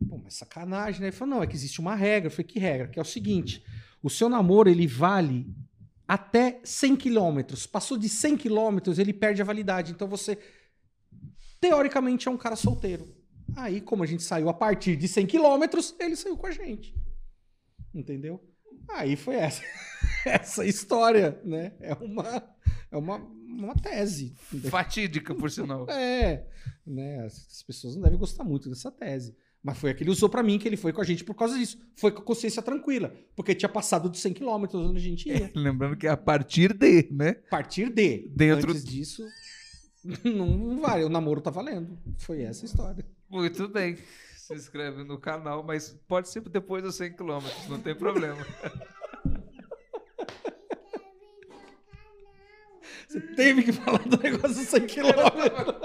Pô, 0.09 0.19
mas 0.19 0.35
sacanagem, 0.35 1.01
né? 1.01 1.09
Ele 1.09 1.16
falou, 1.16 1.35
não, 1.35 1.43
é 1.43 1.47
que 1.47 1.56
existe 1.56 1.81
uma 1.81 1.97
regra. 1.97 2.28
Eu 2.28 2.31
falei, 2.31 2.44
que 2.44 2.59
regra? 2.60 2.86
Que 2.86 3.01
é 3.01 3.02
o 3.02 3.05
seguinte, 3.05 3.64
o 4.01 4.09
seu 4.09 4.28
namoro, 4.28 4.70
ele 4.70 4.86
vale 4.86 5.52
até 6.06 6.60
100 6.62 6.97
quilômetros. 6.97 7.66
Passou 7.66 7.98
de 7.98 8.09
100 8.09 8.36
quilômetros, 8.36 9.01
ele 9.01 9.12
perde 9.12 9.43
a 9.43 9.44
validade. 9.44 9.90
Então 9.90 10.06
você, 10.06 10.39
teoricamente, 11.60 12.28
é 12.28 12.31
um 12.31 12.39
cara 12.39 12.55
solteiro. 12.55 13.12
Aí, 13.56 13.81
como 13.81 14.05
a 14.05 14.06
gente 14.06 14.23
saiu 14.23 14.48
a 14.48 14.55
partir 14.55 14.94
de 14.97 15.09
100 15.09 15.27
quilômetros, 15.27 15.97
ele 15.98 16.14
saiu 16.14 16.36
com 16.36 16.47
a 16.47 16.52
gente. 16.52 16.94
Entendeu? 17.93 18.40
Aí 18.94 19.16
foi 19.16 19.36
essa, 19.36 19.62
essa 20.27 20.64
história, 20.66 21.40
né? 21.44 21.73
É 21.81 21.94
uma, 21.94 22.43
é 22.90 22.97
uma, 22.97 23.16
uma 23.16 23.74
tese. 23.74 24.35
Fatídica, 24.70 25.35
por 25.35 25.51
sinal. 25.51 25.89
É, 25.90 26.47
né? 26.86 27.24
As 27.24 27.47
as 27.51 27.62
pessoas 27.62 27.94
não 27.97 28.02
devem 28.02 28.19
gostar 28.19 28.44
muito 28.44 28.69
dessa 28.69 28.90
tese. 28.90 29.35
Mas 29.64 29.78
foi 29.78 29.90
a 29.90 29.94
que 29.94 30.02
ele 30.02 30.10
usou 30.10 30.28
pra 30.28 30.43
mim, 30.43 30.59
que 30.59 30.66
ele 30.66 30.77
foi 30.77 30.93
com 30.93 31.01
a 31.01 31.05
gente 31.05 31.23
por 31.23 31.35
causa 31.36 31.56
disso. 31.56 31.78
Foi 31.94 32.10
com 32.10 32.20
a 32.20 32.24
consciência 32.24 32.60
tranquila. 32.60 33.14
Porque 33.36 33.55
tinha 33.55 33.69
passado 33.69 34.10
de 34.10 34.19
100 34.19 34.32
quilômetros 34.35 34.85
onde 34.85 34.98
a 34.98 35.01
gente 35.01 35.28
ia. 35.28 35.51
Lembrando 35.55 35.97
que 35.97 36.06
é 36.06 36.10
a 36.10 36.16
partir 36.16 36.73
de, 36.77 37.09
né? 37.12 37.36
A 37.47 37.51
partir 37.51 37.89
de. 37.89 38.28
Dentro- 38.35 38.70
Antes 38.73 38.85
disso, 38.85 39.24
não, 40.24 40.47
não 40.56 40.81
vale. 40.81 41.05
O 41.05 41.09
namoro 41.09 41.40
tá 41.40 41.51
valendo. 41.51 41.97
Foi 42.19 42.43
essa 42.43 42.64
a 42.64 42.66
história. 42.66 43.06
Muito 43.31 43.69
bem. 43.69 43.97
Se 44.53 44.59
inscreve 44.59 45.03
no 45.03 45.19
canal, 45.19 45.62
mas 45.62 45.99
pode 46.07 46.29
ser 46.29 46.41
depois 46.43 46.83
dos 46.83 46.97
100 46.97 47.15
km, 47.15 47.41
não 47.69 47.81
tem 47.81 47.95
problema. 47.95 48.45
Você 53.09 53.20
teve 53.35 53.62
que 53.62 53.73
falar 53.73 53.99
do 54.01 54.16
negócio 54.23 54.57
dos 54.57 54.69
100 54.69 54.87
quilômetros. 54.87 55.77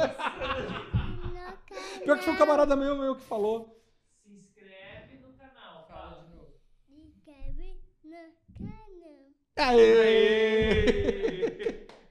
Pior 2.03 2.18
que 2.18 2.23
foi 2.26 2.34
um 2.34 2.38
camarada 2.38 2.76
meu, 2.76 2.98
meu 2.98 3.15
que 3.15 3.23
falou. 3.23 3.81
Se 4.23 4.31
inscreve 4.31 5.18
no 5.18 5.34
canal. 5.34 5.85
Fala 5.88 6.23
de 6.23 6.35
novo. 6.35 6.53
Inscreve 6.89 7.81
no 8.10 8.27
canal. 8.57 9.31
Aê! 9.57 11.07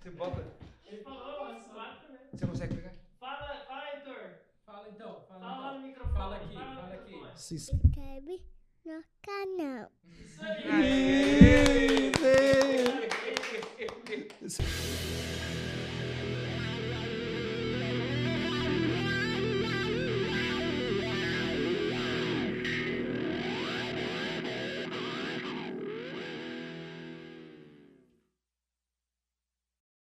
Você 0.02 0.10
bota. 0.10 0.55
se 7.36 7.54
inscreve 7.54 8.42
no 8.84 9.02
canal. 9.22 9.90
Isso 10.04 10.40
aí! 10.70 11.96